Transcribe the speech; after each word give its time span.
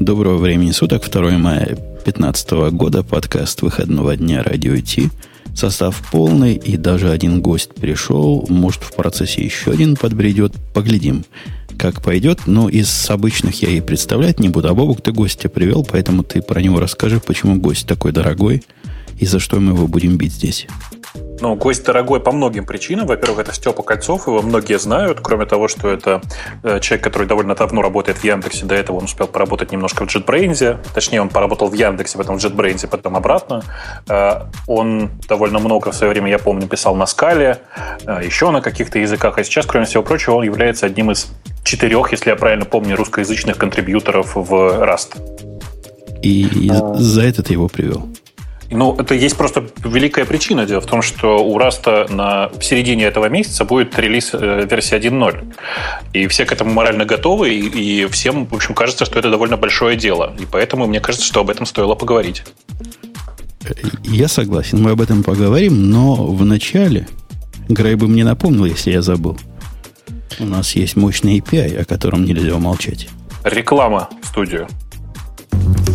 Доброго 0.00 0.38
времени 0.38 0.70
суток, 0.70 1.10
2 1.10 1.32
мая 1.32 1.66
2015 1.66 2.50
года, 2.72 3.02
подкаст 3.02 3.60
выходного 3.60 4.16
дня 4.16 4.42
Радио 4.42 4.80
Ти. 4.80 5.10
Состав 5.54 6.02
полный, 6.10 6.54
и 6.54 6.78
даже 6.78 7.10
один 7.10 7.42
гость 7.42 7.74
пришел. 7.74 8.46
Может, 8.48 8.82
в 8.82 8.94
процессе 8.94 9.44
еще 9.44 9.72
один 9.72 9.96
подбредет. 9.96 10.54
Поглядим, 10.72 11.26
как 11.78 12.00
пойдет. 12.00 12.46
Но 12.46 12.70
из 12.70 13.10
обычных 13.10 13.60
я 13.60 13.68
и 13.68 13.82
представлять 13.82 14.40
не 14.40 14.48
буду. 14.48 14.70
А 14.70 14.74
Бобук 14.74 15.02
ты 15.02 15.12
гостя 15.12 15.50
привел, 15.50 15.84
поэтому 15.84 16.22
ты 16.22 16.40
про 16.40 16.62
него 16.62 16.80
расскажи, 16.80 17.20
почему 17.20 17.56
гость 17.56 17.86
такой 17.86 18.12
дорогой 18.12 18.62
и 19.18 19.26
за 19.26 19.38
что 19.38 19.60
мы 19.60 19.74
его 19.74 19.86
будем 19.86 20.16
бить 20.16 20.32
здесь. 20.32 20.66
Ну, 21.40 21.54
гость 21.54 21.84
дорогой 21.84 22.20
по 22.20 22.32
многим 22.32 22.66
причинам. 22.66 23.06
Во-первых, 23.06 23.40
это 23.40 23.54
Степа 23.54 23.82
Кольцов, 23.82 24.26
его 24.26 24.42
многие 24.42 24.78
знают, 24.78 25.20
кроме 25.22 25.46
того, 25.46 25.68
что 25.68 25.88
это 25.88 26.20
э, 26.62 26.80
человек, 26.80 27.04
который 27.04 27.26
довольно 27.26 27.54
давно 27.54 27.80
работает 27.80 28.18
в 28.18 28.24
Яндексе. 28.24 28.66
До 28.66 28.74
этого 28.74 28.98
он 28.98 29.04
успел 29.04 29.26
поработать 29.26 29.72
немножко 29.72 30.04
в 30.04 30.14
JetBrains. 30.14 30.78
Точнее, 30.94 31.22
он 31.22 31.30
поработал 31.30 31.68
в 31.68 31.74
Яндексе, 31.74 32.18
потом 32.18 32.38
в 32.38 32.44
JetBrains, 32.44 32.86
потом 32.88 33.16
обратно. 33.16 33.62
Э, 34.08 34.42
он 34.66 35.10
довольно 35.28 35.58
много 35.58 35.92
в 35.92 35.94
свое 35.94 36.12
время, 36.12 36.30
я 36.30 36.38
помню, 36.38 36.68
писал 36.68 36.94
на 36.94 37.06
скале, 37.06 37.58
э, 38.04 38.20
еще 38.22 38.50
на 38.50 38.60
каких-то 38.60 38.98
языках. 38.98 39.38
А 39.38 39.44
сейчас, 39.44 39.66
кроме 39.66 39.86
всего 39.86 40.02
прочего, 40.02 40.34
он 40.34 40.44
является 40.44 40.86
одним 40.86 41.10
из 41.10 41.28
четырех, 41.64 42.12
если 42.12 42.30
я 42.30 42.36
правильно 42.36 42.66
помню, 42.66 42.96
русскоязычных 42.96 43.56
контрибьюторов 43.56 44.34
в 44.34 44.52
Rust. 44.52 45.16
И 46.22 46.70
а... 46.70 46.94
за 46.96 47.22
это 47.22 47.42
ты 47.42 47.54
его 47.54 47.68
привел? 47.68 48.08
Ну, 48.70 48.94
это 48.96 49.14
есть 49.14 49.36
просто 49.36 49.64
великая 49.84 50.24
причина. 50.24 50.64
Дело 50.64 50.80
в 50.80 50.86
том, 50.86 51.02
что 51.02 51.44
у 51.44 51.58
Раста 51.58 52.06
на 52.08 52.50
середине 52.60 53.04
этого 53.04 53.28
месяца 53.28 53.64
будет 53.64 53.98
релиз 53.98 54.30
э, 54.32 54.66
версии 54.70 54.96
1.0. 54.96 55.54
И 56.12 56.26
все 56.28 56.44
к 56.44 56.52
этому 56.52 56.72
морально 56.72 57.04
готовы, 57.04 57.52
и, 57.52 58.04
и 58.04 58.06
всем, 58.06 58.46
в 58.46 58.54
общем, 58.54 58.74
кажется, 58.74 59.04
что 59.04 59.18
это 59.18 59.30
довольно 59.30 59.56
большое 59.56 59.96
дело. 59.96 60.34
И 60.38 60.46
поэтому 60.50 60.86
мне 60.86 61.00
кажется, 61.00 61.26
что 61.26 61.40
об 61.40 61.50
этом 61.50 61.66
стоило 61.66 61.96
поговорить. 61.96 62.44
Я 64.04 64.28
согласен, 64.28 64.80
мы 64.80 64.92
об 64.92 65.00
этом 65.00 65.22
поговорим, 65.22 65.90
но 65.90 66.14
в 66.14 66.44
начале 66.44 67.06
Грей 67.68 67.94
бы 67.94 68.08
мне 68.08 68.24
напомнил, 68.24 68.64
если 68.64 68.92
я 68.92 69.02
забыл. 69.02 69.38
У 70.38 70.44
нас 70.44 70.74
есть 70.74 70.96
мощный 70.96 71.38
API, 71.38 71.80
о 71.80 71.84
котором 71.84 72.24
нельзя 72.24 72.54
умолчать. 72.54 73.08
Реклама 73.44 74.08
в 74.22 74.26
студию. 74.26 74.68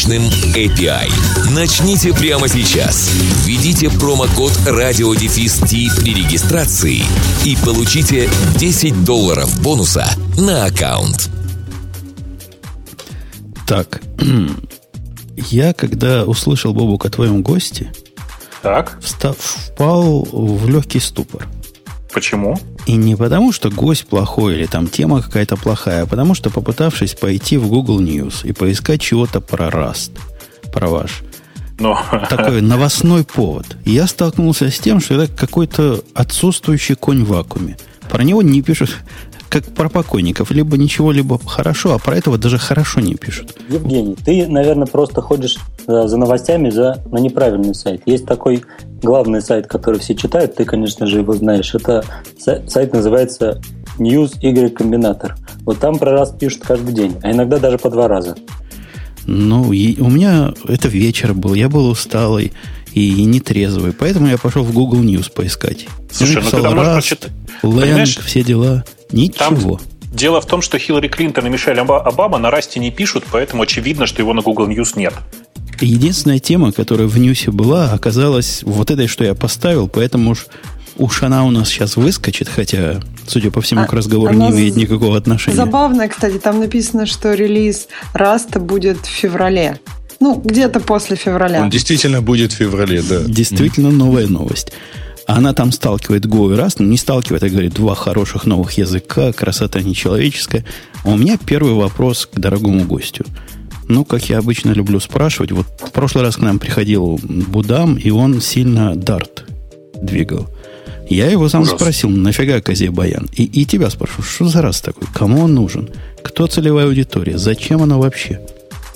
мощным 0.00 0.22
API. 0.54 1.10
Начните 1.54 2.14
прямо 2.14 2.48
сейчас. 2.48 3.10
Введите 3.44 3.90
промокод 3.90 4.52
RadioDefist 4.66 6.00
при 6.00 6.14
регистрации 6.14 7.02
и 7.44 7.54
получите 7.62 8.30
10 8.56 9.04
долларов 9.04 9.60
бонуса 9.62 10.06
на 10.38 10.64
аккаунт. 10.64 11.28
Так, 13.66 14.00
я 15.36 15.74
когда 15.74 16.24
услышал, 16.24 16.72
Бобук, 16.72 17.04
о 17.04 17.10
твоем 17.10 17.42
госте, 17.42 17.92
так. 18.62 18.98
Встав, 19.02 19.36
впал 19.36 20.26
в 20.32 20.66
легкий 20.68 21.00
ступор. 21.00 21.46
Почему? 22.12 22.58
И 22.86 22.96
не 22.96 23.16
потому, 23.16 23.52
что 23.52 23.70
гость 23.70 24.06
плохой 24.06 24.56
или 24.56 24.66
там 24.66 24.88
тема 24.88 25.22
какая-то 25.22 25.56
плохая, 25.56 26.02
а 26.02 26.06
потому 26.06 26.34
что 26.34 26.50
попытавшись 26.50 27.14
пойти 27.14 27.56
в 27.56 27.68
Google 27.68 28.00
News 28.00 28.46
и 28.46 28.52
поискать 28.52 29.00
чего-то 29.00 29.40
про 29.40 29.68
Rust, 29.68 30.12
про 30.72 30.88
ваш, 30.88 31.22
но... 31.78 31.98
такой 32.28 32.60
новостной 32.60 33.24
повод, 33.24 33.76
я 33.84 34.06
столкнулся 34.06 34.70
с 34.70 34.78
тем, 34.78 35.00
что 35.00 35.22
это 35.22 35.32
какой-то 35.32 36.02
отсутствующий 36.14 36.96
конь 36.96 37.24
в 37.24 37.28
вакууме. 37.28 37.76
Про 38.08 38.24
него 38.24 38.42
не 38.42 38.60
пишут 38.60 38.96
как 39.50 39.64
про 39.64 39.88
покойников. 39.88 40.50
Либо 40.52 40.78
ничего, 40.78 41.12
либо 41.12 41.38
хорошо, 41.44 41.92
а 41.92 41.98
про 41.98 42.16
этого 42.16 42.38
даже 42.38 42.56
хорошо 42.56 43.00
не 43.00 43.16
пишут. 43.16 43.56
Евгений, 43.68 44.16
ты, 44.24 44.46
наверное, 44.46 44.86
просто 44.86 45.20
ходишь 45.20 45.58
э, 45.86 46.06
за 46.06 46.16
новостями 46.16 46.70
за, 46.70 47.02
на 47.10 47.18
неправильный 47.18 47.74
сайт. 47.74 48.02
Есть 48.06 48.26
такой 48.26 48.62
главный 49.02 49.42
сайт, 49.42 49.66
который 49.66 49.98
все 49.98 50.14
читают, 50.14 50.54
ты, 50.54 50.64
конечно 50.64 51.06
же, 51.06 51.18
его 51.18 51.34
знаешь. 51.34 51.74
Это 51.74 52.04
сайт 52.38 52.92
называется 52.92 53.60
News 53.98 54.38
Y 54.40 54.70
Комбинатор. 54.70 55.36
Вот 55.62 55.80
там 55.80 55.98
про 55.98 56.12
раз 56.12 56.30
пишут 56.30 56.62
каждый 56.62 56.94
день, 56.94 57.16
а 57.22 57.32
иногда 57.32 57.58
даже 57.58 57.76
по 57.76 57.90
два 57.90 58.08
раза. 58.08 58.36
Ну, 59.26 59.72
и 59.72 60.00
у 60.00 60.08
меня 60.08 60.54
это 60.66 60.88
вечер 60.88 61.34
был, 61.34 61.54
я 61.54 61.68
был 61.68 61.88
усталый 61.88 62.52
и 62.92 63.24
нетрезвый, 63.24 63.92
поэтому 63.92 64.28
я 64.28 64.38
пошел 64.38 64.62
в 64.62 64.72
Google 64.72 65.02
News 65.02 65.30
поискать. 65.32 65.86
Слушай, 66.10 66.42
ну 66.42 66.50
ты 66.50 66.62
там 66.62 66.76
можешь 66.76 66.92
прочитать. 66.92 67.32
Lang, 67.62 68.08
все 68.08 68.42
дела. 68.42 68.84
Ничего. 69.12 69.78
Там 69.78 69.88
дело 70.12 70.40
в 70.40 70.46
том, 70.46 70.62
что 70.62 70.78
Хиллари 70.78 71.08
Клинтон 71.08 71.46
и 71.46 71.50
Мишель 71.50 71.78
Обама 71.78 72.38
на 72.38 72.50
Rust 72.50 72.74
е 72.74 72.80
не 72.80 72.90
пишут, 72.90 73.24
поэтому 73.30 73.62
очевидно, 73.62 74.06
что 74.06 74.22
его 74.22 74.32
на 74.34 74.42
Google 74.42 74.68
News 74.68 74.92
нет. 74.96 75.14
Единственная 75.80 76.40
тема, 76.40 76.72
которая 76.72 77.06
в 77.06 77.16
News 77.18 77.44
е 77.44 77.50
была, 77.50 77.92
оказалась 77.92 78.62
вот 78.64 78.90
этой, 78.90 79.06
что 79.06 79.24
я 79.24 79.34
поставил, 79.34 79.88
поэтому 79.88 80.32
уж 80.32 80.46
Уж 81.00 81.22
она 81.22 81.46
у 81.46 81.50
нас 81.50 81.68
сейчас 81.68 81.96
выскочит, 81.96 82.46
хотя, 82.48 83.00
судя 83.26 83.50
по 83.50 83.62
всему, 83.62 83.82
а, 83.82 83.86
к 83.86 83.92
разговору 83.94 84.34
не 84.34 84.50
имеет 84.50 84.76
никакого 84.76 85.16
отношения. 85.16 85.56
Забавно, 85.56 86.06
кстати, 86.08 86.38
там 86.38 86.60
написано, 86.60 87.06
что 87.06 87.32
релиз 87.32 87.88
Rust 88.12 88.50
а 88.50 88.60
будет 88.60 88.98
в 89.06 89.08
феврале. 89.08 89.80
Ну, 90.20 90.34
где-то 90.34 90.80
после 90.80 91.16
февраля. 91.16 91.62
Он 91.62 91.70
действительно 91.70 92.20
будет 92.20 92.52
в 92.52 92.56
феврале, 92.56 93.00
да. 93.00 93.20
Действительно 93.20 93.90
новая 93.90 94.26
новость. 94.26 94.72
Она 95.26 95.52
там 95.52 95.72
сталкивает 95.72 96.26
Go 96.26 96.52
и 96.52 96.56
Rust, 96.56 96.76
но 96.78 96.86
не 96.86 96.96
сталкивает, 96.96 97.42
а 97.42 97.48
говорит, 97.48 97.74
два 97.74 97.94
хороших 97.94 98.46
новых 98.46 98.72
языка, 98.72 99.32
красота 99.32 99.80
нечеловеческая. 99.80 100.64
А 101.04 101.10
у 101.10 101.16
меня 101.16 101.38
первый 101.38 101.74
вопрос 101.74 102.26
к 102.26 102.38
дорогому 102.38 102.84
гостю. 102.84 103.24
Ну, 103.88 104.04
как 104.04 104.28
я 104.28 104.38
обычно 104.38 104.70
люблю 104.70 105.00
спрашивать, 105.00 105.52
вот 105.52 105.66
в 105.78 105.90
прошлый 105.90 106.24
раз 106.24 106.36
к 106.36 106.40
нам 106.40 106.58
приходил 106.58 107.18
Будам, 107.22 107.96
и 107.96 108.10
он 108.10 108.40
сильно 108.40 108.94
дарт 108.94 109.44
двигал. 110.00 110.48
Я 111.08 111.28
его 111.28 111.48
сам 111.48 111.62
Ужас. 111.62 111.74
спросил, 111.74 112.08
нафига 112.08 112.60
козе 112.60 112.90
баян? 112.90 113.28
И, 113.32 113.42
и 113.42 113.64
тебя 113.64 113.90
спрошу, 113.90 114.22
что 114.22 114.46
за 114.46 114.62
раз 114.62 114.80
такой? 114.80 115.08
Кому 115.12 115.42
он 115.42 115.54
нужен? 115.54 115.90
Кто 116.22 116.46
целевая 116.46 116.86
аудитория? 116.86 117.36
Зачем 117.36 117.82
она 117.82 117.98
вообще? 117.98 118.40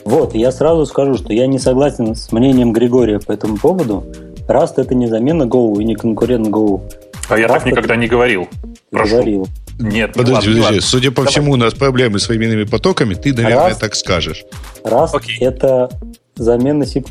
Вот, 0.04 0.34
я 0.34 0.52
сразу 0.52 0.86
скажу, 0.86 1.16
что 1.16 1.32
я 1.32 1.48
не 1.48 1.58
согласен 1.58 2.14
с 2.14 2.30
мнением 2.30 2.72
Григория 2.72 3.18
по 3.18 3.32
этому 3.32 3.56
поводу. 3.56 4.04
Rust 4.49 4.75
это 4.77 4.94
не 4.94 5.06
замена 5.06 5.44
Go 5.44 5.81
и 5.81 5.84
не 5.84 5.94
конкурент 5.94 6.49
Go. 6.49 6.82
А 7.28 7.38
я 7.38 7.47
Rust 7.47 7.53
так 7.53 7.66
никогда 7.66 7.97
не 7.97 8.06
говорил. 8.06 8.49
Прошу. 8.91 9.16
Говорил. 9.16 9.49
Нет, 9.78 10.12
подожди, 10.12 10.32
ладно, 10.32 10.41
подожди. 10.41 10.60
Ладно. 10.60 10.81
Судя 10.81 11.10
по 11.10 11.16
Давай. 11.16 11.31
всему, 11.31 11.53
у 11.53 11.56
нас 11.56 11.75
проблемы 11.75 12.19
с 12.19 12.28
временными 12.28 12.65
потоками. 12.65 13.15
Ты, 13.15 13.34
наверное, 13.34 13.72
Rust, 13.72 13.81
так 13.81 13.94
скажешь. 13.94 14.44
Rust 14.84 15.15
okay. 15.15 15.37
это 15.41 15.91
замена 16.37 16.87
C++. 16.87 17.03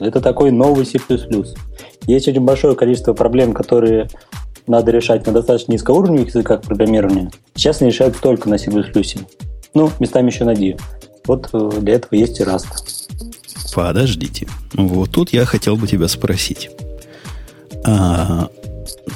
Это 0.00 0.20
такой 0.20 0.50
новый 0.50 0.86
C++. 0.86 0.98
Есть 2.06 2.28
очень 2.28 2.40
большое 2.40 2.74
количество 2.74 3.12
проблем, 3.12 3.52
которые 3.52 4.08
надо 4.66 4.90
решать 4.92 5.26
на 5.26 5.32
достаточно 5.32 5.72
низкоуровневых 5.72 6.28
языках 6.28 6.62
программирования. 6.62 7.30
Сейчас 7.54 7.80
они 7.80 7.90
решают 7.90 8.18
только 8.18 8.48
на 8.48 8.58
C++. 8.58 8.70
Ну, 9.74 9.90
местами 9.98 10.30
еще 10.30 10.44
на 10.44 10.54
D. 10.54 10.76
Вот 11.26 11.48
э, 11.52 11.70
для 11.80 11.94
этого 11.94 12.14
есть 12.14 12.40
и 12.40 12.44
Rust. 12.44 12.66
Подождите. 13.74 14.48
Вот 14.72 15.10
тут 15.10 15.34
я 15.34 15.44
хотел 15.44 15.76
бы 15.76 15.86
тебя 15.86 16.08
спросить. 16.08 16.70
А, 17.86 18.48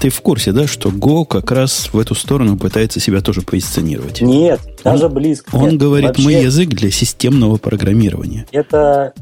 ты 0.00 0.10
в 0.10 0.20
курсе, 0.20 0.52
да, 0.52 0.66
что 0.66 0.90
Go 0.90 1.24
как 1.26 1.50
раз 1.50 1.90
в 1.92 1.98
эту 1.98 2.14
сторону 2.14 2.56
пытается 2.56 3.00
себя 3.00 3.20
тоже 3.20 3.42
позиционировать? 3.42 4.20
Нет, 4.20 4.60
даже 4.84 5.06
он, 5.06 5.14
близко. 5.14 5.54
Он 5.54 5.70
нет. 5.70 5.80
говорит, 5.80 6.08
Вообще, 6.08 6.24
мы 6.24 6.32
язык 6.32 6.68
для 6.68 6.90
системного 6.90 7.56
программирования. 7.56 8.46
Это 8.52 9.12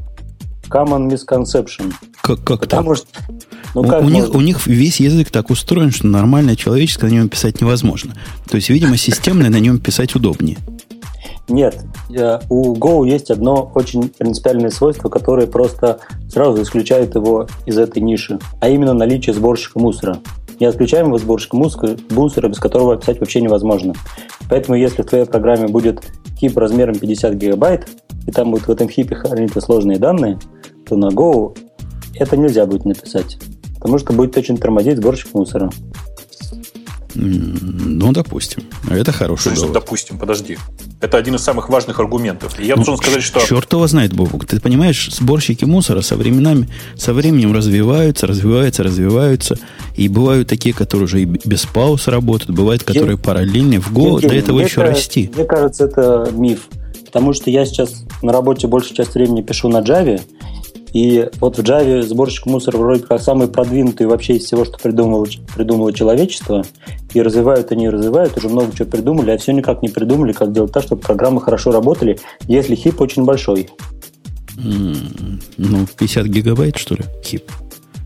common 0.68 1.08
misconception. 1.08 1.92
Как, 2.20 2.42
как 2.44 2.60
Потому 2.60 2.94
так? 2.94 2.98
Что, 2.98 3.08
ну, 3.74 3.80
у, 3.80 3.84
как 3.84 4.04
у, 4.04 4.08
них, 4.08 4.34
у 4.34 4.40
них 4.40 4.66
весь 4.66 5.00
язык 5.00 5.30
так 5.30 5.50
устроен, 5.50 5.90
что 5.90 6.06
нормальное 6.06 6.56
человеческое 6.56 7.06
на 7.06 7.14
нем 7.14 7.28
писать 7.28 7.60
невозможно. 7.60 8.14
То 8.48 8.56
есть, 8.56 8.68
видимо, 8.68 8.96
системное 8.96 9.50
на 9.50 9.60
нем 9.60 9.78
писать 9.78 10.14
удобнее. 10.14 10.58
Нет, 11.48 11.80
у 12.50 12.74
Go 12.74 13.06
есть 13.08 13.30
одно 13.30 13.72
очень 13.74 14.10
принципиальное 14.10 14.70
свойство, 14.70 15.08
которое 15.08 15.46
просто 15.46 16.00
сразу 16.28 16.62
исключает 16.62 17.14
его 17.14 17.46
из 17.64 17.78
этой 17.78 18.02
ниши, 18.02 18.38
а 18.60 18.68
именно 18.68 18.92
наличие 18.92 19.34
сборщика 19.34 19.78
мусора. 19.78 20.18
Неотключаемого 20.60 21.18
сборщика 21.18 21.56
мусора, 21.56 21.96
мусора, 22.10 22.48
без 22.48 22.58
которого 22.58 22.94
описать 22.94 23.20
вообще 23.20 23.40
невозможно. 23.40 23.94
Поэтому 24.50 24.76
если 24.76 25.02
в 25.02 25.06
твоей 25.06 25.24
программе 25.24 25.68
будет 25.68 26.02
тип 26.38 26.58
размером 26.58 26.98
50 26.98 27.34
гигабайт, 27.34 27.88
и 28.26 28.30
там 28.30 28.50
будет 28.50 28.66
в 28.66 28.70
этом 28.70 28.88
хипе 28.88 29.14
храниться 29.14 29.60
сложные 29.60 29.98
данные, 29.98 30.38
то 30.86 30.96
на 30.96 31.06
Go 31.06 31.56
это 32.14 32.36
нельзя 32.36 32.66
будет 32.66 32.84
написать. 32.84 33.38
Потому 33.76 33.98
что 33.98 34.12
будет 34.12 34.36
очень 34.36 34.58
тормозить 34.58 34.96
сборщик 34.98 35.32
мусора. 35.32 35.70
Ну, 37.20 38.12
допустим. 38.12 38.62
Это 38.88 39.10
хороший 39.12 39.50
Что 39.52 39.62
довод. 39.66 39.72
допустим, 39.74 40.18
подожди. 40.18 40.56
Это 41.00 41.16
один 41.16 41.34
из 41.34 41.42
самых 41.42 41.68
важных 41.68 41.98
аргументов. 41.98 42.58
И 42.60 42.66
я 42.66 42.76
Ну, 42.76 42.84
должен 42.84 42.96
сказать, 43.02 43.22
что... 43.22 43.40
Черт 43.40 43.72
его 43.72 43.86
знает, 43.86 44.12
Бобук. 44.12 44.46
Ты 44.46 44.60
понимаешь, 44.60 45.08
сборщики 45.12 45.64
мусора 45.64 46.00
со, 46.02 46.16
временами, 46.16 46.68
со 46.96 47.12
временем 47.12 47.52
развиваются, 47.52 48.26
развиваются, 48.26 48.82
развиваются. 48.84 49.58
И 49.96 50.08
бывают 50.08 50.48
такие, 50.48 50.74
которые 50.74 51.06
уже 51.06 51.22
и 51.22 51.24
без 51.24 51.66
пауз 51.66 52.06
работают, 52.08 52.50
бывают, 52.56 52.84
которые 52.84 53.14
Ев- 53.16 53.22
параллельно 53.22 53.80
в 53.80 53.88
Евгений, 53.90 54.20
до 54.28 54.34
этого 54.34 54.60
еще 54.60 54.76
ка- 54.76 54.86
расти. 54.86 55.30
Мне 55.34 55.44
кажется, 55.44 55.84
это 55.86 56.30
миф. 56.32 56.68
Потому 57.04 57.32
что 57.32 57.50
я 57.50 57.64
сейчас 57.64 58.04
на 58.22 58.32
работе 58.32 58.66
большую 58.68 58.94
часть 58.96 59.14
времени 59.14 59.42
пишу 59.42 59.68
на 59.68 59.78
Java, 59.78 60.20
и 60.92 61.28
вот 61.40 61.58
в 61.58 61.62
Java 61.62 62.02
сборщик 62.02 62.46
мусора 62.46 62.78
вроде 62.78 63.02
как 63.02 63.20
самый 63.20 63.48
продвинутый 63.48 64.06
вообще 64.06 64.36
из 64.36 64.44
всего, 64.44 64.64
что 64.64 64.78
придумало, 64.78 65.26
придумало 65.54 65.92
человечество. 65.92 66.64
И 67.14 67.22
развивают 67.22 67.72
они 67.72 67.88
развивают, 67.88 68.36
уже 68.36 68.48
много 68.48 68.74
чего 68.76 68.88
придумали, 68.88 69.30
а 69.30 69.38
все 69.38 69.52
никак 69.52 69.82
не 69.82 69.88
придумали, 69.88 70.32
как 70.32 70.52
делать 70.52 70.72
так, 70.72 70.82
чтобы 70.82 71.00
программы 71.00 71.40
хорошо 71.40 71.70
работали, 71.72 72.18
если 72.46 72.74
хип 72.74 73.00
очень 73.00 73.24
большой. 73.24 73.68
М, 74.58 75.40
Ну, 75.56 75.86
50 75.98 76.26
гигабайт, 76.26 76.76
что 76.76 76.94
ли, 76.96 77.04
хип? 77.24 77.44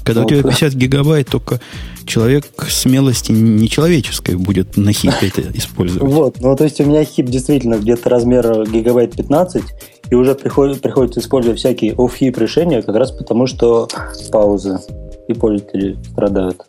Когда 0.04 0.20
Ну, 0.22 0.26
у 0.26 0.30
тебя 0.30 0.42
да. 0.42 0.48
50 0.50 0.74
гигабайт, 0.74 1.28
только 1.28 1.60
человек 2.04 2.46
смелости 2.68 3.30
нечеловеческой 3.32 4.34
будет 4.36 4.76
на 4.76 4.92
хипе 4.92 5.28
это 5.28 5.42
использовать. 5.54 6.12
Вот, 6.12 6.40
ну 6.40 6.56
то 6.56 6.64
есть 6.64 6.80
у 6.80 6.84
меня 6.84 7.04
хип 7.04 7.26
действительно 7.26 7.76
где-то 7.76 8.08
размера 8.10 8.66
гигабайт 8.66 9.14
15, 9.16 9.62
и 10.12 10.14
уже 10.14 10.34
приходит, 10.34 10.82
приходится 10.82 11.20
использовать 11.20 11.58
всякие 11.58 11.94
оф-хип 11.94 12.36
решения, 12.36 12.82
как 12.82 12.94
раз 12.96 13.10
потому, 13.12 13.46
что 13.46 13.88
паузы 14.30 14.78
и 15.26 15.32
пользователи 15.32 15.96
страдают. 16.10 16.66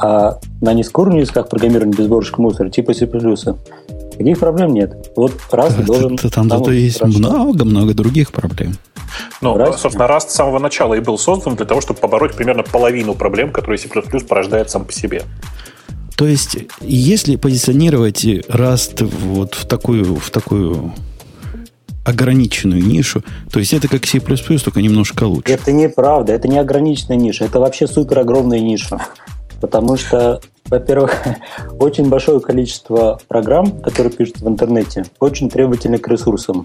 А 0.00 0.40
на 0.60 0.74
низкоуровневых 0.74 1.26
языках 1.26 1.48
программирования 1.48 1.96
без 1.96 2.06
сборщика 2.06 2.42
мусора, 2.42 2.68
типа 2.68 2.92
C++, 2.92 3.06
таких 3.06 4.40
проблем 4.40 4.74
нет. 4.74 5.12
Вот 5.14 5.32
раз 5.52 5.76
должен... 5.76 6.14
Это 6.14 6.28
там 6.28 6.50
зато 6.50 6.72
есть 6.72 7.00
много-много 7.04 7.94
других 7.94 8.32
проблем. 8.32 8.72
Ну, 9.40 9.56
Rust? 9.56 9.78
собственно, 9.78 10.06
Rust 10.06 10.30
с 10.30 10.34
самого 10.34 10.58
начала 10.58 10.94
и 10.94 11.00
был 11.00 11.18
создан 11.18 11.54
для 11.54 11.66
того, 11.66 11.80
чтобы 11.80 12.00
побороть 12.00 12.34
примерно 12.34 12.64
половину 12.64 13.14
проблем, 13.14 13.52
которые 13.52 13.78
C++ 13.78 13.88
порождает 14.28 14.70
сам 14.70 14.86
по 14.86 14.92
себе. 14.92 15.22
То 16.16 16.26
есть, 16.26 16.58
если 16.80 17.36
позиционировать 17.36 18.24
Rust 18.24 19.04
вот 19.04 19.54
в 19.54 19.66
такую, 19.66 20.16
в 20.16 20.30
такую 20.30 20.92
ограниченную 22.06 22.82
нишу, 22.82 23.22
то 23.50 23.58
есть 23.58 23.72
это 23.72 23.88
как 23.88 24.06
C++, 24.06 24.20
только 24.20 24.80
немножко 24.80 25.24
лучше. 25.24 25.52
Это 25.52 25.72
неправда, 25.72 26.32
это 26.32 26.46
не 26.46 26.58
ограниченная 26.58 27.16
ниша, 27.16 27.44
это 27.44 27.58
вообще 27.58 27.86
супер 27.86 28.20
огромная 28.20 28.60
ниша. 28.60 28.98
Потому 29.60 29.96
что, 29.96 30.40
во-первых, 30.66 31.24
очень 31.80 32.08
большое 32.08 32.40
количество 32.40 33.18
программ, 33.26 33.80
которые 33.80 34.12
пишутся 34.12 34.44
в 34.44 34.48
интернете, 34.48 35.06
очень 35.18 35.50
требовательны 35.50 35.98
к 35.98 36.06
ресурсам. 36.08 36.64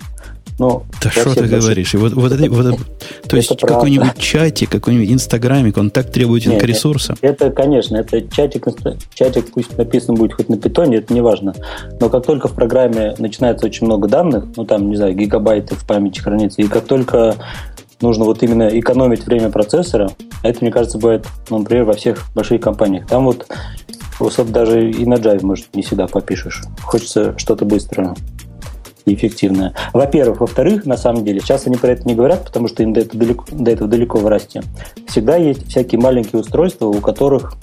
Ну, 0.59 0.83
Да 1.03 1.09
что 1.09 1.33
ты 1.33 1.45
говоришь? 1.45 1.93
И 1.93 1.97
вот, 1.97 2.13
вот 2.13 2.31
это- 2.31 2.51
вот 2.51 2.65
это- 2.65 2.83
то 3.27 3.35
есть 3.35 3.59
какой-нибудь 3.59 4.17
чате, 4.17 4.67
какой-нибудь 4.67 5.11
инстаграмик, 5.11 5.77
он 5.77 5.89
так 5.89 6.11
требует 6.11 6.45
Не, 6.45 6.57
к 6.57 6.61
не. 6.61 6.67
ресурсам. 6.67 7.17
Это, 7.21 7.49
конечно, 7.51 7.97
это 7.97 8.21
чатик, 8.21 8.67
чатик 9.13 9.51
пусть 9.51 9.77
написан 9.77 10.15
будет 10.15 10.33
хоть 10.33 10.49
на 10.49 10.57
питоне, 10.57 10.97
это 10.97 11.13
не 11.13 11.21
важно. 11.21 11.53
Но 11.99 12.09
как 12.09 12.25
только 12.25 12.47
в 12.47 12.53
программе 12.53 13.15
начинается 13.17 13.65
очень 13.65 13.87
много 13.87 14.07
данных, 14.07 14.45
ну 14.55 14.65
там, 14.65 14.89
не 14.89 14.97
знаю, 14.97 15.15
гигабайты 15.15 15.75
в 15.75 15.85
памяти 15.85 16.19
хранится, 16.19 16.61
и 16.61 16.67
как 16.67 16.85
только 16.85 17.35
нужно 18.01 18.25
вот 18.25 18.41
именно 18.43 18.67
экономить 18.67 19.25
время 19.25 19.49
процессора, 19.49 20.11
это, 20.43 20.59
мне 20.61 20.71
кажется, 20.71 20.97
бывает, 20.97 21.25
ну, 21.49 21.59
например, 21.59 21.85
во 21.85 21.93
всех 21.93 22.25
больших 22.33 22.61
компаниях. 22.61 23.07
Там 23.07 23.25
вот 23.25 23.47
особо 24.19 24.51
даже 24.51 24.91
и 24.91 25.05
на 25.05 25.15
Java, 25.15 25.43
может, 25.43 25.75
не 25.75 25.81
всегда 25.81 26.07
попишешь. 26.07 26.63
Хочется 26.81 27.33
что-то 27.37 27.65
быстрое 27.65 28.15
и 29.05 29.13
эффективное. 29.13 29.73
Во-первых. 29.93 30.41
Во-вторых, 30.41 30.85
на 30.85 30.97
самом 30.97 31.23
деле, 31.23 31.39
сейчас 31.39 31.67
они 31.67 31.77
про 31.77 31.91
это 31.91 32.07
не 32.07 32.15
говорят, 32.15 32.45
потому 32.45 32.67
что 32.67 32.83
им 32.83 32.93
до 32.93 33.01
этого 33.01 33.19
далеко, 33.19 33.45
до 33.51 33.71
этого 33.71 33.89
далеко 33.89 34.19
в 34.19 34.27
расте. 34.27 34.61
Всегда 35.07 35.35
есть 35.35 35.67
всякие 35.67 35.99
маленькие 35.99 36.41
устройства, 36.41 36.85
у 36.85 36.99
которых 37.01 37.53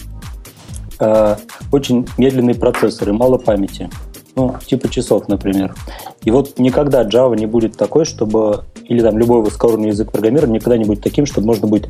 э, 1.00 1.36
очень 1.72 2.06
медленные 2.18 2.54
процессоры, 2.54 3.12
мало 3.12 3.38
памяти. 3.38 3.90
Ну, 4.38 4.54
типа 4.64 4.88
часов, 4.88 5.26
например. 5.26 5.74
И 6.22 6.30
вот 6.30 6.60
никогда 6.60 7.02
Java 7.04 7.36
не 7.36 7.46
будет 7.46 7.76
такой, 7.76 8.04
чтобы... 8.04 8.62
Или 8.88 9.00
там 9.02 9.18
любой 9.18 9.42
высокоуровневый 9.42 9.90
язык 9.92 10.12
программирования 10.12 10.54
никогда 10.54 10.76
не 10.78 10.84
будет 10.84 11.02
таким, 11.02 11.26
чтобы 11.26 11.48
можно 11.48 11.66
будет 11.66 11.88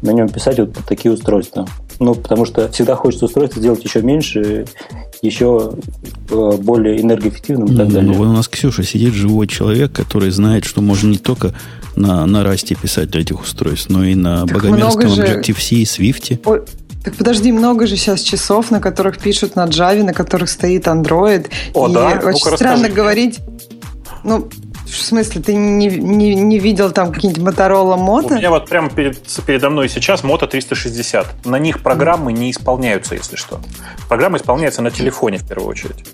на 0.00 0.10
нем 0.12 0.28
писать 0.28 0.60
вот 0.60 0.74
такие 0.88 1.12
устройства. 1.12 1.66
Ну, 1.98 2.14
потому 2.14 2.44
что 2.46 2.68
всегда 2.68 2.94
хочется 2.94 3.24
устройство 3.24 3.60
сделать 3.60 3.82
еще 3.82 4.00
меньше, 4.02 4.66
еще 5.22 5.72
э, 6.30 6.52
более 6.58 7.00
энергоэффективным 7.00 7.66
и 7.66 7.76
так 7.76 7.88
Ну, 7.88 7.92
далее. 7.94 8.12
ну, 8.14 8.20
у 8.22 8.24
нас 8.32 8.46
Ксюша 8.46 8.84
сидит 8.84 9.12
живой 9.14 9.48
человек, 9.48 9.90
который 9.92 10.30
знает, 10.30 10.64
что 10.64 10.80
можно 10.80 11.08
не 11.10 11.18
только 11.18 11.52
на, 11.96 12.24
на 12.26 12.44
расте 12.44 12.76
писать 12.76 13.10
для 13.10 13.22
этих 13.22 13.42
устройств, 13.42 13.90
но 13.90 14.04
и 14.04 14.14
на 14.14 14.46
богомерзком 14.46 15.06
много 15.06 15.08
же- 15.08 15.22
Objective-C 15.40 15.74
и 15.74 15.82
Swift. 15.84 16.62
Так 17.08 17.16
подожди, 17.16 17.52
много 17.52 17.86
же 17.86 17.96
сейчас 17.96 18.20
часов, 18.20 18.70
на 18.70 18.80
которых 18.82 19.18
пишут 19.18 19.56
на 19.56 19.64
Java, 19.64 20.02
на 20.02 20.12
которых 20.12 20.50
стоит 20.50 20.86
Android. 20.86 21.48
О, 21.72 21.88
и 21.88 21.94
да? 21.94 22.08
очень 22.22 22.32
Ну-ка, 22.32 22.56
странно 22.56 22.72
расскажи. 22.74 22.92
говорить. 22.94 23.38
Ну, 24.24 24.46
в 24.84 24.94
смысле, 24.94 25.40
ты 25.40 25.54
не, 25.54 25.86
не, 25.86 26.34
не 26.34 26.58
видел 26.58 26.90
там 26.90 27.10
какие-нибудь 27.10 27.42
Motorola 27.42 27.94
У 27.94 28.06
Moto? 28.06 28.34
меня 28.36 28.50
вот 28.50 28.68
прямо 28.68 28.90
перед, 28.90 29.22
передо 29.46 29.70
мной 29.70 29.88
сейчас 29.88 30.22
Moto 30.22 30.46
360. 30.46 31.46
На 31.46 31.58
них 31.58 31.82
программы 31.82 32.34
не 32.34 32.50
исполняются, 32.50 33.14
если 33.14 33.36
что. 33.36 33.58
Программа 34.10 34.36
исполняется 34.36 34.82
на 34.82 34.90
телефоне 34.90 35.38
в 35.38 35.48
первую 35.48 35.70
очередь. 35.70 36.04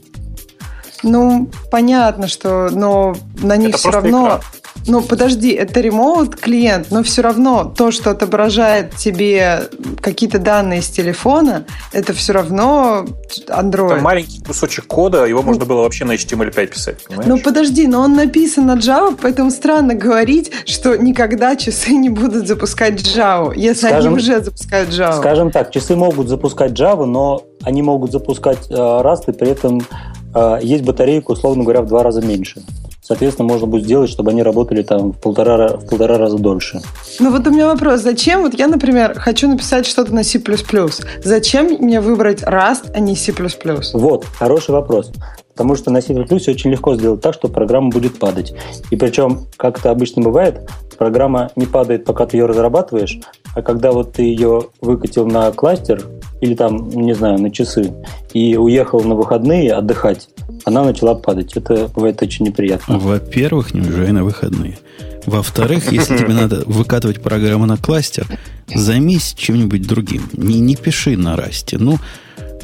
Ну, 1.02 1.50
понятно, 1.72 2.28
что, 2.28 2.68
но 2.70 3.16
на 3.42 3.56
них 3.56 3.70
Это 3.70 3.78
все 3.78 3.90
равно... 3.90 4.26
экран. 4.26 4.40
Ну, 4.86 5.02
подожди, 5.02 5.50
это 5.50 5.80
ремоут 5.80 6.36
клиент, 6.36 6.90
но 6.90 7.02
все 7.02 7.22
равно 7.22 7.64
то, 7.64 7.90
что 7.90 8.10
отображает 8.10 8.94
тебе 8.96 9.68
какие-то 10.00 10.38
данные 10.38 10.82
с 10.82 10.88
телефона, 10.88 11.64
это 11.92 12.12
все 12.12 12.32
равно 12.32 13.06
Android. 13.48 13.94
Это 13.94 14.02
маленький 14.02 14.42
кусочек 14.42 14.86
кода, 14.86 15.24
его 15.24 15.42
можно 15.42 15.64
было 15.64 15.82
вообще 15.82 16.04
на 16.04 16.12
HTML5 16.12 16.66
писать, 16.66 17.04
понимаешь? 17.04 17.28
Ну 17.28 17.38
подожди, 17.38 17.86
но 17.86 18.00
он 18.00 18.14
написан 18.14 18.66
на 18.66 18.76
Java, 18.76 19.16
поэтому 19.20 19.50
странно 19.50 19.94
говорить, 19.94 20.50
что 20.66 20.96
никогда 20.96 21.56
часы 21.56 21.92
не 21.92 22.10
будут 22.10 22.46
запускать 22.46 23.00
Java, 23.00 23.52
если 23.56 23.88
Скажем- 23.88 24.14
они 24.14 24.22
уже 24.22 24.42
запускают 24.42 24.90
Java. 24.90 25.18
Скажем 25.18 25.50
так, 25.50 25.70
часы 25.70 25.96
могут 25.96 26.28
запускать 26.28 26.72
Java, 26.72 27.04
но 27.04 27.42
они 27.62 27.82
могут 27.82 28.12
запускать 28.12 28.70
э, 28.70 28.74
Rust, 28.74 29.24
и 29.28 29.32
при 29.32 29.48
этом 29.48 29.82
э, 30.34 30.58
есть 30.62 30.84
батарейка, 30.84 31.30
условно 31.30 31.62
говоря, 31.62 31.80
в 31.82 31.86
два 31.86 32.02
раза 32.02 32.20
меньше. 32.20 32.62
Соответственно, 33.06 33.46
можно 33.46 33.66
будет 33.66 33.84
сделать, 33.84 34.08
чтобы 34.08 34.30
они 34.30 34.42
работали 34.42 34.82
там 34.82 35.12
в 35.12 35.18
полтора, 35.20 35.56
ра- 35.58 35.76
в 35.76 35.86
полтора 35.86 36.16
раза 36.16 36.38
дольше. 36.38 36.80
Ну 37.20 37.30
вот 37.30 37.46
у 37.46 37.50
меня 37.50 37.66
вопрос, 37.66 38.00
зачем, 38.00 38.40
вот 38.40 38.58
я, 38.58 38.66
например, 38.66 39.20
хочу 39.20 39.46
написать 39.46 39.84
что-то 39.84 40.14
на 40.14 40.24
C++, 40.24 40.40
зачем 41.22 41.66
мне 41.66 42.00
выбрать 42.00 42.42
Rust, 42.42 42.92
а 42.94 43.00
не 43.00 43.14
C++? 43.14 43.34
Вот, 43.92 44.24
хороший 44.24 44.70
вопрос. 44.70 45.12
Потому 45.52 45.76
что 45.76 45.90
на 45.90 46.00
C++ 46.00 46.14
очень 46.14 46.70
легко 46.70 46.96
сделать 46.96 47.20
так, 47.20 47.34
что 47.34 47.48
программа 47.48 47.90
будет 47.90 48.18
падать. 48.18 48.54
И 48.90 48.96
причем, 48.96 49.48
как 49.58 49.78
это 49.78 49.90
обычно 49.90 50.22
бывает, 50.22 50.66
программа 50.96 51.50
не 51.56 51.66
падает, 51.66 52.06
пока 52.06 52.24
ты 52.24 52.38
ее 52.38 52.46
разрабатываешь, 52.46 53.20
а 53.54 53.60
когда 53.60 53.92
вот 53.92 54.14
ты 54.14 54.22
ее 54.22 54.68
выкатил 54.80 55.26
на 55.26 55.52
кластер 55.52 56.02
или 56.44 56.54
там, 56.54 56.90
не 56.90 57.14
знаю, 57.14 57.40
на 57.40 57.50
часы 57.50 57.92
и 58.32 58.56
уехал 58.56 59.00
на 59.02 59.14
выходные 59.14 59.72
отдыхать, 59.72 60.28
она 60.64 60.84
начала 60.84 61.14
падать. 61.14 61.56
Это 61.56 61.88
бывает 61.94 62.22
очень 62.22 62.44
неприятно. 62.44 62.98
Во-первых, 62.98 63.74
не 63.74 63.80
уезжай 63.80 64.12
на 64.12 64.24
выходные. 64.24 64.78
Во-вторых, 65.24 65.90
если 65.90 66.18
тебе 66.18 66.34
надо 66.34 66.62
выкатывать 66.66 67.22
программу 67.22 67.64
на 67.64 67.78
кластер, 67.78 68.26
займись 68.72 69.34
чем-нибудь 69.36 69.86
другим. 69.86 70.28
Не, 70.34 70.60
не 70.60 70.76
пиши 70.76 71.16
на 71.16 71.34
расте. 71.34 71.78
Ну, 71.78 71.98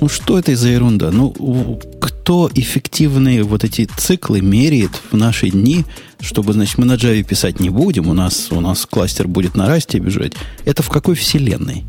ну, 0.00 0.08
что 0.08 0.38
это 0.38 0.54
за 0.56 0.68
ерунда? 0.68 1.10
Ну, 1.10 1.80
кто 2.00 2.50
эффективные 2.54 3.42
вот 3.42 3.64
эти 3.64 3.88
циклы 3.96 4.42
меряет 4.42 4.92
в 5.10 5.16
наши 5.16 5.48
дни, 5.48 5.84
чтобы, 6.20 6.52
значит, 6.52 6.76
мы 6.76 6.84
на 6.84 6.94
Java 6.94 7.22
писать 7.22 7.60
не 7.60 7.70
будем, 7.70 8.08
у 8.08 8.14
нас, 8.14 8.48
у 8.50 8.60
нас 8.60 8.84
кластер 8.84 9.26
будет 9.26 9.56
на 9.56 9.68
расте 9.68 9.98
бежать. 9.98 10.32
Это 10.66 10.82
в 10.82 10.90
какой 10.90 11.14
вселенной? 11.14 11.84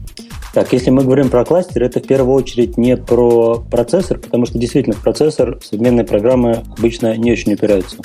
Так, 0.54 0.74
если 0.74 0.90
мы 0.90 1.04
говорим 1.04 1.30
про 1.30 1.46
кластер, 1.46 1.84
это 1.84 2.02
в 2.02 2.04
первую 2.04 2.36
очередь 2.36 2.78
не 2.78 2.98
про 2.98 3.64
процессор, 3.72 4.20
потому 4.20 4.46
что 4.46 4.58
действительно 4.58 4.96
в 4.96 5.02
процессор 5.02 5.58
современные 5.64 6.04
программы 6.04 6.64
обычно 6.78 7.16
не 7.16 7.32
очень 7.32 7.54
упираются. 7.54 7.98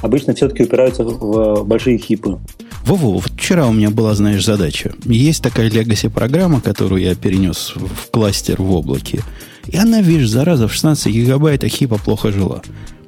Обычно 0.00 0.34
все-таки 0.34 0.62
упираются 0.62 1.04
в 1.04 1.64
большие 1.64 1.98
хипы. 1.98 2.38
Вову, 2.86 3.18
вчера 3.18 3.66
у 3.66 3.72
меня 3.72 3.90
была, 3.90 4.14
знаешь, 4.14 4.44
задача. 4.44 4.92
Есть 5.04 5.42
такая 5.42 5.70
legacy 5.70 6.10
программа, 6.10 6.60
которую 6.60 7.02
я 7.02 7.14
перенес 7.14 7.74
в 7.74 8.10
кластер 8.10 8.60
в 8.60 8.74
облаке. 8.74 9.20
И 9.66 9.76
она, 9.76 10.00
видишь, 10.00 10.28
зараза, 10.28 10.68
в 10.68 10.72
16 10.72 11.06
гигабайт 11.12 11.64
а 11.64 11.68
хипа 11.68 11.98
плохо 11.98 12.32
жила. 12.32 12.62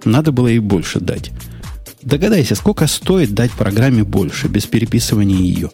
Надо 0.04 0.33
было 0.33 0.49
ей 0.49 0.61
больше 0.61 1.00
дать. 1.00 1.30
догадайся, 2.02 2.54
сколько 2.54 2.87
стоит 2.87 3.33
дать 3.33 3.50
программе 3.52 4.04
больше, 4.04 4.49
без 4.49 4.66
переписывания 4.66 5.37
ее? 5.37 5.71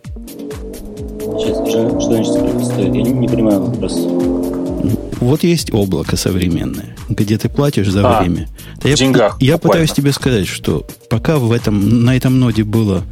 Сейчас, 1.38 1.68
что, 1.68 2.00
значит 2.00 2.32
стоит? 2.64 2.94
Я 2.94 3.02
не, 3.02 3.12
не 3.12 3.28
понимаю 3.28 3.62
вопрос. 3.62 4.06
Вот 5.20 5.44
есть 5.44 5.72
облако 5.72 6.16
современное, 6.16 6.96
где 7.08 7.38
ты 7.38 7.48
платишь 7.48 7.88
за 7.88 8.02
а, 8.04 8.20
время. 8.22 8.48
Да 8.82 8.88
я, 8.88 8.96
деньгах. 8.96 9.40
Я 9.40 9.56
пытаюсь 9.58 9.92
тебе 9.92 10.12
сказать, 10.12 10.48
что 10.48 10.84
пока 11.08 11.38
в 11.38 11.52
этом, 11.52 12.04
на 12.04 12.16
этом 12.16 12.40
ноде 12.40 12.64
было 12.64 13.04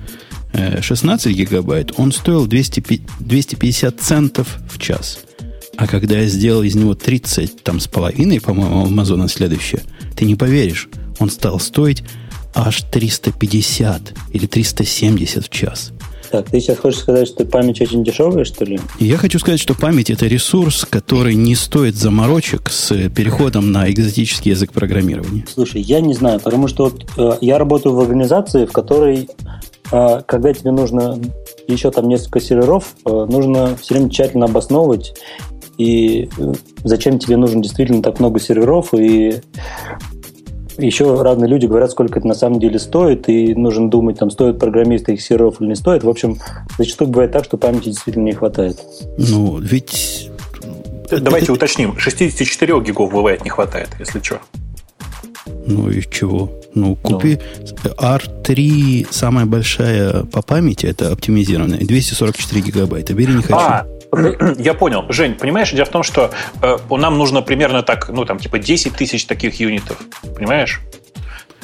16 0.52 1.26
э, 1.26 1.30
гигабайт, 1.32 1.92
он 1.96 2.12
стоил 2.12 2.46
200, 2.46 3.02
250 3.20 4.00
центов 4.00 4.58
в 4.68 4.78
час. 4.78 5.20
А 5.76 5.86
когда 5.86 6.18
я 6.18 6.26
сделал 6.26 6.62
из 6.62 6.74
него 6.74 6.94
30 6.94 7.62
там, 7.62 7.80
с 7.80 7.86
половиной, 7.86 8.40
по-моему, 8.40 8.86
Амазона 8.86 9.28
следующее, 9.28 9.82
ты 10.16 10.24
не 10.24 10.34
поверишь, 10.34 10.88
он 11.18 11.30
стал 11.30 11.60
стоить 11.60 12.02
аж 12.54 12.82
350 12.82 14.14
или 14.32 14.46
370 14.46 15.44
в 15.44 15.48
час. 15.48 15.92
Так, 16.30 16.48
ты 16.48 16.60
сейчас 16.60 16.78
хочешь 16.78 17.00
сказать, 17.00 17.26
что 17.26 17.44
память 17.44 17.80
очень 17.80 18.04
дешевая, 18.04 18.44
что 18.44 18.64
ли? 18.64 18.78
Я 18.98 19.16
хочу 19.16 19.38
сказать, 19.38 19.58
что 19.58 19.74
память 19.74 20.10
это 20.10 20.26
ресурс, 20.26 20.86
который 20.88 21.34
не 21.34 21.54
стоит 21.54 21.96
заморочек 21.96 22.70
с 22.70 23.08
переходом 23.10 23.72
на 23.72 23.90
экзотический 23.90 24.52
язык 24.52 24.72
программирования. 24.72 25.44
Слушай, 25.52 25.82
я 25.82 26.00
не 26.00 26.14
знаю, 26.14 26.40
потому 26.40 26.68
что 26.68 26.84
вот 26.84 27.06
э, 27.16 27.38
я 27.40 27.58
работаю 27.58 27.94
в 27.94 28.00
организации, 28.00 28.64
в 28.64 28.72
которой, 28.72 29.28
э, 29.90 30.20
когда 30.26 30.52
тебе 30.52 30.70
нужно 30.70 31.18
еще 31.66 31.90
там 31.90 32.08
несколько 32.08 32.40
серверов, 32.40 32.94
э, 33.04 33.10
нужно 33.10 33.76
все 33.76 33.94
время 33.94 34.10
тщательно 34.10 34.46
обосновывать 34.46 35.14
и 35.80 36.28
э, 36.36 36.52
зачем 36.84 37.18
тебе 37.18 37.38
нужно 37.38 37.62
действительно 37.62 38.02
так 38.02 38.20
много 38.20 38.38
серверов, 38.38 38.92
и 38.92 39.40
еще 40.86 41.20
разные 41.22 41.48
люди 41.48 41.66
говорят, 41.66 41.90
сколько 41.90 42.18
это 42.18 42.28
на 42.28 42.34
самом 42.34 42.60
деле 42.60 42.78
стоит, 42.78 43.28
и 43.28 43.54
нужно 43.54 43.90
думать, 43.90 44.18
там, 44.18 44.30
стоит 44.30 44.58
программисты 44.58 45.14
их 45.14 45.22
серверов 45.22 45.60
или 45.60 45.68
не 45.68 45.74
стоит. 45.74 46.04
В 46.04 46.08
общем, 46.08 46.38
зачастую 46.78 47.08
бывает 47.08 47.32
так, 47.32 47.44
что 47.44 47.56
памяти 47.56 47.86
действительно 47.86 48.24
не 48.24 48.32
хватает. 48.32 48.78
Ну, 49.16 49.58
ведь... 49.58 50.30
Давайте 51.10 51.52
уточним. 51.52 51.98
64 51.98 52.80
гигов 52.80 53.12
бывает 53.12 53.42
не 53.42 53.50
хватает, 53.50 53.88
если 53.98 54.20
что. 54.20 54.40
Ну 55.66 55.90
и 55.90 56.02
чего? 56.02 56.50
Ну, 56.74 56.96
купи 56.96 57.38
ну. 57.84 57.90
R3, 57.90 59.08
самая 59.10 59.46
большая 59.46 60.24
по 60.24 60.42
памяти, 60.42 60.86
это 60.86 61.10
оптимизированная, 61.10 61.78
244 61.78 62.60
гигабайта. 62.60 63.14
Бери 63.14 63.34
не 63.34 63.42
хочу. 63.42 63.54
А, 63.54 63.86
я 64.58 64.74
понял. 64.74 65.04
Жень, 65.08 65.34
понимаешь, 65.34 65.70
дело 65.72 65.86
в 65.86 65.90
том, 65.90 66.02
что 66.02 66.30
э, 66.62 66.76
нам 66.90 67.18
нужно 67.18 67.42
примерно 67.42 67.82
так, 67.82 68.08
ну, 68.08 68.24
там, 68.24 68.38
типа 68.38 68.58
10 68.58 68.94
тысяч 68.94 69.24
таких 69.24 69.60
юнитов. 69.60 69.98
Понимаешь? 70.36 70.80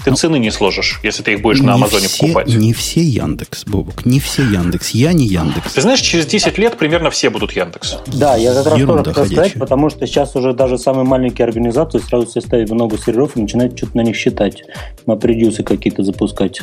Ты 0.06 0.10
ну, 0.10 0.16
цены 0.16 0.38
не 0.38 0.52
сложишь, 0.52 1.00
если 1.02 1.24
ты 1.24 1.32
их 1.32 1.42
будешь 1.42 1.58
на 1.58 1.74
Амазоне 1.74 2.06
все, 2.06 2.20
покупать. 2.20 2.46
Не 2.46 2.72
все 2.72 3.00
Яндекс, 3.00 3.64
Бобок, 3.64 4.06
не 4.06 4.20
все 4.20 4.42
Яндекс. 4.42 4.90
Я 4.90 5.12
не 5.12 5.26
Яндекс. 5.26 5.72
Ты 5.72 5.80
знаешь, 5.80 6.00
через 6.00 6.26
10 6.26 6.58
лет 6.58 6.78
примерно 6.78 7.10
все 7.10 7.28
будут 7.28 7.50
Яндекс. 7.50 7.96
Да, 8.06 8.36
я 8.36 8.54
как 8.54 8.66
раз 8.66 8.80
тоже 8.80 9.04
хотел 9.04 9.26
сказать, 9.26 9.54
потому 9.54 9.90
что 9.90 10.06
сейчас 10.06 10.36
уже 10.36 10.52
даже 10.52 10.78
самые 10.78 11.04
маленькие 11.04 11.44
организации 11.44 11.98
сразу 11.98 12.28
все 12.28 12.40
ставят 12.40 12.70
много 12.70 12.96
серверов 12.98 13.36
и 13.36 13.40
начинают 13.40 13.76
что-то 13.76 13.96
на 13.96 14.02
них 14.02 14.14
считать. 14.14 14.62
MapReduce 15.06 15.64
какие-то 15.64 16.04
запускать 16.04 16.60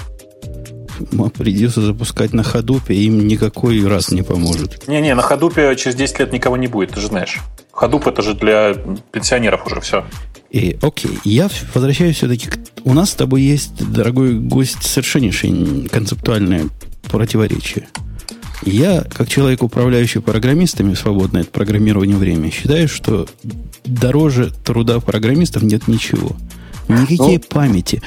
придется 1.36 1.82
запускать 1.82 2.34
на 2.34 2.44
ходупе, 2.44 2.94
им 2.96 3.28
никакой 3.28 3.86
раз 3.88 4.12
не 4.12 4.22
поможет. 4.22 4.88
Не-не, 4.88 5.16
на 5.16 5.22
ходупе 5.22 5.76
через 5.76 5.96
10 5.96 6.20
лет 6.20 6.34
никого 6.34 6.58
не 6.58 6.68
будет, 6.68 6.92
ты 6.92 7.02
же 7.02 7.08
знаешь. 7.08 7.40
Ходуп 7.72 8.08
это 8.08 8.22
же 8.22 8.34
для 8.34 8.76
пенсионеров 9.12 9.66
уже 9.66 9.82
все. 9.82 10.06
И, 10.52 10.78
окей, 10.82 11.18
я 11.24 11.50
возвращаюсь 11.74 12.18
все-таки 12.18 12.48
к... 12.48 12.60
У 12.84 12.94
нас 12.94 13.10
с 13.10 13.16
тобой 13.16 13.42
есть, 13.42 13.92
дорогой 13.92 14.36
гость, 14.36 14.84
совершеннейшее 14.84 15.90
концептуальное 15.90 16.70
противоречие. 17.10 17.88
Я, 18.66 19.02
как 19.02 19.28
человек, 19.28 19.64
управляющий 19.64 20.20
программистами, 20.20 20.94
свободное 20.94 21.42
от 21.42 21.50
программирования 21.50 22.16
время, 22.16 22.52
считаю, 22.52 22.88
что 22.88 23.28
дороже 23.84 24.52
труда 24.64 25.00
программистов 25.00 25.64
нет 25.64 25.88
ничего. 25.88 26.36
Никакие 26.88 27.40
ну, 27.40 27.44
памяти. 27.50 28.02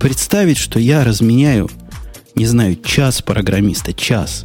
Представить, 0.00 0.58
что 0.58 0.78
я 0.78 1.04
разменяю 1.04 1.70
не 2.34 2.46
знаю, 2.46 2.76
час 2.76 3.22
программиста, 3.22 3.92
час, 3.92 4.44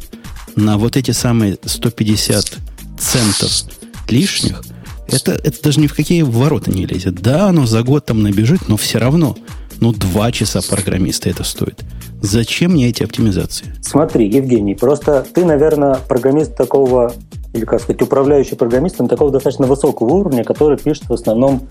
на 0.56 0.78
вот 0.78 0.96
эти 0.96 1.10
самые 1.12 1.58
150 1.64 2.58
центов 2.98 3.64
лишних, 4.08 4.62
это, 5.10 5.32
это 5.32 5.62
даже 5.62 5.80
ни 5.80 5.86
в 5.86 5.94
какие 5.94 6.22
ворота 6.22 6.70
не 6.70 6.86
лезет. 6.86 7.16
Да, 7.16 7.48
оно 7.48 7.66
за 7.66 7.82
год 7.82 8.06
там 8.06 8.22
набежит, 8.22 8.68
но 8.68 8.76
все 8.76 8.98
равно, 8.98 9.36
ну, 9.80 9.92
два 9.92 10.32
часа 10.32 10.60
программиста 10.68 11.30
это 11.30 11.44
стоит. 11.44 11.82
Зачем 12.20 12.72
мне 12.72 12.88
эти 12.88 13.04
оптимизации? 13.04 13.74
Смотри, 13.80 14.28
Евгений, 14.28 14.74
просто 14.74 15.24
ты, 15.32 15.44
наверное, 15.44 15.94
программист 15.94 16.56
такого, 16.56 17.14
или, 17.54 17.64
как 17.64 17.80
сказать, 17.80 18.02
управляющий 18.02 18.56
программистом 18.56 19.08
такого 19.08 19.30
достаточно 19.30 19.66
высокого 19.66 20.14
уровня, 20.14 20.44
который 20.44 20.76
пишет 20.78 21.08
в 21.08 21.12
основном 21.12 21.68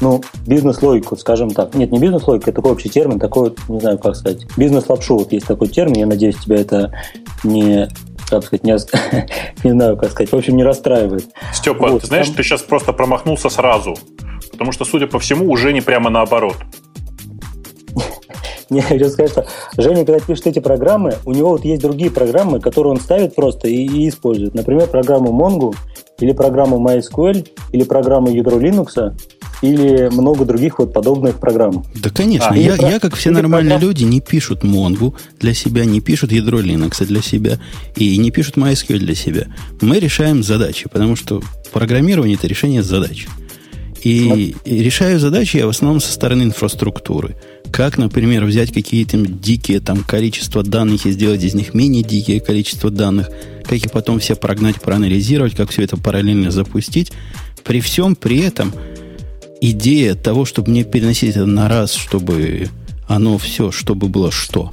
ну, 0.00 0.22
бизнес-логику, 0.46 1.16
скажем 1.16 1.50
так. 1.50 1.74
Нет, 1.74 1.90
не 1.90 1.98
бизнес-логика, 1.98 2.50
это 2.50 2.56
такой 2.56 2.72
общий 2.72 2.88
термин, 2.88 3.18
такой, 3.18 3.54
не 3.68 3.80
знаю, 3.80 3.98
как 3.98 4.16
сказать, 4.16 4.46
бизнес-лапшу, 4.56 5.18
вот 5.18 5.32
есть 5.32 5.46
такой 5.46 5.68
термин, 5.68 6.00
я 6.00 6.06
надеюсь, 6.06 6.36
тебя 6.36 6.56
это 6.56 6.92
не 7.44 7.88
как 8.28 8.44
сказать, 8.44 8.64
не, 8.64 8.72
не 9.64 9.70
знаю, 9.70 9.96
как 9.96 10.10
сказать, 10.10 10.32
в 10.32 10.36
общем, 10.36 10.56
не 10.56 10.64
расстраивает. 10.64 11.26
Степа, 11.52 11.88
вот, 11.88 12.02
ты 12.02 12.08
знаешь, 12.08 12.26
там... 12.26 12.36
ты 12.36 12.42
сейчас 12.42 12.62
просто 12.62 12.92
промахнулся 12.92 13.48
сразу, 13.48 13.96
потому 14.50 14.72
что, 14.72 14.84
судя 14.84 15.06
по 15.06 15.18
всему, 15.18 15.50
уже 15.50 15.72
не 15.72 15.80
прямо 15.80 16.10
наоборот. 16.10 16.56
Не, 18.68 18.78
я 18.78 18.82
хочу 18.82 19.08
сказать, 19.10 19.30
что 19.30 19.46
Женя, 19.78 20.04
когда 20.04 20.18
пишет 20.18 20.48
эти 20.48 20.58
программы, 20.58 21.14
у 21.24 21.32
него 21.32 21.50
вот 21.50 21.64
есть 21.64 21.82
другие 21.82 22.10
программы, 22.10 22.58
которые 22.58 22.94
он 22.94 23.00
ставит 23.00 23.36
просто 23.36 23.68
и, 23.68 23.76
и 23.76 24.08
использует. 24.08 24.54
Например, 24.54 24.88
программу 24.88 25.30
Mongo 25.30 25.72
или 26.18 26.32
программу 26.32 26.84
MySQL 26.84 27.48
или 27.70 27.84
программу 27.84 28.28
ядро 28.28 28.58
Linux 28.58 29.14
или 29.62 30.08
много 30.12 30.44
других 30.44 30.78
вот 30.78 30.92
подобных 30.92 31.38
программ. 31.38 31.84
Да, 31.94 32.10
конечно. 32.10 32.50
А, 32.50 32.56
я, 32.56 32.76
про... 32.76 32.90
я, 32.90 33.00
как 33.00 33.14
все 33.14 33.30
нормальные 33.30 33.78
люди, 33.78 34.04
не 34.04 34.20
пишут 34.20 34.64
Mongo 34.64 35.14
для 35.40 35.54
себя, 35.54 35.84
не 35.84 36.00
пишут 36.00 36.32
ядро 36.32 36.60
Linux 36.60 37.04
для 37.04 37.22
себя 37.22 37.58
и 37.96 38.16
не 38.18 38.30
пишут 38.30 38.56
MySQL 38.56 38.98
для 38.98 39.14
себя. 39.14 39.46
Мы 39.80 39.98
решаем 39.98 40.42
задачи, 40.42 40.88
потому 40.90 41.16
что 41.16 41.42
программирование– 41.72 42.36
это 42.38 42.46
решение 42.46 42.82
задач. 42.82 43.26
И, 44.02 44.54
и 44.64 44.82
решаю 44.82 45.18
задачи 45.18 45.56
я 45.56 45.66
в 45.66 45.70
основном 45.70 46.00
со 46.00 46.12
стороны 46.12 46.44
инфраструктуры. 46.44 47.36
Как, 47.72 47.98
например, 47.98 48.44
взять 48.44 48.72
какие-то 48.72 49.16
дикие 49.18 49.80
там 49.80 50.04
количество 50.04 50.62
данных 50.62 51.06
и 51.06 51.10
сделать 51.10 51.42
из 51.42 51.54
них 51.54 51.74
менее 51.74 52.04
дикие 52.04 52.40
количество 52.40 52.90
данных, 52.90 53.30
как 53.64 53.72
их 53.72 53.90
потом 53.90 54.20
все 54.20 54.36
прогнать, 54.36 54.80
проанализировать, 54.80 55.56
как 55.56 55.70
все 55.70 55.82
это 55.82 55.96
параллельно 55.96 56.52
запустить. 56.52 57.10
При 57.64 57.80
всем 57.80 58.14
при 58.14 58.42
этом– 58.42 58.72
идея 59.60 60.14
того, 60.14 60.44
чтобы 60.44 60.70
мне 60.70 60.84
переносить 60.84 61.36
это 61.36 61.46
на 61.46 61.68
раз, 61.68 61.92
чтобы 61.92 62.68
оно 63.08 63.38
все, 63.38 63.70
чтобы 63.70 64.08
было 64.08 64.30
что? 64.30 64.70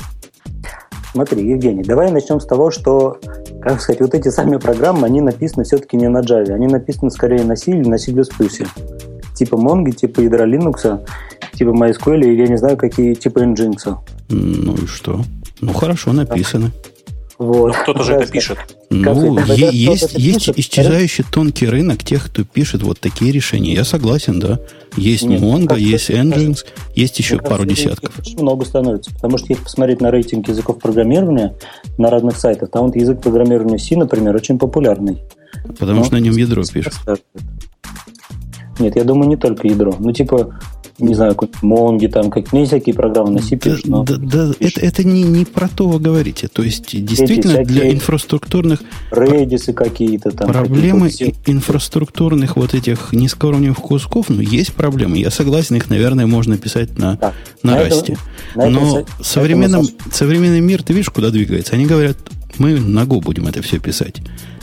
Смотри, 1.12 1.48
Евгений, 1.48 1.84
давай 1.84 2.12
начнем 2.12 2.40
с 2.40 2.46
того, 2.46 2.72
что, 2.72 3.20
как 3.62 3.80
сказать, 3.82 4.02
вот 4.02 4.16
эти 4.16 4.30
сами 4.30 4.58
программы, 4.58 5.06
они 5.06 5.22
написаны 5.22 5.64
все-таки 5.64 5.96
не 5.96 6.10
на 6.10 6.22
Java, 6.22 6.54
они 6.54 6.68
написаны 6.68 7.12
скорее 7.12 7.44
на 7.44 7.56
C 7.56 7.72
или 7.72 7.88
на 7.88 8.00
C++. 8.00 8.12
Типа 9.36 9.56
Mongo, 9.56 9.92
типа 9.92 10.22
ядра 10.22 10.48
Linux, 10.48 11.06
типа 11.54 11.70
MySQL, 11.70 12.18
или 12.18 12.42
я 12.42 12.48
не 12.48 12.58
знаю, 12.58 12.78
какие 12.78 13.14
типа 13.14 13.40
Nginx. 13.40 13.96
Ну 14.30 14.74
и 14.76 14.88
что? 14.88 15.22
Ну 15.62 15.74
хорошо 15.74 16.14
написано. 16.14 16.72
Да. 16.84 16.90
Вот. 17.40 17.74
Но 17.74 17.74
кто-то 17.74 18.04
же 18.04 18.14
это 18.14 18.32
пишет. 18.32 18.58
Ну, 18.90 19.40
есть, 19.56 20.14
есть 20.14 20.50
исчезающий 20.56 21.24
тонкий 21.30 21.68
рынок 21.68 22.04
тех, 22.04 22.26
кто 22.26 22.44
пишет 22.44 22.84
вот 22.84 23.00
такие 23.00 23.32
решения. 23.32 23.74
Я 23.74 23.84
согласен, 23.86 24.40
да. 24.40 24.60
Есть 24.96 25.24
Нет, 25.24 25.42
Mongo, 25.42 25.80
есть 25.80 26.12
Nginx, 26.12 26.66
есть 26.96 27.18
еще 27.18 27.40
пару 27.40 27.66
десятков. 27.66 28.20
Очень 28.20 28.40
много 28.40 28.64
становится, 28.66 29.12
потому 29.14 29.40
что 29.40 29.48
если 29.50 29.64
посмотреть 29.64 30.02
на 30.02 30.12
рейтинг 30.12 30.48
языков 30.48 30.80
программирования 30.80 31.56
на 31.98 32.12
разных 32.12 32.38
сайтах, 32.38 32.70
там 32.70 32.86
вот 32.86 32.96
язык 32.96 33.20
программирования 33.20 33.80
C, 33.80 33.96
например, 33.96 34.36
очень 34.36 34.60
популярный. 34.60 35.24
Потому 35.80 36.00
Но, 36.00 36.06
что 36.06 36.16
на 36.16 36.20
нем 36.20 36.36
ядро 36.36 36.64
пишет. 36.64 36.94
Нет, 38.80 38.96
я 38.96 39.04
думаю, 39.04 39.30
не 39.30 39.38
только 39.38 39.68
ядро. 39.68 39.96
Ну, 40.00 40.12
типа, 40.12 40.54
не 41.00 41.16
знаю, 41.16 41.36
какой 41.36 41.50
Монги, 41.62 42.08
там, 42.08 42.30
как 42.30 42.54
не 42.54 42.66
всякие 42.66 42.94
программы 42.94 43.32
на 43.32 43.42
C 43.42 43.56
пишешь, 43.56 43.82
да, 43.86 44.04
да, 44.04 44.18
да, 44.18 44.52
это, 44.60 44.80
это 44.80 45.04
не, 45.04 45.24
не 45.24 45.46
про 45.46 45.68
то 45.68 45.88
вы 45.88 46.00
говорите. 46.00 46.48
То 46.48 46.62
есть, 46.64 47.04
действительно, 47.06 47.58
Эти 47.58 47.68
для 47.68 47.92
инфраструктурных... 47.92 48.82
Redis 49.12 49.74
какие-то 49.74 50.32
там. 50.32 50.48
Проблемы 50.48 51.10
какие 51.10 51.36
инфраструктурных 51.48 52.56
вот 52.58 52.74
этих 52.74 53.12
низкоуровневых 53.12 53.78
кусков, 53.78 54.30
ну, 54.30 54.42
есть 54.42 54.74
проблемы. 54.74 55.18
Я 55.18 55.32
согласен, 55.32 55.76
их, 55.78 55.90
наверное, 55.90 56.28
можно 56.28 56.58
писать 56.58 56.98
на, 56.98 57.16
да. 57.16 57.34
на, 57.64 57.72
на 57.72 57.80
расте. 57.80 58.18
На 58.56 58.70
Но 58.70 59.00
этом, 59.00 59.24
современном, 59.24 59.88
современный 60.12 60.62
мир, 60.62 60.84
ты 60.84 60.94
видишь, 60.94 61.10
куда 61.10 61.32
двигается? 61.32 61.74
Они 61.74 61.86
говорят, 61.86 62.18
мы 62.60 62.80
на 62.80 63.04
Go 63.04 63.20
будем 63.20 63.48
это 63.48 63.62
все 63.62 63.80
писать. 63.80 64.18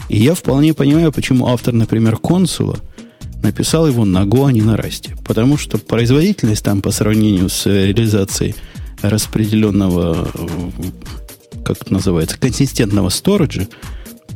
И 0.09 0.19
я 0.19 0.35
вполне 0.35 0.75
понимаю, 0.75 1.13
почему 1.13 1.49
автор, 1.49 1.75
например, 1.75 2.17
консула– 2.17 2.77
написал 3.43 3.87
его 3.87 4.05
на 4.05 4.25
Go, 4.25 4.49
а 4.49 4.53
не 4.53 4.63
на 4.63 4.77
Rust. 4.77 5.17
Потому 5.25 5.57
что 5.57 5.79
производительность 5.79 6.65
там 6.65 6.83
по 6.83 6.91
сравнению 6.91 7.49
с 7.49 7.67
реализацией 7.67 8.55
распределенного, 9.03 10.29
как 11.65 11.83
это 11.83 11.93
называется, 11.93 12.39
консистентного 12.39 13.09
сториджа, 13.09 13.67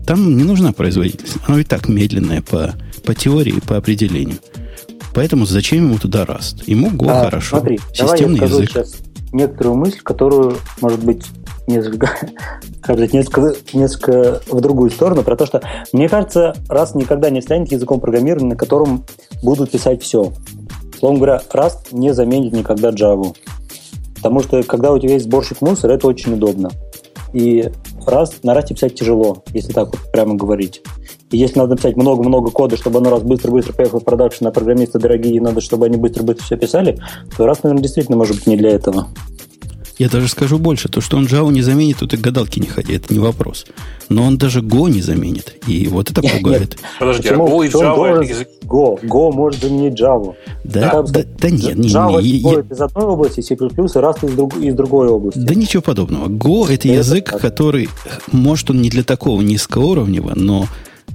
там 0.07 0.37
не 0.37 0.45
нужна 0.45 0.73
производительность. 0.73 1.37
Оно 1.47 1.59
и 1.59 1.65
так 1.65 1.89
медленное 1.89 2.43
по, 2.43 2.75
по 3.05 3.15
теории, 3.15 3.61
по 3.67 3.77
определению. 3.77 4.39
Поэтому 5.15 5.47
зачем 5.47 5.87
ему 5.87 5.99
туда 5.99 6.25
Rust? 6.25 6.65
Ему 6.67 6.91
Go 6.91 7.11
а, 7.11 7.25
хорошо. 7.25 7.59
Смотри, 7.59 7.79
Системный 7.93 8.41
давай 8.41 8.51
я 8.51 8.65
язык. 8.65 8.71
сейчас 8.71 8.97
некоторую 9.33 9.77
мысль, 9.77 10.01
которую, 10.03 10.57
может 10.81 11.05
быть, 11.05 11.25
несколько, 11.67 12.07
как 12.83 12.97
сказать, 12.97 13.13
несколько, 13.13 13.55
несколько 13.73 14.41
в 14.49 14.61
другую 14.61 14.91
сторону, 14.91 15.23
про 15.23 15.37
то, 15.37 15.47
что, 15.47 15.63
мне 15.93 16.09
кажется, 16.09 16.55
Rust 16.69 16.97
никогда 16.97 17.31
не 17.31 17.43
станет 17.43 17.73
языком 17.73 18.01
программирования, 18.01 18.51
на 18.51 18.57
котором 18.57 19.05
будут 19.43 19.71
писать 19.71 20.03
все. 20.03 20.33
Словом 20.99 21.17
говоря, 21.17 21.43
Rust 21.53 21.89
не 21.93 22.13
заменит 22.13 22.53
никогда 22.53 22.91
Java. 22.91 23.35
Потому 24.17 24.41
что, 24.41 24.63
когда 24.63 24.93
у 24.93 24.99
тебя 24.99 25.15
есть 25.15 25.27
сборщик 25.27 25.61
мусора, 25.61 25.93
это 25.93 26.07
очень 26.07 26.33
удобно. 26.33 26.71
И 27.35 27.71
раз 28.07 28.43
на 28.43 28.55
расте 28.55 28.75
писать 28.75 28.95
тяжело, 28.95 29.43
если 29.53 29.73
так 29.73 29.91
вот 29.91 30.13
прямо 30.13 30.35
говорить. 30.35 30.83
И 31.31 31.37
если 31.37 31.59
надо 31.59 31.71
написать 31.71 31.97
много-много 31.97 32.51
кода, 32.51 32.77
чтобы 32.77 33.01
оно 33.01 33.11
раз 33.11 33.23
быстро-быстро 33.23 33.73
поехал 33.73 33.99
в 33.99 34.05
продакшн, 34.05 34.47
а 34.47 34.53
программисты 34.53 34.99
дорогие, 34.99 35.41
надо, 35.41 35.61
чтобы 35.61 35.87
они 35.87 35.97
быстро-быстро 35.97 36.45
все 36.45 36.57
писали, 36.57 36.99
то 37.37 37.45
раз, 37.45 37.65
наверное, 37.65 37.83
действительно 37.83 38.17
может 38.17 38.37
быть 38.37 38.47
не 38.47 38.57
для 38.57 38.71
этого. 38.71 39.09
Я 39.99 40.09
даже 40.09 40.29
скажу 40.29 40.59
больше. 40.59 40.89
То, 40.89 41.01
что 41.01 41.17
он 41.17 41.27
Java 41.27 41.53
не 41.53 41.63
заменит, 41.63 41.99
тут 41.99 42.15
и 42.15 42.17
гадалки 42.17 42.59
не 42.59 42.67
ходи. 42.67 42.95
Это 42.95 43.13
не 43.13 43.21
вопрос. 43.21 43.65
Но 44.09 44.25
он 44.25 44.39
даже 44.39 44.61
Go 44.61 44.91
не 44.91 45.01
заменит. 45.01 45.55
И 45.67 45.87
вот 45.87 46.11
это 46.11 46.21
пугает. 46.21 46.79
Подожди, 46.99 47.29
а 47.29 47.35
Go 47.35 47.67
и 47.67 47.71
Java. 47.71 48.47
Go. 48.65 49.01
Go 49.03 49.33
может 49.33 49.63
заменить 49.63 50.01
Java. 50.01 50.35
Да, 50.65 51.03
да, 51.03 51.25
да, 51.39 51.51
нет. 51.51 51.77
Не, 51.77 51.89
Java 51.89 52.21
не, 52.23 52.29
я... 52.29 52.61
из 52.61 52.81
одной 52.81 53.05
области, 53.05 53.41
C++ 53.41 53.55
и 53.55 53.57
Rust 53.57 54.27
из, 54.29 54.35
друг, 54.35 54.57
из 54.57 54.75
другой 54.75 55.09
области. 55.09 55.39
Да 55.39 55.55
ничего 55.55 55.83
подобного. 55.83 56.29
Go 56.29 56.69
это, 56.69 56.89
язык, 56.89 57.27
который, 57.41 57.89
может, 58.33 58.71
он 58.71 58.83
не 58.83 58.91
для 58.91 59.05
такого 59.05 59.41
низкоуровневого, 59.43 60.33
но 60.35 60.67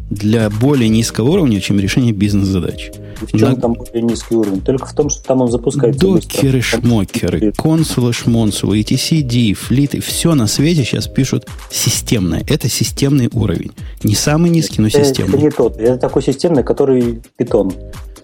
для 0.10 0.50
более 0.50 0.90
низкого 0.90 1.30
уровня, 1.30 1.62
чем 1.62 1.80
решение 1.80 2.14
бизнес-задач. 2.14 2.92
В 3.22 3.38
чем 3.38 3.50
На... 3.50 3.56
там 3.56 3.74
более 3.74 4.02
низкий 4.02 4.36
уровень? 4.36 4.62
Только 4.62 4.86
в 4.86 4.94
том, 4.94 5.10
что 5.10 5.24
там 5.24 5.42
он 5.42 5.52
запускается 5.52 6.00
Докеры, 6.00 6.58
быстро. 6.58 6.82
шмокеры, 6.82 7.54
консулы, 7.56 8.14
шмонсулы, 8.14 8.80
ETC, 8.80 9.54
флиты, 9.54 10.00
все 10.02 10.36
на 10.36 10.48
свете 10.48 10.84
сейчас 10.84 11.08
пишут 11.08 11.48
системное. 11.70 12.44
Это 12.48 12.70
системный 12.70 13.30
уровень. 13.34 13.72
Не 14.04 14.16
самый 14.16 14.50
низкий, 14.50 14.82
но 14.82 14.88
это, 14.88 15.04
системный. 15.04 15.34
Это 15.34 15.44
не 15.44 15.52
тот. 15.52 15.78
Это 15.78 15.98
такой 15.98 16.24
системный, 16.24 16.64
который 16.64 17.22
питон. 17.38 17.74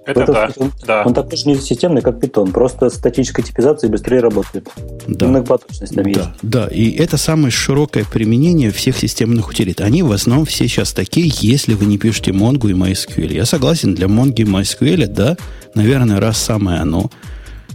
Это 0.05 0.25
да, 0.31 0.49
он, 0.57 0.71
да. 0.85 1.03
Он 1.03 1.13
такой 1.13 1.35
же 1.37 1.47
не 1.47 1.55
системный, 1.55 2.01
как 2.01 2.23
Python. 2.23 2.51
Просто 2.51 2.89
статическая 2.89 3.41
типизация 3.41 3.89
быстрее 3.89 4.19
работает. 4.19 4.69
Да. 5.07 5.25
Многопоточность 5.25 5.95
там 5.95 6.03
да, 6.03 6.09
есть. 6.09 6.29
Да, 6.43 6.67
и 6.67 6.91
это 6.91 7.17
самое 7.17 7.49
широкое 7.49 8.05
применение 8.05 8.71
всех 8.71 8.97
системных 8.97 9.49
утилит. 9.49 9.81
Они 9.81 10.03
в 10.03 10.11
основном 10.11 10.45
все 10.45 10.67
сейчас 10.67 10.93
такие, 10.93 11.31
если 11.41 11.73
вы 11.75 11.85
не 11.85 11.97
пишете 11.97 12.31
Mongo 12.31 12.69
и 12.69 12.73
MySQL. 12.73 13.33
Я 13.33 13.45
согласен, 13.45 13.95
для 13.95 14.07
Mongo 14.07 14.35
и 14.37 14.43
MySQL, 14.43 15.07
да, 15.07 15.37
наверное, 15.73 16.19
раз 16.19 16.37
самое 16.37 16.79
оно. 16.79 17.09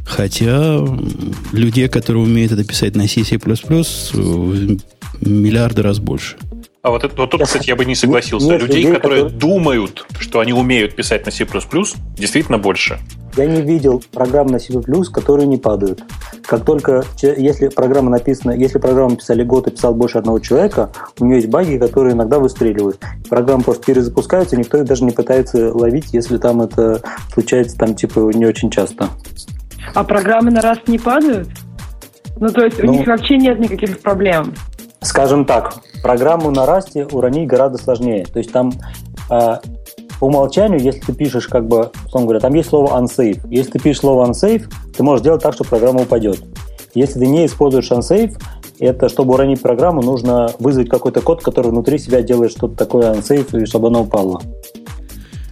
Хотя 0.04 0.84
людей, 1.52 1.88
которые 1.88 2.24
умеют 2.24 2.52
это 2.52 2.64
писать 2.64 2.96
на 2.96 3.06
C++, 3.06 3.22
миллиарды 5.20 5.82
раз 5.82 5.98
больше. 5.98 6.36
А 6.82 6.90
вот, 6.90 7.04
это, 7.04 7.14
вот 7.14 7.30
тут, 7.30 7.42
кстати, 7.42 7.68
я 7.68 7.76
бы 7.76 7.84
не 7.84 7.94
согласился. 7.94 8.46
Нет, 8.46 8.62
людей, 8.62 8.78
людей, 8.78 8.92
которые, 8.94 9.24
которые 9.24 9.38
думают, 9.38 10.06
что 10.18 10.40
они 10.40 10.52
умеют 10.52 10.96
писать 10.96 11.26
на 11.26 11.32
C++, 11.32 11.46
действительно 12.16 12.58
больше. 12.58 12.98
Я 13.36 13.46
не 13.46 13.62
видел 13.62 14.02
программ 14.12 14.48
на 14.48 14.58
C++, 14.58 14.72
которые 15.12 15.46
не 15.46 15.56
падают. 15.56 16.02
Как 16.46 16.64
только, 16.64 17.04
если 17.22 17.68
программа 17.68 18.10
написана, 18.10 18.52
если 18.52 18.78
программу 18.78 19.16
писали 19.16 19.44
год 19.44 19.68
и 19.68 19.70
писал 19.70 19.94
больше 19.94 20.18
одного 20.18 20.40
человека, 20.40 20.90
у 21.20 21.26
нее 21.26 21.36
есть 21.36 21.48
баги, 21.48 21.78
которые 21.78 22.14
иногда 22.14 22.38
выстреливают. 22.38 22.98
Программа 23.28 23.62
просто 23.62 23.86
перезапускается, 23.86 24.56
никто 24.56 24.78
их 24.78 24.84
даже 24.84 25.04
не 25.04 25.12
пытается 25.12 25.72
ловить, 25.72 26.12
если 26.12 26.38
там 26.38 26.62
это 26.62 27.00
случается 27.32 27.76
там 27.76 27.94
типа 27.94 28.30
не 28.34 28.46
очень 28.46 28.70
часто. 28.70 29.08
А 29.94 30.04
программы 30.04 30.50
на 30.50 30.60
раз 30.60 30.78
не 30.86 30.98
падают? 30.98 31.48
Ну, 32.36 32.48
то 32.48 32.64
есть 32.64 32.82
ну, 32.82 32.92
у 32.92 32.96
них 32.96 33.06
вообще 33.06 33.36
нет 33.36 33.58
никаких 33.58 34.00
проблем. 34.00 34.54
Скажем 35.02 35.44
так, 35.44 35.74
программу 36.02 36.50
на 36.50 36.66
расте 36.66 37.06
уронить 37.06 37.48
гораздо 37.48 37.78
сложнее. 37.78 38.24
То 38.24 38.38
есть 38.38 38.52
там 38.52 38.72
э, 39.30 39.56
по 40.20 40.26
умолчанию, 40.26 40.78
если 40.80 41.00
ты 41.00 41.12
пишешь, 41.14 41.48
как 41.48 41.66
бы, 41.66 41.90
условно 42.06 42.26
говоря, 42.26 42.40
там 42.40 42.54
есть 42.54 42.68
слово 42.68 43.00
unsafe. 43.00 43.40
Если 43.48 43.72
ты 43.72 43.78
пишешь 43.78 44.00
слово 44.00 44.26
unsafe, 44.26 44.64
ты 44.94 45.02
можешь 45.02 45.22
сделать 45.22 45.42
так, 45.42 45.54
что 45.54 45.64
программа 45.64 46.02
упадет. 46.02 46.38
Если 46.94 47.18
ты 47.18 47.26
не 47.26 47.46
используешь 47.46 47.90
unsafe, 47.90 48.32
это 48.78 49.08
чтобы 49.08 49.34
уронить 49.34 49.62
программу, 49.62 50.02
нужно 50.02 50.52
вызвать 50.58 50.90
какой-то 50.90 51.22
код, 51.22 51.42
который 51.42 51.70
внутри 51.70 51.98
себя 51.98 52.20
делает 52.22 52.50
что-то 52.52 52.76
такое 52.76 53.14
unsafe, 53.14 53.62
и 53.62 53.64
чтобы 53.64 53.88
она 53.88 54.00
упала. 54.00 54.40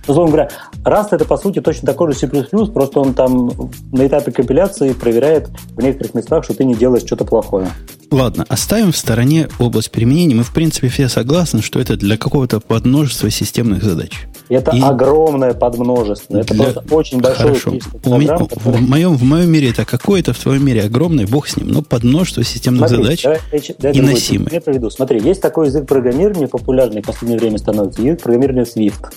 Условно 0.08 0.32
говоря, 0.32 0.50
Rust 0.84 1.08
это 1.12 1.24
по 1.24 1.36
сути 1.36 1.60
точно 1.60 1.86
такой 1.86 2.12
же 2.12 2.18
C++, 2.18 2.26
просто 2.26 3.00
он 3.00 3.14
там 3.14 3.50
на 3.92 4.06
этапе 4.06 4.32
компиляции 4.32 4.92
проверяет 4.92 5.48
в 5.76 5.82
некоторых 5.82 6.14
местах, 6.14 6.44
что 6.44 6.54
ты 6.54 6.64
не 6.64 6.74
делаешь 6.74 7.04
что-то 7.04 7.24
плохое. 7.24 7.68
Ладно, 8.10 8.46
оставим 8.48 8.92
в 8.92 8.96
стороне 8.96 9.48
область 9.58 9.90
применения. 9.90 10.34
Мы, 10.34 10.42
в 10.42 10.52
принципе, 10.54 10.88
все 10.88 11.10
согласны, 11.10 11.60
что 11.60 11.78
это 11.78 11.94
для 11.96 12.16
какого-то 12.16 12.58
подмножества 12.58 13.28
системных 13.28 13.82
задач. 13.82 14.12
Это 14.48 14.74
И 14.74 14.80
огромное 14.80 15.52
подмножество. 15.52 16.38
Это 16.38 16.54
для... 16.54 16.64
просто 16.64 16.94
очень 16.94 17.20
большое 17.20 17.48
Хорошо. 17.48 17.70
количество 17.70 17.98
программ, 17.98 18.46
которые... 18.46 18.82
в, 18.82 18.88
моем, 18.88 19.14
в 19.14 19.22
моем 19.24 19.50
мире 19.50 19.70
это 19.70 19.84
какое-то, 19.84 20.32
в 20.32 20.38
твоем 20.38 20.64
мире 20.64 20.84
огромное, 20.84 21.26
бог 21.26 21.48
с 21.48 21.58
ним, 21.58 21.68
но 21.68 21.82
подмножество 21.82 22.42
системных 22.42 22.88
Смотри, 22.88 23.04
задач 23.04 23.22
давай, 23.22 23.94
и 23.94 24.00
носимое. 24.00 24.48
Я 24.52 24.62
приведу. 24.62 24.88
Смотри, 24.88 25.20
есть 25.20 25.42
такой 25.42 25.66
язык 25.66 25.86
программирования, 25.86 26.48
популярный 26.48 27.02
в 27.02 27.06
последнее 27.06 27.38
время 27.38 27.58
становится, 27.58 28.00
язык 28.00 28.22
программирования 28.22 28.62
Swift. 28.62 29.12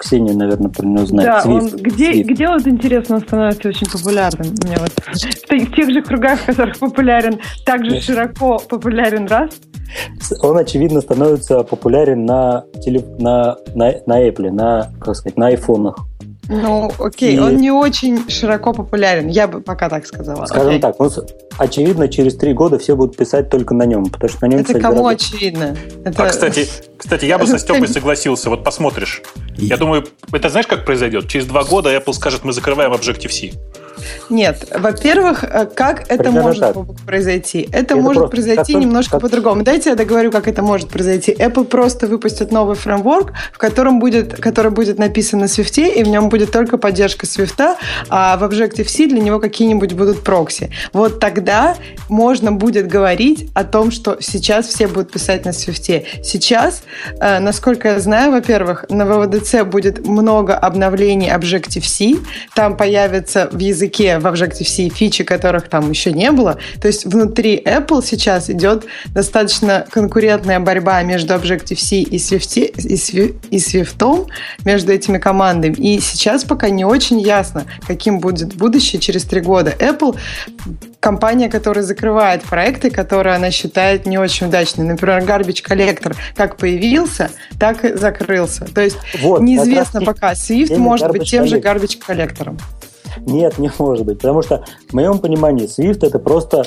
Ксения, 0.00 0.34
наверное, 0.34 0.70
про 0.70 0.86
него 0.86 1.04
знает. 1.04 1.28
Да, 1.28 1.42
Swift. 1.44 1.60
он, 1.60 1.68
где, 1.82 2.22
где 2.22 2.48
вот, 2.48 2.66
интересно, 2.66 3.16
он 3.16 3.22
становится 3.22 3.68
очень 3.68 3.86
популярным? 3.86 4.54
Мне 4.64 4.76
вот, 4.78 4.90
в 4.90 5.76
тех 5.76 5.90
же 5.90 6.02
кругах, 6.02 6.40
в 6.40 6.46
которых 6.46 6.78
популярен, 6.78 7.38
также 7.66 8.00
широко 8.00 8.58
популярен 8.58 9.26
раз? 9.26 9.50
Он, 10.42 10.56
очевидно, 10.56 11.00
становится 11.02 11.62
популярен 11.64 12.24
на, 12.24 12.64
теле, 12.82 13.04
на, 13.18 13.56
на, 13.74 13.94
на 14.06 14.28
Apple, 14.28 14.50
на, 14.50 14.90
как 15.00 15.16
сказать, 15.16 15.36
на 15.36 15.48
айфонах. 15.48 16.09
Ну, 16.52 16.90
окей, 16.98 17.36
и... 17.36 17.38
он 17.38 17.58
не 17.58 17.70
очень 17.70 18.28
широко 18.28 18.72
популярен, 18.72 19.28
я 19.28 19.46
бы 19.46 19.60
пока 19.60 19.88
так 19.88 20.04
сказала. 20.04 20.46
Скажем 20.46 20.70
окей. 20.70 20.80
так, 20.80 21.00
он, 21.00 21.08
очевидно, 21.58 22.08
через 22.08 22.36
три 22.36 22.52
года 22.54 22.76
все 22.80 22.96
будут 22.96 23.16
писать 23.16 23.48
только 23.48 23.72
на 23.72 23.84
нем, 23.84 24.06
потому 24.06 24.28
что 24.28 24.46
на 24.46 24.50
нем... 24.50 24.60
Это 24.60 24.80
кому 24.80 25.04
гораздо... 25.04 25.26
очевидно? 25.26 25.76
Это... 26.04 26.24
А, 26.24 26.26
кстати, 26.26 26.66
кстати, 26.98 27.26
я 27.26 27.38
бы 27.38 27.46
со 27.46 27.56
Степой 27.56 27.86
согласился, 27.88 28.50
вот 28.50 28.64
посмотришь. 28.64 29.22
Я 29.56 29.76
думаю, 29.76 30.08
это 30.32 30.48
знаешь, 30.48 30.66
как 30.66 30.84
произойдет? 30.84 31.28
Через 31.28 31.46
два 31.46 31.62
года 31.62 31.94
Apple 31.94 32.14
скажет, 32.14 32.42
мы 32.42 32.52
закрываем 32.52 32.92
Objective-C. 32.92 33.52
Нет, 34.28 34.68
во-первых, 34.76 35.44
э, 35.44 35.66
как 35.74 36.02
это 36.08 36.24
Примерно 36.24 36.42
может 36.42 36.60
так. 36.60 36.76
произойти? 37.06 37.68
Это, 37.72 37.94
это 37.94 37.96
может 37.96 38.30
произойти 38.30 38.72
как 38.72 38.82
немножко 38.82 39.12
как... 39.12 39.22
по-другому. 39.22 39.62
Дайте 39.62 39.90
я 39.90 39.96
договорю, 39.96 40.30
как 40.30 40.48
это 40.48 40.62
может 40.62 40.88
произойти. 40.88 41.32
Apple 41.32 41.64
просто 41.64 42.06
выпустит 42.06 42.52
новый 42.52 42.76
фреймворк, 42.76 43.32
в 43.52 43.58
котором 43.58 44.00
будет, 44.00 44.40
который 44.40 44.70
будет 44.70 44.98
написан 44.98 45.40
на 45.40 45.44
Swift, 45.44 45.80
и 45.80 46.02
в 46.02 46.08
нем 46.08 46.28
будет 46.28 46.50
только 46.50 46.78
поддержка 46.78 47.26
Swift, 47.26 47.76
а 48.08 48.36
в 48.36 48.44
Objective-C 48.44 49.06
для 49.06 49.20
него 49.20 49.38
какие-нибудь 49.38 49.92
будут 49.92 50.22
прокси. 50.22 50.70
Вот 50.92 51.20
тогда 51.20 51.76
можно 52.08 52.52
будет 52.52 52.86
говорить 52.86 53.48
о 53.54 53.64
том, 53.64 53.90
что 53.90 54.18
сейчас 54.20 54.66
все 54.66 54.86
будут 54.86 55.12
писать 55.12 55.44
на 55.44 55.50
Swift. 55.50 56.04
Сейчас, 56.22 56.82
э, 57.20 57.38
насколько 57.38 57.88
я 57.88 58.00
знаю, 58.00 58.32
во-первых, 58.32 58.84
на 58.88 59.02
VVDC 59.02 59.64
будет 59.64 60.06
много 60.06 60.56
обновлений 60.56 61.30
Objective-C, 61.30 62.20
там 62.54 62.76
появится 62.76 63.48
в 63.52 63.58
языке 63.58 63.89
в 64.18 64.26
Objective-C 64.26 64.88
фичи, 64.88 65.24
которых 65.24 65.68
там 65.68 65.90
еще 65.90 66.12
не 66.12 66.30
было. 66.30 66.58
То 66.80 66.88
есть 66.88 67.04
внутри 67.04 67.60
Apple 67.62 68.02
сейчас 68.04 68.50
идет 68.50 68.84
достаточно 69.06 69.86
конкурентная 69.90 70.60
борьба 70.60 71.02
между 71.02 71.34
Objective-C 71.34 71.96
и 71.96 72.16
Swift, 72.16 72.58
и, 72.58 72.94
Swift, 72.94 73.36
и 73.50 73.56
Swift, 73.58 74.28
между 74.64 74.92
этими 74.92 75.18
командами. 75.18 75.74
И 75.74 76.00
сейчас 76.00 76.44
пока 76.44 76.70
не 76.70 76.84
очень 76.84 77.20
ясно, 77.20 77.66
каким 77.86 78.20
будет 78.20 78.54
будущее 78.54 79.00
через 79.00 79.24
три 79.24 79.40
года. 79.40 79.74
Apple 79.78 80.16
компания, 81.00 81.48
которая 81.48 81.82
закрывает 81.82 82.42
проекты, 82.42 82.90
которые 82.90 83.34
она 83.34 83.50
считает 83.50 84.06
не 84.06 84.18
очень 84.18 84.46
удачными. 84.48 84.88
Например, 84.92 85.18
Garbage 85.18 85.64
Collector 85.66 86.14
как 86.36 86.56
появился, 86.56 87.30
так 87.58 87.84
и 87.84 87.94
закрылся. 87.96 88.66
То 88.66 88.82
есть 88.82 88.98
вот, 89.20 89.40
неизвестно 89.40 90.02
пока, 90.02 90.32
Swift 90.32 90.76
может 90.76 91.10
быть 91.10 91.28
тем 91.28 91.46
же 91.46 91.58
Garbage 91.58 91.98
Collector. 92.06 92.58
Нет, 93.18 93.58
не 93.58 93.70
может 93.78 94.06
быть. 94.06 94.18
Потому 94.18 94.42
что, 94.42 94.64
в 94.88 94.92
моем 94.92 95.18
понимании, 95.18 95.66
Swift 95.66 96.06
это 96.06 96.18
просто 96.18 96.64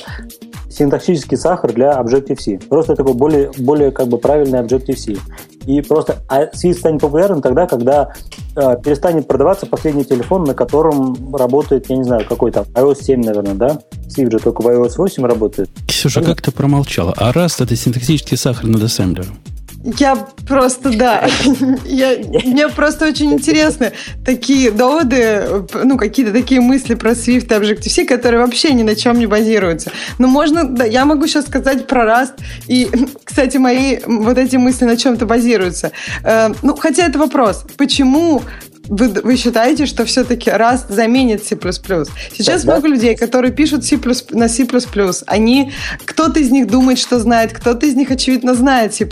синтаксический 0.69 1.38
сахар 1.38 1.71
для 1.73 1.91
Objective-C. 1.99 2.67
Просто 2.67 2.95
такой 2.95 3.13
более, 3.13 3.51
более 3.58 3.91
как 3.91 4.08
бы 4.08 4.17
правильный 4.17 4.60
Objective-C. 4.60 5.17
И 5.65 5.82
просто 5.82 6.17
а 6.27 6.45
Swift 6.45 6.79
станет 6.79 7.01
популярным 7.01 7.41
тогда, 7.41 7.67
когда 7.67 8.13
э, 8.56 8.75
перестанет 8.84 9.27
продаваться 9.27 9.65
последний 9.65 10.03
телефон, 10.03 10.43
на 10.43 10.53
котором 10.53 11.36
работает, 11.36 11.89
я 11.89 11.97
не 11.97 12.03
знаю, 12.03 12.25
какой-то 12.27 12.65
iOS 12.73 13.03
7, 13.03 13.23
наверное, 13.23 13.53
да? 13.53 13.79
Swift 14.08 14.32
же 14.32 14.39
только 14.39 14.62
в 14.62 14.67
iOS 14.67 14.97
8 14.97 15.25
работает. 15.25 15.69
Ксюша, 15.88 16.21
как 16.21 16.41
ты 16.41 16.51
промолчала? 16.51 17.13
А 17.17 17.32
раз 17.32 17.62
это 17.62 17.75
синтаксический 17.75 18.38
сахар 18.38 18.65
над 18.65 18.84
ассемблером. 18.84 19.38
Я 19.84 20.15
просто, 20.48 20.96
да. 20.98 21.28
Я, 21.86 22.15
мне 22.46 22.69
просто 22.69 23.08
очень 23.08 23.34
интересны 23.34 23.91
такие 24.26 24.72
доводы, 24.72 25.65
ну, 25.74 25.98
какие-то 25.98 26.32
такие 26.32 26.62
мысли 26.62 26.96
про 26.96 27.12
Swift 27.12 27.48
и 27.48 27.60
Objective-C, 27.60 28.06
которые 28.06 28.39
вообще 28.39 28.74
ни 28.74 28.84
на 28.84 28.96
чем 28.96 29.19
не 29.19 29.28
базируются. 29.28 29.91
Но 30.19 30.28
можно, 30.28 30.63
да, 30.63 30.86
я 30.86 31.04
могу 31.04 31.28
сейчас 31.28 31.48
сказать 31.48 31.86
про 31.86 32.06
Rust. 32.06 32.34
И, 32.67 32.89
кстати, 33.26 33.58
мои 33.58 34.00
вот 34.06 34.38
эти 34.38 34.56
мысли 34.56 34.86
на 34.86 34.96
чем-то 34.96 35.26
базируются. 35.26 35.91
Э, 36.24 36.50
ну, 36.62 36.76
хотя 36.78 37.06
это 37.06 37.19
вопрос. 37.19 37.65
Почему 37.78 38.41
вы, 38.89 39.08
вы 39.08 39.38
считаете, 39.38 39.86
что 39.86 40.04
все-таки 40.06 40.50
Rust 40.50 40.86
заменит 40.89 41.46
C++? 41.46 41.56
Сейчас 41.56 42.63
да, 42.63 42.74
много 42.74 42.89
да. 42.89 42.96
людей, 42.96 43.15
которые 43.15 43.52
пишут 43.54 43.86
C++, 43.86 43.98
на 44.32 44.50
C++. 44.50 44.67
Они, 45.28 45.72
кто-то 46.06 46.39
из 46.39 46.52
них 46.52 46.67
думает, 46.67 47.00
что 47.00 47.19
знает, 47.19 47.54
кто-то 47.54 47.86
из 47.86 47.96
них, 47.96 48.12
очевидно, 48.12 48.54
знает 48.56 48.93
C++. 48.93 49.08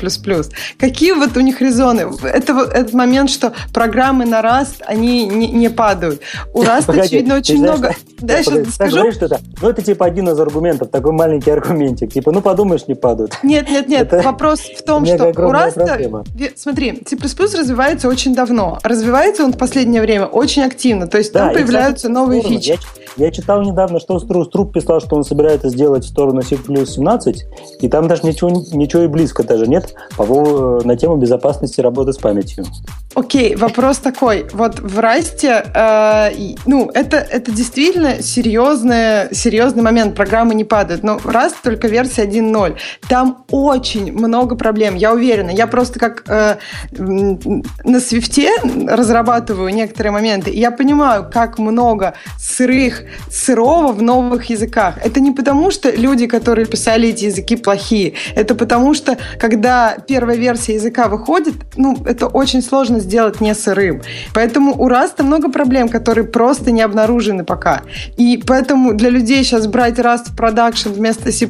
Какие 0.78 1.14
вот 1.14 1.38
у 1.38 1.40
них 1.40 1.62
резоны? 1.62 2.08
Это 2.24 2.54
этот 2.74 2.94
момент, 2.94 3.30
что 3.30 3.54
программы 3.74 4.26
на 4.26 4.42
Rust, 4.42 4.82
они 4.86 5.26
не, 5.26 5.48
не 5.48 5.70
падают. 5.70 6.22
У 6.54 6.64
Rust, 6.64 6.88
Погоди, 6.88 7.08
очевидно, 7.08 7.38
очень 7.38 7.58
знаешь, 7.60 7.80
много... 7.80 7.96
Да, 8.22 8.38
я 8.38 8.44
сейчас 8.44 8.76
скажу. 8.76 8.98
Говоришь, 8.98 9.16
что 9.16 9.26
это, 9.26 9.40
ну, 9.62 9.70
это 9.70 9.82
типа 9.82 10.06
один 10.06 10.30
из 10.30 10.40
аргументов, 10.40 10.90
такой 10.92 11.12
маленький 11.12 11.50
аргументик. 11.50 12.14
Типа, 12.14 12.32
ну, 12.32 12.42
подумаешь, 12.42 12.88
не 12.88 12.94
падают. 12.94 13.40
Нет, 13.42 13.68
нет, 13.70 13.88
нет. 13.88 14.14
Это 14.14 14.22
Вопрос 14.22 14.60
в 14.60 14.84
том, 14.84 15.06
что 15.06 15.30
у 15.30 15.32
Rust... 15.32 16.54
Смотри, 16.56 17.02
C++ 17.08 17.18
развивается 17.58 18.08
очень 18.08 18.36
давно. 18.36 18.78
Развивается 18.84 19.44
он 19.44 19.54
последнее 19.62 20.02
время 20.02 20.26
очень 20.26 20.64
активно. 20.64 21.06
То 21.06 21.20
есть 21.20 21.32
да, 21.34 21.46
там 21.46 21.54
появляются 21.54 22.08
кстати, 22.08 22.12
новые 22.12 22.42
фичи. 22.42 22.80
Я, 23.16 23.26
я 23.28 23.32
читал 23.32 23.62
недавно, 23.62 24.00
что 24.00 24.18
Стру, 24.18 24.44
Струп 24.44 24.74
писал, 24.74 25.00
что 25.00 25.16
он 25.16 25.24
собирается 25.24 25.70
сделать 25.70 26.04
в 26.04 26.08
сторону 26.08 26.42
C++ 26.42 26.58
17, 26.58 27.46
и 27.80 27.88
там 27.88 28.08
даже 28.08 28.24
ничего, 28.24 28.50
ничего 28.50 29.04
и 29.04 29.08
близко 29.08 29.44
даже 29.44 29.68
нет 29.68 29.94
по, 30.18 30.24
э, 30.24 30.82
на 30.84 30.98
тему 30.98 31.18
безопасности 31.18 31.80
работы 31.80 32.12
с 32.12 32.18
памятью. 32.18 32.66
Окей, 33.14 33.56
вопрос 33.56 33.98
такой. 33.98 34.46
Вот 34.54 34.80
в 34.80 35.00
Расте, 35.00 35.66
э, 35.74 36.32
ну, 36.66 36.90
это, 36.94 37.18
это 37.18 37.52
действительно 37.52 38.22
серьезный, 38.22 39.34
серьезный 39.34 39.84
момент. 39.84 40.16
Программы 40.16 40.56
не 40.56 40.64
падают. 40.64 41.04
Но 41.04 41.18
Rust 41.18 41.56
только 41.62 41.90
версия 41.90 42.24
1.0. 42.24 42.78
Там 43.10 43.44
очень 43.50 44.14
много 44.14 44.56
проблем, 44.56 44.96
я 44.96 45.12
уверена. 45.14 45.50
Я 45.50 45.68
просто 45.68 46.00
как 46.00 46.24
э, 46.30 46.56
на 46.98 48.00
Свифте 48.00 48.50
разрабатываю 48.88 49.74
некоторые 49.74 50.14
моменты, 50.14 50.50
и 50.52 50.60
я 50.60 50.72
понимаю, 50.72 51.30
как 51.32 51.60
много 51.60 52.14
сырых, 52.40 53.04
сырого 53.30 53.92
в 53.92 54.02
новых 54.02 54.46
языках. 54.46 54.96
Это 55.04 55.20
не 55.20 55.32
потому, 55.32 55.72
что 55.72 55.92
люди, 55.92 56.28
которые 56.28 56.66
писали 56.66 57.10
эти 57.10 57.26
языки, 57.26 57.58
плохие. 57.58 58.14
Это 58.36 58.56
потому, 58.56 58.94
что 58.94 59.18
когда 59.38 59.98
первая 60.08 60.38
версия 60.38 60.76
языка 60.76 61.10
выходит, 61.10 61.56
ну, 61.76 61.98
это 62.06 62.28
очень 62.28 62.62
сложно 62.62 63.01
сделать 63.02 63.42
не 63.42 63.54
сырым. 63.54 64.02
Поэтому 64.34 64.74
у 64.78 64.90
Rust 64.90 65.22
много 65.22 65.52
проблем, 65.52 65.90
которые 65.90 66.26
просто 66.26 66.72
не 66.72 66.82
обнаружены 66.82 67.44
пока. 67.44 67.82
И 68.18 68.42
поэтому 68.46 68.94
для 68.94 69.10
людей 69.10 69.44
сейчас 69.44 69.68
брать 69.68 70.00
Rust 70.00 70.32
в 70.32 70.36
продакшн 70.36 70.90
вместо 70.90 71.32
C++, 71.32 71.50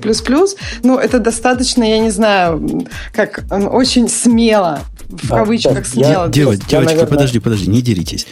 ну, 0.84 0.98
это 0.98 1.20
достаточно, 1.20 1.84
я 1.84 2.00
не 2.00 2.12
знаю, 2.12 2.86
как 3.14 3.44
очень 3.50 4.10
смело, 4.10 4.80
в 5.10 5.32
а, 5.32 5.38
кавычках, 5.38 5.82
а, 5.82 5.86
смело. 5.86 6.28
Девочки, 6.30 6.70
девочки 6.70 6.94
наверное... 6.94 7.08
подожди, 7.08 7.40
подожди, 7.40 7.70
не 7.70 7.82
деритесь. 7.82 8.28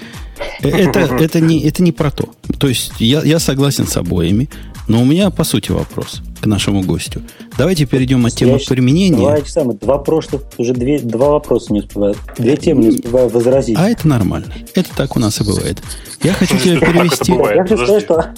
Э, 0.62 0.70
это, 0.70 1.00
это, 1.00 1.40
не, 1.40 1.62
это 1.68 1.84
не 1.84 1.92
про 1.92 2.12
то. 2.12 2.30
То 2.58 2.68
есть 2.68 2.94
я, 3.00 3.22
я 3.22 3.40
согласен 3.40 3.88
с 3.88 3.98
обоими, 3.98 4.50
но 4.90 5.02
у 5.02 5.06
меня 5.06 5.30
по 5.30 5.44
сути 5.44 5.72
вопрос 5.72 6.22
к 6.42 6.46
нашему 6.46 6.82
гостю. 6.82 7.22
Давайте 7.58 7.86
перейдем 7.86 8.26
от 8.26 8.34
темы 8.34 8.60
применения. 8.68 9.18
Два 9.18 9.40
часа, 9.42 9.64
два 9.64 10.00
прошлых, 10.00 10.42
уже 10.58 10.74
две, 10.74 11.00
два 11.00 11.30
вопроса 11.30 11.72
не 11.72 11.80
успеваю. 11.80 12.16
Две 12.38 12.58
темы 12.58 12.82
не 12.82 12.90
успеваю 12.90 13.30
возразить. 13.30 13.78
А 13.78 13.88
это 13.88 14.08
нормально. 14.08 14.54
Это 14.74 14.90
так 14.96 15.16
у 15.16 15.20
нас 15.20 15.40
и 15.40 15.44
бывает. 15.44 15.82
Я 16.24 16.34
хочу 16.34 16.58
тебя 16.58 16.80
перевести. 16.80 17.32
Я 17.32 17.64
хочу 17.64 17.78
сказать, 17.78 18.04
что 18.04 18.34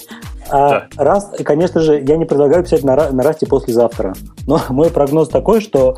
а, 0.50 0.88
раз, 0.96 1.30
конечно 1.42 1.80
же, 1.80 2.02
я 2.06 2.16
не 2.18 2.26
предлагаю 2.26 2.62
писать 2.62 2.84
на, 2.84 3.10
на 3.10 3.22
расте 3.22 3.46
послезавтра. 3.46 4.14
Но 4.46 4.60
мой 4.68 4.90
прогноз 4.90 5.28
такой, 5.28 5.62
что 5.62 5.96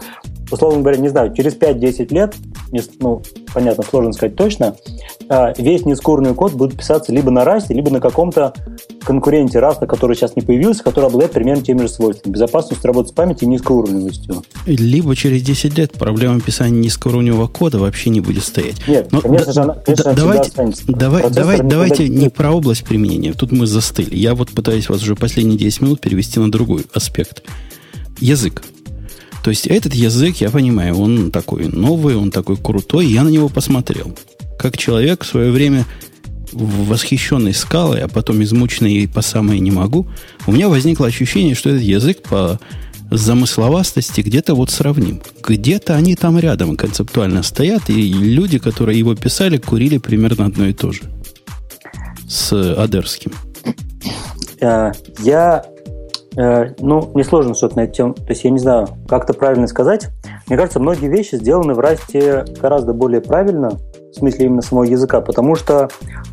условно 0.50 0.80
говоря, 0.80 0.98
не 0.98 1.08
знаю, 1.08 1.34
через 1.34 1.56
5-10 1.56 2.12
лет, 2.12 2.34
ну, 3.00 3.22
понятно, 3.52 3.84
сложно 3.84 4.12
сказать 4.12 4.36
точно, 4.36 4.76
а, 5.28 5.52
весь 5.56 5.84
нескурный 5.84 6.34
код 6.34 6.52
будет 6.52 6.76
писаться 6.76 7.12
либо 7.12 7.30
на 7.30 7.44
расте, 7.44 7.74
либо 7.74 7.90
на 7.90 8.00
каком-то 8.00 8.52
конкуренте 9.04 9.58
раста, 9.58 9.86
который 9.86 10.16
сейчас 10.16 10.34
не 10.36 10.42
появился, 10.42 10.82
который 10.82 11.06
обладает 11.06 11.32
примерно 11.32 11.62
теми 11.62 11.82
же 11.82 11.88
свойствами. 11.88 12.32
Безопасностью 12.32 12.86
работы 12.86 13.10
с 13.10 13.12
памятью 13.12 13.48
и 13.48 13.52
низкоуровневостью. 13.52 14.42
Либо 14.66 15.14
через 15.14 15.42
10 15.42 15.76
лет 15.78 15.92
проблема 15.92 16.40
писания 16.40 16.80
низкоуровневого 16.80 17.46
кода 17.46 17.78
вообще 17.78 18.10
не 18.10 18.20
будет 18.20 18.44
стоять. 18.44 18.76
Нет, 18.88 19.12
Но 19.12 19.20
конечно 19.20 19.52
же, 19.52 19.60
она, 19.60 19.74
конечно, 19.74 20.04
да, 20.04 20.14
давайте, 20.14 20.50
давай, 20.88 21.30
давай, 21.30 21.60
давайте 21.60 22.08
не 22.08 22.28
про 22.30 22.52
область 22.52 22.84
применения. 22.84 23.32
Тут 23.32 23.52
мы 23.52 23.66
застыли. 23.66 24.16
Я 24.16 24.34
вот 24.34 24.50
пытаюсь 24.50 24.88
вас 24.88 25.02
уже 25.02 25.14
последние 25.14 25.58
10 25.58 25.82
минут 25.82 26.00
перевести 26.00 26.40
на 26.40 26.50
другой 26.50 26.86
аспект. 26.92 27.42
Язык. 28.20 28.62
То 29.44 29.50
есть 29.50 29.66
этот 29.66 29.94
язык, 29.94 30.36
я 30.36 30.50
понимаю, 30.50 30.96
он 30.96 31.30
такой 31.30 31.68
новый, 31.68 32.16
он 32.16 32.30
такой 32.30 32.56
крутой, 32.56 33.06
я 33.06 33.22
на 33.24 33.28
него 33.28 33.50
посмотрел. 33.50 34.16
Как 34.58 34.78
человек 34.78 35.22
в 35.22 35.26
свое 35.26 35.52
время 35.52 35.84
восхищенный 36.52 37.52
скалой, 37.52 38.00
а 38.00 38.08
потом 38.08 38.42
измученный 38.42 38.94
и 38.94 39.06
по 39.06 39.20
самое 39.20 39.60
не 39.60 39.70
могу, 39.70 40.06
у 40.46 40.52
меня 40.52 40.70
возникло 40.70 41.06
ощущение, 41.06 41.54
что 41.54 41.68
этот 41.68 41.82
язык 41.82 42.22
по 42.22 42.58
замысловатости 43.10 44.22
где-то 44.22 44.54
вот 44.54 44.70
сравним. 44.70 45.20
Где-то 45.46 45.94
они 45.94 46.16
там 46.16 46.38
рядом 46.38 46.74
концептуально 46.74 47.42
стоят, 47.42 47.90
и 47.90 48.12
люди, 48.14 48.58
которые 48.58 48.98
его 48.98 49.14
писали, 49.14 49.58
курили 49.58 49.98
примерно 49.98 50.46
одно 50.46 50.64
и 50.64 50.72
то 50.72 50.90
же. 50.90 51.02
С 52.26 52.50
Адерским. 52.76 53.32
Э, 54.60 54.92
я 55.18 55.66
ну, 56.36 57.10
мне 57.14 57.24
сложно 57.24 57.54
что-то 57.54 57.76
на 57.76 57.82
эту 57.82 57.92
тему, 57.92 58.14
то 58.14 58.28
есть 58.28 58.44
я 58.44 58.50
не 58.50 58.58
знаю, 58.58 58.88
как 59.08 59.24
это 59.24 59.34
правильно 59.34 59.66
сказать. 59.66 60.08
Мне 60.46 60.56
кажется, 60.56 60.80
многие 60.80 61.06
вещи 61.06 61.36
сделаны 61.36 61.74
в 61.74 61.80
Rust 61.80 62.32
е 62.32 62.44
гораздо 62.60 62.92
более 62.92 63.20
правильно, 63.20 63.78
в 64.14 64.18
смысле 64.18 64.46
именно 64.46 64.62
самого 64.62 64.84
языка, 64.84 65.20
потому 65.20 65.54
что 65.56 65.88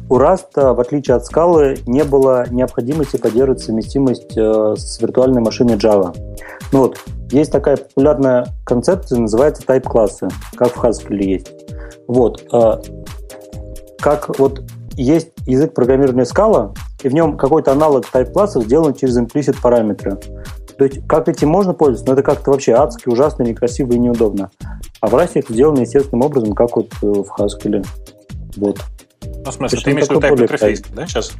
у 0.09 0.17
Rust 0.17 0.54
а, 0.54 0.73
в 0.73 0.79
отличие 0.79 1.15
от 1.15 1.25
Scala 1.25 1.62
ы, 1.62 1.77
не 1.85 2.03
было 2.03 2.45
необходимости 2.49 3.17
поддерживать 3.17 3.61
совместимость 3.61 4.37
э, 4.37 4.75
с 4.77 5.01
виртуальной 5.01 5.41
машиной 5.41 5.75
Java. 5.75 6.15
Ну 6.71 6.79
вот, 6.79 6.99
есть 7.31 7.51
такая 7.51 7.77
популярная 7.77 8.47
концепция, 8.65 9.19
называется 9.19 9.63
type-классы, 9.63 10.29
как 10.55 10.77
в 10.77 10.83
Haskell 10.83 11.17
есть. 11.23 11.51
Вот, 12.07 12.43
э, 12.53 12.81
как 13.99 14.37
вот 14.37 14.63
есть 14.95 15.29
язык 15.47 15.73
программирования 15.73 16.25
скала, 16.25 16.73
и 17.03 17.09
в 17.09 17.13
нем 17.13 17.37
какой-то 17.37 17.71
аналог 17.71 18.05
type-классов 18.11 18.65
сделан 18.65 18.93
через 18.93 19.17
implicit 19.17 19.57
параметры. 19.61 20.17
То 20.77 20.85
есть 20.85 21.05
как 21.07 21.27
этим 21.27 21.49
можно 21.49 21.73
пользоваться, 21.73 22.07
но 22.07 22.13
это 22.13 22.23
как-то 22.23 22.51
вообще 22.51 22.73
адски, 22.73 23.07
ужасно, 23.07 23.43
некрасиво 23.43 23.93
и 23.93 23.99
неудобно. 23.99 24.49
А 24.99 25.07
в 25.07 25.13
Rust 25.13 25.31
это 25.35 25.53
сделано 25.53 25.81
естественным 25.81 26.25
образом, 26.25 26.53
как 26.53 26.75
вот 26.75 26.91
э, 27.01 27.05
в 27.05 27.27
Haskell. 27.37 27.85
Вот. 28.57 28.79
Ну, 29.23 29.51
в 29.51 29.53
смысле, 29.53 29.79
ты 29.79 29.91
имеешь 29.91 30.07
в 30.07 30.11
виду 30.11 30.21
type 30.21 30.41
интерфейс, 30.41 30.81
да, 30.95 31.05
сейчас? 31.05 31.33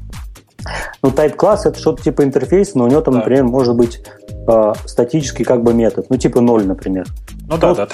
Ну, 1.01 1.09
type 1.09 1.35
класс 1.35 1.65
это 1.65 1.79
что-то 1.79 2.03
типа 2.03 2.23
интерфейса, 2.23 2.77
но 2.77 2.83
у 2.83 2.87
него 2.87 3.01
там, 3.01 3.15
да. 3.15 3.19
например, 3.21 3.45
может 3.45 3.75
быть 3.75 4.03
э, 4.47 4.73
статический 4.85 5.43
как 5.43 5.63
бы 5.63 5.73
метод, 5.73 6.07
ну, 6.09 6.17
типа 6.17 6.41
0, 6.41 6.65
например. 6.65 7.07
Ну 7.51 7.57
да, 7.57 7.73
да, 7.73 7.87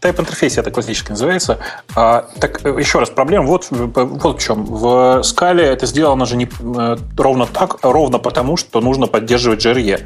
type 0.00 0.20
интерфейс 0.20 0.56
это 0.56 0.70
классически 0.70 1.10
называется. 1.10 1.58
А, 1.94 2.24
так, 2.40 2.62
еще 2.64 2.98
раз, 2.98 3.10
проблема 3.10 3.44
вот, 3.44 3.68
вот 3.70 4.40
в 4.40 4.42
чем. 4.42 4.64
В 4.64 5.22
скале 5.22 5.64
это 5.64 5.84
сделано 5.84 6.24
же 6.24 6.36
не 6.36 6.48
э, 6.48 6.96
ровно 7.18 7.46
так, 7.46 7.76
а 7.82 7.92
ровно 7.92 8.18
потому, 8.18 8.56
что 8.56 8.80
нужно 8.80 9.06
поддерживать 9.06 9.66
JRE. 9.66 10.00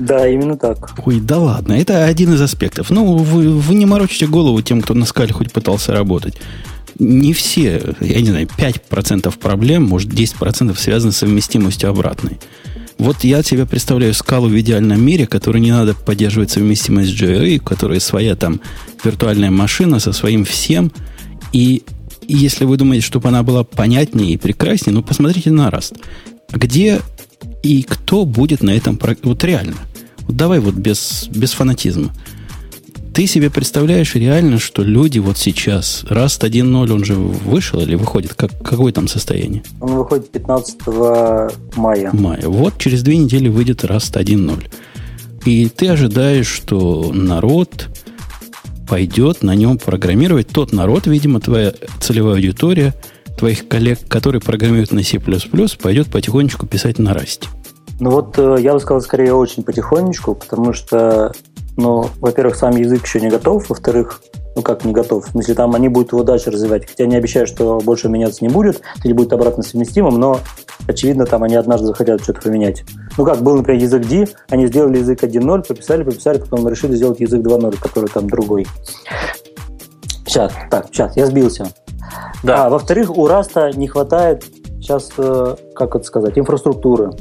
Да, 0.00 0.26
именно 0.26 0.56
так. 0.56 0.90
Ой, 1.06 1.20
да 1.20 1.38
ладно, 1.38 1.74
это 1.74 2.06
один 2.06 2.34
из 2.34 2.40
аспектов. 2.40 2.90
Ну, 2.90 3.18
вы, 3.18 3.50
вы 3.50 3.74
не 3.76 3.86
морочите 3.86 4.26
голову 4.26 4.62
тем, 4.62 4.82
кто 4.82 4.94
на 4.94 5.06
скале 5.06 5.32
хоть 5.32 5.52
пытался 5.52 5.92
работать 5.92 6.36
не 6.98 7.32
все, 7.32 7.94
я 8.00 8.20
не 8.20 8.30
знаю, 8.30 8.46
5% 8.46 9.38
проблем, 9.38 9.84
может 9.84 10.10
10% 10.10 10.76
связаны 10.76 11.12
с 11.12 11.18
совместимостью 11.18 11.90
обратной. 11.90 12.40
Вот 12.98 13.22
я 13.22 13.42
себе 13.44 13.64
представляю 13.64 14.12
скалу 14.12 14.48
в 14.48 14.60
идеальном 14.60 15.00
мире, 15.00 15.26
которой 15.26 15.60
не 15.60 15.70
надо 15.70 15.94
поддерживать 15.94 16.50
совместимость 16.50 17.10
с 17.10 17.20
JRE, 17.20 17.96
у 17.96 18.00
своя 18.00 18.34
там 18.34 18.60
виртуальная 19.04 19.52
машина 19.52 20.00
со 20.00 20.12
своим 20.12 20.44
всем. 20.44 20.90
И, 21.52 21.84
если 22.26 22.64
вы 22.64 22.76
думаете, 22.76 23.06
чтобы 23.06 23.28
она 23.28 23.44
была 23.44 23.62
понятнее 23.62 24.32
и 24.32 24.36
прекраснее, 24.36 24.94
ну 24.94 25.02
посмотрите 25.02 25.52
на 25.52 25.68
Rust. 25.68 25.96
Где 26.50 27.00
и 27.62 27.82
кто 27.82 28.24
будет 28.24 28.62
на 28.62 28.70
этом... 28.70 28.98
Вот 29.22 29.44
реально. 29.44 29.76
давай 30.28 30.58
вот 30.58 30.74
без, 30.74 31.28
без 31.30 31.52
фанатизма. 31.52 32.12
Ты 33.18 33.26
себе 33.26 33.50
представляешь 33.50 34.14
реально, 34.14 34.60
что 34.60 34.84
люди 34.84 35.18
вот 35.18 35.38
сейчас, 35.38 36.04
Rust 36.08 36.48
1.0, 36.48 36.92
он 36.92 37.04
же 37.04 37.14
вышел 37.14 37.80
или 37.80 37.96
выходит? 37.96 38.34
Как, 38.34 38.52
какое 38.62 38.92
там 38.92 39.08
состояние? 39.08 39.64
Он 39.80 39.96
выходит 39.96 40.30
15 40.30 40.76
мая. 41.74 42.10
Мая. 42.12 42.42
Вот 42.44 42.78
через 42.78 43.02
две 43.02 43.16
недели 43.16 43.48
выйдет 43.48 43.82
Rust 43.82 44.12
1.0. 44.22 44.70
И 45.46 45.68
ты 45.68 45.88
ожидаешь, 45.88 46.46
что 46.46 47.10
народ 47.12 47.88
пойдет 48.88 49.42
на 49.42 49.56
нем 49.56 49.78
программировать. 49.78 50.46
Тот 50.46 50.72
народ, 50.72 51.08
видимо, 51.08 51.40
твоя 51.40 51.72
целевая 51.98 52.34
аудитория, 52.34 52.94
твоих 53.36 53.66
коллег, 53.66 53.98
которые 54.06 54.40
программируют 54.40 54.92
на 54.92 55.02
C++, 55.02 55.18
пойдет 55.18 56.06
потихонечку 56.06 56.68
писать 56.68 57.00
на 57.00 57.08
Rust. 57.14 57.46
Ну 57.98 58.10
вот 58.10 58.38
э, 58.38 58.58
я 58.60 58.74
бы 58.74 58.78
сказал, 58.78 59.00
скорее 59.00 59.34
очень 59.34 59.64
потихонечку, 59.64 60.36
потому 60.36 60.72
что 60.72 61.32
но, 61.78 62.10
во-первых, 62.20 62.56
сам 62.56 62.76
язык 62.76 63.04
еще 63.04 63.20
не 63.20 63.28
готов, 63.28 63.70
во-вторых, 63.70 64.20
ну 64.56 64.62
как 64.62 64.84
не 64.84 64.92
готов, 64.92 65.24
в 65.24 65.30
смысле 65.30 65.54
там 65.54 65.76
они 65.76 65.88
будут 65.88 66.10
его 66.10 66.24
дальше 66.24 66.50
развивать, 66.50 66.88
хотя 66.88 67.06
не 67.06 67.14
обещают, 67.14 67.48
что 67.48 67.78
больше 67.78 68.08
меняться 68.08 68.44
не 68.44 68.50
будет, 68.50 68.82
или 69.04 69.12
будет 69.12 69.32
обратно 69.32 69.62
совместимым, 69.62 70.18
но 70.18 70.40
очевидно 70.88 71.24
там 71.24 71.44
они 71.44 71.54
однажды 71.54 71.86
захотят 71.86 72.20
что-то 72.20 72.42
поменять. 72.42 72.82
Ну 73.16 73.24
как, 73.24 73.42
был, 73.42 73.54
например, 73.54 73.80
язык 73.80 74.06
D, 74.06 74.26
они 74.50 74.66
сделали 74.66 74.98
язык 74.98 75.22
1.0, 75.22 75.68
пописали, 75.68 76.02
пописали, 76.02 76.38
потом 76.38 76.68
решили 76.68 76.96
сделать 76.96 77.20
язык 77.20 77.42
2.0, 77.42 77.78
который 77.80 78.08
там 78.08 78.28
другой. 78.28 78.66
Сейчас, 80.26 80.52
так, 80.72 80.88
сейчас, 80.88 81.16
я 81.16 81.26
сбился. 81.26 81.68
Да. 82.42 82.66
А, 82.66 82.70
во-вторых, 82.70 83.16
у 83.16 83.28
Rust 83.28 83.62
а 83.62 83.70
не 83.70 83.86
хватает 83.86 84.44
сейчас, 84.80 85.10
э, 85.16 85.56
как 85.76 85.94
это 85.94 86.04
сказать, 86.04 86.36
инфраструктуры. 86.36 87.12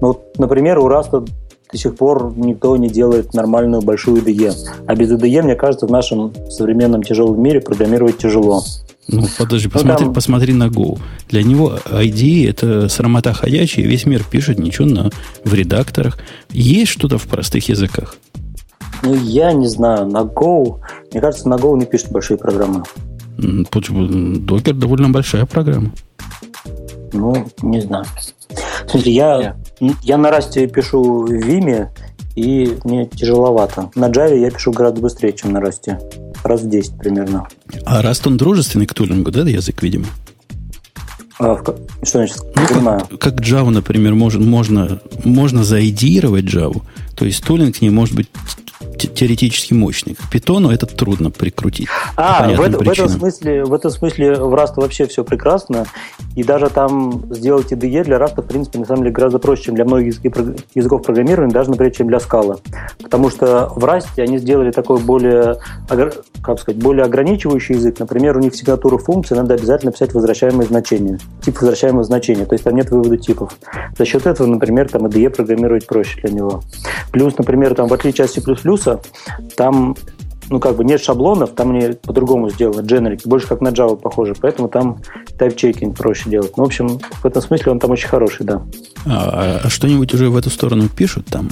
Ну, 0.00 0.20
например, 0.38 0.80
у 0.80 0.88
Rust 0.88 1.17
а 1.17 1.24
до 1.72 1.78
сих 1.78 1.96
пор 1.96 2.34
никто 2.36 2.76
не 2.76 2.88
делает 2.88 3.32
нормальную 3.32 3.82
большую 3.82 4.22
IDE. 4.22 4.54
А 4.86 4.94
без 4.94 5.10
IDE, 5.10 5.42
мне 5.42 5.54
кажется, 5.54 5.86
в 5.86 5.90
нашем 5.90 6.32
современном 6.50 7.02
тяжелом 7.02 7.42
мире 7.42 7.60
программировать 7.60 8.18
тяжело. 8.18 8.62
Ну, 9.08 9.24
подожди, 9.38 9.66
ну, 9.66 9.72
посмотри, 9.72 10.04
там... 10.04 10.14
посмотри 10.14 10.52
на 10.52 10.68
Go. 10.68 10.98
Для 11.28 11.42
него 11.42 11.78
IDE 11.86 12.48
это 12.48 12.88
срамота 12.88 13.32
ходячая, 13.32 13.86
весь 13.86 14.06
мир 14.06 14.22
пишет 14.22 14.58
ничего 14.58 14.86
на, 14.86 15.10
в 15.44 15.54
редакторах. 15.54 16.18
Есть 16.50 16.92
что-то 16.92 17.18
в 17.18 17.26
простых 17.26 17.68
языках? 17.68 18.16
Ну, 19.02 19.14
я 19.14 19.52
не 19.52 19.66
знаю. 19.66 20.06
На 20.06 20.20
Go, 20.20 20.78
мне 21.10 21.20
кажется, 21.20 21.48
на 21.48 21.54
Go 21.54 21.76
не 21.76 21.86
пишут 21.86 22.12
большие 22.12 22.36
программы. 22.36 22.84
Докер 23.38 24.74
довольно 24.74 25.08
большая 25.08 25.46
программа. 25.46 25.92
Ну, 27.12 27.46
не 27.62 27.80
знаю. 27.80 28.04
Смысле, 28.86 29.12
я, 29.12 29.40
yeah. 29.40 29.54
Я 30.02 30.16
на 30.16 30.30
расте 30.30 30.66
пишу 30.68 31.24
в 31.26 31.30
Vime, 31.30 31.88
и 32.36 32.78
мне 32.84 33.06
тяжеловато. 33.06 33.90
На 33.94 34.08
Java 34.08 34.38
я 34.38 34.50
пишу 34.50 34.72
гораздо 34.72 35.00
быстрее, 35.00 35.32
чем 35.32 35.52
на 35.52 35.60
расте. 35.60 35.98
Раз 36.44 36.62
в 36.62 36.68
10 36.68 36.98
примерно. 36.98 37.46
А 37.84 38.02
Rust 38.02 38.22
он 38.26 38.36
дружественный 38.36 38.86
к 38.86 38.94
тулингу, 38.94 39.30
да, 39.30 39.42
язык, 39.42 39.82
видимо? 39.82 40.06
А, 41.38 41.54
в, 41.54 41.62
что 41.62 42.18
значит? 42.18 42.36
Ну, 42.54 42.66
понимаю. 42.66 43.00
Как, 43.00 43.20
как 43.20 43.40
Java, 43.40 43.70
например, 43.70 44.14
может, 44.14 44.40
можно, 44.40 45.00
можно 45.24 45.64
заидировать 45.64 46.44
Java. 46.44 46.82
То 47.16 47.24
есть 47.24 47.44
тулинг 47.44 47.78
к 47.78 47.80
ней 47.80 47.90
может 47.90 48.14
быть 48.14 48.28
теоретически 49.08 49.74
мощный. 49.74 50.14
К 50.14 50.30
питону 50.30 50.70
это 50.70 50.86
трудно 50.86 51.30
прикрутить. 51.30 51.88
А, 52.16 52.48
в, 52.48 52.56
в, 52.56 52.88
этом 52.88 53.08
смысле, 53.08 53.64
в 53.64 53.74
этом 53.74 53.90
смысле 53.90 54.34
в 54.34 54.54
Rust 54.54 54.74
вообще 54.76 55.06
все 55.06 55.24
прекрасно. 55.24 55.86
И 56.34 56.44
даже 56.44 56.68
там 56.68 57.22
сделать 57.30 57.72
IDE 57.72 58.04
для 58.04 58.16
Rust, 58.16 58.40
в 58.40 58.46
принципе, 58.46 58.78
на 58.78 58.86
самом 58.86 59.02
деле 59.02 59.12
гораздо 59.12 59.38
проще, 59.38 59.64
чем 59.64 59.74
для 59.74 59.84
многих 59.84 60.14
языков 60.74 61.02
программирования, 61.02 61.52
даже, 61.52 61.70
например, 61.70 61.94
чем 61.94 62.08
для 62.08 62.18
Scala. 62.18 62.60
Потому 63.02 63.30
что 63.30 63.70
в 63.74 63.84
Rust 63.84 64.18
они 64.18 64.38
сделали 64.38 64.70
такой 64.70 64.98
более, 64.98 65.58
как 66.42 66.60
сказать, 66.60 66.80
более 66.80 67.04
ограничивающий 67.04 67.74
язык. 67.74 67.98
Например, 67.98 68.36
у 68.36 68.40
них 68.40 68.54
сигнатуру 68.54 68.98
функции 68.98 69.34
надо 69.34 69.54
обязательно 69.54 69.92
писать 69.92 70.14
возвращаемые 70.14 70.66
значения. 70.66 71.18
Тип 71.44 71.60
возвращаемых 71.60 72.04
значений. 72.04 72.46
То 72.46 72.54
есть 72.54 72.64
там 72.64 72.74
нет 72.74 72.90
вывода 72.90 73.16
типов. 73.16 73.56
За 73.96 74.04
счет 74.04 74.26
этого, 74.26 74.46
например, 74.46 74.88
там 74.88 75.06
IDE 75.06 75.30
программировать 75.30 75.86
проще 75.86 76.20
для 76.22 76.30
него. 76.30 76.62
Плюс, 77.10 77.36
например, 77.36 77.74
там 77.74 77.88
в 77.88 77.94
отличие 77.94 78.24
от 78.24 78.30
C++, 78.30 78.40
там 79.56 79.96
ну, 80.52 80.60
как 80.60 80.76
бы 80.76 80.84
нет 80.84 81.02
шаблонов, 81.02 81.52
там 81.54 81.70
они 81.70 81.94
по-другому 81.94 82.50
сделаны, 82.50 82.82
дженерики, 82.82 83.26
больше 83.26 83.46
как 83.46 83.60
на 83.62 83.68
Java 83.68 83.96
похоже, 83.96 84.34
поэтому 84.38 84.68
там 84.68 84.98
тайп-чекинг 85.38 85.96
проще 85.96 86.28
делать. 86.28 86.56
Ну, 86.56 86.64
в 86.64 86.66
общем, 86.66 86.98
в 86.98 87.24
этом 87.24 87.40
смысле 87.40 87.72
он 87.72 87.78
там 87.78 87.90
очень 87.90 88.08
хороший, 88.08 88.44
да. 88.44 88.62
А, 89.06 89.60
а 89.64 89.70
что-нибудь 89.70 90.12
уже 90.12 90.28
в 90.28 90.36
эту 90.36 90.50
сторону 90.50 90.88
пишут 90.94 91.26
там? 91.26 91.48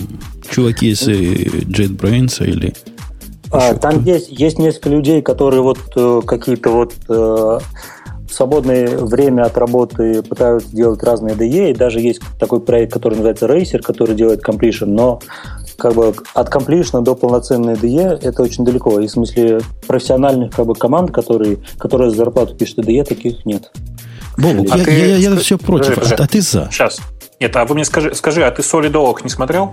Чуваки 0.50 0.90
из 0.90 1.08
э, 1.08 1.14
JetBrains 1.14 2.44
или... 2.44 2.74
А, 3.52 3.74
там 3.74 4.04
есть, 4.04 4.28
есть 4.30 4.58
несколько 4.58 4.90
людей, 4.90 5.22
которые 5.22 5.62
вот 5.62 5.78
э, 5.96 6.20
какие-то 6.26 6.70
вот 6.70 6.94
э, 7.08 7.58
свободное 8.30 8.98
время 8.98 9.42
от 9.42 9.56
работы 9.56 10.22
пытаются 10.22 10.74
делать 10.74 11.02
разные 11.02 11.34
DE, 11.34 11.70
и 11.70 11.74
даже 11.74 12.00
есть 12.00 12.20
такой 12.38 12.60
проект, 12.60 12.92
который 12.92 13.14
называется 13.14 13.46
Racer, 13.46 13.80
который 13.80 14.14
делает 14.14 14.46
completion, 14.46 14.86
но 14.86 15.20
как 15.80 15.94
бы 15.94 16.14
от 16.34 16.48
completion 16.48 17.02
до 17.02 17.14
полноценной 17.14 17.74
DE 17.74 18.20
это 18.22 18.42
очень 18.42 18.64
далеко. 18.64 19.00
И 19.00 19.06
в 19.06 19.10
смысле 19.10 19.60
профессиональных 19.86 20.54
как 20.54 20.66
бы, 20.66 20.74
команд, 20.74 21.10
которые, 21.10 21.58
которые 21.78 22.10
за 22.10 22.18
зарплату 22.18 22.54
пишут 22.54 22.80
DE, 22.80 23.02
таких 23.04 23.44
нет. 23.46 23.72
Бобук, 24.36 24.66
а 24.70 24.78
я, 24.78 24.84
ты... 24.84 24.90
я, 24.90 25.06
я, 25.06 25.16
я 25.16 25.36
все 25.36 25.58
против, 25.58 25.94
подожди, 25.94 26.14
подожди. 26.16 26.22
а 26.22 26.26
ты 26.26 26.40
за. 26.40 26.68
Сейчас. 26.70 27.00
Нет, 27.40 27.56
а 27.56 27.64
вы 27.64 27.74
мне 27.74 27.84
скажи, 27.84 28.14
скажи 28.14 28.44
а 28.44 28.50
ты 28.50 28.62
SolidOak 28.62 29.24
не 29.24 29.30
смотрел? 29.30 29.72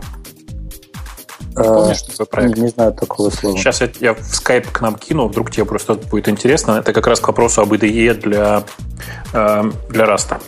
Помнишь 1.63 1.97
что 1.97 2.11
такой 2.11 2.25
проект? 2.25 2.57
Не, 2.57 2.63
не 2.63 2.67
знаю 2.69 2.93
такого 2.93 3.29
слова. 3.29 3.57
Сейчас 3.57 3.81
я, 3.81 3.89
я 3.99 4.13
в 4.13 4.19
Skype 4.19 4.67
к 4.71 4.81
нам 4.81 4.95
кину, 4.95 5.27
вдруг 5.27 5.51
тебе 5.51 5.65
просто 5.65 5.95
будет 5.95 6.29
интересно. 6.29 6.73
Это 6.73 6.93
как 6.93 7.07
раз 7.07 7.19
к 7.19 7.27
вопросу 7.27 7.61
об 7.61 7.73
IDE 7.73 8.13
для, 8.15 8.63
э, 9.33 9.71
для 9.89 10.05
Rust 10.05 10.28
а. 10.28 10.39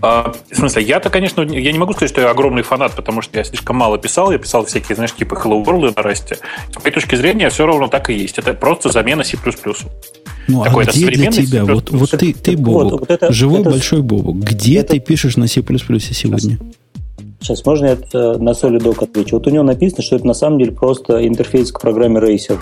В 0.00 0.34
смысле, 0.52 0.82
я-то, 0.82 1.10
конечно, 1.10 1.42
я 1.42 1.72
не 1.72 1.78
могу 1.78 1.92
сказать, 1.92 2.10
что 2.10 2.20
я 2.20 2.30
огромный 2.30 2.62
фанат, 2.62 2.94
потому 2.94 3.22
что 3.22 3.38
я 3.38 3.44
слишком 3.44 3.76
мало 3.76 3.98
писал. 3.98 4.32
Я 4.32 4.38
писал 4.38 4.64
всякие, 4.64 4.96
знаешь, 4.96 5.14
типа 5.14 5.34
Hello 5.34 5.64
World 5.64 5.94
на 5.96 6.02
Rust 6.02 6.26
е. 6.26 6.38
С 6.72 6.82
моей 6.82 6.94
точки 6.94 7.14
зрения, 7.14 7.50
все 7.50 7.66
равно 7.66 7.88
так 7.88 8.10
и 8.10 8.14
есть. 8.14 8.38
Это 8.38 8.54
просто 8.54 8.90
замена 8.90 9.24
C++. 9.24 9.36
Ну, 10.48 10.62
а 10.62 10.84
где 10.84 11.08
для 11.08 11.30
тебя? 11.30 11.64
Вот, 11.64 11.90
вот 11.90 12.10
ты, 12.10 12.32
ты 12.32 12.56
Бобок, 12.56 12.92
вот, 12.92 13.00
вот 13.00 13.10
это, 13.10 13.32
живой 13.32 13.60
это, 13.60 13.70
большой 13.70 14.00
Бобок. 14.00 14.36
Где 14.36 14.78
это, 14.78 14.94
ты 14.94 15.00
пишешь 15.00 15.36
на 15.36 15.46
C++ 15.46 15.62
сегодня? 15.62 16.00
Сейчас 16.00 16.58
можно 17.64 17.86
я 17.86 17.92
это 17.92 18.38
на 18.38 18.50
Solidok 18.50 19.04
отвечу? 19.04 19.36
Вот 19.36 19.46
у 19.46 19.50
него 19.50 19.62
написано, 19.64 20.02
что 20.02 20.16
это 20.16 20.26
на 20.26 20.34
самом 20.34 20.58
деле 20.58 20.72
просто 20.72 21.26
интерфейс 21.26 21.72
к 21.72 21.80
программе 21.80 22.20
Racer. 22.20 22.58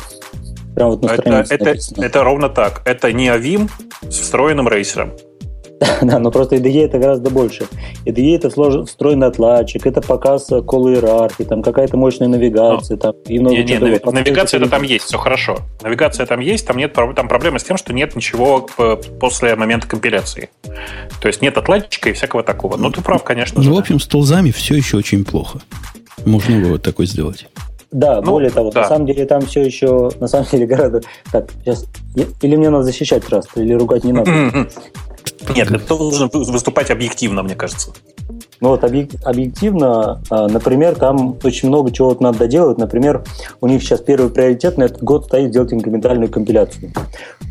Прямо 0.74 0.90
вот 0.90 1.02
на 1.02 1.08
странице 1.08 1.54
это, 1.54 1.70
это, 1.70 2.02
это 2.02 2.24
ровно 2.24 2.48
так. 2.48 2.82
Это 2.84 3.12
не 3.12 3.28
Avim 3.28 3.70
с 4.02 4.18
встроенным 4.18 4.68
рейсером. 4.68 5.12
Да, 6.02 6.18
но 6.18 6.30
просто 6.30 6.56
IDE 6.56 6.84
это 6.84 6.98
гораздо 6.98 7.30
больше. 7.30 7.66
IDE 8.04 8.36
это 8.36 8.50
слож... 8.50 8.88
встроенный 8.88 9.28
отладчик, 9.28 9.86
это 9.86 10.00
показ 10.00 10.48
колы 10.66 10.94
иерархии, 10.94 11.44
там 11.44 11.62
какая-то 11.62 11.96
мощная 11.96 12.28
навигация. 12.28 12.96
Там, 12.96 13.14
и 13.26 13.38
много 13.38 13.56
не, 13.56 13.64
не, 13.64 13.78
нави... 13.78 14.00
навигация 14.04 14.60
это 14.60 14.70
там 14.70 14.82
есть, 14.82 15.06
все 15.06 15.18
хорошо. 15.18 15.58
Навигация 15.82 16.26
там 16.26 16.40
есть, 16.40 16.66
там 16.66 16.76
нет 16.76 16.92
там 16.92 17.28
проблемы 17.28 17.58
с 17.58 17.64
тем, 17.64 17.76
что 17.76 17.92
нет 17.92 18.16
ничего 18.16 18.66
э, 18.78 18.96
после 19.20 19.54
момента 19.56 19.86
компиляции. 19.86 20.50
То 21.20 21.28
есть 21.28 21.42
нет 21.42 21.56
отладчика 21.58 22.10
и 22.10 22.12
всякого 22.12 22.42
такого. 22.42 22.76
Ну, 22.76 22.90
ты 22.90 23.02
прав, 23.02 23.22
конечно. 23.22 23.60
Ну, 23.62 23.74
в 23.74 23.78
общем, 23.78 24.00
с 24.00 24.06
толзами 24.06 24.50
все 24.50 24.76
еще 24.76 24.96
очень 24.96 25.24
плохо. 25.24 25.60
Можно 26.24 26.70
вот 26.70 26.82
такой 26.82 27.06
сделать. 27.06 27.46
Да, 27.92 28.20
ну, 28.20 28.32
более 28.32 28.50
того, 28.50 28.70
да. 28.70 28.82
на 28.82 28.88
самом 28.88 29.06
деле 29.06 29.26
там 29.26 29.42
все 29.42 29.62
еще, 29.62 30.10
на 30.18 30.26
самом 30.26 30.46
деле 30.50 30.66
гораздо... 30.66 31.02
Так, 31.30 31.50
сейчас... 31.64 31.86
Или 32.42 32.56
мне 32.56 32.68
надо 32.68 32.84
защищать 32.84 33.28
раз, 33.28 33.46
или 33.54 33.72
ругать 33.74 34.04
не 34.04 34.12
надо. 34.12 34.30
Нет, 35.55 35.68
ты 35.68 35.79
должен 35.88 36.29
выступать 36.33 36.90
объективно, 36.90 37.42
мне 37.42 37.55
кажется. 37.55 37.92
Ну 38.61 38.70
вот 38.70 38.85
объективно, 38.85 40.22
а, 40.31 40.49
например, 40.49 40.94
там 40.94 41.37
очень 41.42 41.68
много 41.68 41.90
чего 41.92 42.16
надо 42.20 42.38
доделать. 42.38 42.79
Например, 42.79 43.22
у 43.61 43.66
них 43.66 43.83
сейчас 43.83 44.01
первый 44.01 44.31
приоритет 44.31 44.79
на 44.79 44.85
этот 44.85 45.03
год 45.03 45.27
стоит 45.27 45.51
сделать 45.51 45.72
инкрементальную 45.72 46.31
компиляцию. 46.31 46.92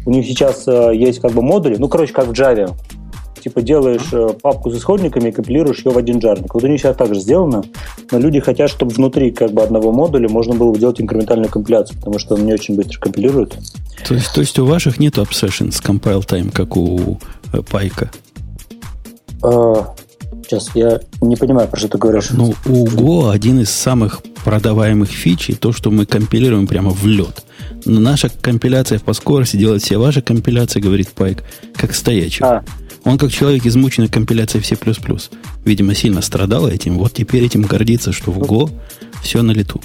У 0.06 0.12
них 0.12 0.26
сейчас 0.26 0.68
а, 0.68 0.90
есть 0.92 1.20
как 1.22 1.32
бы 1.32 1.42
модули, 1.42 1.76
ну, 1.78 1.88
короче, 1.88 2.14
как 2.14 2.28
в 2.28 2.32
Java 2.32 2.74
типа 3.46 3.62
делаешь 3.62 4.12
э, 4.12 4.30
папку 4.42 4.72
с 4.72 4.78
исходниками 4.78 5.30
и 5.30 5.32
компилируешь 5.32 5.86
ее 5.86 5.92
в 5.92 5.98
один 6.00 6.18
джарник. 6.18 6.52
Вот 6.56 6.64
у 6.64 6.68
них 6.68 6.82
сейчас 6.82 6.98
так 6.98 7.14
же 7.14 7.20
сделано, 7.20 7.64
но 8.10 8.18
люди 8.18 8.40
хотят, 8.40 8.72
чтобы 8.72 8.92
внутри 8.92 9.30
как 9.30 9.52
бы 9.52 9.62
одного 9.62 9.92
модуля 9.92 10.28
можно 10.28 10.56
было 10.56 10.76
делать 10.76 11.00
инкрементальную 11.00 11.52
компиляцию, 11.52 12.00
потому 12.00 12.18
что 12.18 12.34
он 12.34 12.46
не 12.48 12.54
очень 12.54 12.76
быстро 12.76 13.00
компилирует. 13.00 13.56
То 14.04 14.16
есть, 14.16 14.34
то 14.34 14.42
есть 14.42 14.58
у 14.58 14.66
ваших 14.66 15.00
нет 15.00 15.20
obsession 15.20 15.72
с 15.72 15.80
compile 15.80 16.26
time, 16.26 16.52
как 16.52 16.76
у 16.76 17.20
Пайка? 17.64 18.12
А, 19.42 19.96
сейчас, 20.44 20.72
я 20.76 21.00
не 21.22 21.36
понимаю, 21.36 21.68
про 21.68 21.78
что 21.78 21.88
ты 21.88 21.98
говоришь. 21.98 22.30
Ну, 22.32 22.54
у 22.66 22.88
Go 22.88 23.32
один 23.32 23.60
из 23.60 23.70
самых 23.70 24.22
продаваемых 24.44 25.10
фичей 25.10 25.56
то, 25.56 25.72
что 25.72 25.92
мы 25.92 26.06
компилируем 26.06 26.68
прямо 26.68 26.92
в 26.92 27.06
лед. 27.06 27.44
Но 27.86 28.00
наша 28.00 28.30
компиляция 28.30 29.00
по 29.00 29.14
скорости 29.14 29.58
делает 29.58 29.84
все 29.84 29.98
ваши 29.98 30.22
компиляции, 30.22 30.80
говорит 30.80 31.10
Пайк, 31.10 31.44
как 31.76 31.94
стоячий. 31.94 32.46
А, 32.46 32.64
он 33.04 33.18
как 33.20 33.32
человек, 33.32 33.66
измученный 33.66 34.08
компиляцией 34.08 34.64
в 34.64 34.66
C++. 34.66 34.76
Видимо, 35.64 35.94
сильно 35.94 36.22
страдал 36.22 36.68
этим. 36.68 36.98
Вот 36.98 37.14
теперь 37.14 37.44
этим 37.44 37.62
гордится, 37.62 38.12
что 38.12 38.32
в 38.32 38.40
Go 38.40 38.72
все 39.22 39.44
на 39.44 39.52
лету. 39.52 39.82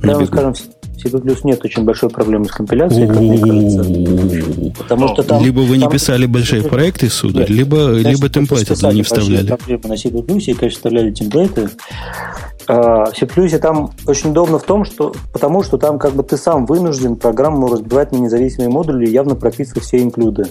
Прямо 0.00 0.26
скажем, 0.26 0.54
C++ 1.08 1.40
нет 1.44 1.64
очень 1.64 1.84
большой 1.84 2.10
проблемы 2.10 2.46
с 2.46 2.50
компиляцией, 2.50 3.06
как 3.08 3.20
мне 3.20 3.38
кажется. 3.38 4.82
Потому 4.82 5.08
что 5.08 5.22
там... 5.22 5.44
Либо 5.44 5.60
вы 5.60 5.76
не 5.76 5.88
писали 5.88 6.26
большие 6.26 6.62
проекты, 6.62 7.08
сударь, 7.08 7.50
либо, 7.50 7.92
либо 7.92 8.28
темплейты 8.28 8.74
туда 8.74 8.92
не 8.92 9.02
вставляли. 9.02 9.46
Проблемы 9.46 9.88
на 9.88 9.96
C++, 9.96 10.08
и, 10.08 10.54
конечно, 10.54 10.68
вставляли 10.68 11.10
темплейты. 11.12 11.68
А, 12.66 13.10
в 13.10 13.16
C++ 13.16 13.26
там 13.58 13.90
очень 14.06 14.30
удобно 14.30 14.58
в 14.58 14.62
том, 14.62 14.84
что 14.84 15.14
потому 15.32 15.62
что 15.62 15.76
там 15.76 15.98
как 15.98 16.12
бы 16.12 16.22
ты 16.22 16.36
сам 16.36 16.66
вынужден 16.66 17.16
программу 17.16 17.68
разбивать 17.68 18.12
на 18.12 18.16
независимые 18.16 18.70
модули 18.70 19.06
и 19.06 19.10
явно 19.10 19.34
прописывать 19.34 19.84
все 19.84 20.02
инклюды. 20.02 20.46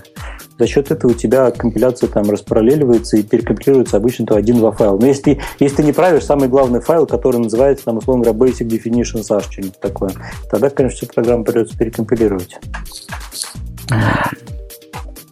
За 0.60 0.68
счет 0.68 0.92
этого 0.92 1.12
у 1.12 1.16
тебя 1.16 1.50
компиляция 1.52 2.08
там 2.10 2.30
распараллеливается 2.30 3.18
и 3.18 3.24
перекомпилируется 3.24 3.98
обычно-то 3.98 4.36
один-два 4.36 4.72
файла. 4.72 5.00
Но 5.00 5.08
если, 5.08 5.42
если 5.60 5.78
ты 5.78 5.84
не 5.84 5.94
правишь 5.94 6.26
самый 6.26 6.48
главный 6.48 6.80
файл, 6.80 7.08
который 7.08 7.38
называется, 7.38 7.86
там, 7.86 7.98
условно 7.98 8.24
говоря, 8.24 8.52
Basic 8.52 8.68
Definitions 8.68 9.30
Hash, 9.30 9.52
что-нибудь 9.52 9.80
такое, 9.80 10.12
тогда, 10.52 10.70
конечно, 10.70 10.98
всю 10.98 11.08
программу 11.08 11.44
придется 11.44 11.78
перекомпилировать. 11.78 12.60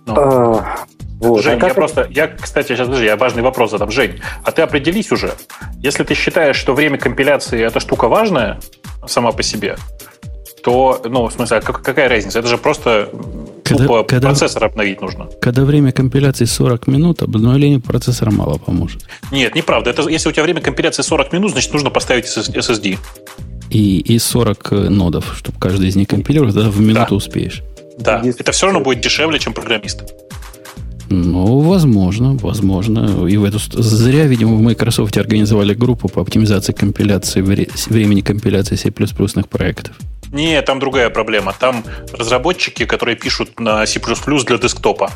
Ну, 0.08 0.16
а, 0.18 0.86
вот. 1.22 1.44
Жень, 1.44 1.60
а 1.62 1.68
я 1.68 1.74
просто, 1.74 2.08
я, 2.10 2.28
кстати, 2.28 2.70
сейчас, 2.70 2.88
подожди, 2.88 3.06
я 3.06 3.16
важный 3.16 3.44
вопрос 3.44 3.72
задам. 3.72 3.92
Жень, 3.92 4.20
а 4.44 4.52
ты 4.52 4.62
определись 4.62 5.12
уже, 5.12 5.34
если 5.80 6.04
ты 6.04 6.16
считаешь, 6.16 6.56
что 6.56 6.74
время 6.74 6.98
компиляции 6.98 7.64
эта 7.64 7.80
штука 7.80 8.08
важная 8.08 8.60
сама 9.06 9.32
по 9.32 9.44
себе, 9.44 9.78
то, 10.64 11.02
ну, 11.04 11.28
в 11.28 11.32
смысле, 11.32 11.58
а 11.58 11.62
какая 11.62 12.10
разница? 12.10 12.40
Это 12.40 12.48
же 12.48 12.58
просто 12.58 13.10
когда, 13.64 13.84
тупо 13.84 14.04
когда, 14.04 14.30
процессор 14.30 14.66
обновить 14.66 15.02
нужно. 15.02 15.28
Когда 15.42 15.64
время 15.64 15.92
компиляции 15.92 16.46
40 16.46 16.88
минут, 16.88 17.22
обновление 17.22 17.80
процессора 17.80 18.32
мало 18.32 18.58
поможет. 18.58 19.04
Нет, 19.32 19.56
неправда. 19.56 19.90
Это, 19.90 20.08
если 20.10 20.30
у 20.30 20.32
тебя 20.32 20.44
время 20.44 20.62
компиляции 20.62 21.04
40 21.04 21.34
минут, 21.34 21.52
значит, 21.52 21.74
нужно 21.74 21.90
поставить 21.90 22.26
SSD. 22.26 22.98
И, 23.70 24.00
и 24.00 24.20
40 24.20 24.72
нодов, 24.90 25.34
чтобы 25.38 25.58
каждый 25.60 25.88
из 25.88 25.96
них 25.96 26.08
компилировать, 26.08 26.54
тогда 26.54 26.70
в 26.70 26.80
минуту 26.80 27.12
да. 27.12 27.16
успеешь. 27.16 27.64
Да, 27.98 28.22
это 28.24 28.52
все 28.52 28.66
равно 28.66 28.82
будет 28.82 29.02
дешевле, 29.02 29.40
чем 29.40 29.54
программист. 29.54 30.04
Ну, 31.12 31.60
возможно, 31.60 32.38
возможно. 32.42 33.28
И 33.28 33.38
в 33.38 33.44
эту 33.44 33.60
зря, 33.60 34.26
видимо, 34.26 34.56
в 34.56 34.62
Microsoft 34.62 35.18
организовали 35.18 35.74
группу 35.74 36.08
по 36.08 36.22
оптимизации 36.22 36.74
компиляции 36.74 37.42
времени 37.42 38.22
компиляции 38.22 38.76
C++ 38.76 38.92
проектов. 38.92 39.96
Не, 40.32 40.62
там 40.62 40.80
другая 40.80 41.10
проблема. 41.10 41.54
Там 41.60 41.84
разработчики, 42.14 42.86
которые 42.86 43.18
пишут 43.18 43.60
на 43.60 43.86
C++ 43.86 44.00
для 44.48 44.58
десктопа. 44.58 45.12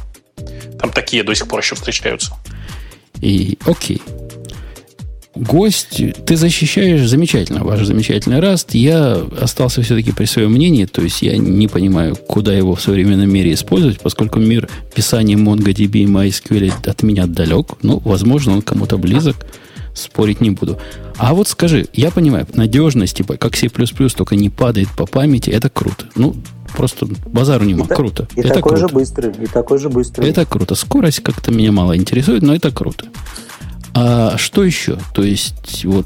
Там 0.80 0.90
такие 0.90 1.24
до 1.24 1.34
сих 1.34 1.48
пор 1.48 1.62
еще 1.62 1.76
встречаются. 1.76 2.34
И 3.22 3.58
окей 3.66 4.02
гость, 5.36 6.02
ты 6.26 6.36
защищаешь 6.38 7.08
замечательно, 7.08 7.64
ваш 7.64 7.86
замечательный 7.86 8.40
раст. 8.40 8.74
Я 8.74 9.22
остался 9.40 9.82
все-таки 9.82 10.12
при 10.12 10.26
своем 10.26 10.52
мнении, 10.52 10.86
то 10.86 11.02
есть 11.02 11.22
я 11.22 11.38
не 11.38 11.68
понимаю, 11.68 12.16
куда 12.16 12.54
его 12.54 12.76
в 12.76 12.82
современном 12.82 13.32
мире 13.32 13.54
использовать, 13.54 14.00
поскольку 14.00 14.40
мир 14.40 14.70
писания 14.94 15.38
MongoDB 15.38 16.00
и 16.00 16.06
MySQL 16.06 16.90
от 16.90 17.04
меня 17.04 17.28
далек. 17.28 17.74
Ну, 17.82 18.02
возможно, 18.04 18.54
он 18.54 18.62
кому-то 18.62 18.98
близок, 18.98 19.36
спорить 19.94 20.42
не 20.42 20.52
буду. 20.52 20.80
А 21.18 21.34
вот 21.34 21.48
скажи, 21.48 21.88
я 21.94 22.12
понимаю, 22.12 22.48
надежность, 22.54 23.18
типа, 23.18 23.38
как 23.38 23.56
C++, 23.56 23.70
только 23.70 24.36
не 24.36 24.50
падает 24.50 24.90
по 24.98 25.06
памяти, 25.06 25.50
это 25.50 25.70
круто. 25.70 26.06
Ну, 26.16 26.36
просто 26.76 27.08
базару 27.26 27.66
нема. 27.66 27.86
И 27.86 27.88
круто. 27.88 28.28
И 28.36 28.42
это 28.42 28.56
такой 28.56 28.74
круто. 28.74 28.88
же 28.88 28.94
быстрый, 28.94 29.32
и 29.42 29.48
такой 29.48 29.80
же 29.80 29.90
быстрый. 29.90 30.30
Это 30.30 30.46
круто. 30.46 30.76
Скорость 30.76 31.22
как-то 31.22 31.52
меня 31.52 31.72
мало 31.72 31.96
интересует, 31.96 32.42
но 32.42 32.54
это 32.54 32.72
круто. 32.72 33.06
А 33.96 34.38
что 34.38 34.64
еще? 34.64 34.98
То 35.14 35.24
есть, 35.24 35.86
вот 35.86 36.06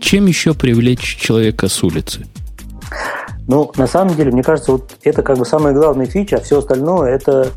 чем 0.00 0.26
еще 0.26 0.52
привлечь 0.52 1.16
человека 1.16 1.68
с 1.68 1.82
улицы? 1.82 2.26
Ну, 3.48 3.72
на 3.76 3.86
самом 3.86 4.14
деле, 4.16 4.32
мне 4.32 4.42
кажется, 4.42 4.72
вот 4.72 4.96
это 5.02 5.22
как 5.22 5.38
бы 5.38 5.46
самая 5.46 5.72
главная 5.72 6.06
фича, 6.06 6.36
а 6.36 6.40
все 6.40 6.58
остальное 6.58 7.10
это 7.10 7.48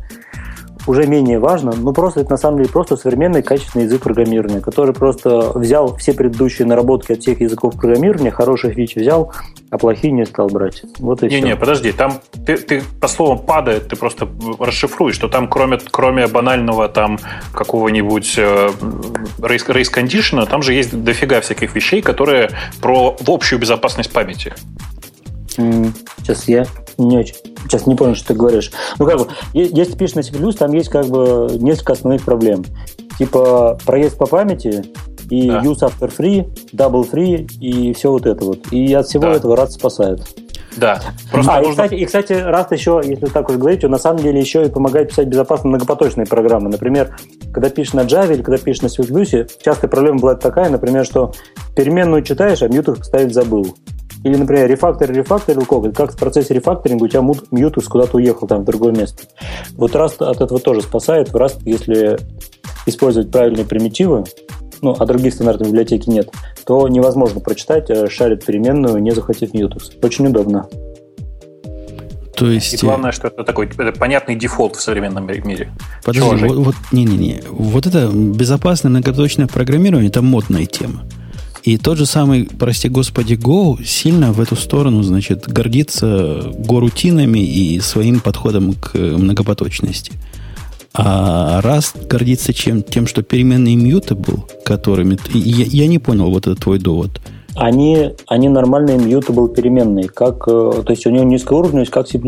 уже 0.86 1.06
менее 1.06 1.38
важно, 1.38 1.72
но 1.76 1.92
просто 1.92 2.20
это 2.20 2.30
на 2.30 2.36
самом 2.36 2.58
деле 2.58 2.70
просто 2.70 2.96
современный 2.96 3.42
качественный 3.42 3.84
язык 3.84 4.02
программирования, 4.02 4.60
который 4.60 4.94
просто 4.94 5.52
взял 5.54 5.96
все 5.96 6.12
предыдущие 6.12 6.66
наработки 6.66 7.12
от 7.12 7.20
всех 7.20 7.40
языков 7.40 7.76
программирования, 7.76 8.30
хорошие 8.30 8.74
фичи 8.74 8.98
взял, 8.98 9.32
а 9.70 9.78
плохие 9.78 10.12
не 10.12 10.26
стал 10.26 10.48
брать. 10.48 10.82
Вот 10.98 11.22
и 11.22 11.26
не, 11.26 11.36
все. 11.36 11.40
Не, 11.40 11.56
подожди, 11.56 11.92
там 11.92 12.20
ты, 12.46 12.56
ты 12.56 12.82
по 13.00 13.08
словам 13.08 13.38
падает, 13.40 13.88
ты 13.88 13.96
просто 13.96 14.28
расшифруешь, 14.58 15.14
что 15.14 15.28
там 15.28 15.48
кроме, 15.48 15.78
кроме 15.90 16.26
банального 16.26 16.88
там 16.88 17.18
какого-нибудь 17.52 18.34
э, 18.38 18.70
condition, 19.38 20.46
там 20.48 20.62
же 20.62 20.72
есть 20.72 21.02
дофига 21.02 21.40
всяких 21.40 21.74
вещей, 21.74 22.02
которые 22.02 22.50
про 22.80 23.16
в 23.20 23.30
общую 23.30 23.58
безопасность 23.58 24.12
памяти. 24.12 24.54
Сейчас 25.50 26.48
я 26.48 26.64
не 27.00 27.18
очень, 27.18 27.36
сейчас 27.64 27.86
не 27.86 27.94
понял, 27.94 28.14
что 28.14 28.28
ты 28.28 28.34
говоришь. 28.34 28.70
Ну, 28.98 29.06
как 29.06 29.18
бы, 29.18 29.28
если 29.52 29.96
пишешь 29.96 30.16
на 30.16 30.22
C++, 30.22 30.32
там 30.52 30.72
есть 30.72 30.88
как 30.88 31.06
бы 31.06 31.48
несколько 31.58 31.94
основных 31.94 32.24
проблем. 32.24 32.64
Типа 33.18 33.78
проезд 33.84 34.16
по 34.16 34.26
памяти 34.26 34.84
и 35.28 35.48
да. 35.48 35.60
use 35.60 35.80
after 35.80 36.10
free, 36.14 36.48
double 36.72 37.08
free 37.10 37.50
и 37.60 37.92
все 37.92 38.10
вот 38.10 38.26
это 38.26 38.44
вот. 38.44 38.72
И 38.72 38.92
от 38.94 39.06
всего 39.06 39.24
да. 39.24 39.32
этого 39.32 39.54
RAD 39.56 39.70
спасает. 39.70 40.22
Да. 40.76 41.00
Просто 41.32 41.52
а, 41.52 41.62
нужно... 41.62 41.68
и, 41.68 41.70
кстати, 41.70 41.94
и, 41.94 42.06
кстати, 42.06 42.32
раз 42.32 42.70
еще, 42.70 43.00
если 43.04 43.26
так 43.26 43.48
уж 43.50 43.56
говорить, 43.56 43.84
он 43.84 43.90
на 43.90 43.98
самом 43.98 44.22
деле 44.22 44.40
еще 44.40 44.64
и 44.64 44.70
помогает 44.70 45.08
писать 45.08 45.26
безопасно 45.26 45.70
многопоточные 45.70 46.26
программы. 46.26 46.70
Например, 46.70 47.16
когда 47.52 47.70
пишешь 47.70 47.94
на 47.94 48.00
Java 48.00 48.32
или 48.32 48.42
когда 48.42 48.58
пишешь 48.58 48.82
на 48.82 48.88
C++, 48.88 49.02
частая 49.62 49.90
проблема 49.90 50.18
бывает 50.18 50.40
такая, 50.40 50.70
например, 50.70 51.04
что 51.04 51.32
переменную 51.74 52.22
читаешь, 52.22 52.62
а 52.62 52.68
мьют 52.68 52.86
поставить 52.86 53.34
забыл. 53.34 53.74
Или, 54.22 54.36
например, 54.36 54.68
рефактор 54.68 55.10
рефакторил 55.10 55.64
код, 55.64 55.96
как 55.96 56.12
в 56.12 56.18
процессе 56.18 56.52
рефакторинга 56.52 57.04
у 57.04 57.08
тебя 57.08 57.22
мьютекс 57.50 57.88
куда-то 57.88 58.18
уехал 58.18 58.46
там 58.46 58.62
в 58.62 58.64
другое 58.64 58.92
место. 58.92 59.22
Вот 59.72 59.94
Rust 59.94 60.22
от 60.22 60.40
этого 60.40 60.60
тоже 60.60 60.82
спасает. 60.82 61.30
В 61.30 61.36
Rust, 61.36 61.60
если 61.64 62.18
использовать 62.86 63.30
правильные 63.30 63.64
примитивы, 63.64 64.24
ну, 64.82 64.94
а 64.98 65.06
других 65.06 65.34
стандартных 65.34 65.68
библиотеки 65.68 66.08
нет, 66.08 66.30
то 66.64 66.86
невозможно 66.88 67.40
прочитать, 67.40 67.90
э, 67.90 68.08
shared 68.08 68.44
переменную, 68.44 68.98
не 68.98 69.10
захватив 69.10 69.54
мьютекс. 69.54 69.92
Очень 70.02 70.28
удобно. 70.28 70.68
То 72.34 72.50
есть... 72.50 72.72
И 72.72 72.78
главное, 72.78 73.12
что 73.12 73.28
это 73.28 73.44
такой 73.44 73.66
это 73.66 73.92
понятный 73.92 74.34
дефолт 74.34 74.76
в 74.76 74.80
современном 74.80 75.26
мире. 75.26 75.70
Подожди, 76.02 76.46
вот, 76.46 76.56
вот, 76.56 76.74
не-не-не. 76.90 77.42
Вот 77.50 77.86
это 77.86 78.08
безопасное 78.10 78.90
многопоточное 78.90 79.46
программирование, 79.46 80.08
это 80.08 80.22
модная 80.22 80.64
тема. 80.64 81.02
И 81.62 81.76
тот 81.76 81.98
же 81.98 82.06
самый, 82.06 82.48
прости 82.58 82.88
господи, 82.88 83.34
Go 83.34 83.84
сильно 83.84 84.32
в 84.32 84.40
эту 84.40 84.56
сторону, 84.56 85.02
значит, 85.02 85.46
гордится 85.46 86.52
горутинами 86.58 87.38
и 87.38 87.80
своим 87.80 88.20
подходом 88.20 88.74
к 88.74 88.94
многопоточности. 88.94 90.12
А 90.92 91.60
раз 91.60 91.94
гордится 92.08 92.52
чем? 92.52 92.82
Тем, 92.82 93.06
что 93.06 93.22
переменный 93.22 93.74
был, 94.14 94.48
которыми... 94.64 95.18
Я, 95.32 95.64
я 95.66 95.86
не 95.86 95.98
понял 95.98 96.30
вот 96.30 96.46
этот 96.46 96.60
твой 96.60 96.78
довод. 96.78 97.20
Они, 97.56 98.14
они 98.26 98.48
нормальные 98.48 98.98
был 99.32 99.48
переменные, 99.48 100.08
как, 100.08 100.46
э, 100.46 100.82
то 100.84 100.90
есть 100.90 101.04
у 101.06 101.10
него 101.10 101.24
низкая 101.24 101.58
уровневость, 101.58 101.90
как 101.90 102.08
C++. 102.08 102.20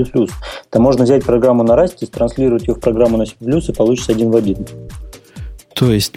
Там 0.71 0.83
можно 0.83 1.05
взять 1.05 1.25
программу 1.25 1.63
на 1.63 1.73
Rust, 1.73 2.05
транслировать 2.07 2.67
ее 2.67 2.75
в 2.75 2.81
программу 2.81 3.17
на 3.17 3.27
C++ 3.27 3.35
и 3.41 3.73
получится 3.73 4.13
один 4.13 4.31
в 4.31 4.37
один. 4.37 4.67
То 5.75 5.93
есть, 5.93 6.15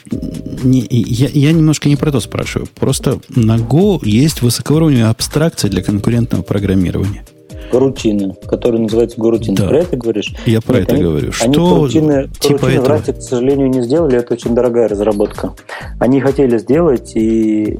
не, 0.63 0.85
я, 0.89 1.29
я 1.31 1.51
немножко 1.51 1.89
не 1.89 1.95
про 1.95 2.11
то 2.11 2.19
спрашиваю. 2.19 2.67
Просто 2.75 3.19
на 3.29 3.57
Go 3.57 3.99
есть 4.03 4.41
высокоуровневая 4.41 5.09
абстракция 5.09 5.69
для 5.69 5.81
конкурентного 5.81 6.41
программирования. 6.41 7.25
Горутины, 7.71 8.35
которые 8.47 8.81
называются 8.83 9.19
горутины. 9.19 9.57
Да. 9.57 9.67
Про 9.67 9.77
это 9.79 9.97
говоришь? 9.97 10.33
Я 10.45 10.61
про 10.61 10.75
Нет, 10.75 10.83
это 10.83 10.93
они, 10.93 11.03
говорю. 11.03 11.31
Что 11.31 11.45
они 11.45 11.55
горутины, 11.57 12.29
типа 12.39 12.59
горутины 12.59 12.71
этого? 12.71 12.85
в 12.85 12.87
Расте, 12.87 13.13
к 13.13 13.21
сожалению, 13.21 13.69
не 13.69 13.81
сделали. 13.81 14.17
Это 14.17 14.33
очень 14.33 14.53
дорогая 14.53 14.87
разработка. 14.87 15.53
Они 15.99 16.21
хотели 16.21 16.57
сделать, 16.57 17.15
и 17.15 17.79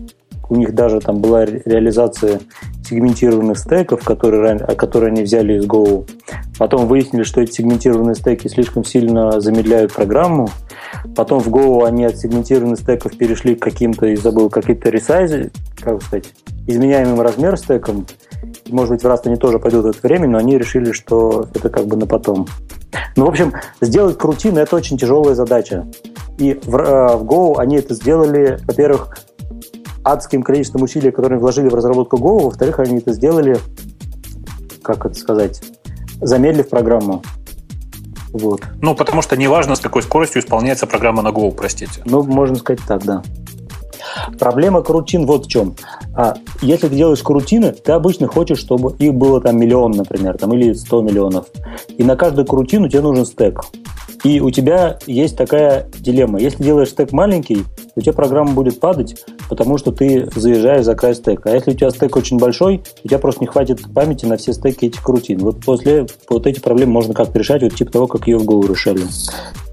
у 0.50 0.56
них 0.56 0.74
даже 0.74 1.00
там 1.00 1.20
была 1.20 1.46
реализация 1.46 2.40
сегментированных 2.88 3.58
стеков, 3.58 4.04
которые, 4.04 4.60
которые 4.60 5.12
они 5.12 5.24
взяли 5.24 5.54
из 5.54 5.66
Go. 5.66 6.08
Потом 6.58 6.88
выяснили, 6.88 7.24
что 7.24 7.42
эти 7.42 7.52
сегментированные 7.52 8.16
стеки 8.16 8.48
слишком 8.48 8.84
сильно 8.84 9.40
замедляют 9.42 9.94
программу. 9.94 10.50
Потом 11.16 11.40
в 11.40 11.48
Go 11.50 11.86
они 11.86 12.06
от 12.06 12.18
сегментированных 12.18 12.80
стеков 12.80 13.18
перешли 13.18 13.56
к 13.56 13.62
каким-то, 13.62 14.06
и 14.06 14.16
забыл, 14.16 14.50
каким-то 14.50 14.90
ресайзе, 14.90 15.52
как 15.82 16.02
сказать, 16.02 16.34
изменяемым 16.68 17.20
размер 17.22 17.58
стеком. 17.58 18.06
Может 18.70 18.94
быть, 18.94 19.04
в 19.04 19.08
раз 19.08 19.22
они 19.26 19.36
тоже 19.36 19.60
пойдут 19.60 19.86
это 19.86 20.08
время, 20.08 20.28
но 20.28 20.38
они 20.38 20.58
решили, 20.58 20.92
что 20.92 21.48
это 21.54 21.70
как 21.70 21.88
бы 21.88 21.98
на 21.98 22.06
потом. 22.06 22.48
Ну, 23.16 23.26
в 23.26 23.30
общем, 23.30 23.54
сделать 23.82 24.18
крутины– 24.18 24.60
это 24.60 24.76
очень 24.76 24.98
тяжелая 24.98 25.36
задача. 25.36 25.86
И 26.38 26.60
в, 26.64 26.76
э, 26.76 27.16
в 27.16 27.24
Go 27.24 27.58
они 27.58 27.78
это 27.78 27.94
сделали, 27.94 28.60
во-первых, 28.66 29.18
адским 30.06 30.44
количеством 30.44 30.84
усилий, 30.84 31.12
которые 31.12 31.40
вложили 31.40 31.68
в 31.68 31.74
разработку 31.74 32.18
Go, 32.18 32.44
во-вторых, 32.44 32.80
они 32.80 33.00
это 33.00 33.12
сделали, 33.12 33.58
как 34.84 35.06
это 35.06 35.16
сказать, 35.16 35.62
замедлив 36.22 36.70
программу. 36.70 37.24
Вот. 38.32 38.62
Ну, 38.82 38.96
потому 38.96 39.22
что 39.22 39.36
неважно, 39.36 39.76
с 39.76 39.80
какой 39.80 40.04
скоростью 40.04 40.42
исполняется 40.42 40.86
программа 40.86 41.22
на 41.24 41.30
Go, 41.30 41.52
простите. 41.52 42.02
Ну, 42.06 42.22
можно 42.24 42.56
сказать 42.56 42.82
так, 42.88 43.04
да. 43.04 43.24
Проблема 44.40 44.82
карутин 44.82 45.26
вот 45.26 45.46
в 45.46 45.50
чем. 45.50 45.76
А, 46.16 46.36
если 46.62 46.88
ты 46.88 46.96
делаешь 46.96 47.24
карутины, 47.24 47.72
ты 47.72 47.92
обычно 47.92 48.28
хочешь, 48.28 48.60
чтобы 48.60 48.96
их 48.98 49.14
было 49.14 49.42
там 49.42 49.58
миллион, 49.58 49.92
например, 49.92 50.38
там, 50.38 50.54
или 50.54 50.74
100 50.74 51.02
миллионов. 51.02 51.48
И 51.98 52.04
на 52.04 52.16
каждую 52.16 52.46
карутину 52.46 52.88
тебе 52.90 53.02
нужен 53.02 53.26
стек. 53.26 53.66
И 54.24 54.40
у 54.40 54.52
тебя 54.52 55.00
есть 55.08 55.38
такая 55.38 55.88
дилемма. 56.00 56.40
Если 56.40 56.64
делаешь 56.64 56.90
стек 56.90 57.12
маленький, 57.12 57.64
у 57.96 58.02
тебя 58.02 58.14
программа 58.14 58.52
будет 58.52 58.80
падать, 58.80 59.16
потому 59.50 59.78
что 59.78 59.92
ты 59.92 60.30
заезжаешь 60.36 60.86
за 60.86 60.96
край 60.96 61.16
стека. 61.16 61.50
А 61.50 61.54
если 61.54 61.72
у 61.72 61.74
тебя 61.76 61.90
стек 61.90 62.16
очень 62.16 62.38
большой, 62.38 62.84
у 63.04 63.08
тебя 63.08 63.20
просто 63.20 63.42
не 63.42 63.48
хватит 63.48 63.82
памяти 63.94 64.26
на 64.26 64.38
все 64.38 64.54
стеки 64.54 64.86
этих 64.86 65.02
крутин. 65.02 65.40
Вот 65.40 65.64
после 65.64 66.06
вот 66.30 66.46
эти 66.46 66.60
проблемы 66.60 66.94
можно 66.94 67.14
как-то 67.14 67.40
решать, 67.40 67.64
вот 67.64 67.76
типа 67.76 67.92
того, 67.92 68.08
как 68.08 68.28
ее 68.28 68.38
в 68.38 68.44
Go 68.44 68.68
решали. 68.68 69.02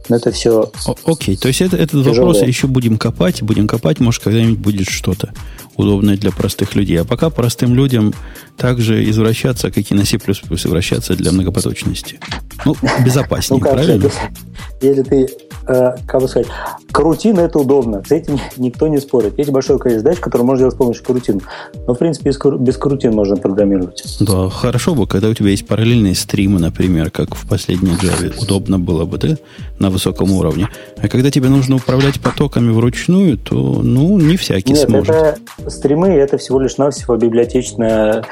Но 0.09 0.17
это 0.17 0.33
все... 0.33 0.71
Окей, 1.05 1.37
то 1.37 1.49
есть 1.49 1.61
это, 1.61 1.77
этот 1.77 2.05
тяжелое. 2.05 2.15
вопрос 2.15 2.43
еще 2.43 2.67
будем 2.67 2.99
копать, 2.99 3.43
будем 3.43 3.67
копать, 3.69 4.01
может, 4.01 4.23
когда-нибудь 4.23 4.59
будет 4.59 4.89
что-то 4.89 5.33
удобное 5.77 6.17
для 6.17 6.33
простых 6.33 6.75
людей. 6.75 7.01
А 7.01 7.05
пока 7.05 7.31
простым 7.31 7.75
людям 7.75 8.13
также 8.57 9.09
извращаться, 9.09 9.71
как 9.71 9.91
и 9.91 9.95
на 9.95 10.05
C++ 10.05 10.17
извращаться 10.17 11.15
для 11.15 11.33
многопоточности. 11.33 12.19
Ну, 12.65 12.77
безопаснее, 13.05 13.63
ну, 13.63 13.71
правильно? 13.71 14.11
Если 14.81 15.03
ты 15.03 15.29
э, 15.67 15.95
как 16.07 16.21
бы 16.21 16.29
сказать, 16.29 16.49
карутин 16.91 17.39
это 17.39 17.59
удобно, 17.59 18.03
с 18.07 18.11
этим 18.11 18.39
никто 18.57 18.89
не 18.89 18.99
спорит. 18.99 19.39
Есть 19.39 19.51
большое 19.51 19.79
количество 19.79 20.11
задач, 20.11 20.21
которые 20.21 20.47
можно 20.47 20.61
делать 20.61 20.75
с 20.75 20.79
помощью 20.79 21.05
карутин. 21.05 21.41
Но, 21.87 21.95
в 21.95 21.99
принципе, 21.99 22.31
без, 22.31 22.77
карутин 22.77 23.13
можно 23.13 23.37
программировать. 23.37 24.03
Да, 24.21 24.49
хорошо 24.49 24.95
бы, 24.95 25.07
когда 25.07 25.29
у 25.29 25.35
тебя 25.35 25.51
есть 25.51 25.67
параллельные 25.67 26.15
стримы, 26.15 26.61
например, 26.61 27.11
как 27.11 27.35
в 27.35 27.49
последней 27.49 27.93
Java, 27.93 28.33
удобно 28.41 28.79
было 28.79 29.05
бы, 29.05 29.19
да, 29.19 29.37
на 29.79 29.91
высоком 29.91 30.33
уровне. 30.33 30.69
А 31.01 31.09
когда 31.09 31.31
тебе 31.31 31.49
нужно 31.49 31.77
управлять 31.77 32.21
потоками 32.21 32.71
вручную, 32.71 33.39
то, 33.39 33.55
ну, 33.83 34.19
не 34.19 34.37
всякий 34.37 34.73
Нет, 34.73 34.89
сможет. 34.89 35.09
Это, 35.11 35.71
стримы 35.71 36.09
это 36.09 36.39
всего 36.39 36.61
лишь 36.61 36.77
навсего 36.77 37.17
библиотечная, 37.17 38.25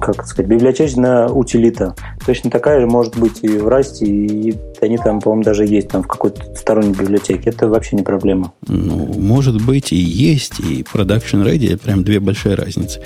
как 0.00 0.26
сказать, 0.26 0.50
библиотечная 0.50 1.28
утилита. 1.28 1.94
Точно 2.26 2.50
такая 2.50 2.80
же 2.80 2.86
может 2.86 3.16
быть 3.16 3.42
и 3.42 3.58
в 3.58 3.68
Расте, 3.68 4.04
и 4.04 4.54
они 4.80 4.98
там, 4.98 5.20
по-моему, 5.20 5.44
даже 5.44 5.64
есть 5.64 5.88
там 5.88 6.02
в 6.02 6.06
какой-то 6.14 6.54
сторонней 6.56 6.92
библиотеке. 6.92 7.50
Это 7.50 7.68
вообще 7.68 7.96
не 7.96 8.02
проблема. 8.02 8.52
Ну, 8.66 9.14
может 9.18 9.60
быть, 9.62 9.92
и 9.92 9.96
есть, 9.96 10.60
и 10.60 10.82
Production 10.82 11.44
Ready, 11.44 11.76
прям 11.76 12.04
две 12.04 12.20
большие 12.20 12.54
разницы. 12.54 13.00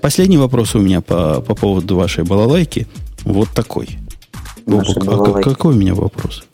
Последний 0.00 0.38
вопрос 0.38 0.74
у 0.74 0.80
меня 0.80 1.00
по, 1.00 1.40
по 1.40 1.54
поводу 1.54 1.96
вашей 1.96 2.24
балалайки. 2.24 2.86
Вот 3.24 3.48
такой. 3.50 3.88
Бобок, 4.66 5.40
а 5.40 5.42
какой 5.42 5.74
у 5.74 5.78
меня 5.78 5.94
вопрос? 5.94 6.44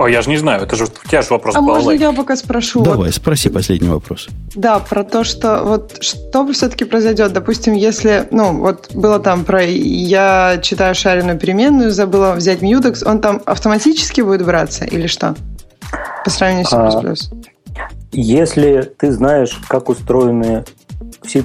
О, 0.00 0.08
я 0.08 0.22
же 0.22 0.30
не 0.30 0.38
знаю, 0.38 0.62
это 0.62 0.76
же 0.76 0.84
у 0.84 1.08
тебя 1.08 1.20
же 1.20 1.28
вопрос 1.28 1.54
А 1.54 1.60
можно 1.60 1.90
я 1.90 2.12
пока 2.12 2.34
спрошу? 2.34 2.80
Давай, 2.80 3.08
вот, 3.08 3.14
спроси 3.14 3.50
последний 3.50 3.90
вопрос. 3.90 4.28
Да, 4.54 4.78
про 4.78 5.04
то, 5.04 5.24
что 5.24 5.62
вот 5.62 5.98
что 6.00 6.50
все-таки 6.54 6.86
произойдет, 6.86 7.34
допустим, 7.34 7.74
если, 7.74 8.26
ну, 8.30 8.60
вот 8.60 8.94
было 8.94 9.18
там 9.20 9.44
про 9.44 9.62
я 9.62 10.58
читаю 10.62 10.94
шаренную 10.94 11.38
переменную, 11.38 11.90
забыла 11.90 12.32
взять 12.32 12.62
mutex, 12.62 13.06
он 13.06 13.20
там 13.20 13.42
автоматически 13.44 14.22
будет 14.22 14.42
браться 14.42 14.86
или 14.86 15.06
что? 15.06 15.34
По 16.24 16.30
сравнению 16.30 16.64
с 16.64 16.70
C++. 16.70 16.76
А, 16.76 17.14
если 18.10 18.90
ты 18.98 19.12
знаешь, 19.12 19.60
как 19.68 19.90
устроены 19.90 20.64
в 21.22 21.28
C++, 21.28 21.42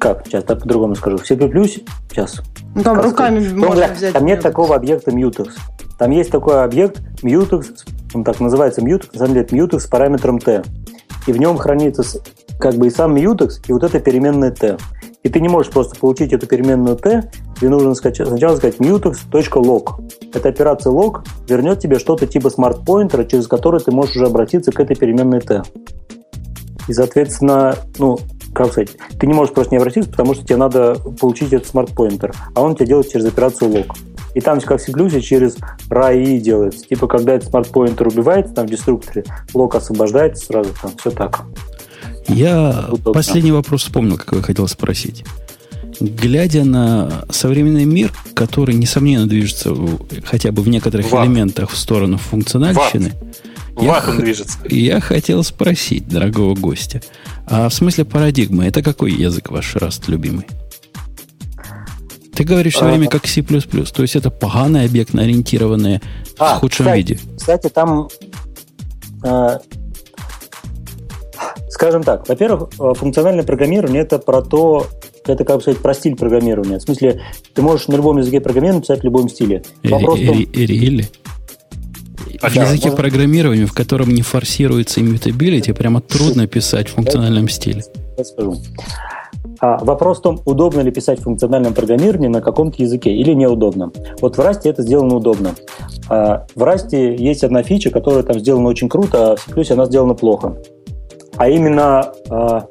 как, 0.00 0.26
сейчас 0.26 0.42
так 0.42 0.62
по-другому 0.62 0.96
скажу, 0.96 1.18
в 1.18 1.26
C++, 1.28 1.36
сейчас, 2.10 2.42
ну, 2.74 2.82
там 2.82 3.00
руками 3.00 3.40
сказать, 3.40 3.56
можно 3.56 3.88
взять. 3.88 4.12
Там 4.14 4.24
нет 4.24 4.42
такого 4.42 4.74
объекта 4.74 5.10
mutex. 5.10 5.50
Там 6.02 6.10
есть 6.10 6.32
такой 6.32 6.64
объект 6.64 7.00
mutex, 7.22 7.64
он 8.12 8.24
так 8.24 8.40
называется 8.40 8.80
mutex, 8.80 9.10
на 9.12 9.20
самом 9.20 9.34
деле 9.34 9.46
mutex 9.46 9.78
с 9.78 9.86
параметром 9.86 10.40
t. 10.40 10.64
И 11.28 11.32
в 11.32 11.38
нем 11.38 11.56
хранится 11.56 12.02
как 12.58 12.74
бы 12.74 12.88
и 12.88 12.90
сам 12.90 13.14
mutex, 13.14 13.60
и 13.68 13.72
вот 13.72 13.84
эта 13.84 14.00
переменная 14.00 14.50
t. 14.50 14.76
И 15.22 15.28
ты 15.28 15.40
не 15.40 15.48
можешь 15.48 15.70
просто 15.70 15.96
получить 15.96 16.32
эту 16.32 16.48
переменную 16.48 16.96
t, 16.96 17.30
тебе 17.56 17.70
нужно 17.70 17.94
сначала 17.94 18.36
сказать 18.56 18.78
mutex.log. 18.78 19.90
Эта 20.34 20.48
операция 20.48 20.92
log 20.92 21.24
вернет 21.48 21.78
тебе 21.78 22.00
что-то 22.00 22.26
типа 22.26 22.50
смарт-поинтера, 22.50 23.22
через 23.22 23.46
который 23.46 23.78
ты 23.78 23.92
можешь 23.92 24.16
уже 24.16 24.26
обратиться 24.26 24.72
к 24.72 24.80
этой 24.80 24.96
переменной 24.96 25.38
t. 25.38 25.62
И, 26.88 26.92
соответственно, 26.92 27.76
ну, 27.98 28.18
как 28.52 28.72
сказать, 28.72 28.90
ты 29.20 29.28
не 29.28 29.34
можешь 29.34 29.54
просто 29.54 29.72
не 29.72 29.78
обратиться, 29.78 30.10
потому 30.10 30.34
что 30.34 30.44
тебе 30.44 30.56
надо 30.56 30.96
получить 31.20 31.52
этот 31.52 31.68
смарт-поинтер, 31.68 32.34
а 32.56 32.62
он 32.62 32.74
тебе 32.74 32.86
делает 32.86 33.08
через 33.08 33.26
операцию 33.26 33.70
log. 33.70 33.86
И 34.34 34.40
там, 34.40 34.60
как 34.60 34.80
в 34.80 34.82
C++, 34.82 34.92
через 35.20 35.56
RAI 35.88 36.38
делается. 36.38 36.86
Типа, 36.86 37.06
когда 37.06 37.34
этот 37.34 37.50
смарт-поинтер 37.50 38.08
убивается 38.08 38.54
там 38.54 38.66
в 38.66 38.70
деструкторе, 38.70 39.24
лог 39.52 39.74
освобождается 39.74 40.46
сразу, 40.46 40.70
там 40.80 40.92
все 40.98 41.10
так. 41.10 41.42
Я 42.28 42.86
Удобно. 42.88 43.12
последний 43.12 43.52
вопрос 43.52 43.82
вспомнил, 43.82 44.16
какой 44.16 44.38
я 44.38 44.44
хотел 44.44 44.68
спросить. 44.68 45.24
Глядя 46.00 46.64
на 46.64 47.24
современный 47.30 47.84
мир, 47.84 48.12
который, 48.34 48.74
несомненно, 48.74 49.26
движется 49.28 49.74
хотя 50.24 50.50
бы 50.50 50.62
в 50.62 50.68
некоторых 50.68 51.10
Ват. 51.10 51.26
элементах 51.26 51.70
в 51.70 51.76
сторону 51.76 52.18
функциональщины, 52.18 53.12
Ват. 53.74 53.84
Я, 53.84 53.88
Ват 53.90 54.08
он 54.08 54.18
движется. 54.18 54.58
я 54.68 55.00
хотел 55.00 55.42
спросить 55.44 56.08
дорогого 56.08 56.54
гостя, 56.54 57.02
а 57.46 57.68
в 57.68 57.74
смысле 57.74 58.04
парадигмы, 58.04 58.64
это 58.64 58.82
какой 58.82 59.12
язык 59.12 59.50
ваш 59.50 59.76
раст 59.76 60.08
любимый? 60.08 60.46
Ты 62.34 62.44
говоришь 62.44 62.74
все 62.74 62.86
а, 62.86 62.88
время 62.88 63.08
как 63.08 63.26
C++, 63.26 63.42
то 63.42 64.02
есть 64.02 64.16
это 64.16 64.30
поганое 64.30 64.86
объектно-ориентированное 64.86 66.00
а, 66.38 66.56
в 66.56 66.60
худшем 66.60 66.86
кстати, 66.86 66.98
виде. 66.98 67.18
Кстати, 67.36 67.68
там, 67.68 68.08
э, 69.22 69.58
скажем 71.68 72.02
так, 72.02 72.26
во-первых, 72.26 72.70
э, 72.78 72.94
функциональное 72.94 73.44
программирование 73.44 74.02
это 74.02 74.18
про 74.18 74.40
то, 74.40 74.86
это, 75.26 75.44
как 75.44 75.60
сказать, 75.60 75.80
про 75.80 75.92
стиль 75.92 76.16
программирования. 76.16 76.78
В 76.78 76.82
смысле, 76.82 77.22
ты 77.54 77.60
можешь 77.60 77.88
на 77.88 77.96
любом 77.96 78.18
языке 78.18 78.40
программирования 78.40 78.82
писать 78.82 79.00
в 79.00 79.04
любом 79.04 79.28
стиле. 79.28 79.62
Вопрос 79.84 80.18
в 80.18 80.26
том... 80.26 80.38
Или? 80.38 81.08
А 82.40 82.48
в 82.48 82.54
языке 82.54 82.88
можно... 82.88 82.96
программирования, 82.96 83.66
в 83.66 83.72
котором 83.72 84.08
не 84.08 84.22
форсируется 84.22 85.00
immutability, 85.00 85.74
прямо 85.74 86.00
трудно 86.00 86.46
писать 86.46 86.88
в 86.88 86.94
функциональном 86.94 87.48
стиле. 87.48 87.84
Я 88.16 88.24
скажу. 88.24 88.56
А 89.62 89.78
вопрос 89.84 90.18
в 90.18 90.22
том, 90.22 90.40
удобно 90.44 90.80
ли 90.80 90.90
писать 90.90 91.20
функциональное 91.20 91.70
программирование 91.70 92.28
на 92.28 92.40
каком-то 92.40 92.82
языке 92.82 93.12
или 93.12 93.32
неудобно. 93.32 93.92
Вот 94.20 94.36
в 94.36 94.40
Rust 94.40 94.62
это 94.64 94.82
сделано 94.82 95.14
удобно. 95.14 95.54
А 96.10 96.46
в 96.56 96.62
Rust 96.64 96.96
есть 96.96 97.44
одна 97.44 97.62
фича, 97.62 97.90
которая 97.90 98.24
там 98.24 98.40
сделана 98.40 98.68
очень 98.68 98.88
круто, 98.88 99.32
а 99.32 99.36
в 99.36 99.64
C++ 99.64 99.72
она 99.72 99.86
сделана 99.86 100.14
плохо. 100.14 100.56
А 101.36 101.48
именно 101.48 102.12
а, 102.28 102.66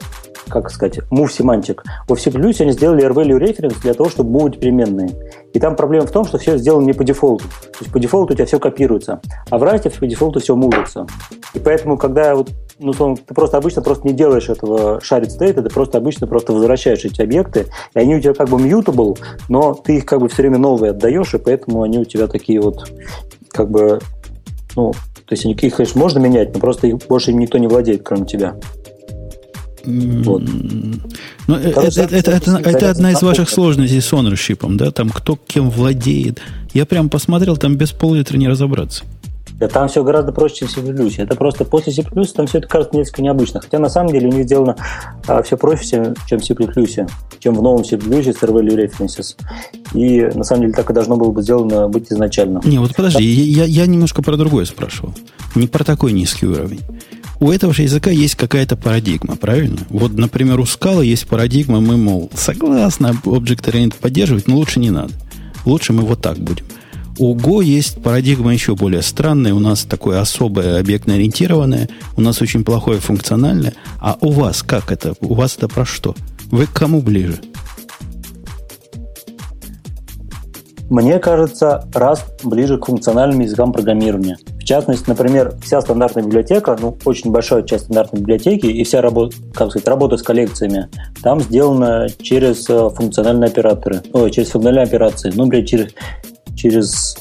как 0.49 0.69
сказать, 0.69 0.99
move 1.11 1.29
semantic. 1.29 1.79
Во 2.09 2.17
C++ 2.17 2.29
они 2.29 2.71
сделали 2.71 3.05
R-value 3.05 3.39
reference 3.39 3.81
для 3.81 3.93
того, 3.93 4.09
чтобы 4.09 4.31
мувить 4.31 4.59
переменные. 4.59 5.11
И 5.53 5.59
там 5.59 5.77
проблема 5.77 6.05
в 6.05 6.11
том, 6.11 6.25
что 6.25 6.37
все 6.37 6.57
сделано 6.57 6.85
не 6.85 6.93
по 6.93 7.05
дефолту. 7.05 7.45
То 7.45 7.79
есть 7.79 7.91
по 7.93 7.99
дефолту 7.99 8.33
у 8.33 8.35
тебя 8.35 8.45
все 8.45 8.59
копируется, 8.59 9.21
а 9.49 9.57
в 9.57 9.63
Rust 9.63 9.97
по 9.97 10.05
дефолту 10.05 10.41
все 10.41 10.55
мувится. 10.55 11.07
И 11.53 11.59
поэтому, 11.59 11.97
когда 11.97 12.35
вот 12.35 12.49
ну, 12.81 13.15
ты 13.15 13.33
просто 13.33 13.57
обычно 13.57 13.81
просто 13.81 14.07
не 14.07 14.13
делаешь 14.13 14.49
этого 14.49 14.99
shared 14.99 15.29
state, 15.29 15.61
ты 15.61 15.69
просто 15.69 15.97
обычно 15.99 16.27
просто 16.27 16.51
возвращаешь 16.53 17.05
эти 17.05 17.21
объекты, 17.21 17.67
и 17.93 17.99
они 17.99 18.15
у 18.15 18.19
тебя 18.19 18.33
как 18.33 18.49
бы 18.49 18.57
mutable, 18.57 19.17
но 19.49 19.73
ты 19.73 19.97
их 19.97 20.05
как 20.05 20.19
бы 20.19 20.27
все 20.27 20.41
время 20.41 20.57
новые 20.57 20.91
отдаешь, 20.91 21.33
и 21.33 21.37
поэтому 21.37 21.83
они 21.83 21.99
у 21.99 22.05
тебя 22.05 22.27
такие 22.27 22.59
вот 22.59 22.91
как 23.49 23.69
бы, 23.69 23.99
ну, 24.75 24.91
то 24.91 25.33
есть 25.35 25.45
их, 25.45 25.75
конечно, 25.75 25.99
можно 25.99 26.19
менять, 26.19 26.53
но 26.53 26.59
просто 26.59 26.87
их 26.87 26.97
больше 27.07 27.31
им 27.31 27.39
никто 27.39 27.57
не 27.57 27.67
владеет, 27.67 28.01
кроме 28.03 28.25
тебя. 28.25 28.55
Вот. 29.85 30.43
Ну, 31.47 31.55
это, 31.55 31.81
это, 31.81 32.15
это, 32.15 32.31
это, 32.31 32.61
это 32.63 32.89
одна 32.89 33.11
из 33.11 33.21
ваших 33.21 33.49
сложностей 33.49 34.01
с 34.01 34.13
ownership, 34.13 34.59
да? 34.75 34.91
Там 34.91 35.09
кто 35.09 35.37
кем 35.47 35.69
владеет. 35.69 36.39
Я 36.73 36.85
прям 36.85 37.09
посмотрел, 37.09 37.57
там 37.57 37.75
без 37.75 37.91
пол-литра 37.91 38.37
не 38.37 38.47
разобраться. 38.47 39.05
Да 39.61 39.67
там 39.67 39.87
все 39.87 40.03
гораздо 40.03 40.31
проще, 40.31 40.65
чем 40.67 40.83
в 40.83 41.11
C++. 41.11 41.21
Это 41.21 41.35
просто 41.35 41.65
после 41.65 41.93
C++ 41.93 42.01
там 42.01 42.47
все 42.47 42.57
это 42.57 42.67
кажется 42.67 42.97
несколько 42.97 43.21
необычно. 43.21 43.61
Хотя 43.61 43.77
на 43.77 43.89
самом 43.89 44.11
деле 44.11 44.27
у 44.27 44.31
них 44.31 44.45
сделано 44.45 44.75
а, 45.27 45.43
все 45.43 45.55
проще, 45.55 46.15
чем 46.27 46.39
в 46.39 46.43
C++, 46.43 46.55
чем 47.37 47.53
в 47.53 47.61
новом 47.61 47.85
C++ 47.85 47.95
с 47.95 47.99
References. 47.99 49.35
И 49.93 50.21
на 50.33 50.43
самом 50.43 50.61
деле 50.63 50.73
так 50.73 50.89
и 50.89 50.93
должно 50.93 51.15
было 51.15 51.31
бы 51.31 51.43
сделано 51.43 51.87
быть 51.89 52.11
изначально. 52.11 52.59
Не, 52.65 52.79
вот 52.79 52.95
подожди, 52.95 53.23
я, 53.23 53.65
я 53.65 53.85
немножко 53.85 54.23
про 54.23 54.35
другое 54.35 54.65
спрашивал. 54.65 55.13
Не 55.53 55.67
про 55.67 55.83
такой 55.83 56.11
низкий 56.11 56.47
уровень. 56.47 56.81
У 57.39 57.51
этого 57.51 57.71
же 57.71 57.83
языка 57.83 58.09
есть 58.09 58.33
какая-то 58.33 58.75
парадигма, 58.77 59.35
правильно? 59.35 59.77
Вот, 59.89 60.13
например, 60.13 60.59
у 60.59 60.65
скала 60.65 61.03
есть 61.03 61.27
парадигма, 61.27 61.81
мы, 61.81 61.97
мол, 61.97 62.31
согласны 62.33 63.09
Object 63.25 63.71
Oriented 63.71 63.95
поддерживать, 64.01 64.47
но 64.47 64.55
лучше 64.55 64.79
не 64.79 64.89
надо. 64.89 65.13
Лучше 65.65 65.93
мы 65.93 66.01
вот 66.01 66.19
так 66.19 66.39
будем. 66.39 66.65
У 67.19 67.35
Go 67.35 67.63
есть 67.63 68.01
парадигма 68.01 68.53
еще 68.53 68.75
более 68.75 69.01
странная. 69.01 69.53
У 69.53 69.59
нас 69.59 69.83
такое 69.83 70.21
особое 70.21 70.79
объектно-ориентированное. 70.79 71.89
У 72.17 72.21
нас 72.21 72.41
очень 72.41 72.63
плохое 72.63 72.99
функциональное. 72.99 73.73
А 73.99 74.17
у 74.21 74.31
вас 74.31 74.63
как 74.63 74.91
это? 74.91 75.13
У 75.21 75.33
вас 75.33 75.57
это 75.57 75.67
про 75.67 75.85
что? 75.85 76.15
Вы 76.49 76.65
к 76.65 76.73
кому 76.73 77.01
ближе? 77.01 77.39
Мне 80.91 81.19
кажется, 81.19 81.87
Rust 81.93 82.25
ближе 82.43 82.77
к 82.77 82.87
функциональным 82.87 83.39
языкам 83.39 83.71
программирования. 83.71 84.37
В 84.59 84.65
частности, 84.65 85.05
например, 85.07 85.53
вся 85.63 85.79
стандартная 85.79 86.23
библиотека, 86.23 86.77
ну, 86.81 86.97
очень 87.05 87.31
большая 87.31 87.63
часть 87.63 87.85
стандартной 87.85 88.19
библиотеки 88.19 88.65
и 88.65 88.83
вся 88.83 89.01
работа, 89.01 89.37
как 89.53 89.69
сказать, 89.69 89.87
работа 89.87 90.17
с 90.17 90.21
коллекциями, 90.21 90.89
там 91.23 91.39
сделана 91.39 92.07
через 92.21 92.69
э, 92.69 92.89
функциональные 92.89 93.47
операторы, 93.47 94.01
ой, 94.11 94.31
через 94.31 94.49
функциональные 94.49 94.83
операции, 94.83 95.31
ну, 95.33 95.45
например, 95.45 95.65
через, 95.65 95.91
через 96.61 97.15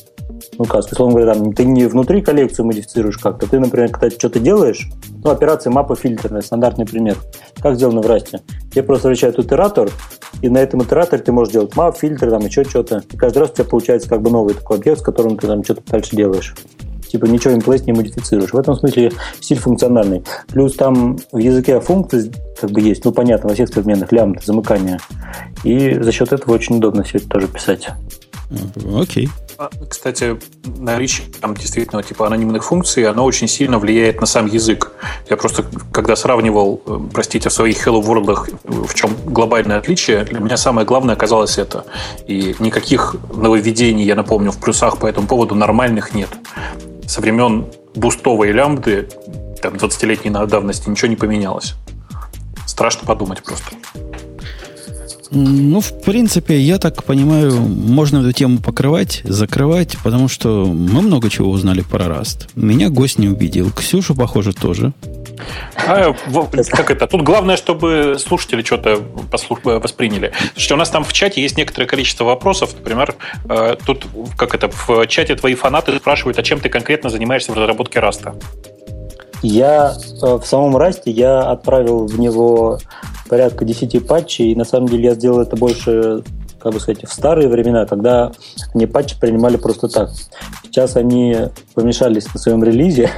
ну, 0.59 0.65
как, 0.65 0.85
условно 0.85 1.17
говоря, 1.17 1.35
там, 1.35 1.53
ты 1.53 1.65
не 1.65 1.87
внутри 1.87 2.21
коллекцию 2.21 2.67
модифицируешь 2.67 3.17
как-то, 3.19 3.47
ты, 3.47 3.59
например, 3.59 3.91
когда 3.91 4.11
что-то 4.11 4.39
делаешь, 4.39 4.91
ну, 5.25 5.31
операция 5.31 5.71
мапа 5.71 5.97
фильтрная, 5.97 6.43
стандартный 6.43 6.87
пример. 6.87 7.17
Как 7.61 7.77
сделано 7.77 8.03
в 8.03 8.07
Расте? 8.07 8.41
Тебе 8.71 8.83
просто 8.83 9.09
встречают 9.09 9.39
итератор, 9.39 9.91
и 10.43 10.49
на 10.49 10.59
этом 10.59 10.83
итераторе 10.83 11.23
ты 11.23 11.33
можешь 11.33 11.53
делать 11.53 11.75
мап, 11.77 11.97
фильтр, 11.97 12.31
там, 12.31 12.45
еще 12.45 12.65
что-то. 12.65 13.03
И 13.11 13.17
каждый 13.17 13.39
раз 13.39 13.51
у 13.51 13.55
тебя 13.55 13.65
получается 13.65 14.09
как 14.09 14.23
бы 14.23 14.31
новый 14.31 14.55
такой 14.55 14.77
объект, 14.77 15.01
с 15.01 15.03
которым 15.03 15.39
ты 15.39 15.47
там 15.47 15.65
что-то 15.65 15.83
дальше 15.91 16.15
делаешь. 16.15 16.55
Типа 17.09 17.25
ничего 17.25 17.55
place 17.55 17.85
не 17.87 17.93
модифицируешь. 17.93 18.53
В 18.53 18.59
этом 18.59 18.77
смысле 18.77 19.11
стиль 19.41 19.59
функциональный. 19.59 20.23
Плюс 20.49 20.77
там 20.77 21.19
в 21.33 21.39
языке 21.39 21.81
функции 21.81 22.31
как 22.61 22.71
бы 22.71 22.81
есть, 22.81 23.05
ну, 23.05 23.11
понятно, 23.11 23.49
во 23.49 23.55
всех 23.55 23.69
современных 23.69 24.13
лямбда, 24.13 24.41
замыкания. 24.45 25.01
И 25.65 25.99
за 26.01 26.13
счет 26.13 26.33
этого 26.33 26.55
очень 26.55 26.77
удобно 26.77 27.03
все 27.03 27.19
это 27.19 27.29
тоже 27.29 27.49
писать. 27.49 27.89
Окей. 28.95 29.29
А, 29.59 29.71
кстати, 29.89 30.39
наличие 30.79 31.29
там 31.41 31.55
действительно 31.55 32.03
типа 32.03 32.27
анонимных 32.27 32.65
функций, 32.65 33.05
оно 33.05 33.25
очень 33.25 33.47
сильно 33.47 33.79
влияет 33.79 34.21
на 34.21 34.27
сам 34.27 34.47
язык. 34.47 34.93
Я 35.29 35.37
просто, 35.37 35.65
когда 35.93 36.17
сравнивал, 36.17 36.83
э, 36.87 36.99
простите, 37.13 37.49
в 37.49 37.53
своих 37.53 37.87
Hello 37.87 38.03
World, 38.03 38.87
в 38.87 38.95
чем 38.95 39.15
глобальное 39.27 39.79
отличие, 39.79 40.25
для 40.25 40.41
меня 40.41 40.57
самое 40.57 40.87
главное 40.87 41.15
оказалось 41.15 41.59
это. 41.59 41.85
И 42.27 42.57
никаких 42.59 43.17
нововведений, 43.35 44.05
я 44.05 44.15
напомню, 44.15 44.51
в 44.51 44.59
плюсах 44.59 44.99
по 44.99 45.07
этому 45.07 45.27
поводу 45.27 45.55
нормальных 45.55 46.15
нет. 46.15 46.31
Со 47.07 47.21
времен 47.21 47.67
бустовой 47.95 48.53
лямбды, 48.53 49.09
там, 49.61 49.75
20-летней 49.75 50.31
давности, 50.31 50.89
ничего 50.89 51.09
не 51.09 51.17
поменялось. 51.17 51.75
Страшно 52.67 53.07
подумать 53.07 53.43
просто. 53.43 53.77
Ну, 55.33 55.81
в 55.81 56.03
принципе, 56.03 56.59
я 56.59 56.79
так 56.79 57.05
понимаю, 57.05 57.53
можно 57.53 58.19
эту 58.19 58.33
тему 58.33 58.59
покрывать, 58.59 59.21
закрывать, 59.25 59.97
потому 60.03 60.29
что 60.29 60.65
мы 60.65 61.03
много 61.03 61.31
чего 61.31 61.51
узнали 61.51 61.83
про 61.83 62.09
Раст. 62.09 62.49
Меня 62.57 62.91
гость 62.91 63.19
не 63.19 63.29
убедил. 63.29 63.71
Ксюшу, 63.71 64.17
похоже, 64.17 64.53
тоже. 64.53 64.93
А, 65.87 66.13
как 66.71 66.91
это? 66.91 67.07
Тут 67.07 67.23
главное, 67.23 67.57
чтобы 67.57 68.17
слушатели 68.19 68.63
что-то 68.63 69.01
восприняли. 69.65 70.33
Слушайте, 70.53 70.75
у 70.75 70.77
нас 70.77 70.91
там 70.91 71.05
в 71.05 71.13
чате 71.13 71.41
есть 71.41 71.57
некоторое 71.57 71.87
количество 71.87 72.25
вопросов. 72.25 72.75
Например, 72.75 73.15
э, 73.49 73.77
тут 73.87 74.07
как 74.37 74.55
это 74.55 74.69
в 74.69 75.07
чате 75.07 75.37
твои 75.37 75.55
фанаты 75.55 75.97
спрашивают, 75.97 76.39
а 76.39 76.43
чем 76.43 76.59
ты 76.59 76.69
конкретно 76.69 77.09
занимаешься 77.09 77.53
в 77.53 77.55
разработке 77.57 78.01
Rust 78.01 78.24
а? 78.24 78.35
Я 79.43 79.95
э, 80.23 80.35
в 80.35 80.45
самом 80.45 80.77
Rust 80.77 81.04
е 81.04 81.11
я 81.11 81.43
отправил 81.43 82.07
в 82.07 82.19
него 82.19 82.79
порядка 83.31 83.65
10 83.65 84.07
патчей, 84.07 84.51
и 84.51 84.57
на 84.57 84.65
самом 84.65 84.89
деле 84.89 85.05
я 85.05 85.15
сделал 85.15 85.39
это 85.39 85.57
больше, 85.57 86.25
как 86.59 86.73
бы 86.73 86.81
сказать, 86.81 87.05
в 87.09 87.13
старые 87.13 87.49
времена, 87.49 87.87
когда 87.87 88.33
они 88.75 88.87
патчи 88.87 89.19
принимали 89.19 89.57
просто 89.57 89.89
так. 89.89 90.11
Сейчас 90.65 90.97
они 90.97 91.37
помешались 91.75 92.27
на 92.35 92.41
своем 92.41 92.65
релизе, 92.65 93.09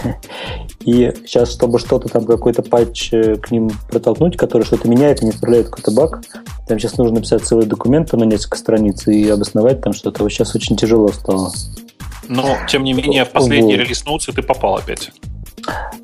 и 0.85 1.15
сейчас, 1.25 1.51
чтобы 1.51 1.79
что-то 1.79 2.11
там, 2.11 2.27
какой-то 2.27 2.63
патч 2.63 3.11
э, 3.15 3.37
к 3.37 3.51
ним 3.51 3.71
протолкнуть, 3.91 4.37
который 4.37 4.65
что-то 4.65 4.87
меняет 4.87 5.23
не 5.23 5.31
исправляет 5.31 5.71
какой-то 5.71 5.93
баг, 5.93 6.23
там 6.69 6.79
сейчас 6.79 6.99
нужно 6.99 7.23
писать 7.23 7.43
целый 7.45 7.65
документ 7.65 8.13
на 8.13 8.25
несколько 8.25 8.59
страниц 8.59 9.09
и 9.09 9.31
обосновать 9.31 9.81
там 9.81 9.95
что-то. 9.95 10.23
Вот 10.23 10.31
сейчас 10.31 10.55
очень 10.55 10.77
тяжело 10.77 11.09
стало. 11.09 11.53
Но, 12.29 12.59
тем 12.69 12.85
не 12.85 12.93
менее, 12.93 13.25
в 13.25 13.31
последний 13.31 13.77
вот. 13.77 13.83
релиз 13.83 14.05
ноутсы 14.05 14.33
ты 14.33 14.43
попал 14.43 14.77
опять. 14.77 15.11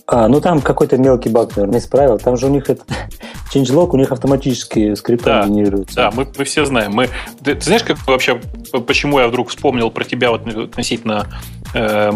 А, 0.07 0.29
ну 0.29 0.41
там 0.41 0.61
какой-то 0.61 0.97
мелкий 0.97 1.29
баг, 1.29 1.57
наверное, 1.57 1.81
исправил. 1.81 2.19
Там 2.19 2.37
же 2.37 2.47
у 2.47 2.51
них 2.51 2.71
это 2.71 2.83
changelog, 3.53 3.91
у 3.93 3.97
них 3.97 4.13
автоматически 4.13 4.95
скрипты 4.95 5.27
да, 5.27 5.47
генерируются. 5.47 5.95
Да, 5.95 6.11
мы, 6.11 6.27
мы 6.37 6.45
все 6.45 6.65
знаем. 6.65 6.93
Мы, 6.93 7.09
ты, 7.43 7.55
ты 7.55 7.61
знаешь, 7.61 7.83
как 7.83 7.99
вообще, 8.07 8.41
почему 8.87 9.19
я 9.19 9.29
вдруг 9.29 9.51
вспомнил 9.51 9.91
про 9.91 10.05
тебя 10.05 10.31
вот 10.31 10.47
относительно 10.47 11.27
э, 11.75 12.13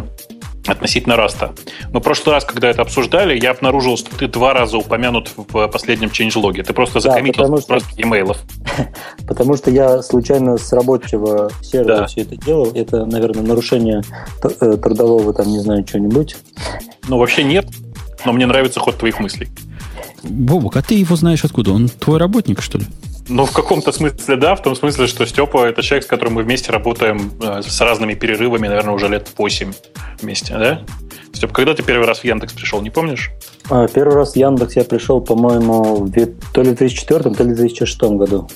относительно 0.67 1.17
Раста. 1.17 1.53
Но 1.93 2.01
в 2.01 2.03
прошлый 2.03 2.35
раз, 2.35 2.45
когда 2.45 2.69
это 2.69 2.83
обсуждали, 2.83 3.39
я 3.41 3.51
обнаружил, 3.51 3.97
что 3.97 4.17
ты 4.17 4.29
два 4.29 4.53
раза 4.55 4.79
упомянут 4.79 5.31
в 5.37 5.69
последнем 5.69 6.11
ченджлоге. 6.11 6.63
Ты 6.63 6.73
просто 6.73 7.01
закоммитил 7.01 7.49
да, 7.49 7.63
просто 7.63 7.89
имейлов. 7.97 8.39
Потому 9.27 9.57
что 9.57 9.71
я 9.71 10.03
случайно 10.03 10.59
с 10.59 10.73
рабочего 10.73 11.51
сервера 11.63 11.99
да. 11.99 12.07
все 12.07 12.23
это 12.23 12.37
делал. 12.37 12.71
Это, 12.75 13.05
наверное, 13.05 13.43
нарушение 13.43 14.03
э, 14.43 14.77
трудового, 14.77 15.33
там, 15.35 15.49
не 15.49 15.59
знаю, 15.59 15.85
чего-нибудь. 15.85 16.37
Ну, 17.09 17.19
вообще 17.19 17.43
нет, 17.43 17.67
но 18.25 18.33
мне 18.33 18.47
нравится 18.47 18.81
ход 18.81 18.99
твоих 18.99 19.21
мыслей. 19.21 19.49
Бобук, 20.23 20.77
а 20.77 20.83
ты 20.83 20.95
его 20.95 21.17
знаешь 21.17 21.45
откуда? 21.45 21.73
Он 21.73 21.89
твой 21.89 22.19
работник, 22.19 22.63
что 22.63 22.79
ли? 22.79 22.87
Ну, 23.29 23.45
в 23.47 23.53
каком-то 23.53 23.93
смысле, 23.93 24.37
да, 24.37 24.55
в 24.55 24.63
том 24.63 24.75
смысле, 24.75 25.07
что 25.07 25.25
Степа– 25.27 25.67
это 25.69 25.83
человек, 25.83 26.05
с 26.05 26.09
которым 26.09 26.35
мы 26.35 26.43
вместе 26.43 26.73
работаем 26.73 27.33
э, 27.41 27.63
с 27.63 27.81
разными 27.81 28.15
перерывами, 28.15 28.67
наверное, 28.67 28.95
уже 28.95 29.09
лет 29.09 29.29
8 29.37 29.73
вместе, 30.21 30.55
да? 30.55 30.83
Степ, 31.33 31.53
когда 31.53 31.75
ты 31.75 31.83
первый 31.83 32.07
раз 32.07 32.21
в 32.21 32.25
Яндекс 32.25 32.53
пришел, 32.53 32.83
не 32.83 32.91
помнишь? 32.91 33.31
А, 33.71 33.87
первый 33.89 34.17
раз 34.17 34.33
в 34.33 34.37
Яндекс 34.37 34.77
я 34.77 34.85
пришел, 34.85 35.21
по-моему, 35.21 36.11
то 36.53 36.63
ли 36.63 36.71
в 36.71 36.77
2004, 36.77 37.35
то 37.35 37.45
ли 37.45 37.53
в 37.53 37.57
2006 37.57 38.03
году. 38.03 38.49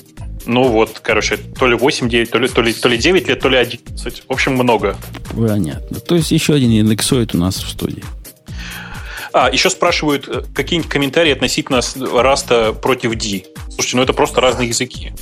Ну 0.45 0.63
вот, 0.63 0.99
короче, 1.01 1.37
то 1.37 1.67
ли 1.67 1.75
8, 1.75 2.07
9, 2.07 2.31
то 2.31 2.39
ли, 2.39 2.47
то 2.47 2.61
ли, 2.61 2.73
то 2.73 2.87
ли 2.87 2.97
9 2.97 3.27
лет, 3.27 3.39
то 3.39 3.49
ли 3.49 3.57
11. 3.57 4.23
В 4.27 4.31
общем, 4.31 4.53
много. 4.53 4.95
Понятно. 5.35 5.99
То 5.99 6.15
есть 6.15 6.31
еще 6.31 6.53
один 6.53 6.71
индексоид 6.71 7.35
у 7.35 7.37
нас 7.37 7.55
в 7.55 7.67
студии. 7.69 8.03
А, 9.37 9.51
еще 9.51 9.69
спрашивают 9.69 10.27
э, 10.27 10.41
какие-нибудь 10.51 10.89
комментарии 10.89 11.31
относительно 11.31 11.81
Раста 12.19 12.73
против 12.73 13.11
D. 13.11 13.43
Слушайте, 13.69 13.97
ну 13.97 14.01
это 14.01 14.13
просто 14.13 14.41
разные 14.41 14.69
языки. 14.69 15.13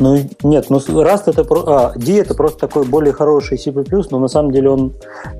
Ну, 0.00 0.28
нет, 0.42 0.66
ну 0.68 0.78
Rust 0.78 1.22
это... 1.26 1.46
А, 1.66 1.92
D 1.96 2.18
это 2.18 2.34
просто 2.34 2.58
такой 2.58 2.84
более 2.84 3.12
хороший 3.12 3.56
C++, 3.56 3.72
но 4.10 4.18
на 4.18 4.26
самом 4.26 4.50
деле 4.50 4.70
он 4.70 4.94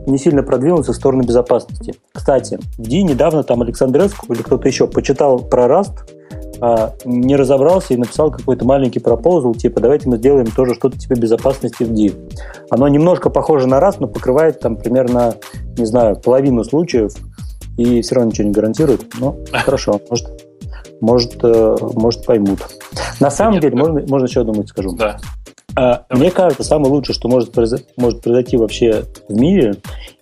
не 0.06 0.18
сильно 0.18 0.44
продвинулся 0.44 0.92
в 0.92 0.96
сторону 0.96 1.24
безопасности. 1.24 1.96
Кстати, 2.12 2.60
в 2.76 2.82
D 2.82 3.02
недавно 3.02 3.42
там 3.42 3.60
Александр 3.62 4.06
Эсков 4.06 4.30
или 4.30 4.42
кто-то 4.42 4.68
еще 4.68 4.86
почитал 4.86 5.40
про 5.40 5.66
Rust, 5.66 5.94
а, 6.60 6.94
не 7.04 7.34
разобрался 7.34 7.94
и 7.94 7.96
написал 7.96 8.30
какой-то 8.30 8.64
маленький 8.64 9.00
пропозал, 9.00 9.54
типа, 9.56 9.80
давайте 9.80 10.08
мы 10.08 10.18
сделаем 10.18 10.46
тоже 10.46 10.74
что-то 10.74 10.96
типа 10.96 11.14
безопасности 11.14 11.82
в 11.82 11.92
D. 11.92 12.12
Оно 12.70 12.86
немножко 12.86 13.30
похоже 13.30 13.66
на 13.66 13.80
Rust, 13.80 13.96
но 13.98 14.06
покрывает 14.06 14.60
там 14.60 14.76
примерно, 14.76 15.34
не 15.76 15.86
знаю, 15.86 16.14
половину 16.16 16.62
случаев, 16.62 17.12
и 17.78 18.02
все 18.02 18.16
равно 18.16 18.30
ничего 18.30 18.48
не 18.48 18.52
гарантирует. 18.52 19.06
Ну, 19.18 19.42
хорошо, 19.52 20.00
может, 20.10 20.26
может, 21.00 21.36
э, 21.42 21.76
может 21.94 22.26
поймут. 22.26 22.58
На 23.20 23.30
самом 23.30 23.54
Нет, 23.54 23.62
деле, 23.62 23.76
да. 23.76 23.78
можно, 23.78 24.06
можно 24.06 24.26
еще 24.26 24.40
одну 24.42 24.54
мысль 24.54 24.68
скажу. 24.68 24.96
Да. 24.96 25.18
А, 25.76 26.04
мне 26.10 26.30
кажется, 26.30 26.64
самое 26.64 26.92
лучшее, 26.92 27.14
что 27.14 27.28
может, 27.28 27.54
может 27.96 28.20
произойти 28.20 28.56
вообще 28.56 29.04
в 29.28 29.34
мире, 29.34 29.76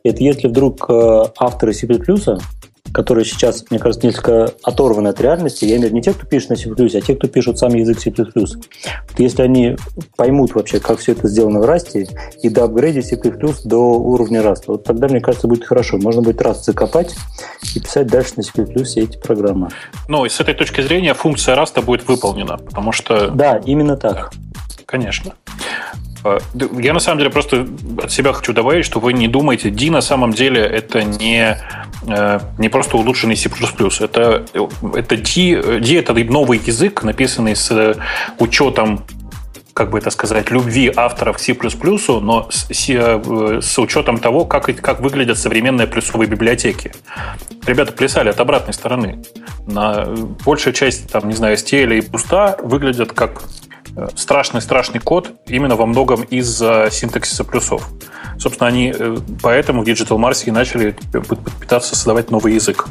это 0.05 0.23
если 0.23 0.49
вдруг 0.49 0.85
э, 0.89 1.25
авторы 1.39 1.73
C++ 1.73 1.87
которые 2.97 3.27
сейчас, 3.27 3.63
мне 3.69 3.79
кажется, 3.79 4.07
несколько 4.07 4.55
оторваны 4.63 5.09
от 5.09 5.21
реальности. 5.21 5.67
Я 5.67 5.77
имею 5.77 5.83
в 5.83 5.85
виду 5.89 5.97
не 5.97 6.03
те, 6.03 6.15
кто 6.15 6.25
пишет 6.25 6.49
на 6.49 6.57
C++, 6.57 6.71
а 6.71 7.01
те, 7.03 7.15
кто 7.15 7.29
пишут 7.29 7.59
сам 7.59 7.75
язык 7.75 8.01
C++. 8.01 8.11
Вот 8.11 9.19
если 9.19 9.43
они 9.43 9.77
поймут 10.17 10.55
вообще, 10.55 10.81
как 10.81 10.99
все 10.99 11.13
это 11.13 11.29
сделано 11.29 11.61
в 11.61 11.67
Rust 11.67 11.95
е, 11.95 12.09
и 12.43 12.49
доапгрейдят 12.49 13.05
C++ 13.05 13.21
до 13.65 13.77
уровня 13.77 14.43
Rust 14.43 14.63
а, 14.63 14.73
вот 14.73 14.85
тогда, 14.85 15.09
мне 15.09 15.21
кажется, 15.21 15.47
будет 15.47 15.67
хорошо. 15.67 15.99
Можно 15.99 16.23
будет 16.23 16.41
Rust 16.41 16.65
закопать 16.65 17.15
и 17.75 17.81
писать 17.81 18.07
дальше 18.07 18.33
на 18.39 18.43
C++ 18.43 18.53
все 18.85 19.03
эти 19.03 19.19
программы. 19.19 19.69
Ну, 20.09 20.25
и 20.25 20.31
с 20.31 20.41
этой 20.41 20.55
точки 20.55 20.81
зрения 20.81 21.13
функция 21.13 21.55
Rust 21.55 21.77
а 21.77 21.83
будет 21.83 22.09
выполнена, 22.09 22.57
потому 22.57 22.93
что... 22.93 23.29
Да, 23.29 23.59
именно 23.59 23.99
так. 23.99 24.33
Конечно. 24.87 25.35
А, 26.27 26.39
я 26.81 26.93
на 26.93 27.01
самом 27.01 27.19
деле 27.19 27.31
просто 27.31 27.67
от 28.03 28.11
себя 28.11 28.33
хочу 28.33 28.53
добавить, 28.53 28.85
что 28.85 28.99
вы 29.01 29.13
не 29.13 29.29
думаете, 29.29 29.71
D 29.71 29.91
на 29.91 30.01
самом 30.01 30.33
деле 30.33 30.61
это 30.61 31.05
не, 31.05 31.57
э, 32.09 32.41
не 32.59 32.69
просто 32.69 32.97
улучшенный 32.97 33.37
C++. 33.37 33.49
Это, 34.01 34.45
это 34.95 35.17
D, 35.17 35.81
D 35.81 35.99
это 35.99 36.15
новый 36.15 36.59
язык, 36.59 37.05
написанный 37.05 37.55
с 37.55 37.97
учетом 38.39 39.05
как 39.73 39.91
бы 39.91 39.99
это 39.99 40.09
сказать, 40.09 40.51
любви 40.51 40.91
авторов 40.97 41.37
к 41.37 41.39
C++, 41.39 41.55
но 42.23 42.49
с, 42.51 42.89
э, 42.89 43.61
с 43.61 43.79
учетом 43.79 44.19
того, 44.19 44.47
как, 44.47 44.75
как 44.81 45.01
выглядят 45.01 45.39
современные 45.39 45.87
плюсовые 45.87 46.31
библиотеки. 46.31 46.93
Ребята 47.67 47.93
плясали 47.93 48.31
от 48.31 48.41
обратной 48.41 48.73
стороны. 48.73 49.23
На 49.67 50.07
большая 50.47 50.73
часть, 50.73 51.13
там, 51.13 51.29
не 51.29 51.35
знаю, 51.35 51.57
STL 51.59 51.99
и 51.99 52.01
пуста 52.01 52.57
выглядят 52.63 53.13
как 53.13 53.43
страшный-страшный 54.15 55.01
код 55.01 55.31
именно 55.47 55.77
во 55.77 55.87
многом 55.87 56.23
из-за 56.23 56.89
синтаксиса 56.91 57.45
плюсов. 57.45 57.89
Собственно, 58.39 58.69
они 58.69 58.95
э, 58.97 59.17
поэтому 59.43 59.83
в 59.83 59.87
Digital 59.87 60.19
Mars 60.19 60.45
и 60.45 60.51
начали 60.51 60.95
пытаться 61.61 61.95
создавать 61.95 62.31
новый 62.31 62.55
язык. 62.55 62.87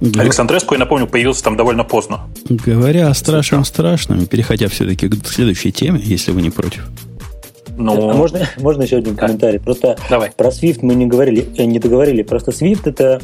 Да. 0.00 0.20
Александреску, 0.20 0.74
я 0.74 0.80
напомню, 0.80 1.06
появился 1.06 1.42
там 1.42 1.56
довольно 1.56 1.82
поздно. 1.82 2.20
Говоря 2.48 3.08
о 3.08 3.14
страшном-страшном, 3.14 4.26
переходя 4.26 4.68
все-таки 4.68 5.08
к 5.08 5.26
следующей 5.26 5.72
теме, 5.72 6.00
если 6.02 6.32
вы 6.32 6.42
не 6.42 6.50
против. 6.50 6.86
Ну, 7.78 8.10
а 8.10 8.14
можно, 8.14 8.46
можно 8.58 8.82
еще 8.82 8.96
один 8.96 9.16
комментарий? 9.16 9.60
Просто 9.60 9.96
Давай. 10.08 10.30
про 10.34 10.48
Swift 10.48 10.78
мы 10.82 10.94
не 10.94 11.06
говорили, 11.06 11.46
э, 11.56 11.64
не 11.64 11.78
договорили. 11.78 12.22
Просто 12.22 12.50
Swift 12.50 12.82
это 12.84 13.20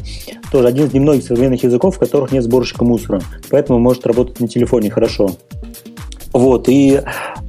тоже 0.51 0.67
один 0.67 0.87
из 0.87 0.93
немногих 0.93 1.23
современных 1.23 1.63
языков, 1.63 1.95
в 1.95 1.99
которых 1.99 2.31
нет 2.31 2.43
сборщика 2.43 2.83
мусора. 2.83 3.21
Поэтому 3.49 3.79
может 3.79 4.05
работать 4.05 4.39
на 4.39 4.47
телефоне 4.47 4.89
хорошо. 4.89 5.31
Вот, 6.33 6.67
и 6.67 6.99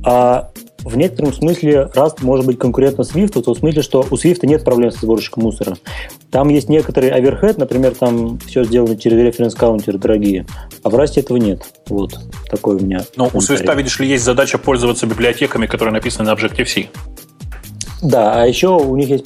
а, 0.05 0.51
в 0.85 0.97
некотором 0.97 1.33
смысле 1.33 1.91
Rust 1.95 2.19
может 2.21 2.47
быть 2.47 2.59
конкурентно 2.59 3.03
Swift, 3.03 3.39
в 3.39 3.43
том 3.43 3.57
смысле, 3.57 3.83
что 3.83 4.07
у 4.11 4.15
Swift 4.15 4.41
нет 4.43 4.65
проблем 4.65 4.91
со 4.91 5.01
сборщиком 5.01 5.45
мусора. 5.45 5.77
Там 6.31 6.49
есть 6.51 6.69
некоторые 6.69 7.13
оверхед, 7.13 7.57
например, 7.59 7.95
там 7.95 8.39
все 8.41 8.65
сделано 8.65 8.97
через 8.97 9.19
референс-каунтеры 9.19 9.99
дорогие, 9.99 10.47
а 10.83 10.91
в 10.91 10.95
Rust 10.95 11.19
этого 11.19 11.39
нет. 11.39 11.63
Вот, 11.89 12.19
такой 12.51 12.77
у 12.77 12.81
меня. 12.81 13.05
Но 13.17 13.31
у 13.33 13.39
Swift, 13.39 13.75
видишь 13.77 13.99
ли, 13.99 14.07
есть 14.07 14.25
задача 14.25 14.59
пользоваться 14.59 15.07
библиотеками, 15.07 15.67
которые 15.67 15.95
написаны 15.95 16.31
на 16.31 16.35
Objective-C. 16.35 16.89
Да, 18.05 18.43
а 18.43 18.47
еще 18.47 18.69
у 18.69 18.95
них 18.97 19.09
есть 19.09 19.25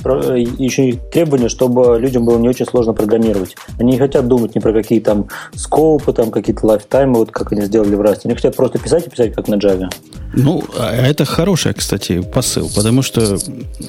еще 0.59 0.93
требования, 1.13 1.49
чтобы 1.49 1.99
людям 1.99 2.25
было 2.25 2.39
не 2.39 2.49
очень 2.49 2.65
сложно 2.65 2.93
программировать. 2.93 3.57
Они 3.79 3.93
не 3.93 3.99
хотят 3.99 4.29
думать 4.29 4.55
ни 4.55 4.61
про 4.61 4.73
какие 4.73 5.01
там 5.01 5.27
скопы, 5.57 6.13
там 6.13 6.31
какие-то 6.31 6.65
лайфтаймы, 6.65 7.19
вот 7.19 7.33
как 7.33 7.53
они 7.53 7.63
сделали 7.63 7.97
в 7.97 8.01
Rust. 8.01 8.21
Они 8.25 8.35
хотят 8.35 8.55
просто 8.55 8.79
писать 8.79 9.07
и 9.09 9.11
писать, 9.11 9.35
как 9.35 9.49
на 9.49 9.57
Java. 9.57 9.91
Ну, 10.33 10.63
а 10.79 10.95
это 10.95 11.25
хорошая, 11.25 11.73
кстати, 11.73 12.21
посыл, 12.21 12.71
потому 12.73 13.03
что 13.03 13.39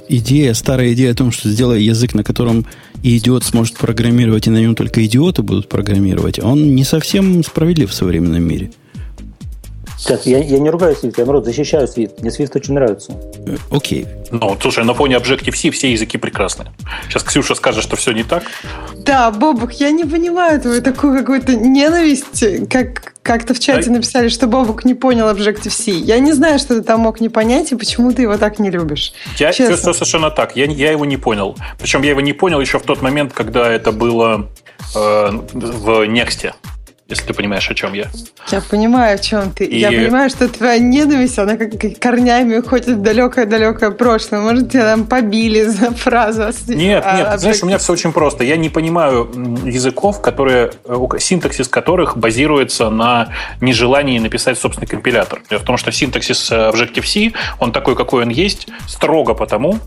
идея, 0.07 0.55
старая 0.55 0.93
идея 0.93 1.11
о 1.11 1.15
том, 1.15 1.31
что 1.31 1.49
сделай 1.49 1.83
язык, 1.83 2.15
на 2.15 2.23
котором 2.23 2.65
идиот 3.03 3.43
сможет 3.43 3.77
программировать, 3.77 4.47
и 4.47 4.49
на 4.49 4.57
нем 4.57 4.73
только 4.73 5.05
идиоты 5.05 5.43
будут 5.43 5.69
программировать, 5.69 6.39
он 6.39 6.75
не 6.75 6.83
совсем 6.83 7.43
справедлив 7.43 7.91
в 7.91 7.93
современном 7.93 8.41
мире. 8.41 8.71
Сейчас, 9.99 10.25
я, 10.25 10.37
я 10.37 10.59
не 10.59 10.69
ругаю 10.69 10.95
Swift, 10.95 11.15
я, 11.17 11.25
наоборот, 11.25 11.43
защищаю 11.43 11.85
Swift. 11.85 12.21
Мне 12.21 12.29
Swift 12.29 12.51
очень 12.55 12.73
нравится. 12.73 13.11
Э, 13.45 13.57
окей. 13.69 14.07
Ну, 14.31 14.57
слушай, 14.61 14.85
на 14.85 14.93
фоне 14.93 15.17
Objective-C 15.17 15.71
все 15.71 15.91
языки 15.91 16.17
прекрасны. 16.17 16.67
Сейчас 17.09 17.23
Ксюша 17.23 17.53
скажет, 17.53 17.83
что 17.83 17.97
все 17.97 18.13
не 18.13 18.23
так. 18.23 18.43
Да, 18.95 19.29
Бобух, 19.29 19.73
я 19.73 19.91
не 19.91 20.05
понимаю 20.05 20.61
твою 20.61 20.81
такую 20.81 21.17
какую-то 21.17 21.55
ненависть, 21.55 22.69
как 22.69 23.13
как-то 23.21 23.53
в 23.53 23.59
чате 23.59 23.91
написали, 23.91 24.29
что 24.29 24.47
Бобук 24.47 24.85
не 24.85 24.93
понял 24.95 25.27
Objective-C. 25.29 25.91
Я 25.91 26.19
не 26.19 26.31
знаю, 26.31 26.57
что 26.59 26.75
ты 26.75 26.81
там 26.81 27.01
мог 27.01 27.19
не 27.19 27.29
понять, 27.29 27.71
и 27.71 27.75
почему 27.75 28.11
ты 28.13 28.23
его 28.23 28.37
так 28.37 28.57
не 28.59 28.71
любишь. 28.71 29.13
Я 29.37 29.51
Честно. 29.51 29.75
все 29.75 29.93
совершенно 29.93 30.31
так. 30.31 30.55
Я, 30.55 30.65
я 30.65 30.91
его 30.91 31.05
не 31.05 31.17
понял. 31.17 31.55
Причем 31.77 32.01
я 32.03 32.11
его 32.11 32.21
не 32.21 32.33
понял 32.33 32.61
еще 32.61 32.79
в 32.79 32.83
тот 32.83 33.01
момент, 33.01 33.33
когда 33.33 33.69
это 33.69 33.91
было 33.91 34.49
э, 34.95 35.31
в 35.53 36.07
Next 36.07 36.53
если 37.09 37.25
ты 37.25 37.33
понимаешь, 37.33 37.69
о 37.69 37.73
чем 37.73 37.93
я. 37.93 38.07
Я 38.51 38.61
понимаю, 38.61 39.15
о 39.15 39.17
чем 39.17 39.51
ты. 39.51 39.65
И... 39.65 39.79
Я 39.79 39.89
понимаю, 39.89 40.29
что 40.29 40.47
твоя 40.47 40.77
ненависть, 40.77 41.39
она 41.39 41.57
как 41.57 41.71
корнями 41.99 42.57
уходит 42.57 42.87
в 42.87 43.01
далекое-далекое 43.01 43.91
прошлое. 43.91 44.41
Может, 44.41 44.71
тебя 44.71 44.95
там 44.95 45.05
побили 45.05 45.63
за 45.63 45.91
фразу. 45.91 46.43
Нет, 46.67 47.03
а, 47.05 47.17
нет, 47.17 47.27
а, 47.27 47.37
знаешь, 47.37 47.63
у 47.63 47.65
меня 47.65 47.79
все 47.79 47.93
очень 47.93 48.11
просто. 48.11 48.43
Я 48.43 48.57
не 48.57 48.69
понимаю 48.69 49.29
языков, 49.65 50.21
которые, 50.21 50.71
синтаксис 51.19 51.67
которых 51.67 52.15
базируется 52.15 52.89
на 52.91 53.29
нежелании 53.59 54.19
написать 54.19 54.59
собственный 54.59 54.87
компилятор. 54.87 55.41
Дело 55.49 55.59
в 55.59 55.65
том, 55.65 55.77
что 55.77 55.91
синтаксис 55.91 56.51
Objective-C, 56.51 57.31
он 57.59 57.71
такой, 57.71 57.95
какой 57.95 58.23
он 58.23 58.29
есть, 58.29 58.67
строго 58.87 59.33
потому, 59.33 59.79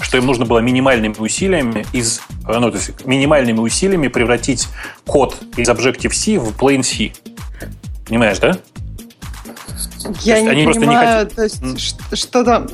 что 0.00 0.18
им 0.18 0.26
нужно 0.26 0.44
было 0.44 0.58
минимальными 0.58 1.14
усилиями 1.18 1.86
из, 1.92 2.20
ну, 2.46 2.70
то 2.70 2.76
есть 2.76 3.06
минимальными 3.06 3.60
усилиями 3.60 4.08
превратить 4.08 4.68
код 5.06 5.36
из 5.56 5.68
Objective-C 5.68 6.33
в 6.38 6.56
Plain 6.56 6.82
C. 6.82 7.12
Понимаешь, 8.06 8.38
да? 8.38 8.58
Я 10.20 10.40
не 10.40 10.48
они 10.48 10.66
понимаю, 10.66 11.26
не 11.26 11.30
то 11.34 11.42
есть 11.42 11.62
mm. 11.62 12.14
что-то... 12.14 12.66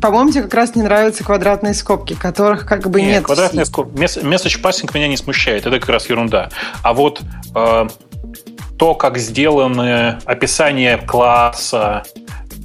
По-моему, 0.00 0.30
тебе 0.30 0.42
как 0.44 0.54
раз 0.54 0.74
не 0.74 0.82
нравятся 0.82 1.24
квадратные 1.24 1.74
скобки, 1.74 2.14
которых 2.14 2.66
как 2.66 2.88
бы 2.88 3.00
нет. 3.00 3.10
нет 3.10 3.24
квадратные 3.24 3.66
скобки... 3.66 3.98
Message 3.98 4.62
passing 4.62 4.90
меня 4.94 5.08
не 5.08 5.16
смущает, 5.16 5.66
это 5.66 5.78
как 5.78 5.88
раз 5.90 6.08
ерунда. 6.08 6.48
А 6.82 6.94
вот 6.94 7.20
э, 7.54 7.88
то, 8.78 8.94
как 8.94 9.18
сделаны 9.18 10.18
описание 10.24 10.96
класса, 10.98 12.04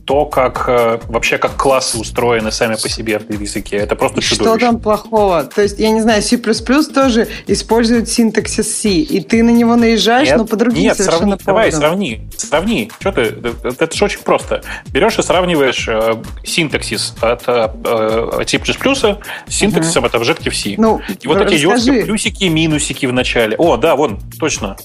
то, 0.06 0.26
как 0.26 0.66
э, 0.68 1.00
вообще 1.08 1.38
как 1.38 1.56
классы 1.56 1.98
устроены 1.98 2.52
сами 2.52 2.76
по 2.76 2.90
себе 2.90 3.20
в 3.20 3.42
языке. 3.42 3.78
Это 3.78 3.96
просто 3.96 4.22
чудовище. 4.22 4.58
Что 4.58 4.66
там 4.66 4.80
плохого? 4.80 5.44
То 5.44 5.62
есть, 5.62 5.80
я 5.80 5.92
не 5.92 6.02
знаю, 6.02 6.22
C++ 6.22 6.38
тоже 6.38 7.28
использует 7.48 8.10
синтаксис 8.10 8.82
C, 8.82 8.90
и 8.90 9.22
ты 9.22 9.44
на 9.44 9.52
него 9.52 9.76
наезжаешь, 9.76 10.28
нет, 10.28 10.38
но 10.38 10.46
по 10.46 10.58
другим 10.58 10.84
нет, 10.84 10.98
совершенно 10.98 11.38
сравни, 11.38 11.46
Давай, 11.46 11.72
сравни. 11.72 12.22
Сравни. 12.38 12.92
Что 13.00 13.12
ты? 13.14 13.22
Это, 13.22 13.84
это 13.84 13.98
же 13.98 14.06
очень 14.06 14.20
просто. 14.20 14.62
Берешь 14.92 15.18
и 15.18 15.22
сравниваешь 15.22 15.88
э, 15.88 16.16
синтаксис 16.44 17.14
от 17.22 17.44
э, 17.48 18.44
C++ 18.46 18.60
с 18.60 19.56
синтаксисом 19.56 20.04
угу. 20.04 20.08
от 20.08 20.22
Objective-C. 20.22 20.76
Ну, 20.78 21.02
и 21.22 21.28
вот 21.28 21.42
эти 21.42 21.56
ёлки, 21.56 22.04
плюсики 22.04 22.44
и 22.44 22.50
минусики 22.50 23.06
в 23.06 23.14
начале. 23.14 23.56
О, 23.58 23.78
да, 23.78 23.96
вон, 23.96 24.20
точно. 24.38 24.76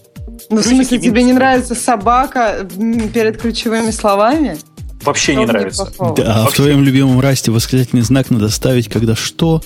Ну, 0.51 0.59
в 0.59 0.64
смысле, 0.64 0.99
тебе 0.99 1.23
не 1.25 1.33
нравится 1.33 1.75
собака 1.75 2.66
перед 3.12 3.41
ключевыми 3.41 3.91
словами? 3.91 4.57
Вообще 5.03 5.37
не 5.37 5.47
нравится. 5.47 5.91
Да, 6.17 6.45
а 6.45 6.47
в 6.47 6.55
твоем 6.55 6.83
любимом 6.83 7.21
расте 7.21 7.51
восклицательный 7.51 8.03
знак 8.03 8.31
надо 8.31 8.49
ставить, 8.49 8.89
когда 8.89 9.15
что? 9.15 9.63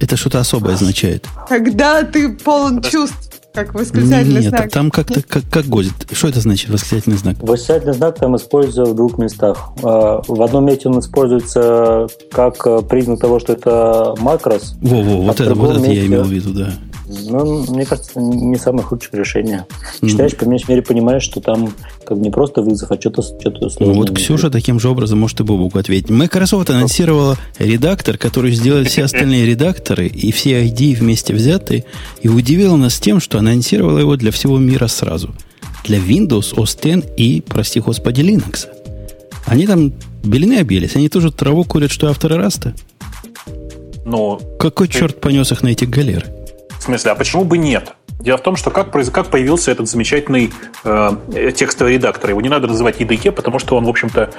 Это 0.00 0.16
что-то 0.16 0.40
особое 0.40 0.74
означает. 0.74 1.26
Когда 1.48 2.02
ты 2.02 2.30
полон 2.30 2.76
Подожди. 2.76 2.96
чувств. 2.96 3.28
Как 3.54 3.74
восклицательный 3.74 4.40
Нет, 4.40 4.48
знак. 4.48 4.70
там 4.70 4.90
как-то 4.90 5.22
как, 5.22 5.42
как 5.50 5.66
год. 5.66 5.84
Что 6.10 6.28
это 6.28 6.40
значит, 6.40 6.70
восклицательный 6.70 7.18
знак? 7.18 7.36
Восклицательный 7.40 7.92
знак 7.92 8.18
там 8.18 8.34
используется 8.36 8.86
в 8.86 8.96
двух 8.96 9.18
местах. 9.18 9.72
А, 9.82 10.22
в 10.26 10.40
одном 10.40 10.64
месте 10.64 10.88
он 10.88 11.00
используется 11.00 12.06
как 12.30 12.88
признак 12.88 13.20
того, 13.20 13.38
что 13.40 13.52
это 13.52 14.14
макрос. 14.20 14.74
Во-во, 14.80 15.12
а 15.12 15.26
вот 15.26 15.40
это, 15.40 15.54
вот 15.54 15.76
это 15.76 15.90
я 15.90 16.06
имел 16.06 16.22
в 16.22 16.30
виду, 16.30 16.54
да. 16.54 16.72
Ну, 17.06 17.64
мне 17.68 17.84
кажется, 17.84 18.18
не 18.18 18.56
самое 18.56 18.84
худшее 18.84 19.20
решение. 19.20 19.66
Читаешь, 20.00 20.34
по 20.34 20.44
меньшей 20.44 20.70
мере, 20.70 20.82
понимаешь, 20.82 21.22
что 21.22 21.40
там 21.42 21.74
как 22.14 22.22
не 22.22 22.30
просто 22.30 22.62
вызов, 22.62 22.90
а 22.90 23.00
что-то 23.00 23.22
что 23.22 23.50
сложное. 23.50 23.86
Ну, 23.86 23.94
вот 23.94 24.14
Ксюша 24.14 24.50
таким 24.50 24.78
же 24.78 24.88
образом 24.88 25.18
может 25.18 25.40
и 25.40 25.42
Бобуку 25.42 25.78
ответить. 25.78 26.10
Microsoft 26.10 26.70
анонсировала 26.70 27.38
редактор, 27.58 28.18
который 28.18 28.52
сделает 28.52 28.88
все 28.88 29.04
остальные 29.04 29.46
редакторы 29.46 30.06
и 30.06 30.30
все 30.32 30.64
ID 30.64 30.96
вместе 30.96 31.34
взятые, 31.34 31.84
и 32.20 32.28
удивила 32.28 32.76
нас 32.76 32.98
тем, 32.98 33.20
что 33.20 33.38
анонсировала 33.38 33.98
его 33.98 34.16
для 34.16 34.30
всего 34.30 34.58
мира 34.58 34.86
сразу. 34.86 35.34
Для 35.84 35.98
Windows, 35.98 36.54
OS 36.54 36.98
X 36.98 37.06
и, 37.16 37.42
прости 37.46 37.80
господи, 37.80 38.20
Linux. 38.20 38.66
Они 39.46 39.66
там 39.66 39.92
белины 40.22 40.58
обелись, 40.58 40.96
они 40.96 41.08
тоже 41.08 41.32
траву 41.32 41.64
курят, 41.64 41.90
что 41.90 42.08
авторы 42.08 42.36
Раста. 42.36 42.74
Но 44.04 44.40
Какой 44.58 44.86
ты... 44.88 44.98
черт 44.98 45.20
понес 45.20 45.50
их 45.52 45.62
на 45.62 45.68
эти 45.68 45.84
галеры? 45.84 46.26
В 46.78 46.82
смысле, 46.82 47.12
а 47.12 47.14
почему 47.14 47.44
бы 47.44 47.58
нет? 47.58 47.94
Дело 48.22 48.38
в 48.38 48.42
том, 48.42 48.54
что 48.54 48.70
как, 48.70 48.92
как 48.92 49.26
появился 49.30 49.72
этот 49.72 49.88
замечательный 49.88 50.52
э, 50.84 51.52
текстовый 51.56 51.94
редактор. 51.94 52.30
Его 52.30 52.40
не 52.40 52.48
надо 52.48 52.68
называть 52.68 53.00
IDE, 53.00 53.32
потому 53.32 53.58
что 53.58 53.76
он, 53.76 53.84
в 53.84 53.88
общем-то, 53.88 54.30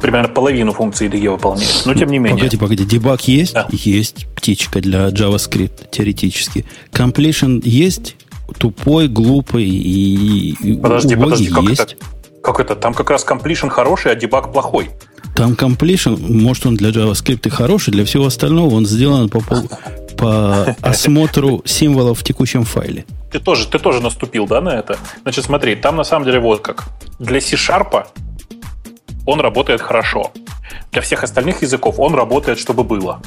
примерно 0.00 0.28
половину 0.28 0.72
функций 0.72 1.06
IDE 1.08 1.30
выполняет. 1.30 1.82
Но 1.86 1.94
тем 1.94 2.08
не 2.10 2.18
менее. 2.18 2.38
Погоди, 2.38 2.56
погоди. 2.56 2.84
Дебаг 2.84 3.20
есть? 3.22 3.54
Да. 3.54 3.68
Есть. 3.70 4.26
Птичка 4.34 4.80
для 4.80 5.08
JavaScript, 5.08 5.90
теоретически. 5.90 6.64
Completion 6.92 7.60
есть? 7.62 8.16
Тупой, 8.58 9.06
глупый 9.06 9.66
и 9.68 10.76
Подожди, 10.82 11.14
подожди, 11.14 11.46
как 11.46 11.62
есть. 11.62 11.80
это? 11.80 11.94
Как 12.42 12.58
это? 12.58 12.74
Там 12.74 12.92
как 12.92 13.08
раз 13.10 13.24
completion 13.24 13.70
хороший, 13.70 14.10
а 14.10 14.14
дебаг 14.16 14.52
плохой. 14.52 14.90
Там 15.36 15.52
completion, 15.52 16.18
может, 16.20 16.66
он 16.66 16.74
для 16.74 16.90
JavaScript 16.90 17.46
и 17.46 17.50
хороший, 17.50 17.92
для 17.92 18.04
всего 18.04 18.26
остального 18.26 18.74
он 18.74 18.84
сделан 18.84 19.28
по, 19.28 19.40
пол, 19.40 19.70
по 20.22 20.76
осмотру 20.80 21.62
символов 21.64 22.20
в 22.20 22.22
текущем 22.22 22.64
файле. 22.64 23.04
Ты 23.32 23.40
тоже, 23.40 23.66
ты 23.66 23.78
тоже 23.78 24.00
наступил, 24.00 24.46
да, 24.46 24.60
на 24.60 24.70
это? 24.70 24.98
Значит, 25.22 25.44
смотри, 25.44 25.74
там 25.74 25.96
на 25.96 26.04
самом 26.04 26.26
деле 26.26 26.38
вот 26.38 26.60
как. 26.60 26.84
Для 27.18 27.40
C-Sharp 27.40 28.06
он 29.26 29.40
работает 29.40 29.80
хорошо. 29.80 30.30
Для 30.92 31.02
всех 31.02 31.24
остальных 31.24 31.62
языков 31.62 31.96
он 31.98 32.14
работает, 32.14 32.58
чтобы 32.58 32.84
было. 32.84 33.20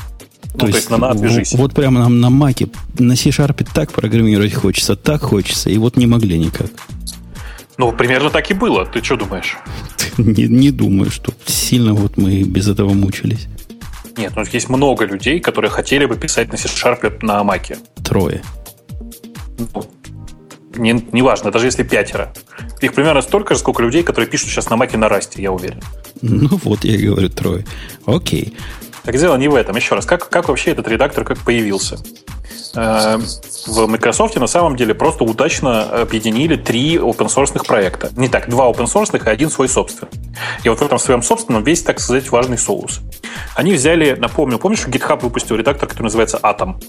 То, 0.57 0.65
ну, 0.65 0.67
есть, 0.67 0.71
то 0.71 0.77
есть 0.77 0.89
на 0.89 0.97
надвяжись. 0.97 1.51
Вот, 1.51 1.61
вот 1.61 1.73
прямо 1.73 1.99
нам 1.99 2.21
на 2.21 2.29
маке, 2.29 2.69
на 2.97 3.15
C-Sharp 3.15 3.67
так 3.73 3.91
программировать 3.91 4.53
хочется, 4.53 4.95
так 4.95 5.21
хочется, 5.21 5.69
и 5.69 5.77
вот 5.77 5.97
не 5.97 6.07
могли 6.07 6.39
никак. 6.39 6.71
Ну, 7.77 7.91
примерно 7.91 8.29
так 8.29 8.49
и 8.51 8.53
было. 8.53 8.85
Ты 8.85 9.03
что 9.03 9.17
думаешь? 9.17 9.57
Не, 10.17 10.47
не 10.47 10.71
думаю, 10.71 11.11
что 11.11 11.33
сильно 11.45 11.93
вот 11.93 12.15
мы 12.15 12.43
без 12.43 12.69
этого 12.69 12.93
мучились. 12.93 13.47
Нет, 14.17 14.33
ну 14.35 14.43
есть 14.43 14.69
много 14.69 15.05
людей, 15.05 15.39
которые 15.39 15.71
хотели 15.71 16.05
бы 16.05 16.15
писать 16.15 16.51
на 16.51 16.57
C-Sharp 16.57 17.19
на 17.21 17.43
Маке. 17.43 17.77
Трое. 18.03 18.41
Ну, 19.57 19.85
не, 20.75 20.91
неважно, 21.11 21.51
даже 21.51 21.67
если 21.67 21.83
пятеро. 21.83 22.33
Их 22.81 22.93
примерно 22.93 23.21
столько 23.21 23.53
же, 23.53 23.59
сколько 23.59 23.81
людей, 23.83 24.03
которые 24.03 24.29
пишут 24.29 24.49
сейчас 24.49 24.69
на 24.69 24.75
Маке 24.75 24.97
на 24.97 25.09
Расте, 25.09 25.41
я 25.41 25.51
уверен. 25.51 25.81
Ну 26.21 26.49
вот, 26.63 26.83
я 26.83 26.95
и 26.95 27.07
говорю, 27.07 27.29
трое. 27.29 27.65
Окей. 28.05 28.55
Так 29.03 29.17
дело 29.17 29.35
не 29.37 29.47
в 29.47 29.55
этом. 29.55 29.75
Еще 29.75 29.95
раз, 29.95 30.05
как, 30.05 30.29
как 30.29 30.47
вообще 30.49 30.71
этот 30.71 30.87
редактор 30.87 31.23
как 31.23 31.37
появился? 31.39 31.97
Э, 32.75 33.19
в 33.67 33.87
Microsoft 33.87 34.35
на 34.35 34.47
самом 34.47 34.75
деле 34.75 34.93
просто 34.93 35.23
удачно 35.23 35.83
объединили 35.83 36.55
три 36.55 36.95
open 36.97 37.27
source 37.27 37.65
проекта. 37.65 38.11
Не 38.15 38.29
так, 38.29 38.49
два 38.49 38.69
open 38.69 38.85
source 38.85 39.17
и 39.17 39.29
один 39.29 39.49
свой 39.49 39.69
собственный. 39.69 40.11
И 40.63 40.69
вот 40.69 40.79
в 40.79 40.81
этом 40.81 40.99
своем 40.99 41.21
собственном 41.21 41.63
весь, 41.63 41.81
так 41.81 41.99
сказать, 41.99 42.29
важный 42.31 42.57
соус. 42.57 43.01
Они 43.55 43.73
взяли, 43.73 44.15
напомню, 44.19 44.59
помнишь, 44.59 44.85
GitHub 44.85 45.21
выпустил 45.21 45.55
редактор, 45.55 45.87
который 45.87 46.03
называется 46.03 46.39
Atom? 46.43 46.81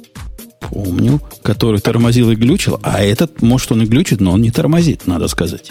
Помню, 0.60 1.20
который 1.42 1.80
тормозил 1.80 2.30
и 2.30 2.34
глючил, 2.34 2.80
а 2.82 3.02
этот, 3.02 3.42
может, 3.42 3.70
он 3.72 3.82
и 3.82 3.86
глючит, 3.86 4.20
но 4.20 4.32
он 4.32 4.42
не 4.42 4.50
тормозит, 4.50 5.06
надо 5.06 5.28
сказать. 5.28 5.70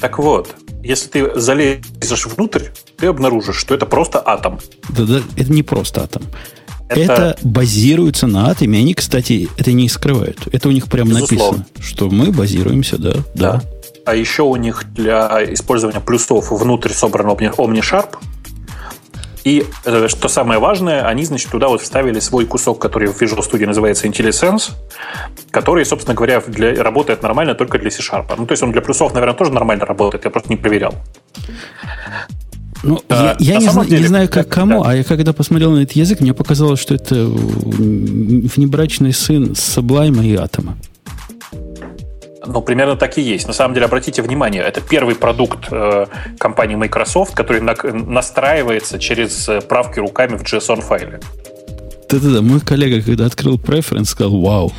Так 0.00 0.18
вот, 0.18 0.54
если 0.82 1.08
ты 1.08 1.40
залезешь 1.40 2.26
внутрь, 2.26 2.64
ты 2.96 3.06
обнаружишь, 3.06 3.56
что 3.56 3.74
это 3.74 3.86
просто 3.86 4.22
атом. 4.24 4.60
Да-да, 4.88 5.20
это 5.36 5.52
не 5.52 5.62
просто 5.62 6.02
атом. 6.02 6.22
Это... 6.88 7.00
это 7.00 7.38
базируется 7.42 8.26
на 8.26 8.50
атоме. 8.50 8.78
Они, 8.78 8.94
кстати, 8.94 9.48
это 9.56 9.72
не 9.72 9.88
скрывают. 9.88 10.48
Это 10.52 10.68
у 10.68 10.72
них 10.72 10.86
Безусловно. 10.88 11.20
написано, 11.20 11.66
что 11.80 12.08
мы 12.08 12.30
базируемся, 12.30 12.98
да, 12.98 13.12
да. 13.12 13.22
да. 13.34 13.62
А 14.04 14.14
еще 14.14 14.42
у 14.42 14.56
них 14.56 14.84
для 14.94 15.42
использования 15.52 16.00
плюсов 16.00 16.50
внутрь 16.50 16.92
собран 16.92 17.26
OmniSharp, 17.26 18.16
и 19.46 19.64
э, 19.84 20.08
что 20.08 20.26
самое 20.26 20.58
важное, 20.58 21.06
они, 21.06 21.24
значит, 21.24 21.52
туда 21.52 21.68
вот 21.68 21.80
вставили 21.80 22.18
свой 22.18 22.46
кусок, 22.46 22.80
который 22.80 23.06
в 23.06 23.22
Visual 23.22 23.48
Studio 23.48 23.66
называется 23.66 24.08
IntelliSense, 24.08 24.72
который, 25.52 25.84
собственно 25.84 26.16
говоря, 26.16 26.40
для, 26.40 26.82
работает 26.82 27.22
нормально 27.22 27.54
только 27.54 27.78
для 27.78 27.92
C-Sharp. 27.92 28.34
Ну, 28.36 28.44
то 28.44 28.52
есть 28.52 28.64
он 28.64 28.72
для 28.72 28.82
плюсов, 28.82 29.14
наверное, 29.14 29.36
тоже 29.36 29.52
нормально 29.52 29.84
работает, 29.84 30.24
я 30.24 30.32
просто 30.32 30.50
не 30.50 30.56
проверял. 30.56 30.96
Ну, 32.82 33.00
а, 33.08 33.36
я, 33.38 33.54
я 33.54 33.58
не, 33.58 33.68
знаю, 33.68 33.88
деле, 33.88 34.02
не 34.02 34.08
знаю, 34.08 34.28
как 34.28 34.48
кому, 34.48 34.82
да. 34.82 34.90
а 34.90 34.94
я 34.94 35.04
когда 35.04 35.32
посмотрел 35.32 35.72
на 35.72 35.80
этот 35.82 35.96
язык, 35.96 36.20
мне 36.20 36.34
показалось, 36.34 36.80
что 36.80 36.94
это 36.94 37.14
внебрачный 37.26 39.12
сын 39.12 39.52
Sublime 39.52 40.24
и 40.24 40.36
Атома. 40.36 40.76
Ну, 42.46 42.62
примерно 42.62 42.96
так 42.96 43.18
и 43.18 43.22
есть. 43.22 43.46
На 43.46 43.52
самом 43.52 43.74
деле, 43.74 43.86
обратите 43.86 44.22
внимание, 44.22 44.62
это 44.62 44.80
первый 44.80 45.16
продукт 45.16 45.66
э, 45.70 46.06
компании 46.38 46.76
Microsoft, 46.76 47.34
который 47.34 47.60
на, 47.60 47.74
настраивается 47.82 48.98
через 48.98 49.48
э, 49.48 49.60
правки 49.60 49.98
руками 49.98 50.36
в 50.36 50.42
JSON-файле. 50.42 51.20
Да-да-да, 52.08 52.42
мой 52.42 52.60
коллега, 52.60 53.02
когда 53.02 53.26
открыл 53.26 53.56
Preference, 53.56 54.04
сказал, 54.04 54.40
вау, 54.40 54.72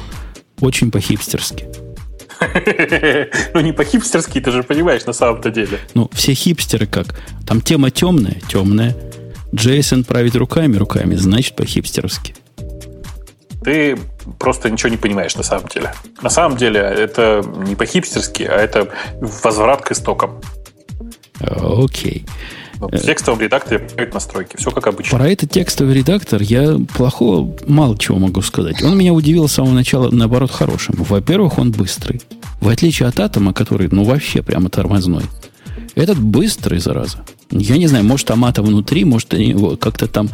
очень 0.62 0.92
по-хипстерски. 0.92 1.87
Ну, 3.54 3.60
не 3.62 3.72
по-хипстерски, 3.74 4.42
ты 4.42 4.52
же 4.52 4.64
понимаешь 4.64 5.06
на 5.06 5.14
самом-то 5.14 5.50
деле. 5.50 5.80
Ну, 5.94 6.10
все 6.14 6.34
хипстеры 6.34 6.86
как? 6.86 7.16
Там 7.46 7.62
тема 7.62 7.92
темная, 7.92 8.38
темная. 8.48 8.96
JSON 9.54 10.04
править 10.04 10.36
руками, 10.36 10.78
руками, 10.78 11.16
значит 11.16 11.56
по-хипстерски 11.56 12.36
ты 13.68 14.00
просто 14.40 14.70
ничего 14.70 14.88
не 14.88 14.96
понимаешь 14.96 15.36
на 15.36 15.44
самом 15.44 15.68
деле. 15.68 15.94
На 16.22 16.30
самом 16.30 16.56
деле 16.56 16.80
это 16.80 17.44
не 17.68 17.76
по-хипстерски, 17.76 18.44
а 18.44 18.56
это 18.56 18.88
возврат 19.20 19.82
к 19.82 19.92
истокам. 19.92 20.42
Окей. 21.42 22.26
Okay. 22.26 22.30
В 22.80 23.00
текстовом 23.00 23.42
редакторе 23.42 23.80
проект 23.80 24.14
настройки. 24.14 24.58
Все 24.58 24.72
как 24.72 24.88
обычно. 24.88 25.18
Про 25.18 25.30
этот 25.30 25.52
текстовый 25.52 25.96
редактор 25.96 26.42
я 26.42 26.78
плохо 26.96 27.48
мало 27.68 27.98
чего 27.98 28.20
могу 28.20 28.42
сказать. 28.42 28.84
Он 28.84 28.98
меня 28.98 29.14
удивил 29.14 29.48
с 29.48 29.54
самого 29.54 29.74
начала, 29.74 30.10
наоборот, 30.12 30.52
хорошим. 30.52 30.96
Во-первых, 30.98 31.58
он 31.58 31.72
быстрый. 31.72 32.22
В 32.62 32.70
отличие 32.70 33.08
от 33.08 33.20
атома, 33.20 33.54
который, 33.54 33.88
ну, 33.92 34.04
вообще 34.04 34.42
прямо 34.44 34.70
тормозной. 34.70 35.24
Этот 35.96 36.20
быстрый, 36.20 36.80
зараза. 36.80 37.20
Я 37.50 37.78
не 37.78 37.88
знаю, 37.88 38.04
может, 38.06 38.28
томата 38.28 38.62
внутри, 38.62 39.06
может, 39.06 39.34
они 39.34 39.50
его 39.50 39.78
как-то 39.78 40.08
там 40.08 40.30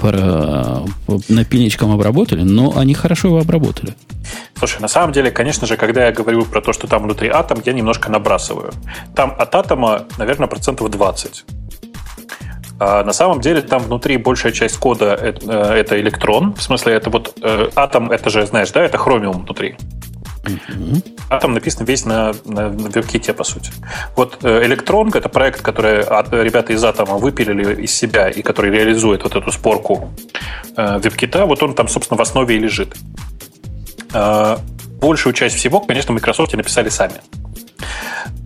пара, 0.00 0.82
напильничком 1.28 1.90
обработали, 1.90 2.42
но 2.42 2.76
они 2.76 2.94
хорошо 2.94 3.28
его 3.28 3.40
обработали. 3.40 3.94
Слушай, 4.56 4.80
на 4.80 4.88
самом 4.88 5.12
деле, 5.12 5.30
конечно 5.30 5.66
же, 5.66 5.76
когда 5.76 6.06
я 6.06 6.12
говорю 6.12 6.44
про 6.44 6.60
то, 6.60 6.72
что 6.72 6.86
там 6.86 7.02
внутри 7.02 7.28
атом, 7.28 7.60
я 7.64 7.72
немножко 7.72 8.10
набрасываю. 8.10 8.72
Там 9.16 9.34
от 9.36 9.54
атома, 9.54 10.04
наверное, 10.18 10.46
процентов 10.46 10.90
20. 10.90 11.44
А 12.80 13.02
на 13.02 13.12
самом 13.12 13.40
деле 13.40 13.60
там 13.60 13.82
внутри 13.82 14.16
большая 14.16 14.52
часть 14.52 14.76
кода 14.76 15.14
это, 15.14 15.72
э, 15.72 15.80
это 15.80 16.00
электрон. 16.00 16.54
В 16.54 16.62
смысле, 16.62 16.94
это 16.94 17.10
вот 17.10 17.34
э, 17.42 17.70
атом, 17.74 18.10
это 18.10 18.30
же, 18.30 18.46
знаешь, 18.46 18.70
да, 18.70 18.82
это 18.82 18.98
хромиум 18.98 19.44
внутри. 19.44 19.76
А 21.28 21.38
там 21.40 21.52
написано 21.52 21.84
весь 21.84 22.04
на, 22.04 22.32
на, 22.44 22.70
на 22.70 22.88
WebKit, 22.88 23.34
по 23.34 23.44
сути. 23.44 23.70
Вот 24.16 24.38
э, 24.42 24.64
Electron— 24.64 25.10
это 25.16 25.28
проект, 25.28 25.60
который 25.60 25.98
ребята 26.42 26.72
из 26.72 26.82
Атома 26.82 27.18
выпилили 27.18 27.82
из 27.82 27.92
себя 27.92 28.28
и 28.30 28.42
который 28.42 28.70
реализует 28.70 29.24
вот 29.24 29.34
эту 29.34 29.52
спорку 29.52 30.10
э, 30.76 30.98
WebKit. 30.98 31.44
Вот 31.44 31.62
он 31.62 31.74
там, 31.74 31.88
собственно, 31.88 32.16
в 32.16 32.22
основе 32.22 32.56
и 32.56 32.58
лежит. 32.58 32.96
Э, 34.14 34.56
большую 35.00 35.32
часть 35.32 35.56
всего, 35.56 35.80
конечно, 35.80 36.14
Microsoft 36.14 36.54
написали 36.54 36.88
сами. 36.88 37.20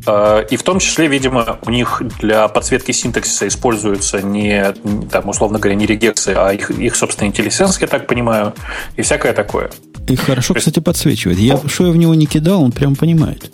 И 0.05 0.57
в 0.57 0.63
том 0.65 0.81
числе, 0.81 1.07
видимо, 1.07 1.59
у 1.65 1.71
них 1.71 2.03
для 2.21 2.49
подсветки 2.49 2.91
синтаксиса 2.91 3.47
используются 3.47 4.21
не, 4.21 4.75
там, 5.11 5.29
условно 5.29 5.61
говоря, 5.61 5.77
не 5.77 5.87
регексы, 5.87 6.35
а 6.37 6.53
их, 6.53 6.71
их 6.73 6.97
собственно, 6.97 7.29
IntelliSense, 7.29 7.79
я 7.81 7.87
так 7.87 8.09
понимаю, 8.09 8.53
и 8.97 9.03
всякое 9.03 9.33
такое. 9.33 9.71
И 10.09 10.17
хорошо, 10.17 10.55
кстати, 10.55 10.81
подсвечивает. 10.81 11.39
Я, 11.39 11.61
что 11.67 11.87
я 11.87 11.93
в 11.93 11.97
него 11.97 12.15
не 12.17 12.27
кидал, 12.27 12.63
он 12.65 12.73
прям 12.73 12.97
понимает. 12.97 13.51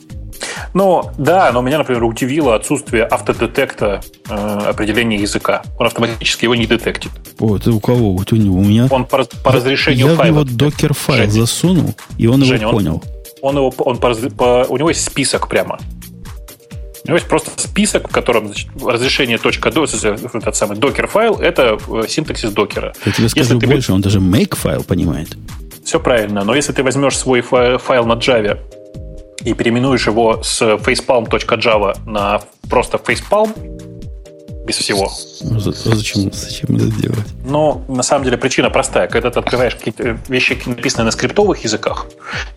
Ну, 0.74 1.10
да, 1.18 1.50
но 1.52 1.60
меня, 1.62 1.78
например, 1.78 2.04
удивило 2.04 2.54
отсутствие 2.54 3.04
автодетекта 3.04 4.00
э, 4.28 4.34
определения 4.34 5.16
языка. 5.16 5.62
Он 5.78 5.86
автоматически 5.86 6.44
его 6.44 6.54
не 6.54 6.66
детектит. 6.66 7.10
О, 7.38 7.56
это 7.56 7.72
у 7.72 7.80
кого? 7.80 8.12
Вот 8.12 8.32
у 8.32 8.36
него. 8.36 8.58
У 8.58 8.64
меня... 8.64 8.86
Он 8.90 9.04
по, 9.04 9.24
по 9.42 9.52
разрешению 9.52 10.08
я 10.08 10.16
файла. 10.16 10.38
Я 10.38 10.44
в 10.44 10.46
него 10.46 10.56
докер-файл 10.56 11.30
засунул, 11.30 11.94
и 12.16 12.26
он 12.26 12.44
Женя, 12.44 12.62
его 12.62 12.72
понял. 12.72 12.94
Он, 12.94 13.17
он 13.42 13.56
его, 13.56 13.72
он 13.78 13.98
по, 13.98 14.14
по, 14.14 14.66
у 14.68 14.76
него 14.76 14.88
есть 14.88 15.04
список 15.04 15.48
прямо. 15.48 15.78
У 17.04 17.08
него 17.08 17.16
есть 17.16 17.28
просто 17.28 17.50
список, 17.56 18.08
в 18.08 18.12
котором 18.12 18.46
значит, 18.46 18.68
разрешение 18.84 19.38
.do, 19.38 20.38
этот 20.38 20.56
самый 20.56 20.76
докер-файл, 20.76 21.36
это 21.40 21.78
э, 21.88 22.08
синтаксис 22.08 22.50
докера. 22.50 22.92
Я 23.04 23.12
тебе 23.12 23.28
скажу 23.28 23.54
Если 23.54 23.66
больше, 23.66 23.86
ты... 23.86 23.92
он 23.94 24.00
даже 24.00 24.18
make-файл 24.18 24.84
понимает. 24.84 25.28
Все 25.84 26.00
правильно, 26.00 26.44
но 26.44 26.54
если 26.54 26.72
ты 26.72 26.82
возьмешь 26.82 27.16
свой 27.16 27.40
файл 27.40 28.04
на 28.04 28.14
Java 28.14 28.58
и 29.42 29.54
переименуешь 29.54 30.06
его 30.06 30.42
с 30.42 30.60
facepalm.java 30.60 31.96
на 32.04 32.42
просто 32.68 32.98
facepalm, 32.98 33.77
без 34.68 34.76
всего. 34.76 35.10
Ну, 35.40 35.58
зачем, 35.58 36.30
зачем 36.32 36.76
это 36.76 36.86
делать? 37.00 37.26
Но 37.44 37.82
на 37.88 38.02
самом 38.02 38.24
деле 38.24 38.36
причина 38.36 38.70
простая. 38.70 39.08
Когда 39.08 39.30
ты 39.30 39.40
открываешь 39.40 39.74
какие-то 39.74 40.18
вещи, 40.28 40.58
написанные 40.66 41.06
на 41.06 41.10
скриптовых 41.10 41.64
языках, 41.64 42.06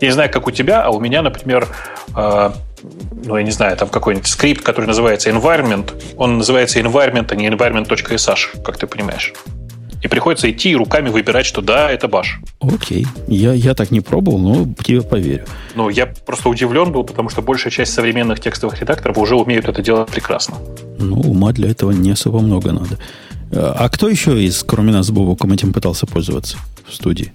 я 0.00 0.08
не 0.08 0.12
знаю, 0.12 0.30
как 0.30 0.46
у 0.46 0.50
тебя, 0.50 0.82
а 0.82 0.90
у 0.90 1.00
меня, 1.00 1.22
например, 1.22 1.66
э, 2.14 2.52
ну, 3.24 3.36
я 3.36 3.42
не 3.42 3.50
знаю, 3.50 3.76
там 3.76 3.88
какой-нибудь 3.88 4.28
скрипт, 4.28 4.62
который 4.62 4.86
называется 4.86 5.30
environment, 5.30 5.92
он 6.16 6.38
называется 6.38 6.80
environment, 6.80 7.28
а 7.30 7.34
не 7.34 7.48
environment.sh, 7.48 8.62
как 8.62 8.76
ты 8.76 8.86
понимаешь. 8.86 9.32
И 10.02 10.08
приходится 10.08 10.50
идти 10.50 10.70
и 10.70 10.76
руками 10.76 11.10
выбирать, 11.10 11.46
что 11.46 11.62
да, 11.62 11.90
это 11.90 12.08
баш. 12.08 12.40
Окей. 12.60 13.06
Я, 13.28 13.52
я 13.52 13.74
так 13.74 13.92
не 13.92 14.00
пробовал, 14.00 14.38
но 14.38 14.74
тебе 14.82 15.02
поверю. 15.02 15.46
Ну, 15.76 15.88
я 15.88 16.06
просто 16.06 16.48
удивлен 16.48 16.90
был, 16.90 17.04
потому 17.04 17.28
что 17.28 17.40
большая 17.40 17.70
часть 17.70 17.94
современных 17.94 18.40
текстовых 18.40 18.80
редакторов 18.80 19.16
уже 19.18 19.36
умеют 19.36 19.68
это 19.68 19.80
делать 19.80 20.08
прекрасно. 20.08 20.56
Ну, 20.98 21.20
ума 21.20 21.52
для 21.52 21.70
этого 21.70 21.92
не 21.92 22.10
особо 22.10 22.40
много 22.40 22.72
надо. 22.72 22.98
А 23.52 23.88
кто 23.88 24.08
еще 24.08 24.42
из, 24.42 24.64
кроме 24.64 24.92
нас, 24.92 25.06
с 25.06 25.10
Бобоком, 25.10 25.52
этим 25.52 25.72
пытался 25.72 26.06
пользоваться 26.06 26.56
в 26.88 26.94
студии? 26.94 27.32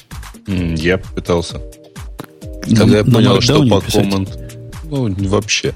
Я 0.48 0.98
пытался. 0.98 1.62
Когда 2.64 2.86
на, 2.86 2.96
я 2.98 3.04
понял, 3.06 3.42
что 3.42 3.66
по 3.66 3.80
команд... 3.80 4.38
Ну, 4.84 5.14
вообще. 5.30 5.74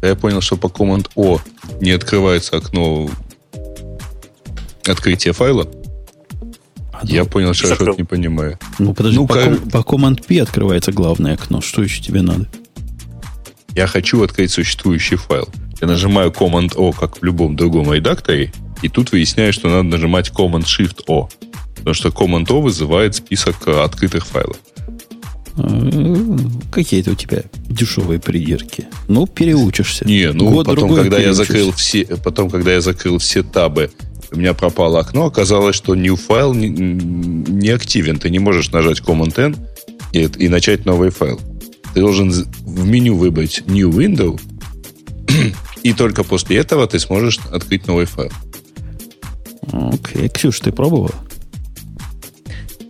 Я 0.00 0.14
понял, 0.14 0.40
что 0.40 0.56
по 0.56 0.70
команд 0.70 1.10
О 1.16 1.38
не 1.80 1.90
открывается 1.90 2.56
окно 2.56 3.10
открытия 4.86 5.32
файла, 5.32 5.68
я 7.04 7.24
понял, 7.24 7.54
что 7.54 7.68
я 7.68 7.74
что-то 7.74 7.96
не 7.96 8.04
понимаю. 8.04 8.58
Ну, 8.78 8.94
подожди, 8.94 9.18
ну, 9.18 9.26
по, 9.26 9.34
как... 9.34 9.70
по 9.70 9.78
Command 9.78 10.26
P 10.26 10.40
открывается 10.40 10.92
главное 10.92 11.34
окно. 11.34 11.60
Что 11.60 11.82
еще 11.82 12.02
тебе 12.02 12.22
надо? 12.22 12.48
Я 13.74 13.86
хочу 13.86 14.22
открыть 14.22 14.50
существующий 14.50 15.16
файл. 15.16 15.48
Я 15.80 15.86
нажимаю 15.86 16.30
Command 16.30 16.74
O, 16.76 16.92
как 16.92 17.18
в 17.18 17.24
любом 17.24 17.56
другом 17.56 17.92
редакторе, 17.92 18.52
и 18.82 18.88
тут 18.88 19.12
выясняю, 19.12 19.52
что 19.52 19.68
надо 19.68 19.84
нажимать 19.84 20.30
Command 20.30 20.64
Shift 20.64 21.04
O. 21.06 21.28
Потому 21.76 21.94
что 21.94 22.08
Command 22.08 22.50
O 22.50 22.60
вызывает 22.60 23.14
список 23.14 23.56
э, 23.66 23.82
открытых 23.82 24.26
файлов. 24.26 24.58
А, 25.56 26.36
какие-то 26.70 27.12
у 27.12 27.14
тебя 27.14 27.42
дешевые 27.68 28.20
придирки. 28.20 28.86
Ну, 29.08 29.26
переучишься. 29.26 30.06
Не, 30.06 30.32
ну 30.32 30.50
Год 30.50 30.66
потом, 30.66 30.94
когда 30.94 31.18
я 31.18 31.32
закрыл 31.32 31.72
все, 31.72 32.04
потом, 32.04 32.50
когда 32.50 32.72
я 32.72 32.80
закрыл 32.80 33.18
все 33.18 33.42
табы 33.42 33.90
у 34.32 34.36
меня 34.36 34.54
пропало 34.54 35.00
окно, 35.00 35.26
оказалось, 35.26 35.76
что 35.76 35.94
new 35.94 36.16
файл 36.16 36.54
не, 36.54 37.70
активен. 37.70 38.18
Ты 38.18 38.30
не 38.30 38.38
можешь 38.38 38.70
нажать 38.70 39.00
Command-N 39.00 39.56
и, 40.12 40.24
и 40.24 40.48
начать 40.48 40.86
новый 40.86 41.10
файл. 41.10 41.40
Ты 41.94 42.00
должен 42.00 42.30
в 42.30 42.86
меню 42.86 43.16
выбрать 43.16 43.62
New 43.66 43.90
Window, 43.90 44.40
и 45.82 45.92
только 45.92 46.24
после 46.24 46.58
этого 46.58 46.86
ты 46.86 46.98
сможешь 46.98 47.38
открыть 47.50 47.86
новый 47.86 48.06
файл. 48.06 48.30
Окей. 49.72 50.22
Okay. 50.22 50.28
Ксюш, 50.28 50.60
ты 50.60 50.72
пробовал? 50.72 51.10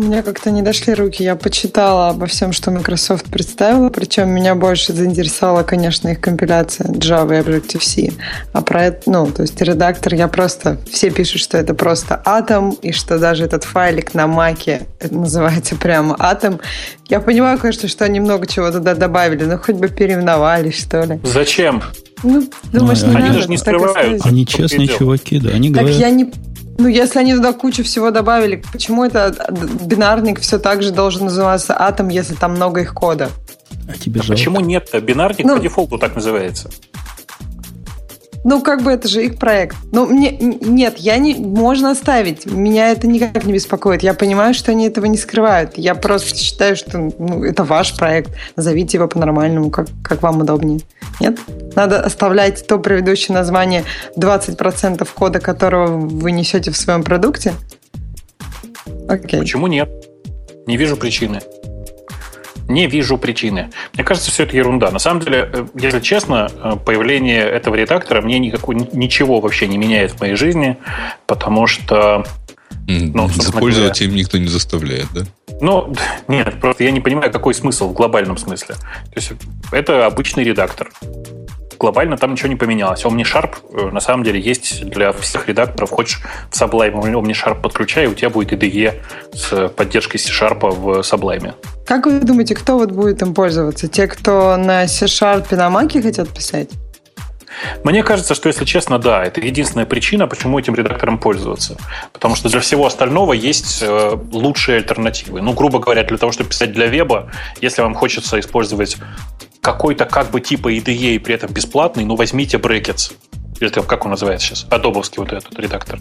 У 0.01 0.03
меня 0.03 0.22
как-то 0.22 0.51
не 0.51 0.62
дошли 0.62 0.94
руки. 0.94 1.22
Я 1.22 1.36
почитала 1.36 2.09
обо 2.09 2.24
всем, 2.24 2.53
что 2.53 2.70
Microsoft 2.70 3.26
представила. 3.26 3.90
Причем 3.90 4.30
меня 4.30 4.55
больше 4.55 4.94
заинтересовала, 4.94 5.62
конечно, 5.62 6.09
их 6.09 6.22
компиляция 6.22 6.86
Java 6.86 7.38
и 7.38 7.42
Objective-C. 7.42 8.14
А 8.55 8.62
про 8.62 8.84
это, 8.84 9.11
ну, 9.11 9.26
то 9.26 9.42
есть 9.42 9.61
редактор, 9.61 10.14
я 10.14 10.26
просто... 10.26 10.78
Все 10.90 11.11
пишут, 11.11 11.42
что 11.42 11.59
это 11.59 11.74
просто 11.74 12.22
Atom, 12.24 12.80
и 12.80 12.92
что 12.92 13.18
даже 13.18 13.44
этот 13.44 13.64
файлик 13.64 14.14
на 14.14 14.26
Маке 14.26 14.86
называется 15.11 15.76
прямо 15.76 16.16
Atom. 16.18 16.62
Я 17.11 17.20
понимаю, 17.20 17.59
конечно, 17.59 17.86
что 17.86 18.07
они 18.07 18.20
много 18.20 18.46
чего 18.46 18.70
туда 18.70 18.94
добавили, 18.94 19.44
но 19.44 19.59
хоть 19.59 19.74
бы 19.74 19.88
переименовали, 19.88 20.70
что 20.70 21.03
ли. 21.03 21.20
Зачем? 21.24 21.82
Ну, 22.22 22.48
думаешь, 22.72 23.03
ну, 23.03 23.11
не 23.11 23.16
они 23.16 23.26
надо, 23.26 23.34
даже 23.34 23.48
не 23.48 23.59
скрывают. 23.59 24.24
Они 24.24 24.46
честные 24.46 24.88
чуваки, 24.88 25.38
да. 25.40 25.51
Они 25.51 25.68
так 25.68 25.80
говорят... 25.80 26.01
я 26.01 26.11
не 26.11 26.32
ну, 26.81 26.89
если 26.89 27.18
они 27.18 27.35
туда 27.35 27.53
кучу 27.53 27.85
всего 27.85 28.11
добавили, 28.11 28.62
почему 28.72 29.05
это 29.05 29.35
бинарник 29.85 30.41
все 30.41 30.59
так 30.59 30.83
же 30.83 30.93
должен 30.93 31.24
называться 31.24 31.78
атом, 31.78 32.09
если 32.09 32.35
там 32.35 32.53
много 32.53 32.81
их 32.81 32.95
кода? 32.95 33.31
А 33.89 33.99
тебе 33.99 34.20
а 34.20 34.28
почему 34.28 34.61
нет? 34.61 34.89
Бинарник 35.03 35.45
ну, 35.45 35.57
по 35.57 35.62
дефолту 35.62 35.99
так 35.99 36.14
называется. 36.14 36.70
Ну, 38.43 38.62
как 38.62 38.82
бы 38.82 38.91
это 38.91 39.07
же 39.07 39.24
их 39.24 39.36
проект. 39.36 39.76
Ну, 39.93 40.07
мне 40.07 40.30
нет, 40.30 40.97
я 40.99 41.18
не. 41.18 41.34
Можно 41.34 41.91
оставить. 41.91 42.47
Меня 42.47 42.91
это 42.91 43.07
никак 43.07 43.45
не 43.45 43.53
беспокоит. 43.53 44.03
Я 44.03 44.14
понимаю, 44.14 44.55
что 44.55 44.70
они 44.70 44.86
этого 44.86 45.05
не 45.07 45.18
скрывают. 45.18 45.76
Я 45.76 45.95
просто 45.95 46.38
считаю, 46.38 46.74
что 46.74 46.99
ну, 46.99 47.45
это 47.45 47.64
ваш 47.64 47.97
проект. 47.97 48.30
Назовите 48.57 48.97
его 48.97 49.09
по-нормальному, 49.09 49.70
как, 49.70 49.88
как 50.03 50.22
вам 50.22 50.41
удобнее. 50.41 50.80
Нет? 51.20 51.38
Надо 51.76 52.01
оставлять 52.01 52.66
то 52.66 52.78
предыдущее 52.78 53.34
название 53.34 53.84
20% 54.16 55.07
кода, 55.14 55.38
которого 55.38 55.99
вы 55.99 56.32
несете 56.32 56.70
в 56.70 56.76
своем 56.76 57.03
продукте. 57.03 57.53
Окей. 59.07 59.41
Почему 59.41 59.66
нет? 59.66 59.91
Не 60.66 60.76
вижу 60.76 60.97
причины. 60.97 61.41
Не 62.70 62.86
вижу 62.86 63.18
причины. 63.18 63.70
Мне 63.94 64.04
кажется, 64.04 64.30
все 64.30 64.44
это 64.44 64.56
ерунда. 64.56 64.90
На 64.90 65.00
самом 65.00 65.20
деле, 65.20 65.50
э, 65.52 65.66
если 65.74 66.00
честно, 66.00 66.48
э, 66.52 66.76
появление 66.84 67.42
этого 67.42 67.74
редактора 67.74 68.22
мне 68.22 68.38
никакой, 68.38 68.76
ничего 68.92 69.40
вообще 69.40 69.66
не 69.66 69.76
меняет 69.76 70.12
в 70.12 70.20
моей 70.20 70.36
жизни, 70.36 70.76
потому 71.26 71.66
что 71.66 72.24
ну, 72.86 73.28
Использовать 73.28 74.00
им 74.00 74.14
никто 74.14 74.38
не 74.38 74.48
заставляет, 74.48 75.06
да? 75.14 75.22
Ну, 75.60 75.94
нет, 76.28 76.60
просто 76.60 76.84
я 76.84 76.90
не 76.90 77.00
понимаю, 77.00 77.32
какой 77.32 77.54
смысл 77.54 77.88
в 77.88 77.92
глобальном 77.92 78.36
смысле. 78.36 78.76
То 78.76 79.16
есть 79.16 79.32
это 79.72 80.06
обычный 80.06 80.44
редактор 80.44 80.90
глобально 81.81 82.18
там 82.18 82.33
ничего 82.33 82.51
не 82.51 82.57
поменялось. 82.57 83.05
OmniSharp 83.05 83.55
э, 83.72 83.91
на 83.91 84.01
самом 84.01 84.22
деле 84.22 84.39
есть 84.39 84.85
для 84.85 85.12
всех 85.12 85.49
редакторов. 85.49 85.91
Хочешь 85.91 86.20
в 86.51 86.61
Sublime 86.61 86.93
OmniSharp 86.93 87.62
подключай, 87.62 88.07
у 88.07 88.14
тебя 88.14 88.28
будет 88.28 88.53
IDE 88.53 89.01
с 89.33 89.68
поддержкой 89.70 90.18
C-Sharp 90.18 90.70
в 90.70 91.01
Sublime. 91.01 91.55
Как 91.87 92.07
вы 92.07 92.20
думаете, 92.20 92.55
кто 92.55 92.78
вот 92.78 92.93
будет 92.93 93.22
им 93.22 93.35
пользоваться? 93.35 93.89
Те, 93.89 94.07
кто 94.07 94.57
на 94.59 94.87
C-Sharp 94.87 95.57
на 95.57 95.68
Mac 95.68 96.01
хотят 96.03 96.28
писать? 96.28 96.68
Мне 97.83 98.03
кажется, 98.03 98.35
что, 98.35 98.49
если 98.49 98.64
честно, 98.64 98.99
да, 98.99 99.24
это 99.24 99.41
единственная 99.41 99.87
причина, 99.87 100.26
почему 100.26 100.59
этим 100.59 100.74
редактором 100.74 101.18
пользоваться. 101.18 101.76
Потому 102.12 102.37
что 102.37 102.49
для 102.49 102.61
всего 102.61 102.87
остального 102.87 103.33
есть 103.33 103.83
э, 103.83 104.18
лучшие 104.31 104.78
альтернативы. 104.78 105.41
Ну, 105.43 105.53
грубо 105.53 105.78
говоря, 105.78 106.05
для 106.05 106.16
того, 106.16 106.31
чтобы 106.31 106.51
писать 106.51 106.72
для 106.72 106.87
веба, 106.87 107.31
если 107.61 107.83
вам 107.83 107.95
хочется 107.95 108.39
использовать 108.39 108.99
какой-то 109.61 110.06
как 110.06 110.30
бы 110.30 110.40
типа 110.40 110.72
IDE 110.72 111.14
и 111.14 111.18
при 111.18 111.34
этом 111.34 111.52
бесплатный, 111.52 112.04
ну, 112.04 112.16
возьмите 112.16 112.56
Brackets. 112.56 113.12
Или 113.61 113.68
как 113.68 114.04
он 114.04 114.12
называется 114.12 114.48
сейчас? 114.48 114.66
Адобовский 114.70 115.18
вот 115.18 115.32
этот 115.32 115.58
редактор 115.58 116.00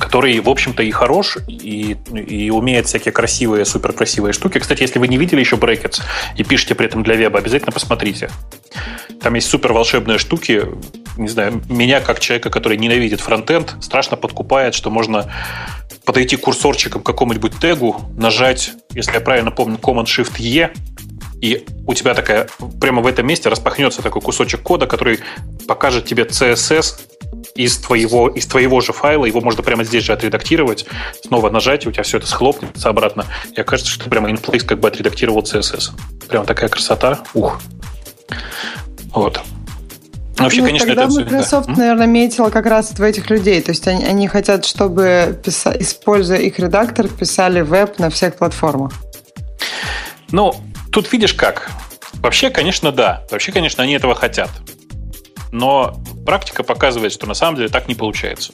который, 0.00 0.40
в 0.40 0.48
общем-то, 0.48 0.82
и 0.82 0.90
хорош, 0.90 1.36
и, 1.46 1.96
и 2.14 2.50
умеет 2.50 2.86
всякие 2.86 3.12
красивые, 3.12 3.64
суперкрасивые 3.64 4.32
штуки. 4.32 4.58
Кстати, 4.58 4.82
если 4.82 4.98
вы 4.98 5.06
не 5.06 5.18
видели 5.18 5.40
еще 5.40 5.56
Brackets 5.56 6.00
и 6.36 6.42
пишете 6.42 6.74
при 6.74 6.86
этом 6.86 7.02
для 7.02 7.14
веба, 7.14 7.38
обязательно 7.38 7.70
посмотрите. 7.70 8.30
Там 9.20 9.34
есть 9.34 9.48
супер 9.48 9.72
волшебные 9.72 10.18
штуки. 10.18 10.64
Не 11.16 11.28
знаю, 11.28 11.62
меня, 11.68 12.00
как 12.00 12.18
человека, 12.18 12.50
который 12.50 12.78
ненавидит 12.78 13.20
фронтенд, 13.20 13.76
страшно 13.80 14.16
подкупает, 14.16 14.74
что 14.74 14.90
можно 14.90 15.30
подойти 16.04 16.36
курсорчиком 16.36 17.02
к 17.02 17.06
какому-нибудь 17.06 17.60
тегу, 17.60 18.00
нажать, 18.16 18.72
если 18.94 19.12
я 19.12 19.20
правильно 19.20 19.50
помню, 19.50 19.76
Command-Shift-E, 19.76 20.70
и 21.40 21.66
у 21.86 21.94
тебя 21.94 22.14
такая, 22.14 22.48
прямо 22.80 23.00
в 23.02 23.06
этом 23.06 23.26
месте 23.26 23.48
распахнется 23.48 24.02
такой 24.02 24.20
кусочек 24.20 24.60
кода, 24.62 24.86
который 24.86 25.20
покажет 25.66 26.06
тебе 26.06 26.24
CSS 26.24 27.00
из 27.54 27.78
твоего, 27.78 28.28
из 28.28 28.46
твоего 28.46 28.80
же 28.80 28.92
файла, 28.92 29.24
его 29.24 29.40
можно 29.40 29.62
прямо 29.62 29.84
здесь 29.84 30.04
же 30.04 30.12
отредактировать, 30.12 30.86
снова 31.24 31.50
нажать, 31.50 31.86
и 31.86 31.88
у 31.88 31.92
тебя 31.92 32.02
все 32.02 32.18
это 32.18 32.26
схлопнется 32.26 32.88
обратно. 32.88 33.26
И 33.56 33.60
окажется, 33.60 33.90
что 33.90 34.04
ты 34.04 34.10
прямо 34.10 34.30
in 34.30 34.58
как 34.60 34.80
бы 34.80 34.88
отредактировал 34.88 35.42
CSS. 35.42 35.90
Прямо 36.28 36.44
такая 36.44 36.68
красота. 36.68 37.20
Ух. 37.34 37.60
Вот. 39.14 39.40
Вообще, 40.38 40.60
ну, 40.60 40.66
конечно, 40.68 40.86
тогда 40.86 41.04
это 41.04 41.12
Microsoft, 41.12 41.68
да. 41.68 41.74
наверное, 41.74 42.06
метила 42.06 42.48
как 42.48 42.64
раз 42.66 42.92
в 42.92 43.02
этих 43.02 43.28
людей. 43.28 43.60
То 43.60 43.72
есть 43.72 43.86
они, 43.86 44.04
они 44.04 44.26
хотят, 44.26 44.64
чтобы, 44.64 45.38
писа, 45.44 45.74
используя 45.78 46.38
их 46.38 46.58
редактор, 46.58 47.08
писали 47.08 47.60
веб 47.60 47.98
на 47.98 48.08
всех 48.08 48.36
платформах. 48.36 48.92
Ну, 50.30 50.54
Тут 50.92 51.12
видишь 51.12 51.34
как. 51.34 51.70
Вообще, 52.14 52.50
конечно, 52.50 52.92
да. 52.92 53.24
Вообще, 53.30 53.52
конечно, 53.52 53.82
они 53.82 53.94
этого 53.94 54.14
хотят. 54.14 54.50
Но 55.52 55.96
практика 56.26 56.62
показывает, 56.62 57.12
что 57.12 57.26
на 57.26 57.34
самом 57.34 57.56
деле 57.56 57.68
так 57.68 57.88
не 57.88 57.94
получается. 57.94 58.52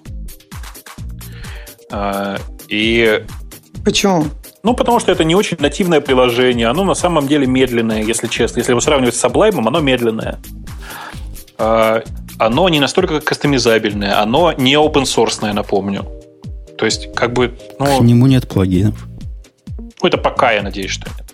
А, 1.91 2.39
и... 2.69 3.25
Почему? 3.85 4.25
Ну, 4.63 4.75
потому 4.75 4.99
что 4.99 5.13
это 5.13 5.25
не 5.25 5.35
очень 5.35 5.57
нативное 5.61 6.01
приложение. 6.01 6.69
Оно 6.69 6.85
на 6.85 6.95
самом 6.95 7.29
деле 7.29 7.47
медленное, 7.47 8.03
если 8.03 8.27
честно. 8.27 8.59
Если 8.59 8.73
его 8.73 8.81
сравнивать 8.81 9.15
с 9.15 9.25
Sublime, 9.25 9.67
оно 9.67 9.81
медленное. 9.81 10.39
А, 11.59 12.03
оно 12.39 12.69
не 12.69 12.81
настолько 12.81 13.21
кастомизабельное. 13.21 14.21
Оно 14.21 14.53
не 14.53 14.75
open 14.75 15.05
source, 15.05 15.53
напомню. 15.53 16.07
То 16.77 16.85
есть, 16.85 17.15
как 17.15 17.33
бы... 17.33 17.57
Ну, 17.79 17.99
К 17.99 18.03
нему 18.03 18.27
нет 18.27 18.49
плагинов. 18.49 19.07
Ну, 19.79 20.09
это 20.09 20.19
пока, 20.19 20.53
я 20.53 20.63
надеюсь, 20.63 20.91
что 20.91 21.09
нет. 21.09 21.26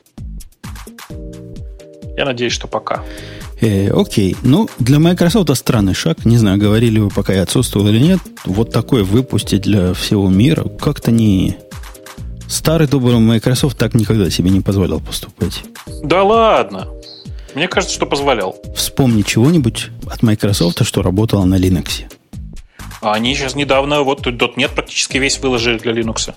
Я 2.17 2.25
надеюсь, 2.25 2.53
что 2.53 2.69
пока. 2.69 3.03
Э, 3.61 3.91
окей. 3.91 4.37
Ну, 4.43 4.69
для 4.79 4.99
Microsoft 4.99 5.55
странный 5.57 5.95
шаг. 5.95 6.25
Не 6.25 6.37
знаю, 6.37 6.59
говорили 6.59 6.99
вы, 6.99 7.11
пока 7.11 7.33
я 7.33 7.43
отсутствовал 7.43 7.89
или 7.89 7.99
нет. 7.99 8.19
Вот 8.45 8.73
такой 8.73 9.03
выпустить 9.03 9.63
для 9.63 9.95
всего 9.95 10.29
мира 10.29 10.65
как-то 10.81 11.11
не... 11.11 11.57
Старый 12.49 12.87
добрый 12.87 13.19
Microsoft 13.19 13.79
так 13.79 13.95
никогда 13.95 14.29
себе 14.31 14.51
не 14.51 14.61
позволял 14.61 15.01
поступать. 15.01 15.63
Да 16.03 16.23
ладно. 16.23 16.89
Мне 17.55 17.69
кажется, 17.69 17.95
что 17.95 18.07
позволял. 18.07 18.57
Вспомни 18.75 19.23
чего-нибудь 19.23 19.89
от 20.07 20.23
Microsoft, 20.23 20.85
что 20.85 21.03
работало 21.03 21.45
на 21.45 21.55
Linux. 21.55 22.03
А 23.01 23.15
они 23.15 23.35
сейчас 23.35 23.55
недавно, 23.55 24.03
вот 24.03 24.27
.NET 24.27 24.71
практически 24.75 25.19
весь 25.19 25.39
выложили 25.39 25.79
для 25.79 25.93
Linux. 25.93 26.35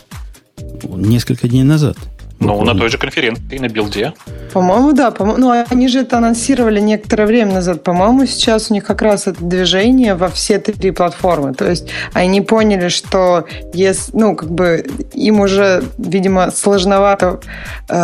Несколько 0.84 1.48
дней 1.48 1.64
назад. 1.64 1.98
Ну, 2.40 2.64
на 2.64 2.76
той 2.76 2.90
же 2.90 2.98
конференции, 2.98 3.58
на 3.58 3.70
билде. 3.70 4.14
По-моему, 4.54 4.94
да. 4.94 5.12
По 5.12 5.26
ну, 5.26 5.52
они 5.70 5.88
же 5.88 6.00
это 6.00 6.18
анонсировали 6.18 6.80
некоторое 6.80 7.26
время 7.26 7.54
назад. 7.56 7.84
По-моему, 7.84 8.26
сейчас 8.26 8.70
у 8.70 8.74
них 8.74 8.84
как 8.84 9.02
раз 9.02 9.28
это 9.28 9.44
движение 9.44 10.16
во 10.16 10.30
все 10.30 10.60
три 10.60 10.92
платформы. 10.92 11.54
То 11.54 11.70
есть 11.70 11.90
они 12.14 12.42
поняли, 12.42 12.90
что 12.90 13.46
если, 13.74 14.12
ну, 14.18 14.36
как 14.36 14.52
бы 14.52 14.86
им 15.14 15.40
уже, 15.40 15.84
видимо, 15.98 16.52
сложновато 16.52 17.40
э, 17.90 17.96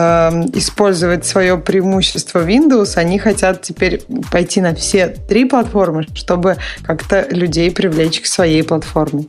использовать 0.53 1.25
свое 1.25 1.57
преимущество 1.57 2.45
Windows, 2.45 2.97
они 2.97 3.19
хотят 3.19 3.61
теперь 3.61 4.01
пойти 4.32 4.61
на 4.61 4.73
все 4.73 5.07
три 5.07 5.45
платформы, 5.45 6.07
чтобы 6.13 6.57
как-то 6.84 7.27
людей 7.29 7.69
привлечь 7.71 8.21
к 8.21 8.25
своей 8.25 8.63
платформе. 8.63 9.25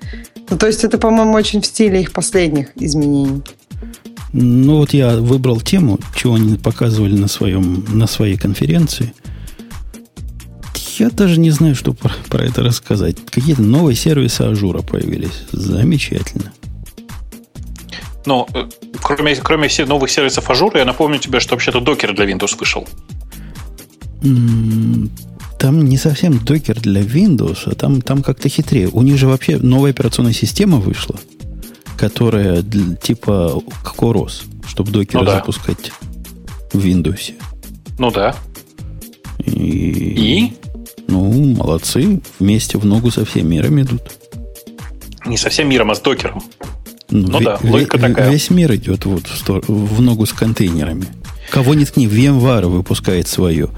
Ну, 0.51 0.59
то 0.59 0.67
есть 0.67 0.85
это, 0.85 0.99
по-моему, 0.99 1.33
очень 1.33 1.61
в 1.61 1.67
стиле 1.67 2.01
их 2.01 2.13
последних 2.13 2.69
изменений. 2.77 3.43
Ну 4.33 4.79
вот 4.79 4.95
я 4.95 5.17
выбрал 5.17 5.61
тему, 5.61 5.99
чего 6.15 6.35
они 6.35 6.57
показывали 6.57 7.15
на, 7.15 7.29
своем, 7.29 7.85
на 7.89 8.07
своей 8.07 8.39
конференции. 8.39 9.13
Я 10.99 11.11
даже 11.11 11.39
не 11.39 11.51
знаю, 11.51 11.75
что 11.75 11.93
про, 11.93 12.13
про 12.29 12.45
это 12.45 12.63
рассказать. 12.63 13.17
Какие-то 13.31 13.63
новые 13.63 13.95
сервисы 13.95 14.43
Azure 14.43 14.75
а 14.75 14.81
появились. 14.81 15.45
Замечательно. 15.53 16.53
Ну, 18.25 18.47
кроме, 19.03 19.35
кроме 19.37 19.69
всех 19.69 19.89
новых 19.89 20.11
сервисов 20.11 20.49
Azure 20.49 20.70
а, 20.70 20.79
я 20.79 20.85
напомню 20.85 21.19
тебе, 21.19 21.41
что 21.41 21.55
вообще-то 21.55 21.81
Docker 21.81 22.15
для 22.15 22.25
Windows 22.25 22.57
вышел. 22.59 22.87
Там 25.59 25.85
не 25.85 25.99
совсем 25.99 26.39
Docker 26.39 26.81
для 26.81 27.03
Windows, 27.03 27.59
а 27.67 27.75
там, 27.75 28.01
там 28.01 28.23
как-то 28.23 28.49
хитрее. 28.49 28.89
У 28.93 29.03
них 29.03 29.19
же 29.19 29.27
вообще 29.27 29.59
новая 29.59 29.91
операционная 29.91 30.33
система 30.33 30.79
вышла 30.79 31.17
которая 32.03 32.65
типа 33.01 33.63
как 33.85 33.95
CoreOS, 33.95 34.43
чтобы 34.67 34.91
докеры 34.91 35.21
ну, 35.21 35.25
да. 35.25 35.37
запускать 35.37 35.93
в 36.73 36.85
Windows. 36.85 37.33
Ну 37.97 38.11
да. 38.11 38.35
И, 39.39 39.53
И? 39.53 40.57
Ну, 41.07 41.33
молодцы. 41.55 42.21
Вместе 42.41 42.77
в 42.79 42.85
ногу 42.85 43.13
со 43.13 43.25
всем 43.25 43.49
миром 43.49 43.81
идут. 43.81 44.03
Не 45.27 45.37
со 45.37 45.49
всем 45.49 45.69
миром, 45.69 45.93
а 45.93 45.95
с 45.95 46.01
докером. 46.01 46.43
Ну, 47.09 47.29
ну 47.29 47.41
да, 47.41 47.61
логика 47.63 47.99
ве- 47.99 48.09
такая. 48.09 48.31
Весь 48.33 48.51
мир 48.51 48.75
идет 48.75 49.05
вот 49.05 49.29
в, 49.29 49.37
стор- 49.37 49.65
в 49.69 50.01
ногу 50.03 50.27
с 50.27 50.33
контейнерами. 50.33 51.07
Кого 51.51 51.75
не 51.75 51.85
ткни, 51.85 52.09
VMware 52.09 52.67
выпускает 52.67 53.29
свое. 53.29 53.69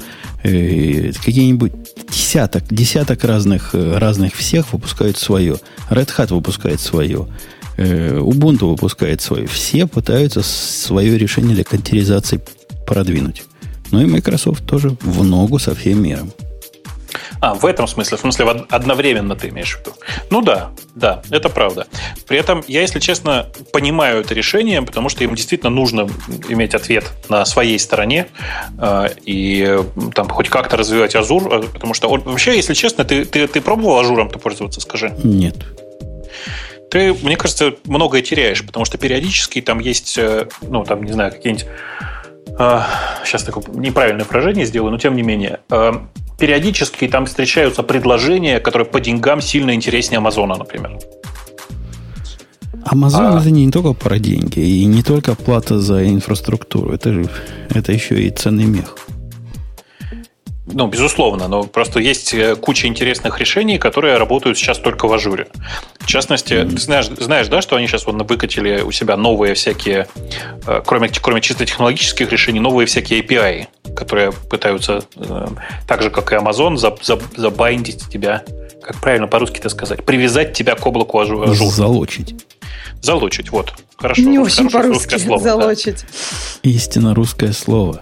Э, 0.43 1.13
какие-нибудь 1.13 1.73
десяток, 2.09 2.65
десяток 2.71 3.23
разных, 3.25 3.75
э, 3.75 3.99
разных 3.99 4.35
всех 4.35 4.73
выпускают 4.73 5.19
свое. 5.19 5.57
Red 5.91 6.09
Hat 6.17 6.33
выпускает 6.33 6.81
свое. 6.81 7.29
Э, 7.77 8.19
Ubuntu 8.19 8.67
выпускает 8.67 9.21
свое. 9.21 9.47
Все 9.47 9.87
пытаются 9.87 10.43
свое 10.43 11.19
решение 11.19 11.55
для 11.55 11.65
контейнеризации 11.65 12.41
продвинуть. 12.87 13.45
Ну 13.91 14.01
и 14.01 14.07
Microsoft 14.07 14.67
тоже 14.67 14.97
в 15.01 15.25
ногу 15.25 15.59
со 15.59 15.75
всем 15.75 16.03
миром. 16.03 16.33
А, 17.41 17.55
в 17.55 17.67
этом 17.67 17.87
смысле, 17.87 18.17
в 18.17 18.21
смысле 18.21 18.47
одновременно 18.71 19.37
ты 19.37 19.49
имеешь 19.51 19.77
в 19.77 19.81
виду. 19.81 19.93
Ну 20.31 20.41
да, 20.41 20.71
да, 20.95 21.23
это 21.31 21.51
правда. 21.51 21.87
При 22.27 22.39
этом 22.39 22.65
я, 22.69 22.81
если 22.81 23.01
честно, 23.01 23.51
понимаю 23.73 24.21
это 24.21 24.33
решение, 24.35 24.81
потому 24.81 25.11
что 25.11 25.25
им 25.25 25.35
действительно 25.35 25.71
нужно 25.71 26.09
иметь 26.49 26.75
ответ 26.75 27.13
на 27.29 27.45
своей 27.45 27.79
стороне 27.79 28.29
э, 28.79 29.09
и 29.27 29.79
там 30.15 30.29
хоть 30.29 30.49
как-то 30.49 30.77
развивать 30.77 31.15
Азур, 31.15 31.53
э, 31.53 31.63
потому 31.65 31.93
что 31.93 32.09
он, 32.09 32.23
вообще, 32.23 32.57
если 32.57 32.73
честно, 32.73 33.05
ты, 33.05 33.27
ты, 33.27 33.47
ты 33.47 33.61
пробовал 33.61 33.99
Ажуром-то 33.99 34.39
пользоваться, 34.39 34.81
скажи? 34.81 35.15
Нет 35.23 35.57
ты, 36.95 37.13
мне 37.13 37.37
кажется, 37.37 37.75
многое 37.87 38.23
теряешь, 38.23 38.65
потому 38.65 38.85
что 38.85 38.99
периодически 38.99 39.61
там 39.61 39.81
есть, 39.81 40.17
э, 40.17 40.47
ну, 40.63 40.85
там, 40.85 41.03
не 41.03 41.11
знаю, 41.11 41.33
какие-нибудь... 41.33 41.67
Э, 42.57 42.83
сейчас 43.25 43.43
такое 43.43 43.65
неправильное 43.75 44.25
выражение 44.25 44.65
сделаю, 44.65 44.93
но 44.93 44.99
тем 44.99 45.17
не 45.17 45.23
менее. 45.23 45.59
Э, 45.71 45.91
периодически 46.39 47.09
там 47.09 47.27
встречаются 47.27 47.83
предложения, 47.83 48.61
которые 48.61 48.87
по 48.87 49.01
деньгам 49.01 49.41
сильно 49.41 49.75
интереснее 49.75 50.19
Амазона, 50.19 50.55
например. 50.55 51.01
Амазон 52.85 53.39
а... 53.39 53.41
это 53.41 53.51
не 53.51 53.69
только 53.73 53.93
про 53.93 54.21
деньги, 54.21 54.61
и 54.61 54.85
не 54.85 55.03
только 55.03 55.35
плата 55.35 55.81
за 55.81 56.09
инфраструктуру, 56.09 56.93
это, 56.93 57.13
же, 57.13 57.29
это 57.71 57.91
еще 57.91 58.23
и 58.23 58.31
ценный 58.31 58.67
мех. 58.67 58.97
Ну, 60.67 60.87
безусловно, 60.87 61.47
но 61.47 61.65
просто 61.65 62.01
есть 62.01 62.33
э, 62.33 62.57
куча 62.57 62.87
интересных 62.87 63.39
решений, 63.39 63.79
которые 63.79 64.17
работают 64.17 64.57
сейчас 64.57 64.79
только 64.79 65.07
в 65.07 65.13
ажуре. 65.13 65.49
В 66.01 66.07
частности, 66.07 66.55
mm-hmm. 66.55 66.71
ты 66.71 66.79
знаешь, 66.81 67.07
знаешь, 67.07 67.49
да, 67.49 67.61
что 67.61 67.77
они 67.77 67.87
сейчас 67.87 68.07
вот 68.07 68.15
выкатили 68.29 68.81
у 68.81 68.91
себя 68.91 69.19
новые 69.19 69.55
всякие, 69.55 70.09
э, 70.67 70.83
кроме, 70.87 71.11
кроме 71.21 71.43
чисто 71.43 71.67
технологических 71.67 72.33
решений, 72.33 72.61
новые 72.61 72.87
всякие 72.87 73.21
API, 73.21 73.67
которые 73.95 74.33
пытаются, 74.33 75.05
э, 75.17 75.49
так 75.87 76.03
же, 76.03 76.09
как 76.09 76.33
и 76.33 76.37
Amazon, 76.37 76.79
забайндить 77.37 78.09
тебя, 78.09 78.43
как 78.83 78.97
правильно 79.03 79.27
по-русски 79.27 79.59
это 79.59 79.69
сказать, 79.69 80.03
привязать 80.05 80.55
тебя 80.55 80.77
к 80.77 80.87
облаку 80.87 81.19
Azure 81.19 81.39
а. 81.39 81.47
Залочить. 81.53 82.35
Залочить, 83.03 83.51
вот. 83.51 83.75
Хорошо. 83.97 84.23
Не 84.23 84.39
очень 84.39 84.71
по-русски 84.71 85.19
залочить. 85.19 86.07
Да. 86.63 86.71
Истинно 86.71 87.15
русское 87.15 87.53
слово 87.53 88.01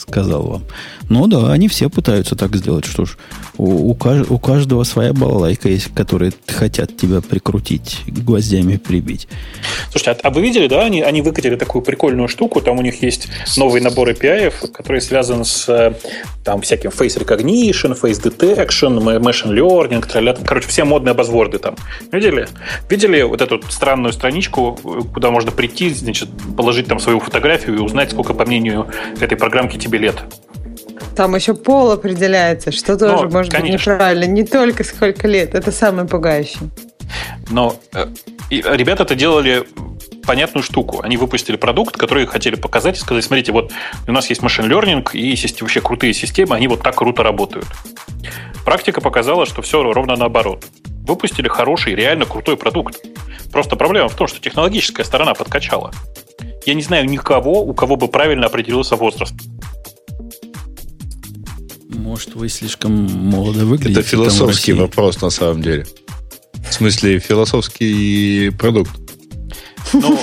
сказал 0.00 0.42
вам. 0.42 0.64
Ну 1.10 1.26
да, 1.26 1.52
они 1.52 1.66
все 1.66 1.90
пытаются 1.90 2.36
так 2.36 2.54
сделать. 2.54 2.84
Что 2.84 3.04
ж, 3.04 3.16
у, 3.58 3.90
у, 3.90 3.96
у 4.28 4.38
каждого 4.38 4.84
своя 4.84 5.12
балалайка 5.12 5.68
есть, 5.68 5.92
которые 5.92 6.32
хотят 6.46 6.96
тебя 6.96 7.20
прикрутить, 7.20 7.98
гвоздями 8.06 8.76
прибить. 8.76 9.26
Слушайте, 9.90 10.12
а, 10.22 10.28
а 10.28 10.30
вы 10.30 10.40
видели, 10.40 10.68
да, 10.68 10.82
они, 10.82 11.02
они 11.02 11.20
выкатили 11.20 11.56
такую 11.56 11.82
прикольную 11.82 12.28
штуку, 12.28 12.60
там 12.60 12.78
у 12.78 12.82
них 12.82 13.02
есть 13.02 13.26
новый 13.56 13.80
набор 13.80 14.10
API, 14.10 14.52
который 14.72 15.00
связан 15.00 15.44
с 15.44 15.68
э, 15.68 15.94
там 16.44 16.60
всяким 16.60 16.90
face 16.90 17.18
recognition, 17.18 18.00
face 18.00 18.22
detection, 18.22 19.20
machine 19.20 19.52
learning, 19.52 20.44
короче, 20.46 20.68
все 20.68 20.84
модные 20.84 21.14
базворды 21.14 21.58
там. 21.58 21.74
Видели? 22.12 22.46
Видели 22.88 23.22
вот 23.22 23.40
эту 23.40 23.60
странную 23.68 24.12
страничку, 24.12 24.78
куда 25.12 25.32
можно 25.32 25.50
прийти, 25.50 25.90
значит, 25.90 26.28
положить 26.56 26.86
там 26.86 27.00
свою 27.00 27.18
фотографию 27.18 27.78
и 27.78 27.80
узнать, 27.80 28.12
сколько, 28.12 28.32
по 28.32 28.46
мнению 28.46 28.86
этой 29.18 29.36
программки, 29.36 29.76
тебе 29.76 29.98
лет? 29.98 30.22
Там 31.16 31.34
еще 31.34 31.54
пол 31.54 31.92
определяется, 31.92 32.72
что 32.72 32.96
тоже 32.96 33.24
Но, 33.24 33.30
может 33.30 33.52
конечно. 33.52 33.72
быть 33.72 33.86
неправильно. 33.86 34.24
Не 34.24 34.44
только 34.44 34.84
сколько 34.84 35.28
лет. 35.28 35.54
Это 35.54 35.72
самое 35.72 36.06
пугающее. 36.06 36.70
Но 37.50 37.76
э, 37.92 38.06
ребята 38.50 39.02
это 39.02 39.14
делали 39.14 39.64
понятную 40.26 40.62
штуку. 40.62 41.00
Они 41.02 41.16
выпустили 41.16 41.56
продукт, 41.56 41.96
который 41.96 42.26
хотели 42.26 42.54
показать 42.54 42.96
и 42.96 43.00
сказать, 43.00 43.24
смотрите, 43.24 43.52
вот 43.52 43.72
у 44.06 44.12
нас 44.12 44.28
есть 44.28 44.42
машин 44.42 44.70
learning 44.70 45.08
и 45.12 45.28
есть 45.28 45.60
вообще 45.60 45.80
крутые 45.80 46.14
системы, 46.14 46.56
они 46.56 46.68
вот 46.68 46.82
так 46.82 46.94
круто 46.94 47.22
работают. 47.22 47.66
Практика 48.64 49.00
показала, 49.00 49.46
что 49.46 49.62
все 49.62 49.82
ровно 49.82 50.16
наоборот. 50.16 50.64
Выпустили 51.06 51.48
хороший, 51.48 51.94
реально 51.94 52.26
крутой 52.26 52.56
продукт. 52.56 53.00
Просто 53.50 53.74
проблема 53.74 54.08
в 54.08 54.14
том, 54.14 54.28
что 54.28 54.40
технологическая 54.40 55.02
сторона 55.02 55.34
подкачала. 55.34 55.92
Я 56.66 56.74
не 56.74 56.82
знаю 56.82 57.06
никого, 57.06 57.62
у 57.62 57.74
кого 57.74 57.96
бы 57.96 58.06
правильно 58.06 58.46
определился 58.46 58.96
возраст. 58.96 59.34
Может, 62.00 62.34
вы 62.34 62.48
слишком 62.48 62.92
молодо 62.92 63.66
выглядите. 63.66 64.00
Это 64.00 64.08
философский 64.08 64.72
вопрос 64.72 65.20
на 65.20 65.30
самом 65.30 65.62
деле. 65.62 65.86
В 66.68 66.72
смысле, 66.72 67.18
философский 67.18 68.50
продукт. 68.58 68.90
Ну, 69.92 70.18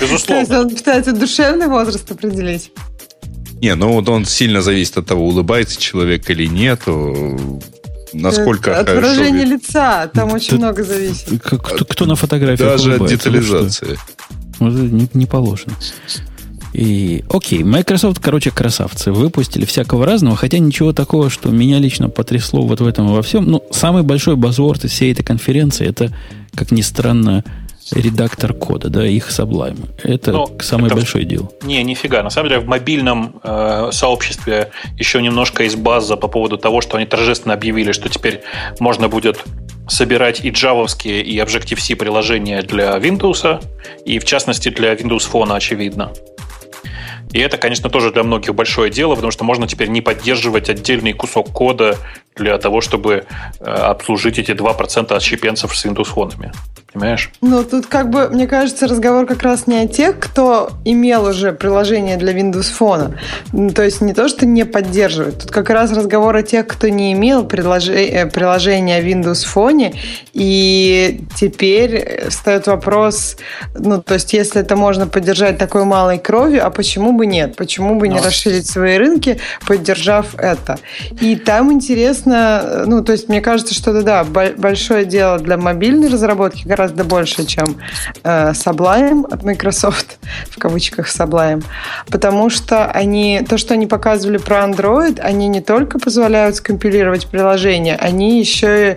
безусловно. 0.00 0.40
Есть 0.40 0.50
он 0.50 0.70
пытается 0.70 1.12
душевный 1.12 1.68
возраст 1.68 2.10
определить? 2.10 2.72
Не, 3.62 3.74
ну 3.74 3.92
вот 3.92 4.08
он 4.08 4.24
сильно 4.24 4.60
зависит 4.60 4.98
от 4.98 5.06
того, 5.06 5.28
улыбается 5.28 5.80
человек 5.80 6.28
или 6.30 6.46
нет, 6.46 6.82
насколько 8.12 8.78
От 8.78 8.88
выражения 8.88 9.44
лица, 9.44 10.08
там 10.08 10.32
очень 10.32 10.56
много 10.56 10.82
зависит. 10.82 11.40
Кто, 11.42 11.84
кто 11.84 12.06
на 12.06 12.16
фотографии 12.16 12.62
Даже 12.62 12.94
от 12.96 13.08
детализации. 13.08 13.98
Не, 14.58 15.08
не 15.14 15.26
положено. 15.26 15.74
И, 16.72 17.24
окей, 17.28 17.64
Microsoft, 17.64 18.20
короче, 18.20 18.50
красавцы, 18.50 19.12
выпустили 19.12 19.64
всякого 19.64 20.06
разного, 20.06 20.36
хотя 20.36 20.58
ничего 20.58 20.92
такого, 20.92 21.30
что 21.30 21.50
меня 21.50 21.78
лично 21.78 22.08
потрясло 22.08 22.62
вот 22.62 22.80
в 22.80 22.86
этом 22.86 23.08
во 23.08 23.22
всем. 23.22 23.44
Ну, 23.44 23.64
самый 23.70 24.02
большой 24.02 24.36
базворд 24.36 24.84
из 24.84 24.92
всей 24.92 25.12
этой 25.12 25.24
конференции, 25.24 25.88
это, 25.88 26.12
как 26.54 26.70
ни 26.70 26.82
странно, 26.82 27.44
редактор 27.92 28.52
кода, 28.52 28.88
да, 28.88 29.06
их 29.06 29.30
Sublime. 29.30 29.88
Это 30.04 30.32
ну, 30.32 30.58
самое 30.60 30.86
это, 30.86 30.96
большое 30.96 31.24
дело. 31.24 31.50
Не, 31.62 31.82
нифига. 31.82 32.22
На 32.22 32.30
самом 32.30 32.48
деле 32.48 32.60
в 32.60 32.66
мобильном 32.66 33.40
э, 33.42 33.88
сообществе 33.92 34.70
еще 34.96 35.20
немножко 35.20 35.64
есть 35.64 35.76
база 35.76 36.16
по 36.16 36.28
поводу 36.28 36.56
того, 36.56 36.80
что 36.80 36.98
они 36.98 37.06
торжественно 37.06 37.54
объявили, 37.54 37.92
что 37.92 38.08
теперь 38.08 38.42
можно 38.78 39.08
будет 39.08 39.44
собирать 39.88 40.44
и 40.44 40.50
джавовские, 40.50 41.22
и 41.22 41.38
Objective-C 41.38 41.96
приложения 41.96 42.62
для 42.62 42.96
Windows, 42.96 43.60
и 44.04 44.20
в 44.20 44.24
частности 44.24 44.68
для 44.68 44.94
Windows 44.94 45.28
Phone, 45.30 45.56
очевидно. 45.56 46.12
И 47.32 47.38
это, 47.38 47.56
конечно, 47.58 47.90
тоже 47.90 48.12
для 48.12 48.22
многих 48.22 48.54
большое 48.54 48.90
дело, 48.90 49.14
потому 49.14 49.30
что 49.30 49.44
можно 49.44 49.66
теперь 49.68 49.88
не 49.88 50.00
поддерживать 50.00 50.68
отдельный 50.68 51.12
кусок 51.12 51.50
кода 51.50 51.96
для 52.36 52.58
того, 52.58 52.80
чтобы 52.80 53.24
э, 53.60 53.64
обслужить 53.64 54.38
эти 54.38 54.52
2% 54.52 55.14
отщепенцев 55.14 55.76
с 55.76 55.84
Windows 55.84 56.04
фонами. 56.04 56.52
Понимаешь? 56.92 57.30
Ну, 57.40 57.62
тут 57.62 57.86
как 57.86 58.10
бы, 58.10 58.28
мне 58.28 58.48
кажется, 58.48 58.88
разговор 58.88 59.24
как 59.24 59.42
раз 59.44 59.68
не 59.68 59.76
о 59.76 59.86
тех, 59.86 60.18
кто 60.18 60.70
имел 60.84 61.24
уже 61.26 61.52
приложение 61.52 62.16
для 62.16 62.32
Windows 62.32 62.66
Phone. 62.76 63.72
То 63.72 63.84
есть 63.84 64.00
не 64.00 64.12
то, 64.12 64.26
что 64.28 64.44
не 64.44 64.64
поддерживает. 64.64 65.38
Тут 65.42 65.50
как 65.52 65.70
раз 65.70 65.92
разговор 65.92 66.34
о 66.34 66.42
тех, 66.42 66.66
кто 66.66 66.88
не 66.88 67.12
имел 67.12 67.44
приложение, 67.44 68.26
приложение 68.26 69.00
Windows 69.02 69.46
Phone. 69.54 69.94
И 70.32 71.20
теперь 71.36 72.28
встает 72.28 72.66
вопрос, 72.66 73.36
ну, 73.78 74.02
то 74.02 74.14
есть 74.14 74.32
если 74.32 74.60
это 74.60 74.74
можно 74.74 75.06
поддержать 75.06 75.58
такой 75.58 75.84
малой 75.84 76.18
кровью, 76.18 76.66
а 76.66 76.70
почему 76.70 77.12
нет? 77.26 77.56
Почему 77.56 77.98
бы 77.98 78.08
не 78.08 78.16
Но. 78.16 78.24
расширить 78.24 78.66
свои 78.66 78.96
рынки, 78.96 79.40
поддержав 79.66 80.34
это? 80.36 80.78
И 81.20 81.36
там 81.36 81.72
интересно, 81.72 82.84
ну, 82.86 83.02
то 83.02 83.12
есть 83.12 83.28
мне 83.28 83.40
кажется, 83.40 83.74
что 83.74 83.90
это, 83.90 84.02
да, 84.02 84.24
большое 84.24 85.04
дело 85.04 85.38
для 85.38 85.56
мобильной 85.56 86.08
разработки, 86.08 86.66
гораздо 86.66 87.04
больше, 87.04 87.44
чем 87.44 87.76
э, 88.22 88.52
Sublime 88.52 89.26
от 89.30 89.42
Microsoft, 89.42 90.18
в 90.50 90.58
кавычках 90.58 91.08
Sublime, 91.08 91.62
потому 92.08 92.50
что 92.50 92.86
они, 92.86 93.42
то, 93.48 93.58
что 93.58 93.74
они 93.74 93.86
показывали 93.86 94.38
про 94.38 94.64
Android, 94.64 95.20
они 95.20 95.48
не 95.48 95.60
только 95.60 95.98
позволяют 95.98 96.56
скомпилировать 96.56 97.26
приложение, 97.26 97.96
они 97.96 98.38
еще 98.40 98.92
и 98.92 98.96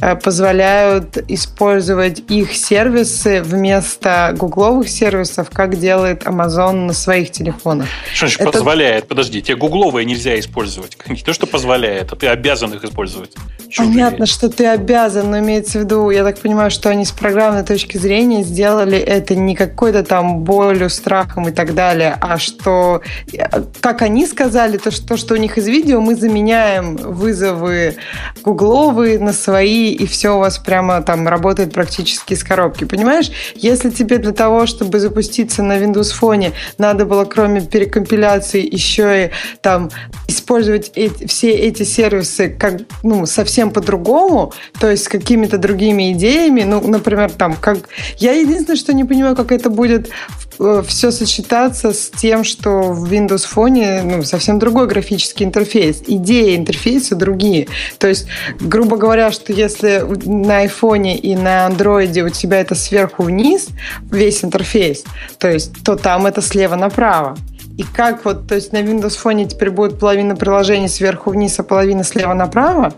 э, 0.00 0.16
позволяют 0.16 1.16
использовать 1.28 2.22
их 2.28 2.54
сервисы 2.54 3.42
вместо 3.42 4.34
гугловых 4.36 4.88
сервисов, 4.88 5.50
как 5.52 5.78
делает 5.78 6.24
Amazon 6.24 6.86
на 6.86 6.92
своих 6.92 7.30
телефонах 7.30 7.61
смартфонах. 7.62 7.88
Что 8.12 8.26
значит 8.26 8.40
это... 8.40 8.52
позволяет? 8.52 9.08
Подожди, 9.08 9.42
тебе 9.42 9.56
гугловые 9.56 10.04
нельзя 10.04 10.38
использовать. 10.38 10.96
Не 11.08 11.16
то, 11.16 11.32
что 11.32 11.46
позволяет, 11.46 12.12
а 12.12 12.16
ты 12.16 12.26
обязан 12.26 12.72
их 12.74 12.84
использовать. 12.84 13.32
Понятно, 13.76 14.26
что 14.26 14.50
ты 14.50 14.66
обязан, 14.66 15.30
но 15.30 15.38
имеется 15.38 15.78
в 15.78 15.82
виду, 15.82 16.10
я 16.10 16.24
так 16.24 16.38
понимаю, 16.38 16.70
что 16.70 16.90
они 16.90 17.04
с 17.04 17.10
программной 17.10 17.64
точки 17.64 17.96
зрения 17.96 18.42
сделали 18.42 18.98
это 18.98 19.34
не 19.34 19.54
какой-то 19.54 20.04
там 20.04 20.40
болью, 20.40 20.90
страхом 20.90 21.48
и 21.48 21.52
так 21.52 21.74
далее, 21.74 22.18
а 22.20 22.38
что, 22.38 23.00
как 23.80 24.02
они 24.02 24.26
сказали, 24.26 24.76
то, 24.76 24.90
что, 24.90 25.16
что 25.16 25.34
у 25.34 25.36
них 25.38 25.56
из 25.56 25.66
видео 25.68 26.00
мы 26.00 26.16
заменяем 26.16 26.96
вызовы 26.96 27.96
гугловые 28.42 29.18
на 29.18 29.32
свои, 29.32 29.92
и 29.92 30.06
все 30.06 30.36
у 30.36 30.40
вас 30.40 30.58
прямо 30.58 31.00
там 31.00 31.26
работает 31.26 31.72
практически 31.72 32.34
с 32.34 32.44
коробки. 32.44 32.84
Понимаешь, 32.84 33.30
если 33.54 33.88
тебе 33.88 34.18
для 34.18 34.32
того, 34.32 34.66
чтобы 34.66 35.00
запуститься 35.00 35.62
на 35.62 35.78
Windows 35.78 36.12
Phone, 36.20 36.52
надо 36.76 37.06
было 37.06 37.24
кроме 37.24 37.51
перекомпиляции 37.60 38.66
еще 38.72 39.26
и 39.26 39.30
там 39.60 39.90
использовать 40.28 40.90
эти, 40.94 41.26
все 41.26 41.52
эти 41.52 41.82
сервисы 41.82 42.48
как 42.48 42.80
ну 43.02 43.26
совсем 43.26 43.70
по-другому, 43.70 44.52
то 44.80 44.90
есть 44.90 45.04
с 45.04 45.08
какими-то 45.08 45.58
другими 45.58 46.12
идеями. 46.12 46.62
Ну, 46.62 46.80
например, 46.86 47.30
там, 47.30 47.56
как... 47.56 47.88
Я 48.18 48.32
единственное, 48.32 48.76
что 48.76 48.92
не 48.92 49.04
понимаю, 49.04 49.36
как 49.36 49.52
это 49.52 49.70
будет 49.70 50.10
все 50.86 51.10
сочетаться 51.10 51.92
с 51.92 52.10
тем, 52.10 52.44
что 52.44 52.92
в 52.92 53.10
Windows 53.10 53.46
Phone 53.52 54.02
ну, 54.02 54.22
совсем 54.22 54.58
другой 54.58 54.86
графический 54.86 55.46
интерфейс. 55.46 56.02
Идеи 56.06 56.56
интерфейса 56.56 57.14
другие. 57.14 57.68
То 57.98 58.08
есть, 58.08 58.26
грубо 58.60 58.96
говоря, 58.96 59.30
что 59.30 59.52
если 59.52 60.04
на 60.24 60.64
iPhone 60.64 61.14
и 61.14 61.36
на 61.36 61.68
Android 61.68 62.20
у 62.22 62.28
тебя 62.28 62.60
это 62.60 62.74
сверху 62.74 63.22
вниз, 63.22 63.68
весь 64.10 64.44
интерфейс, 64.44 65.04
то 65.38 65.50
есть, 65.50 65.84
то 65.84 65.96
там 65.96 66.26
это 66.26 66.42
слева 66.42 66.76
направо. 66.76 67.36
И 67.78 67.84
как 67.84 68.24
вот, 68.24 68.46
то 68.46 68.54
есть 68.54 68.72
на 68.72 68.78
Windows 68.78 69.18
Phone 69.22 69.46
теперь 69.46 69.70
будет 69.70 69.98
половина 69.98 70.36
приложений 70.36 70.88
сверху 70.88 71.30
вниз, 71.30 71.58
а 71.58 71.62
половина 71.62 72.04
слева 72.04 72.34
направо? 72.34 72.94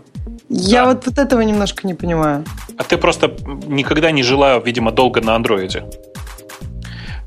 Я 0.48 0.82
да. 0.82 0.88
вот, 0.88 1.06
вот 1.06 1.18
этого 1.18 1.40
немножко 1.40 1.86
не 1.86 1.94
понимаю. 1.94 2.44
А 2.76 2.82
ты 2.82 2.96
просто 2.98 3.34
никогда 3.66 4.10
не 4.10 4.22
жила, 4.22 4.58
видимо, 4.58 4.90
долго 4.90 5.20
на 5.20 5.36
андроиде. 5.36 5.84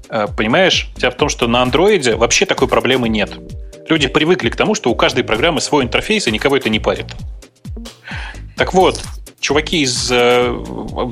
Э, 0.10 0.28
понимаешь? 0.36 0.89
Дело 0.97 1.12
в 1.12 1.18
том, 1.18 1.30
что 1.30 1.47
на 1.47 1.62
андроиде 1.62 2.16
вообще 2.16 2.45
такой 2.45 2.68
проблемы 2.68 3.10
нет. 3.10 3.32
Люди 3.89 4.08
привыкли 4.08 4.49
к 4.49 4.55
тому, 4.55 4.76
что 4.76 4.91
у 4.91 4.95
каждой 4.95 5.24
программы 5.24 5.62
свой 5.62 5.84
интерфейс, 5.84 6.28
и 6.28 6.32
никого 6.32 6.58
это 6.58 6.70
не 6.70 6.80
парит. 6.80 7.08
Так 8.58 8.74
вот, 8.74 9.01
чуваки 9.39 9.82
из 9.82 10.10
э, 10.12 10.49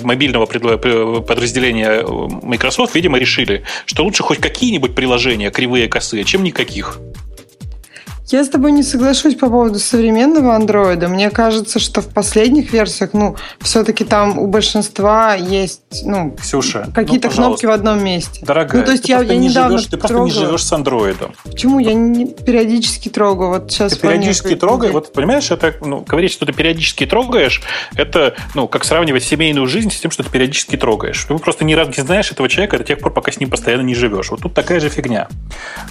мобильного 0.04 0.46
подразделения 0.46 2.04
Microsoft, 2.06 2.96
видимо, 2.96 3.18
решили, 3.18 3.64
что 3.86 4.04
лучше 4.04 4.24
хоть 4.24 4.40
какие-нибудь 4.40 4.96
приложения 4.96 5.52
кривые 5.52 5.88
косые, 5.88 6.24
чем 6.24 6.44
никаких. 6.44 7.00
Я 8.28 8.44
с 8.44 8.50
тобой 8.50 8.72
не 8.72 8.82
соглашусь 8.82 9.36
по 9.36 9.50
поводу 9.50 9.78
современного 9.78 10.56
андроида. 10.56 11.08
Мне 11.08 11.30
кажется, 11.30 11.80
что 11.80 12.02
в 12.02 12.08
последних 12.08 12.74
версиях, 12.74 13.12
ну, 13.14 13.36
все-таки 13.60 14.04
там 14.04 14.40
у 14.40 14.48
большинства 14.48 15.36
есть, 15.36 15.82
ну, 16.04 16.32
Ксюша, 16.32 16.88
какие-то 16.94 17.28
ну, 17.28 17.34
кнопки 17.34 17.66
в 17.68 17.72
одном 17.72 18.04
месте. 18.04 18.44
Дорогая, 18.44 18.82
ну, 18.82 18.86
то 18.86 18.92
есть 18.94 19.04
ты, 19.04 19.12
я, 19.12 19.22
я 19.22 19.36
не 19.36 19.50
недавно 19.50 19.78
живешь, 19.78 19.92
ты 19.92 19.98
просто 19.98 20.20
не 20.20 20.32
живешь 20.32 20.64
с 20.64 20.74
андроидом. 20.74 21.34
Почему? 21.44 21.80
Я 21.80 21.94
не, 21.94 22.26
периодически 22.26 23.10
трогаю. 23.10 23.50
Вот 23.50 23.72
сейчас 23.72 23.94
ты 23.94 24.00
периодически 24.00 24.56
трогаешь, 24.56 24.94
вот 24.94 25.14
понимаешь, 25.14 25.52
это, 25.52 25.76
ну, 25.82 26.02
говорить, 26.02 26.32
что 26.32 26.48
ты 26.48 26.54
периодически 26.54 27.06
трогаешь, 27.06 27.62
это, 27.96 28.36
ну, 28.56 28.68
как 28.68 28.86
сравнивать 28.86 29.24
семейную 29.24 29.68
жизнь 29.68 29.92
с 29.92 30.00
тем, 30.00 30.10
что 30.10 30.24
ты 30.24 30.32
периодически 30.32 30.78
трогаешь. 30.78 31.24
Ты 31.26 31.38
просто 31.38 31.64
ни 31.64 31.74
разу 31.74 31.92
не 31.96 32.04
знаешь 32.04 32.32
этого 32.32 32.50
человека 32.50 32.80
до 32.80 32.84
тех 32.84 33.00
пор, 33.00 33.14
пока 33.14 33.32
с 33.32 33.40
ним 33.40 33.52
постоянно 33.52 33.84
не 33.84 33.94
живешь. 33.94 34.32
Вот 34.32 34.42
тут 34.42 34.56
такая 34.56 34.80
же 34.80 34.90
фигня. 34.90 35.28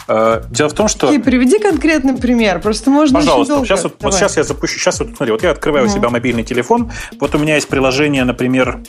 Э, 0.09 0.43
дело 0.51 0.69
в 0.69 0.75
том, 0.75 0.89
что... 0.89 1.07
Окей, 1.07 1.21
приведи 1.21 1.61
конкретный 1.61 2.24
пример. 2.25 2.61
Просто 2.61 2.91
можно 2.91 3.19
Пожалуйста, 3.21 3.55
долго. 3.55 3.67
Сейчас, 3.67 3.83
вот, 3.85 3.97
вот 4.01 4.15
сейчас 4.15 4.37
я 4.39 4.45
запущу. 4.45 4.79
Сейчас 4.79 4.99
вот 5.01 5.11
смотри, 5.17 5.33
вот 5.33 5.43
я 5.43 5.51
открываю 5.51 5.85
ну. 5.85 5.93
у 5.93 5.95
себя 5.95 6.09
мобильный 6.09 6.43
телефон. 6.43 6.91
Вот 7.21 7.35
у 7.35 7.39
меня 7.39 7.57
есть 7.57 7.69
приложение, 7.69 8.25
например, 8.25 8.81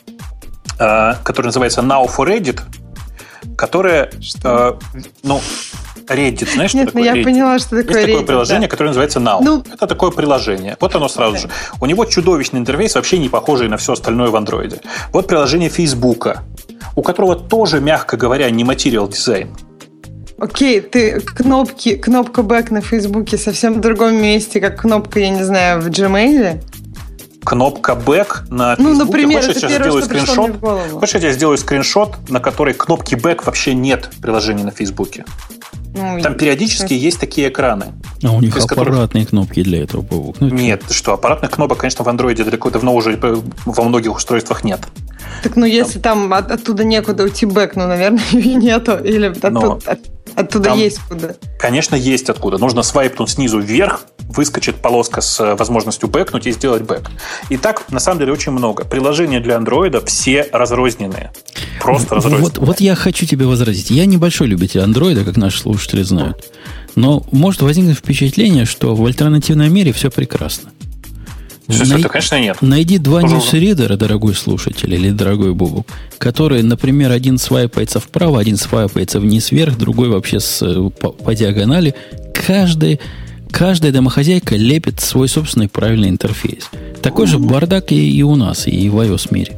э, 0.80 1.14
которое 1.24 1.48
называется 1.48 1.82
Now 1.82 2.10
for 2.10 2.28
Edit, 2.28 2.62
которое, 3.58 4.10
э, 4.44 4.74
ну, 5.24 5.42
Reddit, 6.08 6.54
знаешь, 6.54 6.74
Нет, 6.74 6.90
что 6.90 6.98
ну 6.98 7.04
такое 7.04 7.04
я 7.04 7.16
Reddit? 7.16 7.24
поняла, 7.24 7.60
что 7.60 7.70
такое 7.82 7.98
Есть 7.98 8.08
Reddit, 8.08 8.12
такое 8.12 8.26
приложение, 8.26 8.68
да. 8.68 8.72
которое 8.72 8.90
называется 8.90 9.20
Now. 9.20 9.40
Ну, 9.42 9.64
это 9.74 9.88
такое 9.88 10.12
приложение. 10.12 10.78
Вот 10.80 10.96
оно 10.96 11.10
сразу 11.10 11.36
okay. 11.36 11.42
же. 11.42 11.50
У 11.82 11.86
него 11.86 12.06
чудовищный 12.06 12.60
интерфейс, 12.62 12.96
вообще 12.96 13.18
не 13.18 13.28
похожий 13.28 13.68
на 13.68 13.76
все 13.76 13.94
остальное 13.94 14.30
в 14.30 14.36
андроиде. 14.36 14.80
Вот 15.12 15.28
приложение 15.28 15.70
Фейсбука, 15.70 16.44
у 16.96 17.02
которого 17.02 17.36
тоже, 17.36 17.82
мягко 17.82 18.16
говоря, 18.16 18.50
не 18.50 18.64
material 18.64 19.10
design. 19.10 19.50
Окей, 20.38 20.82
ты 20.82 21.22
кнопки, 21.22 21.96
кнопка 21.96 22.44
back 22.44 22.72
на 22.72 22.82
Фейсбуке 22.82 23.38
совсем 23.38 23.76
в 23.76 23.80
другом 23.80 24.22
месте, 24.22 24.60
как 24.60 24.82
кнопка, 24.82 25.20
я 25.20 25.30
не 25.30 25.44
знаю, 25.44 25.82
в 25.82 25.88
Gmail? 25.88 26.62
Кнопка 27.46 27.96
back 27.96 28.48
на 28.50 28.76
Ну, 28.78 28.96
например, 28.96 29.42
Хочешь, 29.42 29.58
это 29.58 29.68
я 29.68 29.80
первое, 29.80 30.02
что 30.02 30.06
скриншот? 30.06 30.50
Мне 30.50 30.58
в 30.58 30.60
голову. 30.60 31.00
Хочешь, 31.00 31.16
я 31.16 31.22
тебе 31.22 31.34
сделаю 31.34 31.58
скриншот, 31.58 32.30
на 32.30 32.40
которой 32.42 32.74
кнопки 32.74 33.16
back 33.16 33.46
вообще 33.46 33.74
нет 33.74 34.10
приложения 34.22 34.66
на 34.66 34.72
Фейсбуке? 34.72 35.26
Ну, 35.94 36.20
Там 36.22 36.36
периодически 36.36 36.94
есть... 36.94 37.04
есть 37.04 37.20
такие 37.20 37.48
экраны. 37.48 37.94
А 38.22 38.32
у 38.34 38.42
них 38.42 38.58
аппаратные 38.58 39.26
которых... 39.26 39.30
кнопки 39.30 39.64
для 39.64 39.84
этого, 39.84 40.02
Павук. 40.02 40.36
Ну, 40.42 40.50
Нет, 40.50 40.84
что, 40.90 41.14
аппаратных 41.14 41.52
кнопок, 41.52 41.78
конечно, 41.78 42.04
в 42.04 42.10
андроиде 42.10 42.44
далеко 42.44 42.70
давно 42.70 42.94
уже 42.94 43.18
во 43.66 43.84
многих 43.84 44.14
устройствах 44.14 44.66
нет. 44.66 44.82
Так, 45.44 45.56
ну, 45.56 45.66
если 45.66 46.00
там, 46.00 46.30
там 46.30 46.34
оттуда 46.52 46.84
некуда 46.84 47.24
уйти 47.24 47.46
бэк, 47.46 47.76
ну, 47.76 47.88
наверное, 47.88 48.26
и 48.34 48.56
нету. 48.56 48.98
Или 48.98 49.28
оттуда, 49.28 49.50
Но... 49.52 49.80
Оттуда 50.36 50.70
Там, 50.70 50.80
есть 50.80 51.00
куда. 51.08 51.36
Конечно, 51.60 51.96
есть 51.96 52.30
откуда. 52.30 52.58
Нужно 52.58 52.84
свайпнуть 52.84 53.30
снизу 53.30 53.60
вверх, 53.60 54.02
выскочит 54.28 54.76
полоска 54.76 55.22
с 55.22 55.40
э, 55.40 55.56
возможностью 55.56 56.10
бэкнуть 56.10 56.48
и 56.48 56.52
сделать 56.52 56.84
бэк. 56.84 57.10
И 57.50 57.58
так, 57.58 57.90
на 57.92 58.00
самом 58.00 58.20
деле, 58.20 58.34
очень 58.34 58.52
много. 58.52 58.84
Приложения 58.84 59.40
для 59.40 59.56
андроида 59.56 60.06
все 60.06 60.48
разрозненные. 60.52 61.32
Просто 61.82 62.16
разрозненные. 62.16 62.44
Вот, 62.44 62.58
вот 62.58 62.80
я 62.82 62.96
хочу 62.96 63.26
тебе 63.26 63.46
возразить. 63.46 63.90
Я 63.92 64.06
небольшой 64.06 64.48
любитель 64.48 64.82
андроида, 64.82 65.24
как 65.24 65.38
наши 65.38 65.60
слушатели 65.60 66.04
знают. 66.04 66.52
Но 66.96 67.26
может 67.32 67.62
возникнуть 67.62 67.98
впечатление, 67.98 68.66
что 68.66 68.96
в 68.96 69.06
альтернативном 69.06 69.74
мире 69.74 69.94
все 69.94 70.10
прекрасно. 70.10 70.72
Все, 71.68 71.86
Най... 71.86 72.00
это, 72.00 72.10
конечно, 72.10 72.40
нет. 72.40 72.58
Найди 72.62 72.98
два 72.98 73.24
ньюсридера, 73.24 73.98
дорогой 73.98 74.36
слушатель 74.36 74.94
или 74.94 75.10
дорогой 75.10 75.54
Бобу, 75.54 75.86
которые, 76.18 76.64
например, 76.64 77.12
один 77.12 77.38
свайпается 77.38 78.00
вправо, 78.00 78.40
один 78.40 78.58
свайпается 78.58 79.20
вниз-вверх, 79.20 79.78
другой 79.78 80.10
вообще 80.10 80.40
с, 80.40 80.64
по, 81.00 81.10
по 81.12 81.34
диагонали. 81.34 81.96
Каждый, 82.34 83.00
каждая 83.52 83.92
домохозяйка 83.92 84.56
лепит 84.56 85.00
свой 85.00 85.28
собственный 85.28 85.68
правильный 85.68 86.10
интерфейс. 86.10 86.70
Такой 87.02 87.28
же 87.28 87.40
бардак 87.40 87.92
и, 87.92 88.18
и 88.18 88.22
у 88.22 88.36
нас, 88.36 88.68
и 88.68 88.90
в 88.90 89.00
iOS 89.00 89.28
мире. 89.32 89.58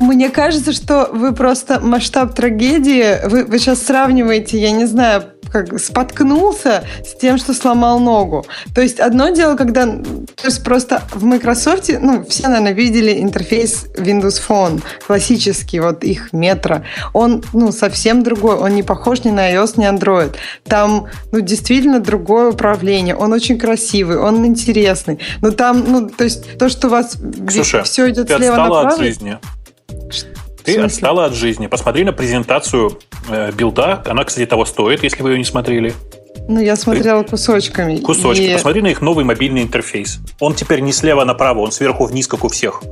Мне 0.00 0.30
кажется, 0.30 0.72
что 0.72 1.10
вы 1.12 1.34
просто 1.34 1.80
масштаб 1.80 2.34
трагедии, 2.34 3.26
вы, 3.28 3.44
вы 3.44 3.58
сейчас 3.58 3.82
сравниваете, 3.82 4.60
я 4.60 4.70
не 4.70 4.86
знаю, 4.86 5.24
как 5.50 5.78
споткнулся 5.78 6.84
с 7.04 7.14
тем, 7.14 7.38
что 7.38 7.54
сломал 7.54 7.98
ногу. 7.98 8.46
То 8.74 8.80
есть 8.80 9.00
одно 9.00 9.30
дело, 9.30 9.56
когда 9.56 9.86
то 9.86 10.44
есть 10.44 10.62
просто 10.62 11.02
в 11.12 11.24
Microsoft, 11.24 11.90
ну, 12.00 12.24
все, 12.24 12.48
наверное, 12.48 12.72
видели 12.72 13.20
интерфейс 13.20 13.86
Windows 13.96 14.40
Phone, 14.46 14.82
классический, 15.06 15.80
вот 15.80 16.04
их 16.04 16.32
метро. 16.32 16.82
Он, 17.12 17.42
ну, 17.52 17.72
совсем 17.72 18.22
другой, 18.22 18.56
он 18.56 18.74
не 18.74 18.82
похож 18.82 19.24
ни 19.24 19.30
на 19.30 19.52
iOS, 19.52 19.74
ни 19.76 19.88
Android. 19.88 20.34
Там, 20.64 21.06
ну, 21.32 21.40
действительно 21.40 22.00
другое 22.00 22.50
управление, 22.50 23.16
он 23.16 23.32
очень 23.32 23.58
красивый, 23.58 24.18
он 24.18 24.44
интересный. 24.46 25.18
Но 25.40 25.50
там, 25.50 25.84
ну, 25.86 26.08
то 26.08 26.24
есть 26.24 26.58
то, 26.58 26.68
что 26.68 26.88
у 26.88 26.90
вас 26.90 27.16
Ксюша, 27.46 27.82
все 27.82 28.10
идет 28.10 28.28
слева 28.28 28.56
направо. 28.56 28.88
от 28.88 28.98
жизни. 28.98 29.38
Ты 30.74 30.80
отстала 30.80 31.24
от 31.26 31.34
жизни. 31.34 31.66
Посмотри 31.66 32.04
на 32.04 32.12
презентацию 32.12 32.98
э, 33.28 33.52
билда. 33.52 34.02
Она, 34.06 34.24
кстати, 34.24 34.46
того 34.46 34.64
стоит, 34.64 35.02
если 35.02 35.22
вы 35.22 35.32
ее 35.32 35.38
не 35.38 35.44
смотрели. 35.44 35.94
Ну, 36.48 36.60
я 36.60 36.76
смотрела 36.76 37.22
кусочками. 37.24 37.98
Кусочки. 37.98 38.42
И... 38.42 38.52
Посмотри 38.54 38.80
на 38.80 38.88
их 38.88 39.02
новый 39.02 39.24
мобильный 39.24 39.62
интерфейс. 39.62 40.18
Он 40.40 40.54
теперь 40.54 40.80
не 40.80 40.92
слева 40.92 41.24
направо, 41.24 41.60
он 41.60 41.72
сверху 41.72 42.06
вниз, 42.06 42.26
как 42.26 42.44
у 42.44 42.48
всех. 42.48 42.82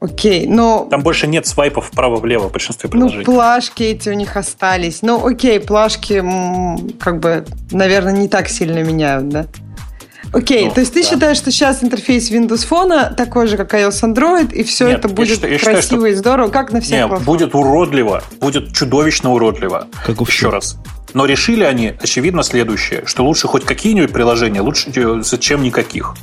Окей, 0.00 0.46
но... 0.46 0.86
Там 0.90 1.02
больше 1.02 1.26
нет 1.26 1.46
свайпов 1.46 1.88
вправо-влево 1.88 2.48
в 2.48 2.52
большинстве 2.52 2.88
ну, 2.88 2.92
приложений. 2.92 3.24
Ну, 3.26 3.34
плашки 3.34 3.82
эти 3.82 4.08
у 4.08 4.14
них 4.14 4.34
остались. 4.36 5.02
Ну, 5.02 5.26
окей, 5.26 5.60
плашки, 5.60 6.24
как 6.98 7.20
бы, 7.20 7.44
наверное, 7.70 8.12
не 8.12 8.28
так 8.28 8.48
сильно 8.48 8.82
меняют, 8.82 9.28
да? 9.28 9.46
Окей, 10.32 10.66
ну, 10.66 10.72
то 10.72 10.80
есть 10.80 10.94
ты 10.94 11.02
да. 11.02 11.08
считаешь, 11.08 11.36
что 11.36 11.50
сейчас 11.50 11.82
интерфейс 11.82 12.30
Windows 12.30 12.68
Phone 12.68 13.14
такой 13.14 13.48
же, 13.48 13.56
как 13.56 13.74
iOS 13.74 14.02
Android, 14.02 14.52
и 14.52 14.62
все 14.62 14.86
Нет, 14.86 14.98
это 14.98 15.08
будет 15.08 15.28
считаю, 15.34 15.58
красиво 15.58 15.82
считаю, 15.82 16.00
что... 16.00 16.06
и 16.06 16.14
здорово, 16.14 16.48
как 16.50 16.72
на 16.72 16.80
всех 16.80 16.92
Нет, 16.92 17.08
платформах? 17.08 17.26
будет 17.26 17.54
уродливо, 17.54 18.22
будет 18.40 18.72
чудовищно 18.72 19.32
уродливо. 19.32 19.88
Как 20.06 20.20
у 20.20 20.24
Еще 20.24 20.38
всех. 20.38 20.52
раз. 20.52 20.76
Но 21.14 21.26
решили 21.26 21.64
они, 21.64 21.94
очевидно, 22.00 22.44
следующее, 22.44 23.02
что 23.06 23.24
лучше 23.24 23.48
хоть 23.48 23.64
какие-нибудь 23.64 24.12
приложения, 24.12 24.60
лучше, 24.60 24.92
чем 25.40 25.62
никаких. 25.62 26.14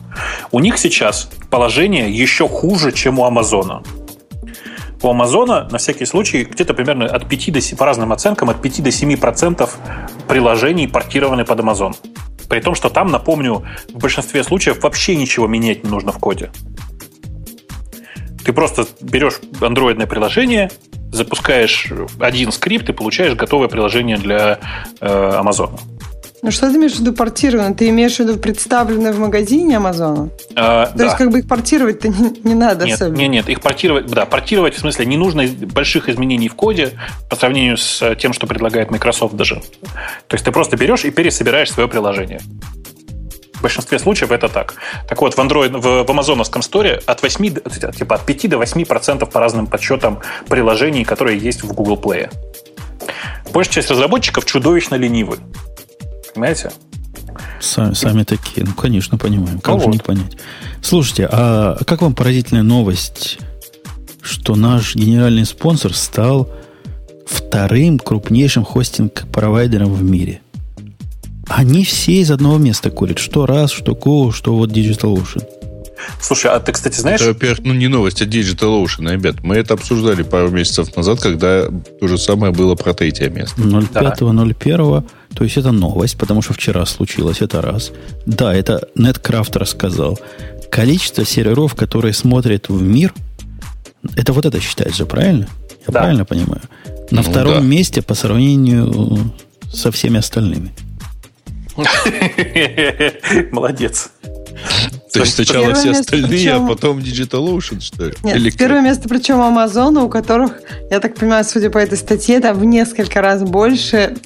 У 0.51 0.59
них 0.61 0.77
сейчас 0.77 1.29
положение 1.49 2.09
еще 2.09 2.47
хуже, 2.47 2.93
чем 2.93 3.19
у 3.19 3.25
Амазона. 3.25 3.83
У 5.01 5.09
Амазона, 5.09 5.67
на 5.69 5.77
всякий 5.77 6.05
случай, 6.05 6.43
где-то 6.43 6.73
примерно 6.73 7.05
от 7.05 7.27
5 7.27 7.51
до 7.51 7.61
7, 7.61 7.77
по 7.77 7.85
разным 7.85 8.13
оценкам, 8.13 8.49
от 8.49 8.61
5 8.61 8.83
до 8.83 8.89
7% 8.89 9.69
приложений 10.27 10.87
портированы 10.87 11.43
под 11.45 11.59
Amazon. 11.59 11.95
При 12.49 12.59
том, 12.59 12.75
что 12.75 12.89
там, 12.89 13.11
напомню, 13.11 13.65
в 13.89 13.97
большинстве 13.97 14.43
случаев 14.43 14.81
вообще 14.83 15.15
ничего 15.15 15.47
менять 15.47 15.83
не 15.83 15.89
нужно 15.89 16.11
в 16.11 16.19
коде. 16.19 16.51
Ты 18.45 18.53
просто 18.53 18.87
берешь 19.01 19.41
андроидное 19.59 20.07
приложение, 20.07 20.71
запускаешь 21.11 21.91
один 22.19 22.51
скрипт 22.51 22.89
и 22.89 22.93
получаешь 22.93 23.33
готовое 23.35 23.67
приложение 23.67 24.17
для 24.17 24.59
э, 25.01 25.41
Amazon. 25.41 25.77
Ну 26.43 26.51
что 26.51 26.69
ты 26.69 26.77
имеешь 26.77 26.93
в 26.93 26.99
виду 26.99 27.13
портировано? 27.13 27.73
Ты 27.73 27.89
имеешь 27.89 28.17
в 28.17 28.19
виду 28.19 28.37
представленное 28.37 29.11
в 29.11 29.19
магазине 29.19 29.77
Амазона? 29.77 30.29
А, 30.55 30.87
То 30.87 30.97
да. 30.97 31.03
есть 31.05 31.17
как 31.17 31.31
бы 31.31 31.39
их 31.39 31.47
портировать-то 31.47 32.09
не, 32.09 32.39
не 32.43 32.53
надо 32.53 32.85
нет, 32.85 32.95
особенно? 32.95 33.17
Нет, 33.17 33.29
нет, 33.29 33.49
их 33.49 33.61
портировать, 33.61 34.05
да, 34.07 34.25
портировать 34.25 34.75
в 34.75 34.79
смысле 34.79 35.07
не 35.07 35.17
нужно 35.17 35.47
больших 35.47 36.09
изменений 36.09 36.47
в 36.47 36.55
коде 36.55 36.91
по 37.29 37.35
сравнению 37.35 37.77
с 37.77 38.15
тем, 38.15 38.33
что 38.33 38.45
предлагает 38.45 38.91
Microsoft 38.91 39.35
даже. 39.35 39.61
То 40.27 40.33
есть 40.33 40.45
ты 40.45 40.51
просто 40.51 40.77
берешь 40.77 41.05
и 41.05 41.11
пересобираешь 41.11 41.71
свое 41.71 41.89
приложение. 41.89 42.41
В 43.55 43.63
большинстве 43.63 43.97
случаев 43.97 44.31
это 44.31 44.49
так. 44.49 44.75
Так 45.09 45.19
вот, 45.19 45.33
в 45.33 45.39
Android, 45.39 45.75
в, 45.75 46.05
в 46.05 46.11
амазоновском 46.11 46.61
сторе 46.61 47.01
от 47.07 47.23
8, 47.23 47.55
типа 47.91 48.15
от 48.15 48.25
5 48.25 48.49
до 48.51 48.57
8 48.59 48.85
процентов 48.85 49.31
по 49.31 49.39
разным 49.39 49.65
подсчетам 49.65 50.19
приложений, 50.47 51.05
которые 51.05 51.39
есть 51.39 51.63
в 51.63 51.73
Google 51.73 51.97
Play. 51.97 52.29
Большая 53.51 53.73
часть 53.73 53.89
разработчиков 53.89 54.45
чудовищно 54.45 54.93
ленивы. 54.95 55.39
Понимаете? 56.37 56.71
Сами, 57.59 57.95
сами 57.95 58.21
такие. 58.21 58.63
Ну, 58.63 58.73
конечно, 58.73 59.17
понимаем. 59.17 59.59
Как 59.59 59.73
ну 59.73 59.79
же 59.79 59.85
вот. 59.87 59.93
не 59.93 59.97
понять? 59.97 60.37
Слушайте, 60.83 61.27
а 61.31 61.83
как 61.83 62.03
вам 62.03 62.13
поразительная 62.13 62.61
новость, 62.61 63.39
что 64.21 64.55
наш 64.55 64.95
генеральный 64.95 65.47
спонсор 65.47 65.95
стал 65.95 66.47
вторым 67.25 67.97
крупнейшим 67.97 68.63
хостинг-провайдером 68.63 69.91
в 69.91 70.03
мире? 70.03 70.41
Они 71.47 71.83
все 71.83 72.21
из 72.21 72.29
одного 72.29 72.59
места 72.59 72.91
курят. 72.91 73.17
Что 73.17 73.47
раз, 73.47 73.71
что 73.71 73.93
Go, 73.93 74.31
что 74.31 74.55
вот 74.55 74.69
DigitalOcean. 74.71 75.43
Слушай, 76.21 76.51
а 76.51 76.59
ты, 76.59 76.71
кстати, 76.71 76.99
знаешь... 76.99 77.19
Это, 77.19 77.29
во-первых, 77.29 77.65
ну 77.65 77.73
не 77.73 77.87
новость, 77.87 78.21
а 78.21 78.25
DigitalOcean, 78.25 79.11
ребят. 79.11 79.37
Мы 79.41 79.55
это 79.55 79.73
обсуждали 79.73 80.21
пару 80.21 80.49
месяцев 80.49 80.95
назад, 80.95 81.19
когда 81.19 81.65
то 81.65 82.07
же 82.07 82.19
самое 82.19 82.53
было 82.53 82.75
про 82.75 82.93
третье 82.93 83.29
место. 83.29 83.59
05.01. 83.59 85.03
То 85.37 85.43
есть 85.43 85.55
это 85.55 85.71
новость, 85.71 86.17
потому 86.17 86.41
что 86.41 86.53
вчера 86.53 86.83
случилось, 86.87 87.41
это 87.41 87.61
раз. 87.61 87.91
Да, 88.25 88.55
это 88.55 88.87
Netcraft 88.97 89.59
рассказал. 89.59 90.19
Количество 90.71 91.23
серверов, 91.25 91.75
которые 91.75 92.15
смотрят 92.15 92.69
в 92.69 92.81
мир, 92.81 93.13
это 94.15 94.33
вот 94.33 94.47
это 94.47 94.59
считается, 94.59 95.05
правильно? 95.05 95.47
Я 95.85 95.93
да. 95.93 95.99
правильно 95.99 96.25
понимаю? 96.25 96.61
На 97.11 97.21
ну, 97.21 97.21
втором 97.21 97.53
да. 97.53 97.59
месте 97.59 98.01
по 98.01 98.15
сравнению 98.15 99.31
со 99.71 99.91
всеми 99.91 100.17
остальными. 100.17 100.71
Молодец. 103.51 104.09
То 105.13 105.19
есть 105.19 105.35
сначала 105.35 105.73
все 105.73 105.91
остальные, 105.91 106.29
причем... 106.29 106.65
а 106.65 106.67
потом 106.67 106.99
DigitalOcean, 106.99 107.79
что 107.79 108.07
ли? 108.07 108.13
Нет, 108.23 108.35
Или 108.35 108.49
первое 108.49 108.81
место, 108.81 109.07
причем 109.07 109.35
Amazon, 109.35 110.03
у 110.03 110.09
которых, 110.09 110.59
я 110.89 110.99
так 110.99 111.15
понимаю, 111.15 111.45
судя 111.45 111.69
по 111.69 111.77
этой 111.77 111.97
статье, 111.97 112.39
там 112.39 112.57
в 112.57 112.65
несколько 112.65 113.21
раз 113.21 113.43
больше, 113.43 114.17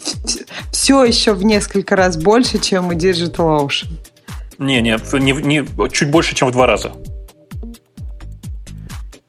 все 0.72 1.04
еще 1.04 1.34
в 1.34 1.44
несколько 1.44 1.96
раз 1.96 2.18
больше, 2.18 2.60
чем 2.60 2.88
у 2.88 2.94
DigitalOcean. 2.94 3.88
Не, 4.58 4.82
не, 4.82 4.98
не, 5.14 5.32
не, 5.34 5.90
чуть 5.92 6.10
больше, 6.10 6.36
чем 6.36 6.50
в 6.50 6.52
два 6.52 6.68
раза. 6.68 6.92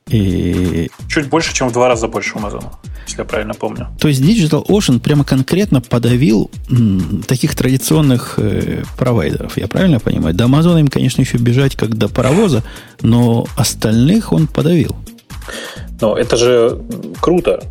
И... 0.08 0.90
Чуть 1.08 1.28
больше, 1.28 1.54
чем 1.54 1.68
в 1.68 1.72
два 1.72 1.88
раза 1.88 2.08
больше 2.08 2.34
у 2.36 2.38
Amazon 2.38 2.64
если 3.12 3.22
я 3.22 3.24
правильно 3.24 3.54
помню. 3.54 3.88
То 4.00 4.08
есть 4.08 4.20
Digital 4.22 4.66
Ocean 4.66 4.98
прямо 4.98 5.24
конкретно 5.24 5.80
подавил 5.80 6.50
м, 6.70 7.22
таких 7.26 7.54
традиционных 7.54 8.34
э, 8.38 8.82
провайдеров, 8.98 9.56
я 9.56 9.68
правильно 9.68 10.00
понимаю? 10.00 10.34
До 10.34 10.44
Амазона 10.44 10.78
им, 10.78 10.88
конечно, 10.88 11.20
еще 11.20 11.36
бежать 11.38 11.76
как 11.76 11.96
до 11.96 12.08
паровоза, 12.08 12.62
но 13.02 13.46
остальных 13.56 14.32
он 14.32 14.46
подавил. 14.46 14.96
Но 16.00 16.16
это 16.16 16.36
же 16.36 16.80
круто. 17.20 17.62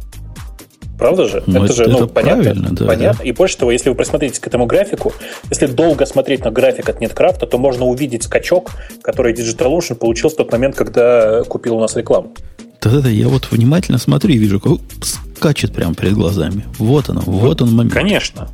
Правда 0.97 1.27
же? 1.27 1.43
Ну, 1.47 1.63
это, 1.63 1.65
это 1.65 1.73
же, 1.73 1.89
ну, 1.89 1.97
это 1.97 2.07
понятно. 2.07 2.53
Да, 2.53 2.85
понятно. 2.85 3.17
Да. 3.17 3.23
И 3.23 3.31
больше 3.31 3.57
того, 3.57 3.71
если 3.71 3.89
вы 3.89 3.95
присмотритесь 3.95 4.37
к 4.39 4.45
этому 4.45 4.67
графику, 4.67 5.11
если 5.49 5.65
долго 5.65 6.05
смотреть 6.05 6.45
на 6.45 6.51
график 6.51 6.89
от 6.89 7.01
Netcraft, 7.01 7.47
то 7.47 7.57
можно 7.57 7.85
увидеть 7.85 8.23
скачок, 8.23 8.69
который 9.01 9.33
DigitalOcean 9.33 9.95
получил 9.95 10.29
в 10.29 10.35
тот 10.35 10.51
момент, 10.51 10.75
когда 10.75 11.41
купил 11.43 11.77
у 11.77 11.79
нас 11.79 11.95
рекламу. 11.95 12.35
Да-да-да, 12.81 13.09
я 13.09 13.27
вот 13.27 13.51
внимательно 13.51 13.97
смотрю 13.99 14.33
и 14.33 14.37
вижу, 14.37 14.59
как 14.59 14.79
скачет 15.03 15.73
прямо 15.73 15.93
перед 15.93 16.13
глазами. 16.13 16.65
Вот 16.77 17.09
оно, 17.09 17.21
вот, 17.21 17.41
вот 17.41 17.61
он 17.61 17.75
момент. 17.75 17.93
Конечно. 17.93 18.49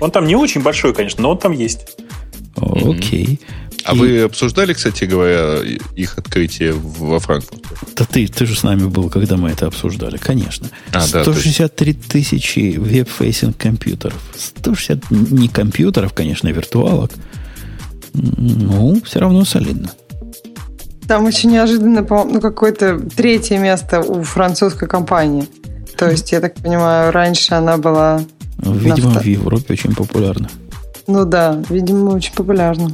Он 0.00 0.10
там 0.10 0.26
не 0.26 0.36
очень 0.36 0.62
большой, 0.62 0.94
конечно, 0.94 1.22
но 1.22 1.30
он 1.30 1.38
там 1.38 1.52
есть. 1.52 1.80
Окей. 2.56 3.40
А 3.84 3.94
и... 3.94 3.98
вы 3.98 4.20
обсуждали, 4.22 4.74
кстати 4.74 5.04
говоря, 5.04 5.60
их 5.96 6.18
открытие 6.18 6.72
во 6.74 7.18
Франкфурте? 7.18 7.64
Да 7.96 8.04
ты, 8.04 8.26
ты 8.26 8.46
же 8.46 8.54
с 8.54 8.62
нами 8.62 8.86
был, 8.86 9.08
когда 9.08 9.36
мы 9.36 9.50
это 9.50 9.66
обсуждали, 9.66 10.16
конечно. 10.18 10.68
А, 10.92 11.00
163 11.00 11.92
да, 11.92 12.00
тысячи 12.08 12.76
web-facing 12.76 13.56
компьютеров. 13.56 14.20
160 14.36 15.10
не 15.10 15.48
компьютеров, 15.48 16.12
конечно, 16.12 16.48
а 16.48 16.52
виртуалок. 16.52 17.12
Ну, 18.12 19.00
все 19.04 19.20
равно 19.20 19.44
солидно. 19.44 19.92
Там 21.08 21.24
очень 21.24 21.50
неожиданно, 21.50 22.06
ну, 22.08 22.40
какое-то 22.40 22.98
третье 22.98 23.58
место 23.58 24.00
у 24.00 24.22
французской 24.22 24.88
компании. 24.88 25.46
То 25.96 26.10
есть, 26.10 26.32
я 26.32 26.40
так 26.40 26.54
понимаю, 26.54 27.12
раньше 27.12 27.54
она 27.54 27.76
была... 27.76 28.22
Видимо, 28.58 29.20
в 29.20 29.24
Европе 29.24 29.74
очень 29.74 29.94
популярна. 29.94 30.48
Ну 31.06 31.24
да, 31.24 31.60
видимо, 31.68 32.10
очень 32.10 32.32
популярна. 32.34 32.92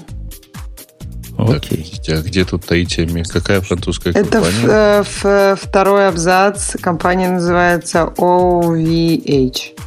Окей. 1.38 1.86
Так, 2.04 2.18
а 2.18 2.22
где 2.22 2.44
тут 2.44 2.68
место? 2.70 3.40
Какая 3.40 3.60
французская 3.60 4.10
Это 4.10 4.24
компания? 4.24 4.58
Это 4.64 5.04
в, 5.04 5.24
в, 5.24 5.56
второй 5.62 6.08
абзац. 6.08 6.74
Компания 6.80 7.30
называется 7.30 8.12
OVH. 8.16 9.78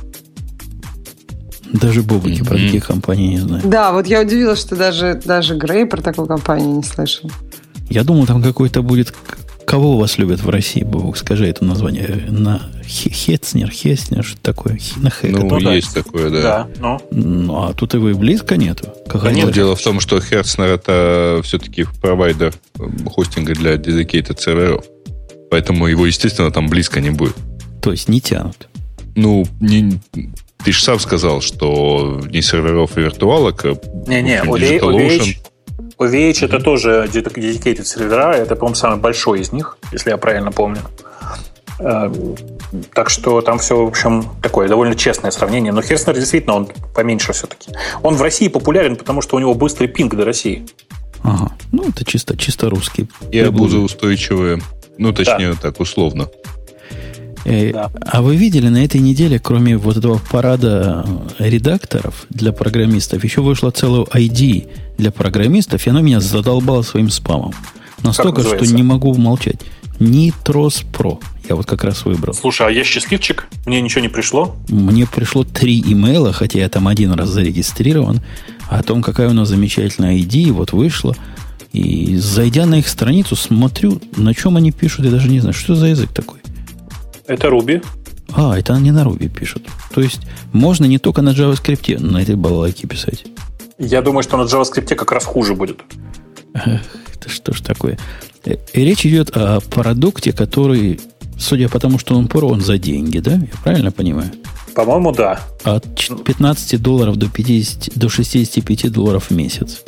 Даже 1.73 2.03
Бобуки 2.03 2.41
mm-hmm. 2.41 2.47
про 2.47 2.55
такие 2.55 2.81
компании 2.81 3.33
не 3.33 3.39
знают. 3.39 3.69
Да, 3.69 3.91
вот 3.91 4.07
я 4.07 4.21
удивилась, 4.21 4.59
что 4.59 4.75
даже, 4.75 5.19
даже 5.23 5.55
Грей 5.55 5.85
про 5.85 6.01
такую 6.01 6.27
компанию 6.27 6.77
не 6.77 6.83
слышал. 6.83 7.29
Я 7.91 8.03
думал, 8.03 8.25
там 8.25 8.41
какой-то 8.41 8.81
будет... 8.81 9.13
Кого 9.65 9.95
у 9.95 9.99
вас 9.99 10.17
любят 10.17 10.41
в 10.41 10.49
России, 10.49 10.83
Бог? 10.83 11.15
Скажи 11.17 11.47
это 11.47 11.63
название. 11.63 12.25
На 12.29 12.61
Хетснер, 12.83 13.69
Хеснер, 13.69 14.23
что 14.23 14.41
такое? 14.41 14.79
На 14.97 15.09
Хэк. 15.09 15.31
Ну, 15.31 15.57
это 15.57 15.71
есть 15.71 15.93
да. 15.93 16.03
такое, 16.03 16.29
да. 16.29 16.41
да 16.41 16.67
ну. 16.79 17.01
ну, 17.11 17.63
а 17.63 17.73
тут 17.73 17.93
его 17.93 18.09
и 18.09 18.13
близко 18.13 18.57
нету. 18.57 18.89
Как 19.07 19.23
ну, 19.23 19.51
дело 19.51 19.75
в 19.75 19.81
том, 19.81 19.99
что 19.99 20.19
Херцнер 20.19 20.67
это 20.67 21.41
все-таки 21.43 21.85
провайдер 22.01 22.53
хостинга 23.05 23.53
для 23.53 23.75
dedicated 23.75 24.41
серверов. 24.41 24.83
Поэтому 25.51 25.87
его, 25.87 26.05
естественно, 26.05 26.51
там 26.51 26.67
близко 26.67 26.99
не 26.99 27.11
будет. 27.11 27.35
То 27.81 27.91
есть 27.91 28.09
не 28.09 28.19
тянут. 28.19 28.67
Ну, 29.15 29.45
не, 29.59 29.99
ты 30.63 30.71
же 30.71 30.83
сам 30.83 30.99
сказал, 30.99 31.41
что 31.41 32.21
не 32.29 32.41
серверов 32.41 32.97
и 32.97 33.01
виртуалок. 33.01 33.65
Не-не, 34.07 34.41
а 34.41 34.45
OVH, 34.45 35.37
OVH 36.01 36.45
это 36.45 36.59
тоже 36.59 37.07
dedicated 37.11 37.83
сервера, 37.83 38.33
это, 38.33 38.55
по-моему, 38.55 38.75
самый 38.75 38.97
большой 38.99 39.41
из 39.41 39.51
них, 39.51 39.77
если 39.91 40.09
я 40.09 40.17
правильно 40.17 40.51
помню. 40.51 40.81
Э, 41.79 42.11
так 42.93 43.09
что 43.09 43.41
там 43.41 43.59
все, 43.59 43.83
в 43.83 43.87
общем, 43.87 44.25
такое 44.41 44.67
довольно 44.67 44.95
честное 44.95 45.31
сравнение. 45.31 45.71
Но 45.71 45.81
Херстнер 45.81 46.15
действительно, 46.15 46.55
он 46.55 46.69
поменьше 46.95 47.33
все-таки. 47.33 47.71
Он 48.03 48.15
в 48.15 48.21
России 48.21 48.47
популярен, 48.47 48.95
потому 48.95 49.21
что 49.21 49.35
у 49.35 49.39
него 49.39 49.53
быстрый 49.53 49.87
пинг 49.87 50.15
до 50.15 50.25
России. 50.25 50.65
Ага. 51.23 51.51
Ну, 51.71 51.89
это 51.89 52.05
чисто, 52.05 52.37
чисто 52.37 52.69
русский. 52.69 53.07
И 53.31 53.39
обузоустойчивые. 53.39 54.61
Ну, 54.97 55.13
точнее, 55.13 55.53
да. 55.53 55.59
так, 55.61 55.79
условно. 55.79 56.29
Э, 57.45 57.73
да. 57.73 57.91
А 58.05 58.21
вы 58.21 58.35
видели 58.35 58.67
на 58.69 58.83
этой 58.83 59.01
неделе, 59.01 59.39
кроме 59.39 59.77
вот 59.77 59.97
этого 59.97 60.21
парада 60.31 61.05
редакторов 61.39 62.25
для 62.29 62.51
программистов, 62.51 63.23
еще 63.23 63.41
вышло 63.41 63.71
целую 63.71 64.05
ID 64.05 64.69
для 64.97 65.11
программистов, 65.11 65.85
и 65.85 65.89
она 65.89 66.01
меня 66.01 66.19
задолбала 66.19 66.81
своим 66.81 67.09
спамом. 67.09 67.53
Настолько, 68.03 68.43
что 68.43 68.65
не 68.65 68.83
могу 68.83 69.13
молчать. 69.15 69.61
Nitros 69.99 70.83
Pro. 70.91 71.19
Я 71.47 71.55
вот 71.55 71.67
как 71.67 71.83
раз 71.83 72.05
выбрал. 72.05 72.33
Слушай, 72.33 72.67
а 72.67 72.71
я 72.71 72.83
счастливчик? 72.83 73.47
Мне 73.65 73.81
ничего 73.81 74.01
не 74.01 74.07
пришло? 74.07 74.55
Мне 74.67 75.05
пришло 75.05 75.43
три 75.43 75.79
имейла, 75.79 76.33
хотя 76.33 76.59
я 76.59 76.69
там 76.69 76.87
один 76.87 77.11
раз 77.11 77.29
зарегистрирован, 77.29 78.21
о 78.69 78.81
том, 78.83 79.03
какая 79.03 79.29
у 79.29 79.33
нас 79.33 79.49
замечательная 79.49 80.17
ID, 80.17 80.51
вот 80.51 80.71
вышла. 80.71 81.15
И 81.71 82.17
зайдя 82.17 82.65
на 82.65 82.79
их 82.79 82.87
страницу, 82.87 83.35
смотрю, 83.35 84.01
на 84.15 84.33
чем 84.33 84.57
они 84.57 84.71
пишут, 84.71 85.05
я 85.05 85.11
даже 85.11 85.29
не 85.29 85.39
знаю, 85.39 85.53
что 85.53 85.75
за 85.75 85.87
язык 85.87 86.11
такой. 86.11 86.40
Это 87.27 87.47
Ruby. 87.47 87.83
А, 88.33 88.57
это 88.57 88.73
они 88.73 88.91
на 88.91 89.03
Ruby 89.03 89.27
пишут. 89.27 89.67
То 89.93 90.01
есть 90.01 90.21
можно 90.53 90.85
не 90.85 90.99
только 90.99 91.21
на 91.21 91.29
JavaScript 91.29 91.99
на 91.99 92.21
этой 92.21 92.35
балалайке 92.35 92.87
писать. 92.87 93.25
Я 93.77 94.01
думаю, 94.01 94.23
что 94.23 94.37
на 94.37 94.43
JavaScript 94.43 94.95
как 94.95 95.11
раз 95.11 95.25
хуже 95.25 95.55
будет. 95.55 95.81
Эх, 96.53 96.81
это 97.15 97.29
что 97.29 97.53
ж 97.53 97.61
такое? 97.61 97.97
И 98.45 98.51
э, 98.51 98.57
речь 98.73 99.05
идет 99.05 99.29
о 99.35 99.59
продукте, 99.59 100.33
который 100.33 100.99
Судя 101.41 101.69
по 101.69 101.79
тому, 101.79 101.97
что 101.97 102.15
он 102.15 102.27
Pro, 102.27 102.51
он 102.51 102.61
за 102.61 102.77
деньги, 102.77 103.17
да? 103.17 103.31
Я 103.31 103.47
правильно 103.63 103.91
понимаю? 103.91 104.29
По-моему, 104.75 105.11
да. 105.11 105.39
От 105.63 105.85
15 106.23 106.79
долларов 106.79 107.15
до, 107.15 107.29
50, 107.29 107.97
до 107.97 108.09
65 108.09 108.91
долларов 108.91 109.31
в 109.31 109.31
месяц 109.31 109.81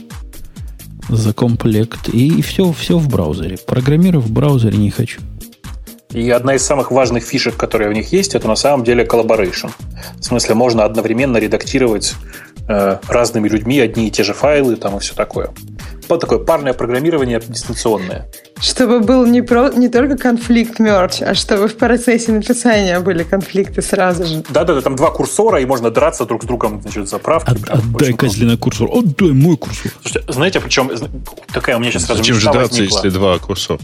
за 1.09 1.31
комплект. 1.31 2.09
И 2.09 2.41
все, 2.41 2.73
все 2.73 2.97
в 2.97 3.07
браузере. 3.07 3.57
Программирую 3.67 4.21
в 4.21 4.31
браузере 4.31 4.79
не 4.79 4.89
хочу. 4.89 5.21
И 6.13 6.29
одна 6.29 6.55
из 6.55 6.63
самых 6.63 6.91
важных 6.91 7.23
фишек, 7.23 7.57
которые 7.57 7.89
у 7.89 7.93
них 7.93 8.11
есть, 8.13 8.35
это 8.35 8.47
на 8.47 8.55
самом 8.55 8.83
деле 8.83 9.03
collaboration. 9.03 9.71
В 10.19 10.23
смысле, 10.23 10.55
можно 10.55 10.85
одновременно 10.85 11.37
редактировать 11.37 12.13
э, 12.67 12.97
разными 13.07 13.49
людьми 13.49 13.79
одни 13.79 14.07
и 14.07 14.11
те 14.11 14.23
же 14.23 14.33
файлы 14.33 14.75
там 14.75 14.97
и 14.97 14.99
все 14.99 15.15
такое. 15.15 15.49
Вот 16.09 16.19
такое 16.19 16.39
парное 16.39 16.73
программирование 16.73 17.39
дистанционное. 17.39 18.29
Чтобы 18.61 18.99
был 18.99 19.25
не, 19.25 19.41
про, 19.41 19.69
не 19.69 19.89
только 19.89 20.17
конфликт 20.17 20.79
мерч, 20.79 21.21
а 21.21 21.33
чтобы 21.33 21.67
в 21.67 21.75
процессе 21.75 22.31
написания 22.31 22.99
были 22.99 23.23
конфликты 23.23 23.81
сразу 23.81 24.25
же. 24.25 24.43
Да-да-да, 24.49 24.81
там 24.81 24.95
два 24.95 25.11
курсора, 25.11 25.61
и 25.61 25.65
можно 25.65 25.89
драться 25.89 26.25
друг 26.25 26.43
с 26.43 26.45
другом 26.45 26.81
значит, 26.81 27.09
за 27.09 27.17
правки. 27.17 27.51
От, 27.51 27.69
отдай 27.69 28.13
козлина 28.13 28.57
курсор, 28.57 28.89
отдай 28.91 29.31
мой 29.31 29.57
курсор. 29.57 29.91
Слушайте, 30.01 30.31
знаете, 30.31 30.59
причем 30.59 30.91
такая 31.51 31.77
у 31.77 31.79
меня 31.79 31.91
сейчас 31.91 32.05
сразу 32.05 32.21
Зачем 32.21 32.35
же 32.35 32.51
драться, 32.51 32.69
возникла. 32.69 32.97
если 32.97 33.09
два 33.09 33.39
курсора? 33.39 33.79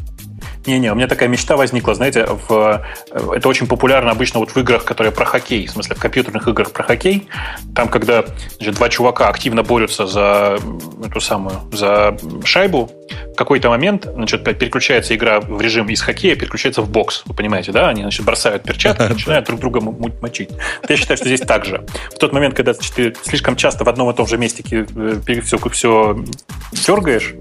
Не-не, 0.65 0.91
у 0.91 0.95
меня 0.95 1.07
такая 1.07 1.29
мечта 1.29 1.55
возникла, 1.55 1.95
знаете, 1.95 2.27
в, 2.47 2.85
это 3.11 3.47
очень 3.47 3.67
популярно 3.67 4.11
обычно 4.11 4.39
вот 4.39 4.51
в 4.51 4.57
играх, 4.57 4.83
которые 4.83 5.11
про 5.11 5.25
хоккей, 5.25 5.67
в 5.67 5.71
смысле 5.71 5.95
в 5.95 5.99
компьютерных 5.99 6.47
играх 6.47 6.71
про 6.71 6.83
хоккей. 6.83 7.29
Там, 7.75 7.87
когда 7.87 8.25
значит, 8.57 8.75
два 8.75 8.89
чувака 8.89 9.29
активно 9.29 9.63
борются 9.63 10.05
за 10.05 10.59
эту 11.05 11.21
самую, 11.21 11.61
за 11.71 12.17
шайбу, 12.43 12.91
в 13.33 13.35
какой-то 13.35 13.69
момент 13.69 14.05
значит, 14.05 14.43
переключается 14.43 15.15
игра 15.15 15.39
в 15.39 15.61
режим 15.61 15.89
из 15.89 16.01
хоккея, 16.01 16.35
переключается 16.35 16.81
в 16.81 16.89
бокс. 16.89 17.23
Вы 17.25 17.33
понимаете, 17.33 17.71
да? 17.71 17.87
Они 17.87 18.01
значит, 18.01 18.25
бросают 18.25 18.63
перчатки, 18.63 19.01
начинают 19.09 19.45
друг 19.45 19.59
друга 19.59 19.79
мочить. 19.81 20.49
Я 20.87 20.97
считаю, 20.97 21.17
что 21.17 21.25
здесь 21.25 21.41
так 21.41 21.65
же. 21.65 21.85
В 22.13 22.17
тот 22.19 22.33
момент, 22.33 22.55
когда 22.55 22.73
ты 22.73 23.13
слишком 23.23 23.55
часто 23.55 23.85
в 23.85 23.89
одном 23.89 24.09
и 24.09 24.13
том 24.13 24.27
же 24.27 24.37
месте 24.37 24.63
все, 24.63 24.85
э, 24.95 25.39
все 25.71 26.23
дергаешь, 26.99 27.35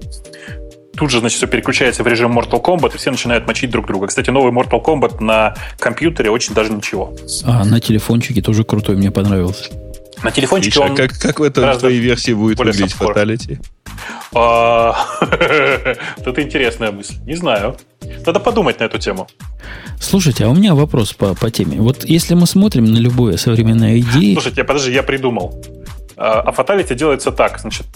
тут 0.99 1.09
же, 1.11 1.19
значит, 1.19 1.37
все 1.37 1.47
переключается 1.47 2.03
в 2.03 2.07
режим 2.07 2.37
Mortal 2.37 2.61
Kombat, 2.61 2.95
и 2.95 2.97
все 2.97 3.09
начинают 3.09 3.47
мочить 3.47 3.71
друг 3.71 3.87
друга. 3.87 4.07
Кстати, 4.07 4.29
новый 4.29 4.51
Mortal 4.51 4.83
Kombat 4.83 5.23
на 5.23 5.55
компьютере 5.79 6.29
очень 6.29 6.53
даже 6.53 6.73
ничего. 6.73 7.15
А 7.45 7.63
на 7.63 7.79
телефончике 7.79 8.41
тоже 8.41 8.65
крутой, 8.65 8.97
мне 8.97 9.09
понравился. 9.09 9.69
На 10.21 10.31
телефончике 10.31 10.79
Миша, 10.79 10.91
он... 10.91 10.97
Как, 10.97 11.17
как 11.17 11.39
в 11.39 11.43
этом 11.43 11.79
твоей 11.79 11.99
версии 11.99 12.33
будет 12.33 12.59
выглядеть 12.59 12.93
Fatality? 12.99 13.59
А, 14.33 14.93
это 15.21 16.41
интересная 16.41 16.91
мысль. 16.91 17.15
Не 17.25 17.35
знаю. 17.35 17.77
Надо 18.25 18.41
подумать 18.41 18.81
на 18.81 18.83
эту 18.83 18.99
тему. 18.99 19.29
Слушайте, 20.01 20.43
а 20.43 20.49
у 20.49 20.55
меня 20.55 20.75
вопрос 20.75 21.13
по, 21.13 21.33
по 21.33 21.49
теме. 21.49 21.79
Вот 21.79 22.03
если 22.03 22.33
мы 22.33 22.45
смотрим 22.45 22.83
на 22.83 22.97
любое 22.97 23.37
современное 23.37 23.97
идеи... 23.99 24.33
Слушайте, 24.33 24.65
подожди, 24.65 24.91
я 24.91 25.03
придумал. 25.03 25.63
А, 26.21 26.41
а 26.41 26.51
фаталити 26.51 26.95
делается 26.95 27.31
так. 27.31 27.59
Значит, 27.59 27.87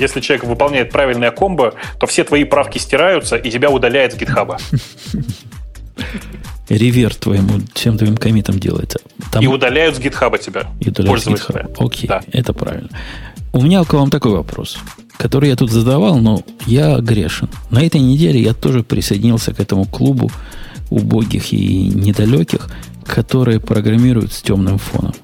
если 0.00 0.20
человек 0.20 0.44
выполняет 0.44 0.90
правильное 0.90 1.30
комбо, 1.30 1.74
то 2.00 2.06
все 2.06 2.24
твои 2.24 2.42
правки 2.42 2.78
стираются, 2.78 3.36
и 3.36 3.48
тебя 3.48 3.70
удаляет 3.70 4.12
с 4.12 4.16
гитхаба. 4.16 4.58
Реверт 6.68 7.18
твоему, 7.20 7.60
всем 7.72 7.96
твоим 7.96 8.16
комитам 8.16 8.58
делается. 8.58 8.98
Там... 9.30 9.44
И 9.44 9.46
удаляют 9.46 9.94
с 9.94 10.00
гитхаба 10.00 10.38
тебя. 10.38 10.66
И 10.80 10.88
удаляют 10.88 11.22
с 11.22 11.26
гитхаба. 11.28 11.70
Окей, 11.78 12.08
да. 12.08 12.22
это 12.32 12.52
правильно. 12.52 12.88
У 13.52 13.62
меня 13.62 13.84
к 13.84 13.92
вам 13.92 14.10
такой 14.10 14.32
вопрос, 14.32 14.78
который 15.16 15.48
я 15.48 15.54
тут 15.54 15.70
задавал, 15.70 16.18
но 16.18 16.42
я 16.66 16.98
грешен. 16.98 17.48
На 17.70 17.86
этой 17.86 18.00
неделе 18.00 18.40
я 18.40 18.52
тоже 18.52 18.82
присоединился 18.82 19.54
к 19.54 19.60
этому 19.60 19.84
клубу 19.84 20.28
убогих 20.90 21.52
и 21.52 21.86
недалеких, 21.88 22.68
которые 23.06 23.60
программируют 23.60 24.32
с 24.32 24.42
темным 24.42 24.78
фоном. 24.78 25.14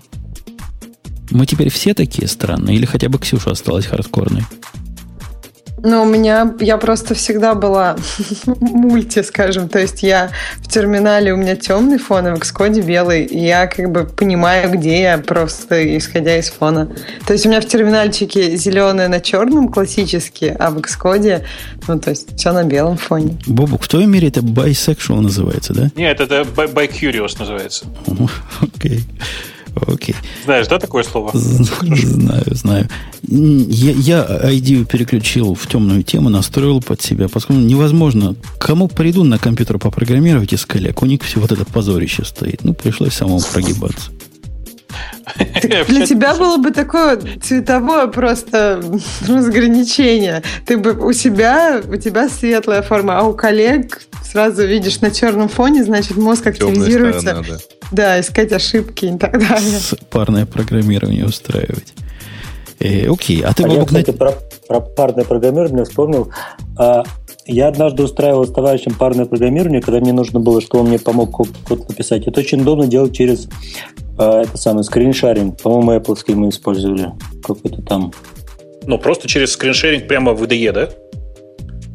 Мы 1.30 1.46
теперь 1.46 1.70
все 1.70 1.94
такие 1.94 2.28
странные? 2.28 2.76
Или 2.76 2.86
хотя 2.86 3.08
бы 3.08 3.18
Ксюша 3.18 3.50
осталась 3.50 3.86
хардкорной? 3.86 4.44
Ну, 5.82 6.02
у 6.02 6.04
меня, 6.04 6.54
я 6.60 6.76
просто 6.76 7.14
всегда 7.14 7.54
была 7.54 7.96
мульти, 8.46 9.22
скажем. 9.22 9.68
То 9.68 9.78
есть 9.78 10.02
я 10.02 10.30
в 10.58 10.68
терминале, 10.68 11.32
у 11.32 11.36
меня 11.36 11.56
темный 11.56 11.98
фон, 11.98 12.26
а 12.26 12.34
в 12.34 12.38
Xcode 12.38 12.82
белый. 12.82 13.24
И 13.24 13.38
я 13.38 13.66
как 13.66 13.90
бы 13.90 14.04
понимаю, 14.04 14.70
где 14.72 15.00
я, 15.00 15.18
просто 15.18 15.96
исходя 15.96 16.38
из 16.38 16.50
фона. 16.50 16.90
То 17.26 17.32
есть 17.32 17.46
у 17.46 17.48
меня 17.48 17.60
в 17.60 17.66
терминальчике 17.66 18.56
зеленое 18.56 19.08
на 19.08 19.20
черном 19.20 19.68
классически, 19.68 20.54
а 20.58 20.70
в 20.70 20.78
Xcode, 20.78 21.44
ну, 21.88 21.98
то 21.98 22.10
есть 22.10 22.36
все 22.36 22.52
на 22.52 22.64
белом 22.64 22.98
фоне. 22.98 23.38
Бобук, 23.46 23.82
в 23.82 23.88
твоем 23.88 24.10
мире 24.10 24.28
это 24.28 24.40
bisexual 24.40 25.20
называется, 25.20 25.72
да? 25.72 25.90
Нет, 25.96 26.20
это 26.20 26.42
bi-curious 26.42 27.36
называется. 27.38 27.86
Окей. 28.60 28.98
Okay. 28.98 29.00
Окей. 29.74 30.14
Знаешь, 30.44 30.66
да, 30.68 30.78
такое 30.78 31.02
слово? 31.02 31.30
Знаю, 31.34 32.44
знаю. 32.50 32.88
Я, 33.22 33.92
я 33.92 34.58
идею 34.58 34.84
переключил 34.84 35.54
в 35.54 35.66
темную 35.66 36.02
тему, 36.02 36.28
настроил 36.28 36.80
под 36.80 37.00
себя, 37.02 37.28
поскольку 37.28 37.62
невозможно. 37.62 38.34
Кому 38.58 38.88
приду 38.88 39.24
на 39.24 39.38
компьютер 39.38 39.78
попрограммировать 39.78 40.52
из 40.52 40.64
коллег, 40.66 41.02
у 41.02 41.06
них 41.06 41.22
все 41.22 41.40
вот 41.40 41.52
это 41.52 41.64
позорище 41.64 42.24
стоит. 42.24 42.64
Ну, 42.64 42.74
пришлось 42.74 43.14
самому 43.14 43.40
прогибаться. 43.40 44.10
Для 45.88 46.06
тебя 46.06 46.34
было 46.34 46.56
бы 46.56 46.70
такое 46.70 47.20
цветовое 47.42 48.06
просто 48.08 48.82
разграничение. 49.26 50.42
Ты 50.66 50.78
бы 50.78 50.92
у 50.92 51.12
себя, 51.12 51.80
у 51.86 51.96
тебя 51.96 52.28
светлая 52.28 52.82
форма, 52.82 53.18
а 53.18 53.22
у 53.22 53.34
коллег 53.34 54.02
сразу 54.22 54.66
видишь 54.66 55.00
на 55.00 55.10
черном 55.10 55.48
фоне, 55.48 55.84
значит, 55.84 56.16
мозг 56.16 56.46
активизируется. 56.46 57.20
Сторона, 57.20 57.46
да. 57.48 57.58
да, 57.90 58.20
искать 58.20 58.52
ошибки 58.52 59.06
и 59.06 59.18
так 59.18 59.32
далее. 59.32 59.78
Парное 60.10 60.46
программирование 60.46 61.24
устраивать. 61.24 61.94
Э, 62.78 63.10
окей, 63.10 63.42
а 63.42 63.52
ты, 63.52 63.64
а 63.64 63.68
я, 63.68 63.84
кстати, 63.84 64.10
про, 64.10 64.32
про 64.66 64.80
парное 64.80 65.24
программирование 65.24 65.84
вспомнил. 65.84 66.32
А, 66.78 67.04
я 67.50 67.68
однажды 67.68 68.02
устраивал 68.02 68.46
с 68.46 68.52
товарищем 68.52 68.94
парное 68.94 69.26
программирование, 69.26 69.80
когда 69.80 70.00
мне 70.00 70.12
нужно 70.12 70.40
было, 70.40 70.60
чтобы 70.60 70.84
он 70.84 70.90
мне 70.90 70.98
помог 70.98 71.30
код 71.32 71.88
написать. 71.88 72.26
Это 72.26 72.40
очень 72.40 72.62
удобно 72.62 72.86
делать 72.86 73.14
через 73.14 73.48
а, 74.18 74.42
это 74.42 74.56
самый 74.56 74.84
скриншаринг. 74.84 75.60
По-моему, 75.62 75.92
Apple 75.92 76.34
мы 76.34 76.50
использовали. 76.50 77.12
Какой-то 77.42 77.82
там. 77.82 78.12
Ну, 78.86 78.98
просто 78.98 79.28
через 79.28 79.52
скриншеринг 79.52 80.08
прямо 80.08 80.32
в 80.32 80.42
IDE, 80.42 80.72
да? 80.72 80.90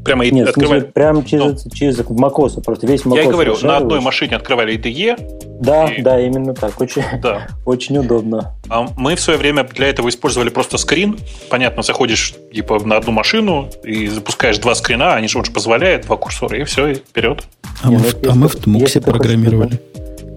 Прямо 0.05 0.23
Нет, 0.23 0.49
открывали... 0.49 0.81
смысле, 0.81 0.91
прямо 0.93 1.25
через, 1.25 1.65
ну, 1.65 1.71
через 1.71 1.99
macOS, 1.99 2.61
просто 2.63 2.85
весь 2.85 3.01
macOS. 3.01 3.15
Я 3.15 3.23
и 3.23 3.27
говорю, 3.27 3.57
на 3.63 3.77
одной 3.77 4.01
машине 4.01 4.35
открывали 4.35 4.77
IDE. 4.77 5.59
Да, 5.59 5.85
и... 5.87 6.03
да, 6.03 6.21
именно 6.21 6.53
так. 6.53 6.79
Очень, 6.79 7.01
да. 7.23 7.47
очень 7.65 7.97
удобно. 7.97 8.53
А 8.69 8.85
мы 8.97 9.15
в 9.15 9.19
свое 9.19 9.39
время 9.39 9.63
для 9.63 9.87
этого 9.87 10.07
использовали 10.09 10.49
просто 10.49 10.77
скрин. 10.77 11.17
Понятно, 11.49 11.81
заходишь 11.81 12.35
типа 12.53 12.79
на 12.85 12.97
одну 12.97 13.13
машину 13.13 13.69
и 13.83 14.05
запускаешь 14.05 14.59
два 14.59 14.75
скрина, 14.75 15.15
они 15.15 15.27
же 15.27 15.39
он 15.39 15.45
же 15.45 15.51
позволяет, 15.51 16.05
два 16.05 16.17
курсора, 16.17 16.55
и 16.59 16.63
все, 16.65 16.87
и 16.89 16.93
вперед. 16.93 17.43
А, 17.81 17.89
мы, 17.89 17.97
в, 17.97 18.23
а 18.29 18.35
мы 18.35 18.47
в 18.47 18.55
Тмуксе 18.55 19.01
программировали 19.01 19.81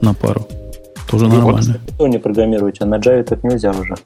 на 0.00 0.14
пару. 0.14 0.48
Тоже 1.10 1.26
ну, 1.26 1.36
нормально. 1.36 1.78
Вот. 1.98 2.08
не 2.08 2.18
программируете, 2.18 2.84
а 2.84 2.86
на 2.86 2.96
Java 2.96 3.22
так 3.22 3.44
нельзя 3.44 3.72
уже. 3.72 3.96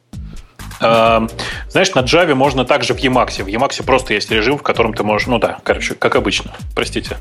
Эм, 0.82 1.30
знаешь, 1.68 1.94
на 1.94 2.00
Java 2.00 2.34
можно 2.34 2.64
также 2.64 2.94
в 2.94 2.98
Emacs. 2.98 3.42
В 3.42 3.48
Emacs 3.48 3.82
просто 3.82 4.14
есть 4.14 4.30
режим, 4.30 4.58
в 4.58 4.62
котором 4.62 4.94
ты 4.94 5.02
можешь... 5.02 5.26
Ну 5.28 5.38
да, 5.38 5.58
короче, 5.62 5.94
как 5.94 6.16
обычно. 6.16 6.52
Простите. 6.74 7.16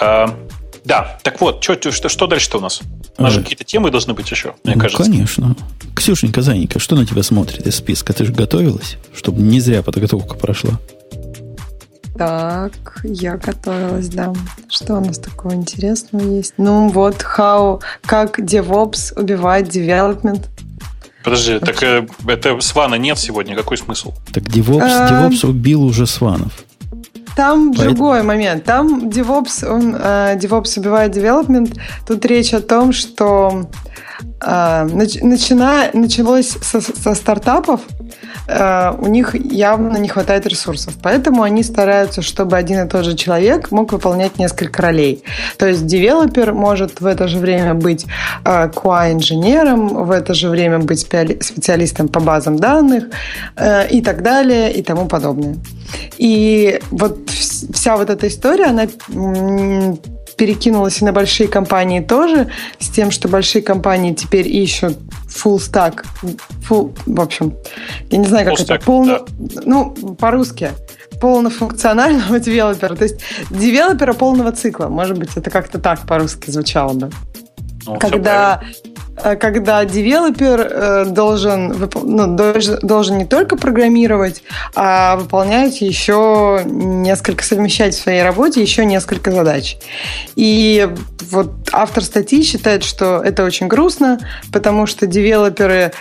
Эм, 0.00 0.34
да, 0.84 1.18
так 1.22 1.40
вот, 1.40 1.62
что, 1.62 1.92
что, 1.92 2.08
что 2.08 2.26
дальше-то 2.26 2.58
у 2.58 2.60
нас? 2.60 2.80
У 3.18 3.22
нас 3.22 3.32
же 3.32 3.40
э, 3.40 3.42
какие-то 3.42 3.64
темы 3.64 3.90
должны 3.90 4.14
быть 4.14 4.30
еще, 4.30 4.54
мне 4.64 4.74
ну, 4.74 4.80
кажется. 4.80 5.04
Конечно. 5.04 5.54
Ксюшенька, 5.94 6.42
Занька, 6.42 6.78
что 6.78 6.96
на 6.96 7.06
тебя 7.06 7.22
смотрит 7.22 7.66
из 7.66 7.76
списка? 7.76 8.12
Ты 8.12 8.24
же 8.24 8.32
готовилась, 8.32 8.96
чтобы 9.14 9.42
не 9.42 9.60
зря 9.60 9.82
подготовка 9.82 10.34
прошла. 10.34 10.78
Так, 12.16 13.00
я 13.04 13.36
готовилась, 13.36 14.08
да. 14.08 14.32
Что 14.68 14.94
у 14.94 15.04
нас 15.04 15.18
такого 15.18 15.54
интересного 15.54 16.22
есть? 16.28 16.54
Ну 16.58 16.88
вот, 16.88 17.24
how, 17.36 17.80
как 18.04 18.38
DevOps 18.38 19.18
убивает 19.18 19.68
development. 19.68 20.46
Подожди, 21.24 21.58
так 21.58 21.82
э, 21.82 22.06
это 22.26 22.60
Свана 22.60 22.96
нет 22.96 23.18
сегодня, 23.18 23.56
какой 23.56 23.76
смысл? 23.76 24.12
Так 24.32 24.44
DevOps. 24.44 25.10
DevOps 25.10 25.46
убил 25.46 25.82
уже 25.82 26.06
Сванов. 26.06 26.52
Там 27.36 27.72
Поэтому... 27.72 27.96
другой 27.96 28.22
момент. 28.22 28.64
Там 28.64 29.08
DevOps, 29.08 29.66
он, 29.66 29.96
э, 29.96 30.36
DevOps 30.36 30.78
убивает 30.78 31.16
development. 31.16 31.78
Тут 32.06 32.24
речь 32.26 32.52
о 32.52 32.60
том, 32.60 32.92
что 32.92 33.70
э, 34.40 34.88
начина, 34.92 35.90
началось 35.94 36.50
со, 36.60 36.80
со 36.80 37.14
стартапов, 37.14 37.80
у 38.48 39.06
них 39.06 39.34
явно 39.34 39.96
не 39.98 40.08
хватает 40.08 40.46
ресурсов. 40.46 40.94
Поэтому 41.02 41.42
они 41.42 41.62
стараются, 41.62 42.22
чтобы 42.22 42.56
один 42.56 42.84
и 42.84 42.88
тот 42.88 43.04
же 43.04 43.14
человек 43.14 43.70
мог 43.70 43.92
выполнять 43.92 44.38
несколько 44.38 44.82
ролей. 44.82 45.22
То 45.58 45.66
есть 45.66 45.86
девелопер 45.86 46.52
может 46.52 47.00
в 47.00 47.06
это 47.06 47.28
же 47.28 47.38
время 47.38 47.74
быть 47.74 48.06
QA-инженером, 48.44 50.04
в 50.04 50.10
это 50.10 50.34
же 50.34 50.48
время 50.48 50.78
быть 50.78 51.00
специалистом 51.00 52.08
по 52.08 52.20
базам 52.20 52.56
данных 52.56 53.04
э, 53.56 53.88
и 53.88 54.02
так 54.02 54.22
далее 54.22 54.72
и 54.72 54.82
тому 54.82 55.06
подобное. 55.06 55.56
И 56.18 56.80
вот 56.90 57.30
вся 57.30 57.96
вот 57.96 58.10
эта 58.10 58.28
история, 58.28 58.66
она 58.66 58.86
перекинулось 60.36 61.00
и 61.00 61.04
на 61.04 61.12
большие 61.12 61.48
компании 61.48 62.00
тоже, 62.00 62.48
с 62.78 62.88
тем, 62.88 63.10
что 63.10 63.28
большие 63.28 63.62
компании 63.62 64.12
теперь 64.14 64.48
ищут 64.48 64.98
full 65.32 65.56
stack, 65.56 66.04
full, 66.68 66.96
в 67.06 67.20
общем, 67.20 67.56
я 68.10 68.18
не 68.18 68.26
знаю, 68.26 68.46
как 68.46 68.58
full 68.58 68.62
это, 68.62 68.74
stack, 68.74 68.84
полно, 68.84 69.26
да. 69.38 69.62
ну, 69.64 69.90
по-русски, 70.18 70.70
полнофункционального 71.20 72.38
девелопера, 72.40 72.94
то 72.94 73.04
есть 73.04 73.20
девелопера 73.50 74.12
полного 74.12 74.52
цикла, 74.52 74.88
может 74.88 75.18
быть, 75.18 75.30
это 75.36 75.50
как-то 75.50 75.78
так 75.78 76.00
по-русски 76.06 76.50
звучало 76.50 76.92
бы. 76.92 77.10
Ну, 77.84 77.98
когда 77.98 78.62
когда 79.40 79.84
девелопер 79.84 80.60
э, 80.60 81.04
должен, 81.06 81.90
ну, 82.02 82.36
должен 82.82 83.18
не 83.18 83.24
только 83.24 83.56
программировать, 83.56 84.42
а 84.74 85.16
выполнять 85.16 85.80
еще 85.80 86.62
несколько, 86.64 87.44
совмещать 87.44 87.94
в 87.94 88.00
своей 88.00 88.22
работе 88.22 88.60
еще 88.60 88.84
несколько 88.84 89.30
задач. 89.30 89.76
И 90.36 90.88
вот 91.30 91.52
автор 91.72 92.04
статьи 92.04 92.42
считает, 92.42 92.84
что 92.84 93.22
это 93.22 93.44
очень 93.44 93.68
грустно, 93.68 94.18
потому 94.52 94.86
что 94.86 95.06
девелоперы 95.06 95.92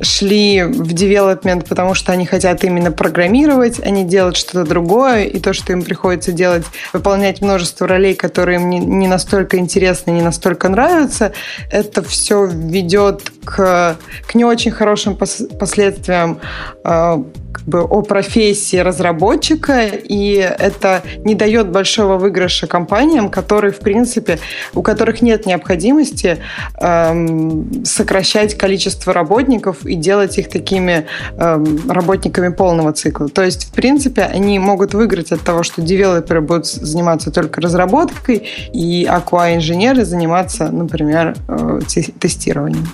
шли 0.00 0.62
в 0.62 0.92
девелопмент, 0.92 1.66
потому 1.68 1.94
что 1.94 2.12
они 2.12 2.26
хотят 2.26 2.64
именно 2.64 2.92
программировать, 2.92 3.80
они 3.80 4.04
делают 4.04 4.36
что-то 4.36 4.64
другое, 4.64 5.24
и 5.24 5.38
то, 5.38 5.52
что 5.52 5.72
им 5.72 5.82
приходится 5.82 6.32
делать, 6.32 6.64
выполнять 6.92 7.40
множество 7.40 7.86
ролей, 7.86 8.14
которые 8.14 8.60
им 8.60 8.70
не, 8.70 8.78
не 8.78 9.08
настолько 9.08 9.58
интересны, 9.58 10.10
не 10.10 10.22
настолько 10.22 10.68
нравятся, 10.68 11.32
это 11.70 12.02
все 12.02 12.46
ведет 12.46 13.30
к, 13.44 13.96
к 14.26 14.34
не 14.34 14.44
очень 14.44 14.70
хорошим 14.70 15.16
пос, 15.16 15.42
последствиям 15.58 16.40
э, 16.84 17.22
как 17.56 17.64
бы 17.64 17.82
о 17.82 18.02
профессии 18.02 18.76
разработчика, 18.76 19.86
и 19.86 20.34
это 20.34 21.02
не 21.24 21.34
дает 21.34 21.70
большого 21.70 22.18
выигрыша 22.18 22.66
компаниям, 22.66 23.30
которые, 23.30 23.72
в 23.72 23.78
принципе, 23.78 24.38
у 24.74 24.82
которых 24.82 25.22
нет 25.22 25.46
необходимости 25.46 26.38
эм, 26.78 27.84
сокращать 27.84 28.58
количество 28.58 29.12
работников 29.12 29.85
и 29.86 29.94
делать 29.94 30.38
их 30.38 30.48
такими 30.48 31.06
эм, 31.38 31.90
работниками 31.90 32.48
полного 32.48 32.92
цикла. 32.92 33.28
То 33.28 33.42
есть, 33.42 33.66
в 33.66 33.72
принципе, 33.72 34.22
они 34.22 34.58
могут 34.58 34.94
выиграть 34.94 35.32
от 35.32 35.40
того, 35.40 35.62
что 35.62 35.82
девелоперы 35.82 36.40
будут 36.40 36.66
заниматься 36.66 37.30
только 37.30 37.60
разработкой, 37.60 38.48
и 38.72 39.06
аква-инженеры 39.08 40.04
заниматься, 40.04 40.68
например, 40.70 41.36
э, 41.48 41.80
тестированием 42.20 42.86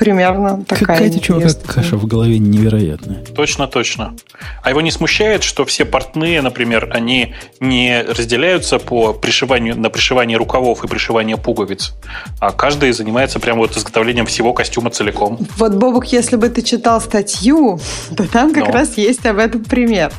примерно 0.00 0.64
такая. 0.64 0.96
Какая-то 0.96 1.20
чувака 1.20 1.48
каша 1.66 1.96
в 1.96 2.06
голове 2.06 2.38
невероятная. 2.38 3.22
Точно, 3.36 3.66
точно. 3.66 4.14
А 4.62 4.70
его 4.70 4.80
не 4.80 4.90
смущает, 4.90 5.44
что 5.44 5.66
все 5.66 5.84
портные, 5.84 6.40
например, 6.40 6.88
они 6.90 7.34
не 7.60 8.02
разделяются 8.02 8.78
по 8.78 9.12
пришиванию, 9.12 9.78
на 9.78 9.90
пришивание 9.90 10.38
рукавов 10.38 10.82
и 10.84 10.88
пришивание 10.88 11.36
пуговиц, 11.36 11.92
а 12.40 12.50
каждый 12.50 12.92
занимается 12.92 13.40
прямо 13.40 13.58
вот 13.58 13.76
изготовлением 13.76 14.24
всего 14.24 14.54
костюма 14.54 14.88
целиком. 14.90 15.38
Вот, 15.58 15.74
Бобук, 15.74 16.06
если 16.06 16.36
бы 16.36 16.48
ты 16.48 16.62
читал 16.62 17.02
статью, 17.02 17.78
то 18.16 18.26
там 18.26 18.54
как 18.54 18.68
Но. 18.68 18.72
раз 18.72 18.96
есть 18.96 19.26
об 19.26 19.36
этом 19.36 19.62
пример. 19.64 20.12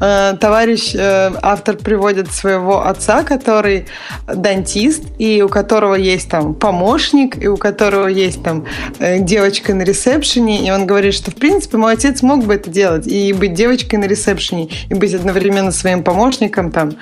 Э, 0.00 0.34
товарищ 0.40 0.96
э, 0.96 1.30
автор 1.40 1.76
приводит 1.76 2.32
своего 2.32 2.84
отца, 2.84 3.22
который 3.22 3.86
дантист, 4.26 5.04
и 5.18 5.42
у 5.42 5.48
которого 5.48 5.94
есть 5.94 6.28
там 6.28 6.54
помощник, 6.54 7.40
и 7.40 7.46
у 7.46 7.56
которого 7.56 8.08
есть 8.08 8.42
там 8.42 8.64
э, 8.98 9.27
девочкой 9.28 9.74
на 9.74 9.82
ресепшене, 9.82 10.66
и 10.66 10.70
он 10.70 10.86
говорит, 10.86 11.14
что, 11.14 11.30
в 11.30 11.34
принципе, 11.34 11.76
мой 11.76 11.92
отец 11.92 12.22
мог 12.22 12.44
бы 12.44 12.54
это 12.54 12.70
делать, 12.70 13.06
и 13.06 13.32
быть 13.32 13.54
девочкой 13.54 13.98
на 13.98 14.06
ресепшене, 14.06 14.70
и 14.88 14.94
быть 14.94 15.14
одновременно 15.14 15.70
своим 15.70 16.02
помощником 16.02 16.72
там. 16.72 16.92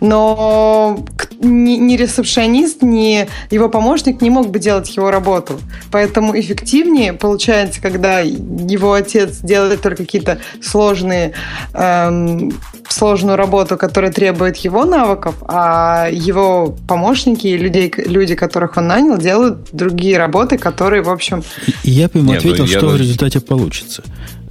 Но 0.00 1.04
ни, 1.40 1.76
ни 1.76 1.96
ресепшонист, 1.96 2.82
ни 2.82 3.28
его 3.50 3.68
помощник 3.68 4.20
не 4.22 4.30
мог 4.30 4.48
бы 4.48 4.58
делать 4.58 4.96
его 4.96 5.10
работу. 5.10 5.60
Поэтому 5.92 6.38
эффективнее 6.38 7.12
получается, 7.12 7.80
когда 7.80 8.20
его 8.20 8.94
отец 8.94 9.38
делает 9.38 9.82
только 9.82 10.04
какие-то 10.04 10.38
сложные 10.62 11.34
эм, 11.74 12.52
сложную 12.88 13.36
работу, 13.36 13.76
которая 13.76 14.12
требует 14.12 14.56
его 14.58 14.84
навыков, 14.84 15.34
а 15.46 16.08
его 16.10 16.74
помощники 16.88 17.46
и 17.46 17.56
людей, 17.56 17.92
люди, 17.96 18.34
которых 18.34 18.76
он 18.76 18.86
нанял, 18.86 19.18
делают 19.18 19.68
другие 19.72 20.18
работы, 20.18 20.58
которые, 20.58 21.02
в 21.02 21.10
общем... 21.10 21.42
Я 21.82 22.08
бы 22.08 22.20
ему 22.20 22.32
Нет, 22.32 22.44
ну, 22.44 22.50
ответил, 22.50 22.66
что 22.66 22.88
в 22.88 22.96
результате 22.96 23.40
получится. 23.40 24.02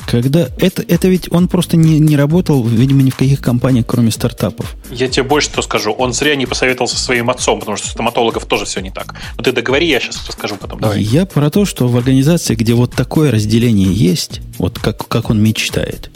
Когда 0.06 0.50
это, 0.58 0.84
это 0.88 1.08
ведь 1.08 1.32
он 1.32 1.48
просто 1.48 1.78
не, 1.78 2.00
не 2.00 2.18
работал, 2.18 2.64
видимо, 2.64 3.04
ни 3.04 3.10
в 3.10 3.16
каких 3.16 3.40
компаниях, 3.42 3.86
кроме 3.88 4.12
стартапов. 4.12 4.76
Я 4.92 5.08
тебе 5.08 5.24
больше 5.24 5.50
что 5.50 5.62
скажу. 5.62 5.92
Он 5.92 6.14
зря 6.14 6.36
не 6.36 6.46
посоветовался 6.46 6.98
со 6.98 7.04
своим 7.04 7.30
отцом, 7.30 7.60
потому 7.60 7.78
что 7.78 7.88
у 7.88 7.92
стоматологов 7.92 8.46
тоже 8.46 8.66
все 8.66 8.82
не 8.82 8.92
так. 8.92 9.16
Но 9.38 9.44
ты 9.44 9.52
договори, 9.52 9.88
я 9.88 10.00
сейчас 10.00 10.26
расскажу 10.28 10.58
потом. 10.58 10.82
Давай. 10.82 11.02
Я 11.02 11.26
про 11.26 11.50
то, 11.50 11.66
что 11.66 11.88
в 11.88 11.96
организации, 11.96 12.56
где 12.56 12.74
вот 12.74 12.92
такое 12.94 13.32
разделение 13.32 13.94
есть, 13.94 14.42
вот 14.58 14.78
как, 14.80 15.08
как 15.08 15.30
он 15.30 15.42
мечтает, 15.42 16.10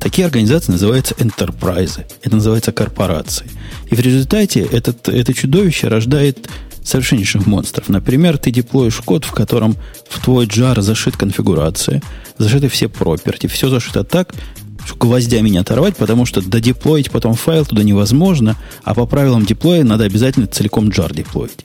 Такие 0.00 0.26
организации 0.26 0.72
называются 0.72 1.14
enterprise. 1.14 2.04
Это 2.22 2.36
называется 2.36 2.72
корпорации. 2.72 3.46
И 3.90 3.94
в 3.94 4.00
результате 4.00 4.60
этот, 4.60 5.08
это 5.08 5.32
чудовище 5.32 5.88
рождает 5.88 6.46
совершеннейших 6.84 7.46
монстров. 7.46 7.88
Например, 7.88 8.38
ты 8.38 8.50
деплоишь 8.50 9.00
код, 9.00 9.24
в 9.24 9.32
котором 9.32 9.76
в 10.08 10.22
твой 10.22 10.46
джар 10.46 10.80
зашит 10.82 11.16
конфигурация, 11.16 12.02
зашиты 12.38 12.68
все 12.68 12.88
проперти, 12.88 13.46
все 13.48 13.68
зашито 13.68 14.04
так, 14.04 14.34
что 14.86 14.96
гвоздями 14.96 15.48
не 15.48 15.58
оторвать, 15.58 15.96
потому 15.96 16.26
что 16.26 16.42
додеплоить 16.42 17.10
потом 17.10 17.34
файл 17.34 17.64
туда 17.64 17.82
невозможно, 17.82 18.56
а 18.82 18.94
по 18.94 19.06
правилам 19.06 19.46
деплоя 19.46 19.82
надо 19.82 20.04
обязательно 20.04 20.46
целиком 20.46 20.90
jar 20.90 21.12
деплоить. 21.12 21.64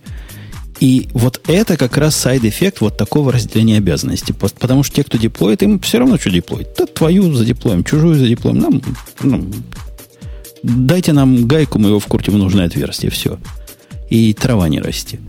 И 0.80 1.10
вот 1.12 1.42
это 1.48 1.76
как 1.76 1.98
раз 1.98 2.16
side-эффект 2.16 2.80
вот 2.80 2.96
такого 2.98 3.34
разделения 3.34 3.78
обязанностей. 3.78 4.32
Потому 4.34 4.84
что 4.84 4.96
те, 4.96 5.04
кто 5.04 5.18
деплоит, 5.18 5.62
им 5.62 5.80
все 5.80 6.00
равно 6.00 6.18
что 6.18 6.30
деплоить. 6.30 6.68
Да 6.78 6.86
твою 6.86 7.34
задеплоим, 7.34 7.84
чужую 7.84 8.16
задеплоим. 8.16 8.60
Нам, 8.60 8.82
ну, 9.22 9.52
дайте 10.64 11.12
нам 11.12 11.46
гайку, 11.46 11.80
мы 11.80 11.90
его 11.90 12.00
вкрутим 12.00 12.36
в 12.36 12.38
нужное 12.38 12.66
отверстие. 12.66 13.12
Все. 13.12 13.38
И 14.10 14.34
трава 14.34 14.68
не 14.70 14.80
расти. 14.80 15.20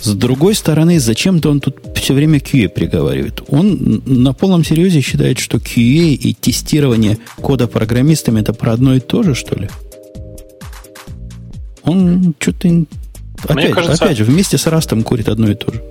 С 0.00 0.14
другой 0.14 0.54
стороны, 0.54 0.98
зачем-то 0.98 1.50
он 1.50 1.60
тут 1.60 1.76
все 1.94 2.14
время 2.14 2.38
QA 2.38 2.68
приговаривает. 2.68 3.42
Он 3.48 4.02
на 4.06 4.32
полном 4.32 4.64
серьезе 4.64 5.02
считает, 5.02 5.38
что 5.38 5.58
QA 5.58 6.14
и 6.14 6.32
тестирование 6.32 7.18
кода 7.36 7.66
программистами 7.66 8.40
это 8.40 8.54
про 8.54 8.72
одно 8.72 8.94
и 8.94 9.00
то 9.00 9.22
же, 9.22 9.34
что 9.34 9.56
ли? 9.56 9.68
Он 11.84 12.34
что-то 12.38 12.86
Опять, 13.48 13.72
кажется, 13.72 14.04
опять 14.04 14.16
же, 14.16 14.24
вместе 14.24 14.58
с 14.58 14.66
Растом 14.66 15.02
курит 15.02 15.28
одно 15.28 15.50
и 15.50 15.54
то 15.54 15.72
же. 15.72 15.82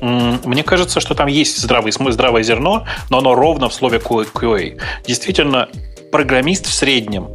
Мне 0.00 0.62
кажется, 0.62 1.00
что 1.00 1.14
там 1.14 1.28
есть 1.28 1.60
здравый 1.60 1.92
смысл, 1.92 2.14
здравое 2.14 2.42
зерно, 2.42 2.86
но 3.10 3.18
оно 3.18 3.34
ровно 3.34 3.68
в 3.68 3.74
слове 3.74 3.98
QA. 3.98 4.80
Действительно, 5.06 5.68
программист 6.10 6.66
в 6.66 6.72
среднем 6.72 7.28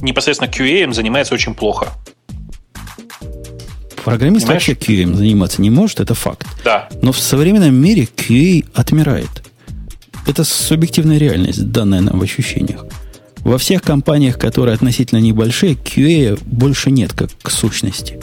непосредственно 0.00 0.50
QA 0.50 0.92
занимается 0.92 1.34
очень 1.34 1.54
плохо. 1.54 1.92
Программист 4.04 4.46
Понимаешь? 4.46 4.68
вообще 4.68 4.72
QA 4.72 5.14
заниматься 5.14 5.60
не 5.60 5.70
может, 5.70 6.00
это 6.00 6.14
факт. 6.14 6.46
Да. 6.64 6.88
Но 7.02 7.12
в 7.12 7.18
современном 7.18 7.74
мире 7.74 8.04
QA 8.04 8.64
отмирает. 8.72 9.28
Это 10.26 10.44
субъективная 10.44 11.18
реальность, 11.18 11.70
данная 11.70 12.00
нам 12.00 12.18
в 12.18 12.22
ощущениях. 12.22 12.86
Во 13.38 13.58
всех 13.58 13.82
компаниях, 13.82 14.38
которые 14.38 14.74
относительно 14.74 15.20
небольшие, 15.20 15.74
QA 15.74 16.40
больше 16.44 16.90
нет 16.90 17.12
как 17.12 17.30
к 17.40 17.50
сущности. 17.50 18.18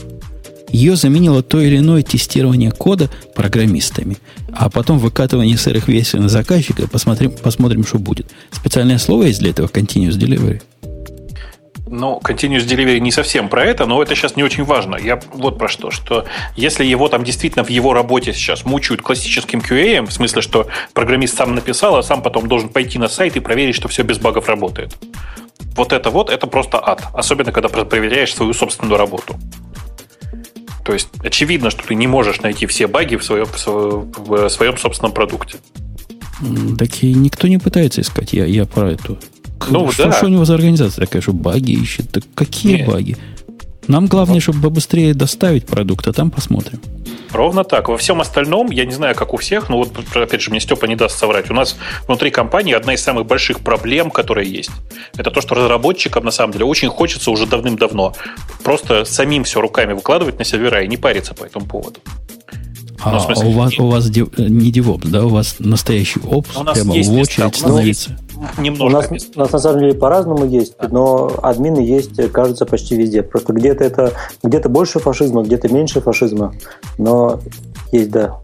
Ее 0.69 0.95
заменило 0.95 1.41
то 1.41 1.61
или 1.61 1.77
иное 1.77 2.03
тестирование 2.03 2.71
кода 2.71 3.09
программистами, 3.33 4.17
а 4.51 4.69
потом 4.69 4.99
выкатывание 4.99 5.57
сырых 5.57 5.87
версий 5.87 6.17
на 6.17 6.29
заказчика, 6.29 6.87
посмотрим, 6.87 7.31
посмотрим, 7.31 7.85
что 7.85 7.97
будет. 7.97 8.31
Специальное 8.51 8.97
слово 8.97 9.23
есть 9.25 9.39
для 9.39 9.51
этого 9.51 9.67
Continuous 9.67 10.17
Delivery. 10.17 10.61
Ну, 11.87 12.19
Continuous 12.23 12.65
Delivery 12.65 12.99
не 12.99 13.11
совсем 13.11 13.47
про 13.47 13.63
это, 13.63 13.85
но 13.85 14.01
это 14.01 14.15
сейчас 14.15 14.35
не 14.35 14.43
очень 14.43 14.63
важно. 14.63 14.95
Я 14.95 15.19
вот 15.33 15.59
про 15.59 15.67
что, 15.67 15.91
что 15.91 16.25
если 16.55 16.83
его 16.83 17.07
там 17.09 17.23
действительно 17.23 17.63
в 17.63 17.69
его 17.69 17.93
работе 17.93 18.33
сейчас 18.33 18.65
мучают 18.65 19.01
классическим 19.01 19.59
QA, 19.59 20.01
в 20.05 20.11
смысле, 20.11 20.41
что 20.41 20.67
программист 20.93 21.37
сам 21.37 21.53
написал, 21.53 21.95
а 21.95 22.03
сам 22.03 22.23
потом 22.23 22.47
должен 22.47 22.69
пойти 22.69 22.97
на 22.97 23.07
сайт 23.07 23.35
и 23.35 23.39
проверить, 23.39 23.75
что 23.75 23.87
все 23.87 24.01
без 24.01 24.17
багов 24.17 24.49
работает. 24.49 24.95
Вот 25.75 25.93
это 25.93 26.09
вот, 26.09 26.31
это 26.31 26.47
просто 26.47 26.79
ад. 26.83 27.03
Особенно, 27.13 27.51
когда 27.51 27.69
проверяешь 27.69 28.33
свою 28.33 28.53
собственную 28.53 28.97
работу. 28.97 29.35
То 30.83 30.93
есть 30.93 31.09
очевидно, 31.23 31.69
что 31.69 31.85
ты 31.85 31.95
не 31.95 32.07
можешь 32.07 32.41
найти 32.41 32.65
все 32.65 32.87
баги 32.87 33.15
в 33.15 33.23
своем, 33.23 33.47
в 33.65 34.49
своем 34.49 34.77
собственном 34.77 35.13
продукте. 35.13 35.57
Так 36.77 37.03
и 37.03 37.13
никто 37.13 37.47
не 37.47 37.57
пытается 37.57 38.01
искать. 38.01 38.33
Я, 38.33 38.45
я 38.45 38.65
про 38.65 38.91
эту 38.91 39.17
ну, 39.69 39.91
что, 39.91 40.05
да. 40.05 40.11
что 40.11 40.25
у 40.25 40.29
него 40.29 40.45
за 40.45 40.55
организация 40.55 41.05
такая, 41.05 41.21
что 41.21 41.33
баги 41.33 41.71
ищет? 41.71 42.09
Так 42.11 42.23
какие 42.35 42.77
Нет. 42.77 42.87
баги? 42.87 43.17
Нам 43.87 44.07
главное, 44.07 44.39
чтобы 44.39 44.61
побыстрее 44.61 45.13
доставить 45.13 45.65
продукт, 45.65 46.07
а 46.07 46.13
там 46.13 46.31
посмотрим. 46.31 46.79
Ровно 47.31 47.63
так. 47.63 47.89
Во 47.89 47.97
всем 47.97 48.21
остальном, 48.21 48.71
я 48.71 48.85
не 48.85 48.93
знаю, 48.93 49.13
как 49.13 49.33
у 49.33 49.37
всех, 49.37 49.69
но 49.69 49.77
вот, 49.77 49.91
опять 50.15 50.41
же, 50.41 50.51
мне 50.51 50.59
Степа 50.59 50.85
не 50.85 50.95
даст 50.95 51.17
соврать. 51.17 51.51
У 51.51 51.53
нас 51.53 51.75
внутри 52.07 52.31
компании 52.31 52.73
одна 52.73 52.93
из 52.93 53.03
самых 53.03 53.25
больших 53.25 53.59
проблем, 53.59 54.09
которая 54.09 54.45
есть, 54.45 54.71
это 55.17 55.31
то, 55.31 55.41
что 55.41 55.55
разработчикам, 55.55 56.23
на 56.23 56.31
самом 56.31 56.53
деле, 56.53 56.65
очень 56.65 56.87
хочется 56.87 57.31
уже 57.31 57.45
давным-давно 57.45 58.13
просто 58.63 59.05
самим 59.05 59.43
все 59.43 59.59
руками 59.61 59.93
выкладывать 59.93 60.39
на 60.39 60.45
сервера 60.45 60.83
и 60.83 60.87
не 60.87 60.97
париться 60.97 61.33
по 61.33 61.43
этому 61.43 61.65
поводу. 61.65 61.99
А, 63.03 63.11
ну, 63.11 63.19
смысле, 63.19 63.49
у 63.49 63.51
вас, 63.51 63.79
у 63.79 63.87
вас 63.87 64.09
дев, 64.09 64.29
не 64.37 64.71
DevOps, 64.71 65.07
да? 65.07 65.25
У 65.25 65.29
вас 65.29 65.57
настоящий 65.59 66.21
опс, 66.21 66.55
у 66.55 66.63
нас 66.63 66.77
прямо 66.77 66.95
есть 66.95 67.09
в 67.09 67.13
очередь 67.13 67.55
становится. 67.55 68.17
Немножко. 68.57 68.83
У 68.83 68.89
нас, 68.89 69.27
у 69.35 69.39
нас 69.39 69.51
на 69.51 69.59
самом 69.59 69.79
деле 69.79 69.93
по-разному 69.93 70.45
есть, 70.45 70.75
но 70.91 71.31
админы 71.41 71.79
есть, 71.79 72.31
кажется, 72.31 72.65
почти 72.65 72.95
везде. 72.95 73.23
Просто 73.23 73.53
где-то 73.53 73.83
это 73.83 74.13
где-то 74.43 74.69
больше 74.69 74.99
фашизма, 74.99 75.43
где-то 75.43 75.69
меньше 75.69 76.01
фашизма, 76.01 76.53
но 76.97 77.39
есть, 77.91 78.11
да. 78.11 78.39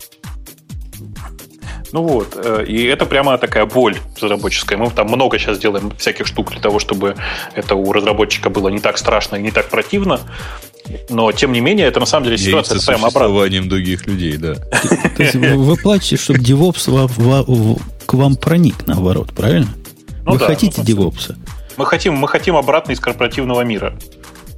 Ну 1.93 2.03
вот, 2.03 2.37
э, 2.41 2.65
и 2.65 2.85
это 2.85 3.05
прямо 3.05 3.37
такая 3.37 3.65
боль 3.65 3.97
разработческая. 4.19 4.77
Мы 4.77 4.89
там 4.91 5.07
много 5.07 5.37
сейчас 5.37 5.59
делаем 5.59 5.91
всяких 5.97 6.25
штук 6.25 6.51
для 6.51 6.61
того, 6.61 6.79
чтобы 6.79 7.15
это 7.53 7.75
у 7.75 7.91
разработчика 7.91 8.49
было 8.49 8.69
не 8.69 8.79
так 8.79 8.97
страшно 8.97 9.35
и 9.35 9.41
не 9.41 9.51
так 9.51 9.69
противно. 9.69 10.21
Но, 11.09 11.31
тем 11.31 11.51
не 11.51 11.59
менее, 11.59 11.87
это 11.87 11.99
на 11.99 12.05
самом 12.05 12.25
деле 12.25 12.37
ситуация 12.37 12.79
прямо 12.79 13.09
обратная. 13.09 13.61
других 13.63 14.07
людей, 14.07 14.37
да. 14.37 14.55
То 14.55 15.23
есть 15.23 15.35
вы 15.35 15.75
платите, 15.77 16.17
чтобы 16.17 16.39
DevOps 16.39 17.79
к 18.05 18.13
вам 18.13 18.35
проник, 18.35 18.87
наоборот, 18.87 19.31
правильно? 19.35 19.67
Ну 20.25 20.33
вы 20.33 20.39
хотите 20.39 20.81
DevOps? 20.81 21.35
Мы 21.77 21.85
хотим, 21.85 22.15
мы 22.15 22.27
хотим 22.27 22.55
обратно 22.55 22.91
из 22.91 22.99
корпоративного 22.99 23.61
мира. 23.61 23.93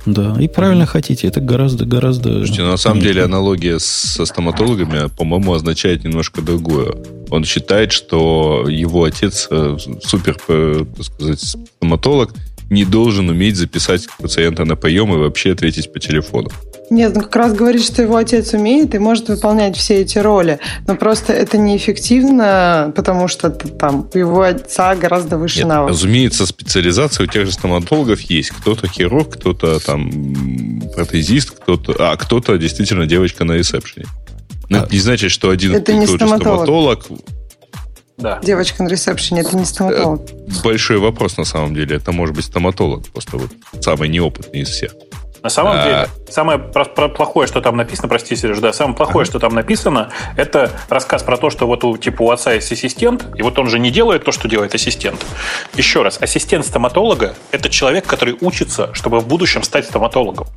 Да, 0.06 0.36
и 0.40 0.48
правильно 0.48 0.86
хотите. 0.86 1.28
Это 1.28 1.40
гораздо, 1.40 1.86
гораздо... 1.86 2.30
Слушайте, 2.40 2.64
ну, 2.64 2.72
на 2.72 2.78
самом 2.78 3.00
деле 3.00 3.24
аналогия 3.24 3.80
со 3.80 4.26
стоматологами, 4.26 5.08
по-моему, 5.10 5.54
означает 5.54 6.04
немножко 6.04 6.42
другое. 6.42 6.94
Он 7.30 7.46
считает, 7.46 7.94
что 7.94 8.66
его 8.68 9.06
отец 9.06 9.48
э, 9.50 9.78
супер, 10.04 10.38
э, 10.50 10.86
так 10.98 11.06
сказать, 11.06 11.42
стоматолог, 11.42 12.34
не 12.74 12.86
должен 12.86 13.30
уметь 13.30 13.56
записать 13.56 14.08
пациента 14.20 14.66
на 14.66 14.76
прием 14.76 15.14
и 15.14 15.18
вообще 15.18 15.52
ответить 15.52 15.94
по 15.94 16.00
телефону. 16.00 16.50
Нет, 16.90 17.16
он 17.16 17.24
как 17.24 17.36
раз 17.36 17.54
говорит, 17.54 17.84
что 17.84 18.02
его 18.02 18.18
отец 18.18 18.54
умеет 18.54 18.94
и 18.94 19.00
может 19.00 19.30
выполнять 19.30 19.78
все 19.78 20.02
эти 20.02 20.18
роли. 20.18 20.60
Но 20.86 20.96
просто 20.96 21.34
это 21.34 21.58
неэффективно, 21.58 22.92
потому 22.96 23.28
что 23.28 23.50
там 23.50 24.10
у 24.14 24.18
его 24.18 24.42
отца 24.42 24.96
гораздо 24.96 25.38
выше 25.38 25.60
Нет, 25.60 25.68
навык. 25.68 25.90
Разумеется, 25.92 26.46
специализация 26.46 27.24
у 27.24 27.28
тех 27.28 27.46
же 27.46 27.52
стоматологов 27.52 28.22
есть. 28.22 28.52
Кто-то 28.52 28.88
хирург, 28.88 29.34
кто-то 29.38 29.80
там 29.80 30.82
протезист, 30.96 31.52
кто-то, 31.52 31.96
а 31.98 32.16
кто-то 32.18 32.58
действительно 32.58 33.06
девочка 33.06 33.44
на 33.44 33.54
ресепшене. 33.54 34.06
Но 34.70 34.80
а, 34.80 34.84
это 34.84 34.94
не 34.94 35.00
значит, 35.00 35.32
что 35.32 35.50
один 35.50 35.74
это 35.74 35.94
не 35.94 36.06
стоматолог. 36.06 36.40
стоматолог 36.40 37.06
да. 38.24 38.40
Девочка 38.42 38.82
на 38.82 38.88
ресепшене, 38.88 39.42
это 39.42 39.56
не 39.58 39.66
стоматолог. 39.66 40.22
Большой 40.64 40.98
вопрос 40.98 41.38
на 41.38 41.44
самом 41.44 41.76
деле. 41.76 41.98
Это 41.98 42.12
может 42.12 42.36
быть 42.36 42.46
стоматолог, 42.46 43.06
просто 43.10 43.38
вот 43.38 43.52
самый 43.82 44.08
неопытный 44.08 44.62
из 44.62 44.70
всех. 44.70 44.94
На 45.44 45.50
самом 45.50 45.74
а... 45.76 45.84
деле, 45.84 46.10
самое 46.30 46.58
плохое, 46.58 47.48
что 47.48 47.60
там 47.60 47.76
написано, 47.76 48.08
прости, 48.08 48.34
Сереж, 48.38 48.60
да, 48.60 48.72
самое 48.72 48.96
плохое, 48.96 49.26
что 49.26 49.40
там 49.40 49.54
написано, 49.54 50.10
это 50.38 50.72
рассказ 50.88 51.22
про 51.22 51.36
то, 51.36 51.50
что 51.50 51.68
вот 51.68 51.84
у, 51.84 51.98
типа, 51.98 52.22
у 52.22 52.32
отца 52.32 52.54
есть 52.54 52.72
ассистент, 52.72 53.26
и 53.36 53.42
вот 53.42 53.60
он 53.60 53.68
же 53.68 53.78
не 53.78 53.92
делает 53.92 54.24
то, 54.24 54.32
что 54.32 54.48
делает 54.48 54.74
ассистент. 54.74 55.20
Еще 55.76 56.02
раз, 56.02 56.18
ассистент 56.22 56.66
стоматолога– 56.66 57.36
это 57.52 57.68
человек, 57.70 58.06
который 58.06 58.38
учится, 58.40 58.94
чтобы 58.94 59.20
в 59.20 59.28
будущем 59.28 59.64
стать 59.64 59.86
стоматологом 59.86 60.48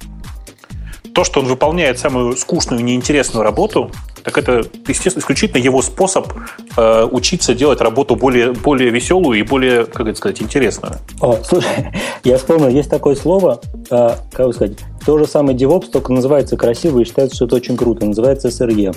то, 1.16 1.24
что 1.24 1.40
он 1.40 1.46
выполняет 1.46 1.98
самую 1.98 2.36
скучную, 2.36 2.84
неинтересную 2.84 3.42
работу, 3.42 3.90
так 4.26 4.38
это, 4.38 4.64
естественно, 4.88 5.20
исключительно 5.20 5.62
его 5.62 5.80
способ 5.82 6.32
э, 6.76 7.08
учиться 7.12 7.54
делать 7.54 7.80
работу 7.80 8.16
более, 8.16 8.50
более 8.50 8.90
веселую 8.90 9.38
и 9.38 9.42
более, 9.42 9.84
как 9.84 10.08
это 10.08 10.18
сказать, 10.18 10.42
интересную. 10.42 10.96
О, 11.20 11.38
слушай, 11.44 11.92
я 12.24 12.36
вспомнил, 12.36 12.66
есть 12.66 12.90
такое 12.90 13.14
слово, 13.14 13.60
э, 13.88 14.10
как 14.32 14.52
сказать, 14.52 14.78
то 15.04 15.16
же 15.16 15.28
самое 15.28 15.56
DevOps, 15.56 15.90
только 15.92 16.12
называется 16.12 16.56
красиво 16.56 16.98
и 16.98 17.04
считается, 17.04 17.36
что 17.36 17.44
это 17.44 17.54
очень 17.54 17.76
круто, 17.76 18.04
называется 18.04 18.48
SRE. 18.48 18.96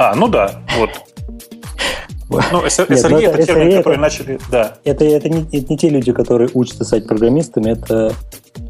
А, 0.00 0.16
ну 0.16 0.26
да, 0.26 0.60
вот. 0.76 0.90
Ну, 2.50 2.64
SRE 2.64 2.86
Нет, 2.88 3.10
ну, 3.10 3.18
это, 3.18 3.38
это 3.38 3.46
термин, 3.46 3.68
SRE 3.68 3.76
который 3.76 3.98
начали, 3.98 4.40
да. 4.50 4.78
Это, 4.82 5.04
это, 5.04 5.28
не, 5.28 5.42
это 5.42 5.66
не 5.68 5.78
те 5.78 5.88
люди, 5.88 6.12
которые 6.12 6.50
учатся 6.52 6.82
стать 6.82 7.06
программистами, 7.06 7.70
это 7.70 8.12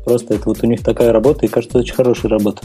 Просто 0.04 0.34
это 0.34 0.42
вот 0.46 0.62
у 0.62 0.66
них 0.66 0.82
такая 0.82 1.12
работа, 1.12 1.46
и 1.46 1.48
кажется, 1.48 1.78
очень 1.78 1.94
хорошая 1.94 2.30
работа. 2.30 2.62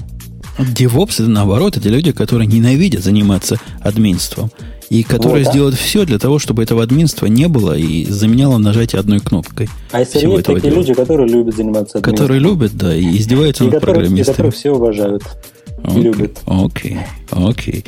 Это 0.57 1.23
наоборот, 1.23 1.77
это 1.77 1.89
люди, 1.89 2.11
которые 2.11 2.47
ненавидят 2.47 3.03
заниматься 3.03 3.57
админством. 3.81 4.51
И 4.89 5.03
которые 5.03 5.43
вот, 5.43 5.51
сделают 5.51 5.75
все 5.75 6.05
для 6.05 6.17
того, 6.17 6.39
чтобы 6.39 6.63
этого 6.63 6.81
админства 6.81 7.25
не 7.25 7.47
было 7.47 7.77
и 7.77 8.05
заменяло 8.05 8.57
нажатие 8.57 8.99
одной 9.01 9.19
кнопкой. 9.19 9.69
А 9.91 9.99
если 9.99 10.25
есть 10.25 10.45
такие 10.45 10.61
дела. 10.61 10.75
люди, 10.75 10.93
которые 10.93 11.27
любят 11.27 11.55
заниматься 11.55 11.97
админством. 11.97 12.13
Которые 12.13 12.39
любят, 12.39 12.71
да, 12.73 12.95
и 12.95 13.17
издеваются 13.17 13.65
и 13.65 13.67
над 13.67 13.75
которые, 13.75 13.95
программистами. 13.95 14.33
И 14.33 14.35
которых 14.35 14.55
все 14.55 14.71
уважают. 14.71 15.23
Окей, 15.83 16.01
любят. 16.01 16.39
Окей, 16.45 16.97
окей. 17.31 17.85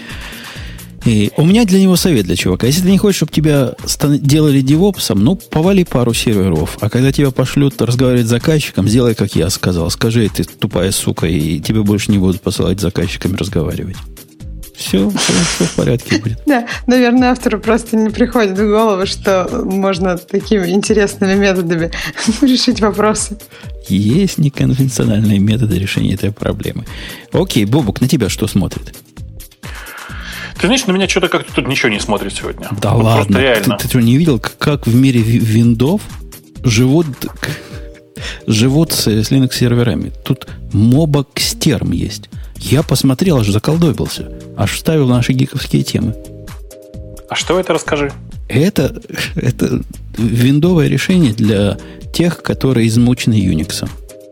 И 1.06 1.32
у 1.38 1.46
меня 1.46 1.66
для 1.66 1.80
него 1.80 1.96
совет 1.96 2.26
для 2.26 2.36
чувака. 2.36 2.68
Если 2.68 2.82
ты 2.82 2.92
не 2.92 2.98
хочешь, 2.98 3.18
чтобы 3.18 3.32
тебя 3.32 3.74
делали 4.20 4.62
девопсом, 4.62 5.24
ну, 5.24 5.36
повали 5.36 5.84
пару 5.84 6.14
серверов. 6.14 6.78
А 6.82 6.90
когда 6.90 7.12
тебя 7.12 7.32
пошлют 7.32 7.82
разговаривать 7.82 8.28
с 8.28 8.30
заказчиком, 8.30 8.88
сделай, 8.88 9.16
как 9.16 9.36
я 9.36 9.50
сказал. 9.50 9.90
Скажи, 9.90 10.30
ты 10.30 10.44
тупая 10.44 10.92
сука, 10.92 11.28
и 11.28 11.60
тебе 11.60 11.84
больше 11.84 12.12
не 12.12 12.18
будут 12.18 12.42
посылать 12.42 12.80
с 12.80 12.82
заказчиками 12.82 13.36
разговаривать. 13.36 13.98
Все, 14.80 15.10
все, 15.10 15.34
все 15.34 15.66
в 15.66 15.76
порядке 15.76 16.20
будет. 16.20 16.40
Да, 16.46 16.66
наверное, 16.88 17.32
автору 17.32 17.60
просто 17.60 17.98
не 17.98 18.10
приходит 18.10 18.58
в 18.58 18.66
голову, 18.66 19.06
что 19.06 19.48
можно 19.66 20.18
такими 20.18 20.70
интересными 20.70 21.36
методами 21.36 21.92
решить 22.42 22.80
вопросы. 22.80 23.38
Есть 23.90 24.38
неконвенциональные 24.38 25.40
методы 25.40 25.78
решения 25.78 26.14
этой 26.14 26.32
проблемы. 26.32 26.86
Окей, 27.34 27.66
Бобук, 27.66 28.00
на 28.00 28.08
тебя 28.08 28.30
что 28.30 28.48
смотрит? 28.48 28.96
Ты 30.60 30.68
знаешь, 30.68 30.86
на 30.86 30.92
меня 30.92 31.08
что-то 31.08 31.30
как-то 31.30 31.54
тут 31.54 31.68
ничего 31.68 31.90
не 31.90 32.00
смотрит 32.00 32.34
сегодня. 32.34 32.68
Да 32.82 32.94
вот 32.94 33.04
ладно. 33.04 33.38
реально. 33.38 33.78
Ты, 33.78 33.84
ты 33.84 33.90
что, 33.90 34.02
не 34.02 34.18
видел, 34.18 34.40
как 34.40 34.88
в 34.88 34.94
мире 34.94 35.22
виндов 35.22 36.02
живут, 36.64 37.08
живут 38.46 38.92
с, 38.92 39.08
с 39.08 39.32
Linux 39.32 39.54
серверами? 39.54 40.12
Тут 40.26 40.48
мобокстерм 40.74 41.92
есть. 41.92 42.30
Я 42.58 42.84
посмотрел, 42.84 43.38
аж 43.38 43.48
заколдобился. 43.48 44.30
Аж 44.58 44.74
вставил 44.74 45.08
наши 45.08 45.32
гиковские 45.32 45.84
темы. 45.84 46.14
А 47.30 47.36
что 47.36 47.58
это, 47.58 47.74
расскажи? 47.74 48.12
Это, 48.50 49.02
это 49.36 49.82
виндовое 50.18 50.90
решение 50.90 51.32
для 51.32 51.78
тех, 52.12 52.44
которые 52.44 52.90
измучены 52.90 53.36
Unix. 53.36 53.88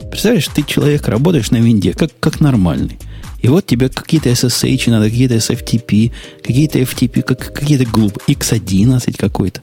Представляешь, 0.09 0.47
ты 0.47 0.63
человек, 0.63 1.07
работаешь 1.07 1.51
на 1.51 1.57
винде, 1.57 1.93
как, 1.93 2.11
как 2.19 2.41
нормальный. 2.41 2.99
И 3.47 3.49
вот 3.49 3.65
тебе 3.65 3.87
какие-то 3.87 4.27
SSH 4.27 4.89
надо, 4.91 5.05
какие-то 5.05 5.35
SFTP, 5.35 6.11
какие-то 6.43 6.79
FTP, 6.79 7.21
как, 7.21 7.53
какие-то 7.53 7.89
глупые, 7.89 8.35
X11 8.35 9.17
какой-то. 9.17 9.61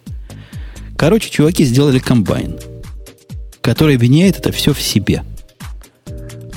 Короче, 0.97 1.28
чуваки 1.28 1.65
сделали 1.65 1.98
комбайн, 1.98 2.59
который 3.61 3.97
объединяет 3.97 4.39
это 4.39 4.52
все 4.52 4.73
в 4.73 4.81
себе. 4.81 5.23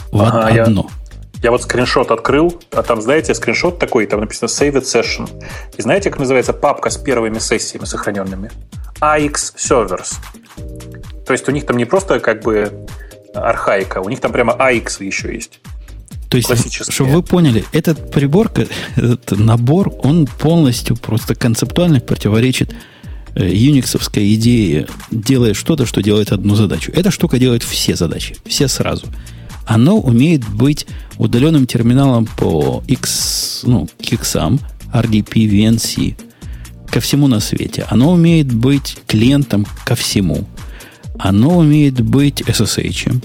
В 0.10 0.22
ага, 0.22 0.64
одно. 0.64 0.90
Я, 1.34 1.42
я 1.44 1.52
вот 1.52 1.64
скриншот 1.64 2.12
открыл, 2.12 2.62
а 2.72 2.82
там, 2.82 3.02
знаете, 3.02 3.36
скриншот 3.36 3.78
такой, 3.78 4.06
там 4.06 4.22
написано 4.22 4.48
Saved 4.48 4.84
Session. 4.84 5.30
И 5.76 5.82
знаете, 5.82 6.10
как 6.10 6.20
называется 6.20 6.54
папка 6.54 6.90
с 6.90 6.96
первыми 6.96 7.40
сессиями 7.40 7.84
сохраненными? 7.84 8.52
AX 9.02 9.54
Servers. 9.58 10.14
То 11.26 11.34
есть 11.34 11.46
у 11.50 11.52
них 11.52 11.66
там 11.66 11.76
не 11.76 11.84
просто 11.84 12.22
как 12.22 12.42
бы 12.42 12.88
архаика, 13.34 14.00
у 14.00 14.08
них 14.08 14.22
там 14.22 14.32
прямо 14.32 14.54
AX 14.54 15.04
еще 15.04 15.36
есть. 15.36 15.60
То 16.30 16.38
есть, 16.38 16.92
чтобы 16.92 17.12
вы 17.12 17.24
поняли, 17.24 17.64
этот 17.72 18.12
прибор, 18.12 18.52
этот 18.96 19.32
набор, 19.40 19.94
он 20.04 20.28
полностью 20.28 20.96
просто 20.98 21.36
концептуально 21.36 22.00
противоречит 22.00 22.74
э, 23.36 23.50
юниксовской 23.50 24.34
идее, 24.36 24.88
делая 25.12 25.54
что-то, 25.54 25.86
что 25.86 26.02
делает 26.02 26.32
одну 26.32 26.56
задачу. 26.56 26.92
Эта 26.94 27.12
штука 27.12 27.40
делает 27.40 27.64
все 27.64 27.96
задачи, 27.96 28.36
все 28.46 28.68
сразу. 28.68 29.08
Оно 29.66 30.00
умеет 30.00 30.48
быть 30.48 30.88
удаленным 31.18 31.66
терминалом 31.68 32.26
по 32.26 32.84
X, 32.88 33.62
ну, 33.64 33.88
к 33.88 34.14
X, 34.14 34.36
RDP, 34.94 35.34
VNC, 35.34 36.16
ко 36.90 37.00
всему 37.00 37.28
на 37.28 37.40
свете. 37.40 37.86
Оно 37.90 38.12
умеет 38.12 38.54
быть 38.54 38.98
клиентом 39.08 39.66
ко 39.86 39.96
всему. 39.96 40.48
Оно 41.20 41.58
умеет 41.58 42.02
быть 42.02 42.42
SSH. 42.42 43.22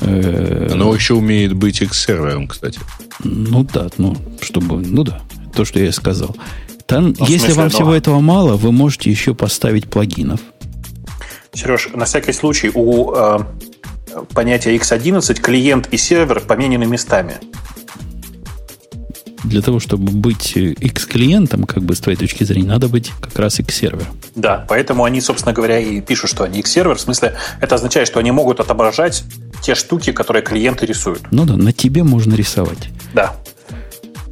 Э, 0.00 0.68
Оно 0.72 0.94
еще 0.94 1.14
умеет 1.14 1.52
быть 1.52 1.82
X-сервером, 1.82 2.48
кстати. 2.48 2.80
Ну 3.22 3.64
да, 3.64 3.88
ну, 3.98 4.16
чтобы, 4.40 4.78
ну 4.78 5.04
да, 5.04 5.22
то, 5.54 5.64
что 5.64 5.78
я 5.78 5.88
и 5.88 5.92
сказал. 5.92 6.36
Там, 6.86 7.14
ну, 7.18 7.26
если 7.26 7.52
вам 7.52 7.70
всего 7.70 7.94
этого 7.94 8.20
мало, 8.20 8.56
вы 8.56 8.72
можете 8.72 9.10
еще 9.10 9.34
поставить 9.34 9.88
плагинов. 9.88 10.40
Сереж, 11.52 11.88
на 11.94 12.04
всякий 12.04 12.32
случай 12.32 12.70
у 12.72 13.12
э, 13.14 13.38
понятия 14.34 14.76
X11 14.76 15.40
клиент 15.40 15.88
и 15.92 15.96
сервер 15.96 16.40
поменены 16.40 16.86
местами. 16.86 17.36
Для 19.44 19.62
того, 19.62 19.80
чтобы 19.80 20.12
быть 20.12 20.56
X-клиентом, 20.56 21.64
как 21.64 21.82
бы 21.82 21.94
с 21.94 22.00
твоей 22.00 22.16
точки 22.16 22.44
зрения, 22.44 22.68
надо 22.68 22.88
быть 22.88 23.10
как 23.20 23.38
раз 23.38 23.58
X-сервером. 23.60 24.06
Да, 24.34 24.64
поэтому 24.68 25.04
они, 25.04 25.20
собственно 25.20 25.52
говоря, 25.52 25.78
и 25.78 26.00
пишут, 26.00 26.30
что 26.30 26.44
они 26.44 26.60
X-сервер. 26.60 26.96
В 26.96 27.00
смысле, 27.00 27.36
это 27.60 27.74
означает, 27.74 28.06
что 28.06 28.20
они 28.20 28.30
могут 28.30 28.60
отображать 28.60 29.24
те 29.62 29.74
штуки, 29.74 30.12
которые 30.12 30.42
клиенты 30.42 30.86
рисуют. 30.86 31.22
Ну 31.30 31.44
да, 31.44 31.56
на 31.56 31.72
тебе 31.72 32.02
можно 32.02 32.34
рисовать. 32.34 32.88
Да. 33.14 33.36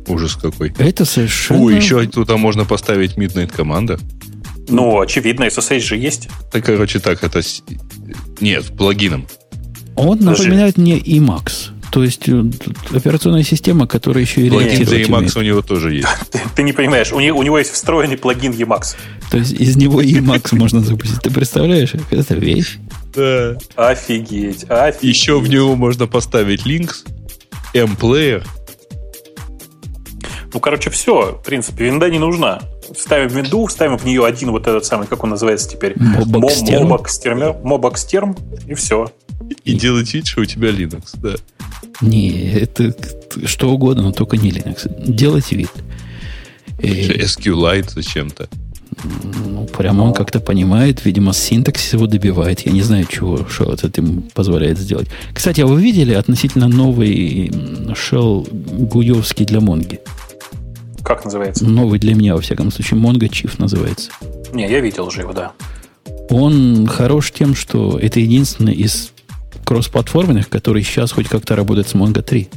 Ужас 0.07 0.37
какой. 0.37 0.73
Это 0.79 1.05
совершенно... 1.05 1.63
Ой, 1.63 1.77
еще 1.77 2.07
туда 2.07 2.37
можно 2.37 2.65
поставить 2.65 3.17
Midnight 3.17 3.55
команда. 3.55 3.99
Ну, 4.69 5.01
очевидно, 5.01 5.45
SSH 5.45 5.81
же 5.81 5.97
есть. 5.97 6.29
Так, 6.53 6.65
короче, 6.65 6.99
так, 6.99 7.23
это... 7.25 7.41
Нет, 8.41 8.67
плагином. 8.77 9.27
Он 9.97 10.19
Подожди. 10.19 10.45
напоминает 10.45 10.77
мне 10.77 10.99
Emacs. 10.99 11.71
То 11.91 12.05
есть 12.05 12.29
э, 12.29 12.45
операционная 12.91 13.43
система, 13.43 13.87
которая 13.87 14.23
еще 14.23 14.43
и 14.43 14.51
Плагин 14.51 14.85
для 14.85 15.03
Emacs 15.03 15.39
у 15.39 15.43
него 15.43 15.63
тоже 15.63 15.95
есть. 15.95 16.09
Ты, 16.31 16.41
ты 16.55 16.63
не 16.63 16.73
понимаешь, 16.73 17.13
у 17.13 17.21
него, 17.21 17.39
у 17.39 17.43
него 17.43 17.59
есть 17.59 17.73
встроенный 17.73 18.19
плагин 18.19 18.53
Emacs. 18.53 18.97
То 19.31 19.39
есть 19.39 19.53
из 19.53 19.77
него 19.77 20.03
Emacs 20.03 20.49
можно 20.53 20.81
запустить. 20.81 21.21
Ты 21.23 21.31
представляешь? 21.31 21.93
Это 22.11 22.35
вещь. 22.35 22.79
Да. 23.15 23.57
Офигеть, 23.77 24.65
офигеть. 24.69 25.03
Еще 25.03 25.39
в 25.39 25.49
него 25.49 25.77
можно 25.77 26.07
поставить 26.07 26.67
Links, 26.67 27.07
M-Player. 27.75 28.45
Ну, 30.53 30.61
короче, 30.61 30.91
все. 30.91 31.39
В 31.43 31.45
принципе, 31.45 31.85
винда 31.85 32.09
не 32.09 32.19
нужна. 32.19 32.61
Ставим 32.97 33.29
винду, 33.29 33.69
ставим 33.69 33.99
в 33.99 34.05
нее 34.05 34.25
один 34.25 34.51
вот 34.51 34.67
этот 34.67 34.85
самый, 34.85 35.07
как 35.07 35.23
он 35.25 35.31
называется 35.31 35.69
теперь? 35.69 35.95
Мобокстерм. 35.97 36.89
Мобокстерм, 37.63 38.37
и 38.67 38.75
все. 38.75 39.13
И 39.65 39.75
делать 39.75 40.13
вид, 40.15 40.27
что 40.27 40.41
у 40.41 40.45
тебя 40.45 40.71
Linux, 40.71 41.11
да. 41.15 41.35
Не, 42.01 42.53
это 42.53 42.95
что 43.45 43.71
угодно, 43.71 44.05
но 44.05 44.13
только 44.13 44.37
не 44.37 44.51
Linux. 44.51 44.89
Делать 45.07 45.51
вид. 45.53 45.71
SQLite 46.79 47.91
зачем-то. 47.91 48.49
Ну, 49.47 49.67
прямо 49.67 50.03
он 50.03 50.13
как-то 50.13 50.41
понимает, 50.41 51.05
видимо, 51.05 51.33
синтаксис 51.33 51.93
его 51.93 52.07
добивает. 52.07 52.61
Я 52.61 52.73
не 52.73 52.83
знаю, 52.83 53.07
чего 53.07 53.47
что 53.49 53.73
это 53.73 54.01
ему 54.01 54.23
позволяет 54.35 54.79
сделать. 54.79 55.09
Кстати, 55.33 55.61
а 55.61 55.67
вы 55.67 55.81
видели 55.81 56.15
относительно 56.15 56.69
новый 56.69 57.49
shell 57.49 58.49
гуевский 58.87 59.45
для 59.45 59.61
Монги? 59.61 60.01
Как 61.03 61.25
называется? 61.25 61.65
Новый 61.65 61.99
для 61.99 62.15
меня, 62.15 62.35
во 62.35 62.41
всяком 62.41 62.71
случае. 62.71 63.01
Mongo 63.01 63.29
Chief 63.29 63.51
называется. 63.59 64.11
Не, 64.53 64.69
я 64.69 64.81
видел 64.81 65.07
уже 65.07 65.23
его, 65.23 65.33
да. 65.33 65.53
Он 66.29 66.87
хорош 66.87 67.33
тем, 67.33 67.55
что 67.55 67.99
это 67.99 68.21
единственный 68.21 68.75
из 68.75 69.13
кроссплатформенных, 69.69 70.49
который 70.49 70.83
сейчас 70.83 71.13
хоть 71.13 71.29
как-то 71.29 71.55
работает 71.55 71.89
с 71.89 71.95
Mongo 71.95 72.23
3. 72.23 72.49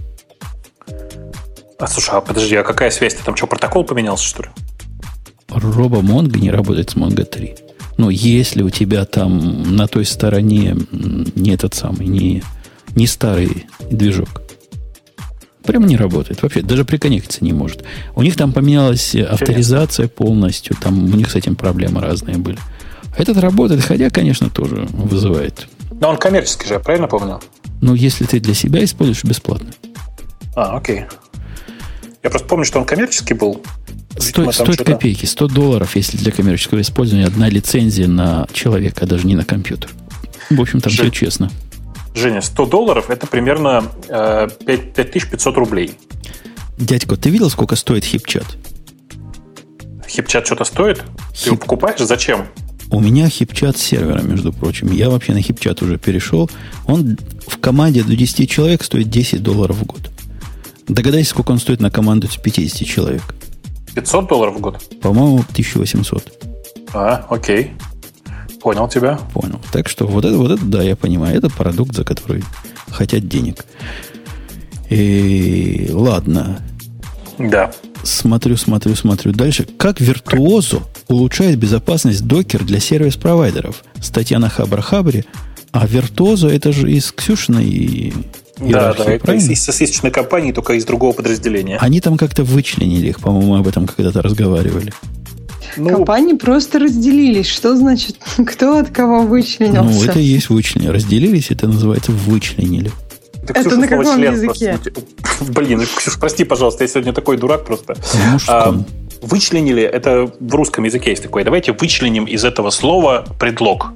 А 1.78 1.88
слушай, 1.88 2.12
а 2.12 2.22
подожди, 2.22 2.56
а 2.56 2.64
какая 2.64 2.90
связь? 2.90 3.16
Ты 3.16 3.24
там 3.26 3.36
что, 3.36 3.48
протокол 3.48 3.84
поменялся, 3.84 4.24
что 4.24 4.44
ли? 4.44 4.50
Робо 5.50 6.02
Монго 6.02 6.40
не 6.40 6.50
работает 6.50 6.92
с 6.92 6.96
Mongo 6.96 7.26
3. 7.26 7.56
Ну, 7.98 8.10
если 8.10 8.64
у 8.64 8.70
тебя 8.70 9.04
там 9.04 9.76
на 9.76 9.88
той 9.88 10.06
стороне 10.06 10.78
не 11.36 11.52
этот 11.52 11.74
самый, 11.74 12.08
не, 12.08 12.44
не 12.96 13.08
старый 13.08 13.68
движок. 13.90 14.42
Прямо 15.64 15.88
не 15.88 15.98
работает. 15.98 16.42
Вообще, 16.42 16.62
даже 16.62 16.86
приконнектиться 16.86 17.44
не 17.44 17.52
может. 17.52 17.84
У 18.16 18.22
них 18.22 18.38
там 18.38 18.54
поменялась 18.54 19.14
авторизация 19.16 20.08
полностью. 20.08 20.78
Там 20.82 21.04
у 21.04 21.18
них 21.18 21.30
с 21.30 21.36
этим 21.36 21.58
проблемы 21.58 22.00
разные 22.00 22.38
были. 22.38 22.58
Этот 23.18 23.38
работает, 23.38 23.84
хотя, 23.84 24.10
конечно, 24.10 24.50
тоже 24.50 24.88
вызывает. 24.94 25.68
Но 26.00 26.10
он 26.10 26.18
коммерческий 26.18 26.68
же, 26.68 26.76
я 26.76 26.80
правильно 26.80 27.08
помню? 27.08 27.40
Ну, 27.82 27.94
если 27.96 28.26
ты 28.26 28.40
для 28.40 28.54
себя 28.54 28.84
используешь, 28.84 29.24
бесплатно. 29.24 29.72
А, 30.56 30.78
окей. 30.78 31.06
Я 32.24 32.30
просто 32.30 32.48
помню, 32.48 32.66
что 32.66 32.80
он 32.80 32.86
коммерческий 32.86 33.34
был. 33.34 33.62
Сто, 34.18 34.52
стоит 34.52 34.84
копейки, 34.84 35.26
100 35.26 35.48
долларов, 35.48 35.96
если 35.96 36.18
для 36.18 36.32
коммерческого 36.32 36.82
использования 36.82 37.26
одна 37.26 37.50
лицензия 37.50 38.08
на 38.08 38.48
человека, 38.52 39.06
а 39.06 39.08
даже 39.08 39.26
не 39.26 39.36
на 39.36 39.46
компьютер. 39.46 39.90
В 40.50 40.62
общем, 40.62 40.82
там 40.82 40.92
Жень, 40.92 41.12
все 41.12 41.26
честно. 41.26 41.52
Женя, 42.14 42.42
100 42.42 42.66
долларов 42.66 43.10
это 43.10 43.26
примерно 43.26 43.86
э, 44.10 44.50
5, 44.66 44.94
5500 44.94 45.58
рублей. 45.58 45.98
Дядько, 46.78 47.16
ты 47.16 47.30
видел, 47.30 47.50
сколько 47.50 47.76
стоит 47.76 48.04
хипчат? 48.04 48.46
Хипчат 50.08 50.46
что-то 50.46 50.66
стоит? 50.66 50.98
Хип... 51.34 51.44
Ты 51.44 51.50
его 51.50 51.58
покупаешь? 51.58 52.00
Зачем? 52.00 52.48
У 52.92 53.00
меня 53.00 53.30
хипчат 53.30 53.78
сервера, 53.78 54.22
между 54.22 54.52
прочим. 54.52 54.92
Я 54.92 55.10
вообще 55.10 55.34
на 55.34 55.42
хипчат 55.42 55.82
уже 55.82 55.98
перешел. 55.98 56.50
Он 56.86 57.18
в 57.48 57.58
команде 57.58 58.04
до 58.04 58.16
10 58.18 58.50
человек 58.50 58.84
стоит 58.84 59.10
10 59.10 59.42
долларов 59.42 59.78
в 59.78 59.86
год. 59.86 60.12
Догадайся, 60.90 61.30
сколько 61.30 61.52
он 61.52 61.60
стоит 61.60 61.80
на 61.80 61.90
команду 61.90 62.28
с 62.28 62.36
50 62.36 62.86
человек. 62.86 63.22
500 63.96 64.28
долларов 64.28 64.58
в 64.58 64.60
год? 64.60 64.82
По-моему, 65.02 65.40
1800. 65.52 66.34
А, 66.94 67.26
окей. 67.30 67.72
Понял 68.62 68.90
тебя. 68.90 69.18
Понял. 69.34 69.62
Так 69.72 69.88
что 69.88 70.06
вот 70.06 70.26
это, 70.26 70.38
вот 70.38 70.52
это, 70.52 70.66
да, 70.66 70.84
я 70.84 70.98
понимаю. 70.98 71.38
Это 71.38 71.50
продукт, 71.50 71.96
за 71.96 72.04
который 72.04 72.44
хотят 72.90 73.28
денег. 73.28 73.66
И 74.90 75.90
ладно. 75.94 76.60
Да. 77.40 77.72
Смотрю, 78.04 78.58
смотрю, 78.58 78.96
смотрю. 78.96 79.32
Дальше. 79.32 79.68
Как 79.78 80.00
виртуозу 80.02 80.84
улучшает 81.08 81.58
безопасность 81.58 82.26
докер 82.26 82.64
для 82.64 82.80
сервис-провайдеров? 82.80 83.84
Статья 84.02 84.40
на 84.40 84.48
Хабр-Хабре. 84.48 85.26
А 85.72 85.88
виртуозу 85.88 86.50
это 86.50 86.72
же 86.72 86.92
из 86.92 87.12
Ксюшиной 87.12 88.14
да, 88.60 88.94
да, 88.94 89.06
это 89.06 89.34
из, 89.34 89.50
из 89.50 89.64
сосисочной 89.64 90.12
компании, 90.12 90.52
только 90.52 90.74
из 90.74 90.86
другого 90.86 91.14
подразделения. 91.14 91.78
Они 91.80 92.00
там 92.00 92.18
как-то 92.18 92.44
вычленили 92.44 93.10
их, 93.10 93.20
по-моему, 93.20 93.56
об 93.56 93.68
этом 93.68 93.88
когда-то 93.88 94.22
разговаривали. 94.22 94.94
Ну, 95.78 95.90
Компании 95.90 96.34
просто 96.34 96.80
разделились. 96.80 97.48
Что 97.48 97.76
значит, 97.76 98.18
кто 98.46 98.78
от 98.78 98.90
кого 98.90 99.24
вычленился? 99.24 99.82
Ну, 99.82 100.04
это 100.04 100.20
и 100.20 100.24
есть 100.24 100.50
вычленение. 100.50 100.94
Разделились, 100.94 101.50
это 101.50 101.68
называется 101.68 102.12
вычленили. 102.12 102.92
Это, 103.44 103.60
это 103.60 103.78
на 103.78 103.88
каком 103.88 104.22
языке? 104.22 104.80
Просто. 104.84 105.52
Блин, 105.52 105.82
Ксюш, 105.96 106.20
прости, 106.20 106.44
пожалуйста, 106.44 106.84
я 106.84 106.88
сегодня 106.88 107.14
такой 107.14 107.38
дурак 107.38 107.66
просто. 107.66 107.96
А, 108.48 108.76
вычленили, 109.22 109.84
это 109.84 110.32
в 110.40 110.56
русском 110.56 110.84
языке 110.84 111.12
есть 111.12 111.24
такое. 111.24 111.44
Давайте 111.44 111.72
вычленим 111.72 112.26
из 112.26 112.44
этого 112.44 112.70
слова 112.70 113.26
предлог. 113.40 113.94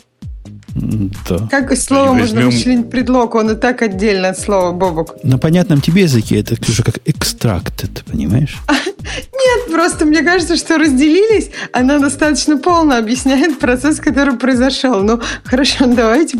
Да. 0.75 1.47
Как 1.49 1.75
слово 1.77 2.15
и 2.15 2.19
можно 2.19 2.45
вычленить 2.45 2.89
предлог? 2.89 3.35
Он 3.35 3.51
и 3.51 3.55
так 3.55 3.81
отдельно 3.81 4.29
от 4.29 4.39
слова 4.39 4.73
Бобок. 4.73 5.15
На 5.23 5.37
понятном 5.37 5.79
тебе 5.79 6.01
языке 6.01 6.41
это 6.41 6.55
уже 6.67 6.83
как 6.83 6.97
extracted, 7.05 8.03
понимаешь? 8.05 8.57
Нет, 8.67 9.71
просто 9.71 10.05
мне 10.05 10.21
кажется, 10.21 10.57
что 10.57 10.77
разделились, 10.77 11.51
она 11.71 11.99
достаточно 11.99 12.57
полно 12.57 12.97
объясняет 12.97 13.57
процесс, 13.57 14.01
который 14.01 14.35
произошел. 14.35 15.01
Ну, 15.01 15.21
хорошо, 15.45 15.85
давайте 15.95 16.39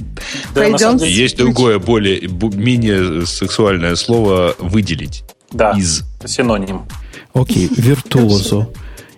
да, 0.54 0.62
пойдем. 0.62 0.98
Есть 0.98 1.38
другое, 1.38 1.80
более, 1.80 2.28
менее 2.28 3.26
сексуальное 3.26 3.96
слово 3.96 4.56
«выделить». 4.60 5.24
Да, 5.52 5.72
из. 5.72 6.04
синоним. 6.26 6.82
Окей, 7.34 7.70
виртуозо. 7.78 8.68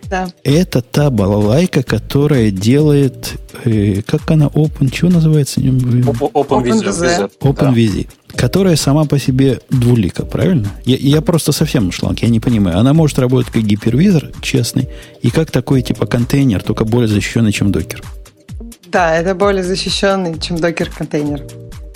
Да. 0.09 0.27
Это 0.43 0.81
та 0.81 1.09
балалайка, 1.09 1.83
которая 1.83 2.51
делает, 2.51 3.33
э, 3.65 4.01
как 4.01 4.29
она, 4.31 4.47
Open, 4.47 4.93
что 4.93 5.09
называется? 5.09 5.59
OpenVZ. 5.59 7.31
OpenVZ. 7.39 8.07
Да. 8.07 8.37
Которая 8.37 8.75
сама 8.75 9.05
по 9.05 9.19
себе 9.19 9.59
двулика, 9.69 10.23
правильно? 10.23 10.69
Я, 10.85 10.97
я 10.97 11.21
просто 11.21 11.51
совсем 11.51 11.91
шланг, 11.91 12.19
я 12.19 12.29
не 12.29 12.39
понимаю. 12.39 12.77
Она 12.77 12.93
может 12.93 13.19
работать 13.19 13.51
как 13.51 13.63
гипервизор, 13.63 14.31
честный, 14.41 14.87
и 15.21 15.29
как 15.29 15.51
такой 15.51 15.81
типа 15.81 16.05
контейнер, 16.05 16.61
только 16.61 16.85
более 16.85 17.07
защищенный, 17.07 17.51
чем 17.51 17.71
докер. 17.71 18.03
Да, 18.87 19.15
это 19.15 19.35
более 19.35 19.63
защищенный, 19.63 20.39
чем 20.39 20.57
докер-контейнер. 20.57 21.43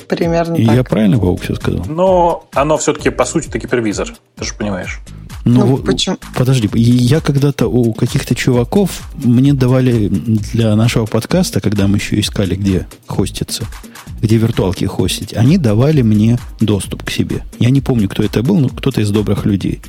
Примерно 0.08 0.56
и 0.56 0.66
так. 0.66 0.76
Я 0.76 0.84
правильно, 0.84 1.18
Бог, 1.18 1.42
все 1.42 1.56
сказал? 1.56 1.86
Но 1.88 2.46
оно 2.54 2.78
все-таки, 2.78 3.10
по 3.10 3.24
сути, 3.24 3.48
это 3.48 3.60
гипервизор. 3.60 4.10
Ты 4.36 4.44
же 4.44 4.54
понимаешь. 4.56 5.00
Ну, 5.43 5.65
ну 5.65 5.77
почему? 5.77 6.18
Подожди, 6.35 6.69
я 6.73 7.19
когда-то 7.19 7.68
у 7.68 7.93
каких-то 7.93 8.35
чуваков 8.35 9.09
мне 9.15 9.53
давали 9.53 10.07
для 10.07 10.76
нашего 10.76 11.05
подкаста, 11.05 11.61
когда 11.61 11.88
мы 11.88 11.97
еще 11.97 12.19
искали, 12.19 12.55
где 12.55 12.88
хоститься, 13.07 13.65
где 14.22 14.38
виртуалки 14.38 14.85
хостить, 14.85 15.34
они 15.34 15.57
давали 15.57 16.01
мне 16.01 16.38
доступ 16.59 17.03
к 17.03 17.09
себе. 17.09 17.43
Я 17.59 17.69
не 17.72 17.81
помню, 17.81 18.07
кто 18.07 18.23
это 18.23 18.43
был, 18.43 18.59
но 18.59 18.69
кто-то 18.69 19.01
из 19.01 19.09
добрых 19.09 19.45
людей. 19.45 19.81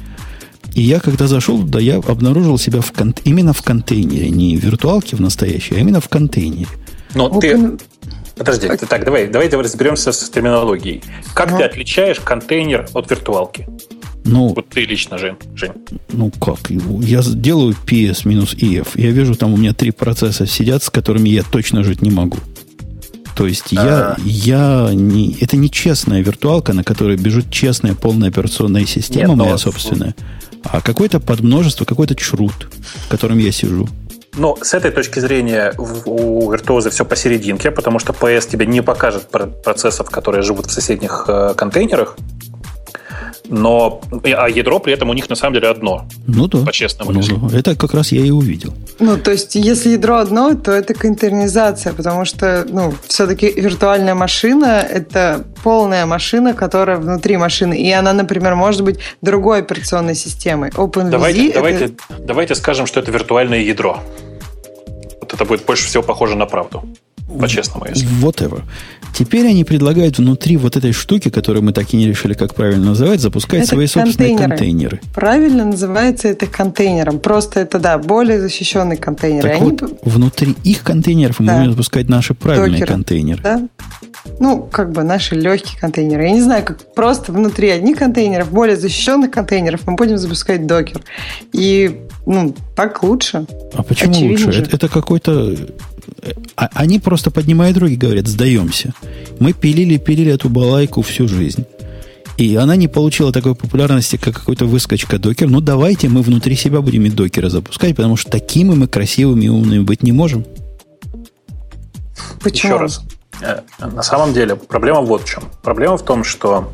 И 0.74 0.82
я, 0.82 1.00
когда 1.00 1.26
зашел 1.26 1.58
туда, 1.58 1.80
я 1.80 1.96
обнаружил 1.96 2.56
себя 2.56 2.80
в 2.80 2.92
кон- 2.92 3.14
именно 3.24 3.52
в 3.52 3.62
контейнере. 3.62 4.30
Не 4.30 4.56
в 4.56 4.64
виртуалке 4.64 5.16
в 5.16 5.20
настоящей, 5.20 5.74
а 5.74 5.78
именно 5.78 6.00
в 6.00 6.08
контейнере. 6.08 6.68
Но 7.14 7.28
Open... 7.28 7.78
ты... 7.78 7.84
Подожди, 8.36 8.68
ты, 8.68 8.86
так, 8.86 9.04
давай, 9.04 9.28
давай 9.28 9.48
разберемся 9.48 10.10
с 10.12 10.30
терминологией. 10.30 11.02
Как 11.34 11.48
ага. 11.48 11.58
ты 11.58 11.64
отличаешь 11.64 12.18
контейнер 12.20 12.88
от 12.94 13.10
виртуалки? 13.10 13.68
Ну, 14.32 14.48
вот 14.48 14.68
ты 14.68 14.84
лично, 14.84 15.18
Жень. 15.18 15.36
Жень. 15.54 15.72
Ну 16.10 16.30
как? 16.30 16.70
Я 16.70 17.22
делаю 17.22 17.76
PS-EF. 17.86 18.88
Я 18.94 19.10
вижу, 19.10 19.34
там 19.34 19.52
у 19.52 19.56
меня 19.56 19.74
три 19.74 19.90
процесса 19.90 20.46
сидят, 20.46 20.82
с 20.82 20.90
которыми 20.90 21.28
я 21.28 21.42
точно 21.42 21.84
жить 21.84 22.02
не 22.02 22.10
могу. 22.10 22.38
То 23.34 23.46
есть 23.46 23.72
я, 23.72 24.16
я 24.24 24.90
не, 24.92 25.36
это 25.40 25.56
не 25.56 25.70
честная 25.70 26.22
виртуалка, 26.22 26.72
на 26.72 26.84
которой 26.84 27.16
бежит 27.16 27.50
честная 27.50 27.94
полная 27.94 28.28
операционная 28.28 28.86
система 28.86 29.34
Нет, 29.34 29.36
моя 29.36 29.58
собственная, 29.58 30.14
а 30.62 30.80
какое-то 30.80 31.18
подмножество, 31.18 31.84
какой-то 31.84 32.14
чрут, 32.14 32.68
в 33.06 33.08
котором 33.08 33.38
я 33.38 33.52
сижу. 33.52 33.88
Но 34.36 34.56
с 34.62 34.72
этой 34.72 34.90
точки 34.90 35.18
зрения 35.18 35.74
у 35.76 36.50
виртуоза 36.50 36.90
все 36.90 37.04
посерединке, 37.04 37.70
потому 37.70 37.98
что 37.98 38.12
PS 38.12 38.50
тебе 38.50 38.64
не 38.64 38.82
покажет 38.82 39.28
процессов, 39.28 40.10
которые 40.10 40.42
живут 40.42 40.66
в 40.66 40.70
соседних 40.70 41.26
э, 41.28 41.52
контейнерах, 41.54 42.16
но 43.48 44.00
а 44.24 44.48
ядро 44.48 44.78
при 44.78 44.92
этом 44.92 45.10
у 45.10 45.14
них 45.14 45.28
на 45.28 45.36
самом 45.36 45.54
деле 45.54 45.68
одно. 45.68 46.06
Ну 46.26 46.46
да. 46.46 46.64
По-честному. 46.64 47.12
Ну, 47.12 47.48
да. 47.48 47.58
Это 47.58 47.76
как 47.76 47.94
раз 47.94 48.12
я 48.12 48.24
и 48.24 48.30
увидел. 48.30 48.72
Ну, 48.98 49.18
то 49.18 49.30
есть, 49.30 49.54
если 49.54 49.90
ядро 49.90 50.16
одно, 50.16 50.54
то 50.54 50.72
это 50.72 50.94
контейнеризация, 50.94 51.92
потому 51.92 52.24
что, 52.24 52.64
ну, 52.68 52.94
все-таки 53.06 53.50
виртуальная 53.50 54.14
машина– 54.14 54.86
это 54.90 55.44
полная 55.62 56.06
машина, 56.06 56.54
которая 56.54 56.98
внутри 56.98 57.36
машины, 57.36 57.74
и 57.74 57.90
она, 57.90 58.12
например, 58.12 58.54
может 58.54 58.82
быть 58.82 58.98
другой 59.22 59.60
операционной 59.60 60.14
системой. 60.14 60.70
OpenVZ 60.70 61.10
давайте, 61.10 61.48
это... 61.48 61.54
давайте, 61.54 61.94
давайте 62.20 62.54
скажем, 62.54 62.86
что 62.86 63.00
это 63.00 63.10
виртуальное 63.10 63.60
ядро. 63.60 64.00
Вот 65.20 65.34
это 65.34 65.44
будет 65.44 65.64
больше 65.64 65.86
всего 65.86 66.02
похоже 66.02 66.36
на 66.36 66.46
правду. 66.46 66.84
По-честному, 67.38 67.86
если. 67.86 68.06
Whatever. 68.20 68.62
Теперь 69.14 69.46
они 69.46 69.64
предлагают 69.64 70.18
внутри 70.18 70.56
вот 70.56 70.76
этой 70.76 70.92
штуки, 70.92 71.28
которую 71.28 71.62
мы 71.62 71.72
так 71.72 71.92
и 71.92 71.96
не 71.96 72.06
решили, 72.06 72.32
как 72.32 72.54
правильно 72.54 72.86
называть, 72.86 73.20
запускать 73.20 73.60
это 73.62 73.74
свои 73.74 73.86
собственные 73.86 74.38
контейнеры. 74.38 75.00
Правильно 75.14 75.66
называется 75.66 76.28
это 76.28 76.46
контейнером. 76.46 77.18
Просто 77.18 77.60
это, 77.60 77.78
да, 77.78 77.98
более 77.98 78.40
защищенный 78.40 78.96
контейнер. 78.96 79.42
Так 79.42 79.52
они... 79.56 79.70
вот, 79.70 80.00
внутри 80.02 80.56
их 80.64 80.82
контейнеров 80.82 81.40
мы 81.40 81.46
да. 81.46 81.58
будем 81.58 81.70
запускать 81.72 82.08
наши 82.08 82.34
правильные 82.34 82.80
Докеры. 82.80 82.92
контейнеры. 82.92 83.42
Да? 83.42 83.68
Ну, 84.38 84.62
как 84.62 84.92
бы 84.92 85.02
наши 85.02 85.34
легкие 85.34 85.78
контейнеры. 85.78 86.24
Я 86.24 86.30
не 86.30 86.40
знаю, 86.40 86.64
как 86.64 86.94
просто 86.94 87.32
внутри 87.32 87.68
одних 87.70 87.98
контейнеров, 87.98 88.50
более 88.50 88.76
защищенных 88.76 89.30
контейнеров 89.30 89.80
мы 89.86 89.94
будем 89.94 90.16
запускать 90.16 90.66
докер. 90.66 91.02
И, 91.52 92.00
ну, 92.24 92.54
так 92.76 93.02
лучше. 93.02 93.46
А 93.74 93.82
почему 93.82 94.12
Очевидно 94.12 94.46
лучше? 94.46 94.60
Это, 94.60 94.76
это 94.76 94.88
какой-то 94.88 95.56
они 96.54 96.98
просто 96.98 97.30
поднимают 97.30 97.76
руки 97.78 97.94
и 97.94 97.96
говорят, 97.96 98.26
сдаемся. 98.26 98.94
Мы 99.40 99.52
пилили-пилили 99.52 100.32
эту 100.32 100.48
балайку 100.48 101.02
всю 101.02 101.28
жизнь. 101.28 101.64
И 102.36 102.56
она 102.56 102.76
не 102.76 102.88
получила 102.88 103.32
такой 103.32 103.54
популярности, 103.54 104.16
как 104.16 104.34
какой-то 104.34 104.64
выскочка 104.64 105.18
докер. 105.18 105.48
Ну, 105.48 105.60
давайте 105.60 106.08
мы 106.08 106.22
внутри 106.22 106.56
себя 106.56 106.80
будем 106.80 107.04
и 107.04 107.10
докера 107.10 107.48
запускать, 107.48 107.94
потому 107.94 108.16
что 108.16 108.30
такими 108.30 108.74
мы 108.74 108.88
красивыми 108.88 109.44
и 109.44 109.48
умными 109.48 109.82
быть 109.82 110.02
не 110.02 110.12
можем. 110.12 110.44
Почему? 112.42 112.74
Еще 112.74 112.82
раз. 112.82 113.02
Э, 113.40 113.60
на 113.78 114.02
самом 114.02 114.32
деле 114.32 114.56
проблема 114.56 115.00
вот 115.00 115.22
в 115.22 115.28
чем. 115.28 115.44
Проблема 115.62 115.96
в 115.96 116.02
том, 116.02 116.24
что 116.24 116.72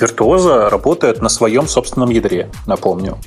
виртуоза 0.00 0.68
работает 0.70 1.22
на 1.22 1.28
своем 1.28 1.68
собственном 1.68 2.10
ядре, 2.10 2.50
напомню. 2.66 3.18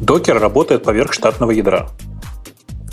Докер 0.00 0.38
работает 0.38 0.84
поверх 0.84 1.12
штатного 1.12 1.52
ядра. 1.52 1.88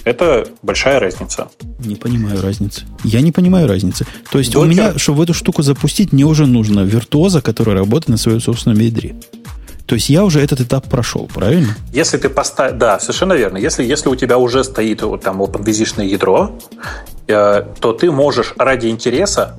Это 0.05 0.47
большая 0.61 0.99
разница. 0.99 1.49
Не 1.79 1.95
понимаю 1.95 2.41
разницы. 2.41 2.83
Я 3.03 3.21
не 3.21 3.31
понимаю 3.31 3.67
разницы. 3.67 4.05
То 4.31 4.37
есть 4.37 4.51
Докер... 4.51 4.67
у 4.67 4.69
меня, 4.69 4.97
чтобы 4.97 5.19
в 5.19 5.21
эту 5.21 5.33
штуку 5.33 5.61
запустить, 5.61 6.11
мне 6.11 6.25
уже 6.25 6.45
нужно 6.45 6.81
виртуоза, 6.81 7.41
которая 7.41 7.77
работает 7.77 8.09
на 8.09 8.17
своем 8.17 8.41
собственном 8.41 8.79
ядре. 8.79 9.15
То 9.85 9.95
есть 9.95 10.09
я 10.09 10.23
уже 10.23 10.41
этот 10.41 10.61
этап 10.61 10.89
прошел, 10.89 11.29
правильно? 11.33 11.75
Если 11.91 12.17
ты 12.17 12.29
поставил... 12.29 12.77
Да, 12.77 12.99
совершенно 12.99 13.33
верно. 13.33 13.57
Если, 13.57 13.83
если 13.83 14.09
у 14.09 14.15
тебя 14.15 14.37
уже 14.37 14.63
стоит 14.63 15.01
вот 15.01 15.21
там 15.21 15.41
OpenVisition 15.41 16.05
ядро, 16.05 16.57
э, 17.27 17.63
то 17.79 17.93
ты 17.93 18.11
можешь 18.11 18.53
ради 18.57 18.87
интереса... 18.87 19.57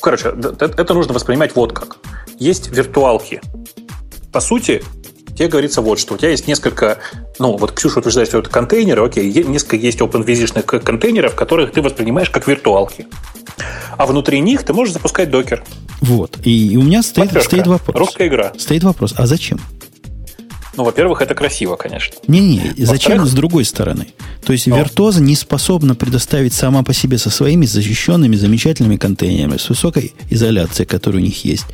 Короче, 0.00 0.28
это 0.28 0.94
нужно 0.94 1.12
воспринимать 1.12 1.54
вот 1.54 1.72
как. 1.72 1.98
Есть 2.38 2.70
виртуалки. 2.70 3.42
По 4.32 4.40
сути, 4.40 4.82
тебе 5.34 5.48
говорится 5.48 5.80
вот, 5.80 5.98
что 5.98 6.14
у 6.14 6.18
тебя 6.18 6.30
есть 6.30 6.46
несколько, 6.46 6.98
ну, 7.38 7.56
вот 7.56 7.72
Ксюша 7.72 8.00
утверждает, 8.00 8.28
что 8.28 8.38
это 8.38 8.50
контейнеры, 8.50 9.04
окей, 9.04 9.32
несколько 9.44 9.76
есть 9.76 10.00
OpenVisition 10.00 10.80
контейнеров, 10.80 11.34
которых 11.34 11.72
ты 11.72 11.82
воспринимаешь 11.82 12.30
как 12.30 12.46
виртуалки. 12.46 13.06
А 13.96 14.06
внутри 14.06 14.40
них 14.40 14.62
ты 14.62 14.72
можешь 14.72 14.94
запускать 14.94 15.30
докер. 15.30 15.64
Вот. 16.00 16.38
И 16.44 16.76
у 16.76 16.82
меня 16.82 17.02
стоит, 17.02 17.30
стоит 17.42 17.66
вопрос. 17.66 17.96
Русская 17.96 18.28
игра. 18.28 18.52
Стоит 18.56 18.84
вопрос, 18.84 19.14
а 19.16 19.26
зачем? 19.26 19.60
Ну, 20.76 20.84
во-первых, 20.84 21.20
это 21.20 21.34
красиво, 21.34 21.76
конечно. 21.76 22.14
Не-не, 22.26 22.72
зачем 22.78 23.26
с 23.26 23.32
другой 23.32 23.64
стороны? 23.64 24.06
То 24.44 24.52
есть, 24.52 24.66
Но. 24.66 24.78
виртуоза 24.78 25.20
не 25.20 25.34
способна 25.34 25.94
предоставить 25.94 26.54
сама 26.54 26.82
по 26.82 26.94
себе 26.94 27.18
со 27.18 27.28
своими 27.28 27.66
защищенными, 27.66 28.36
замечательными 28.36 28.96
контейнерами, 28.96 29.58
с 29.58 29.68
высокой 29.68 30.14
изоляцией, 30.30 30.86
которая 30.86 31.20
у 31.20 31.24
них 31.24 31.44
есть, 31.44 31.66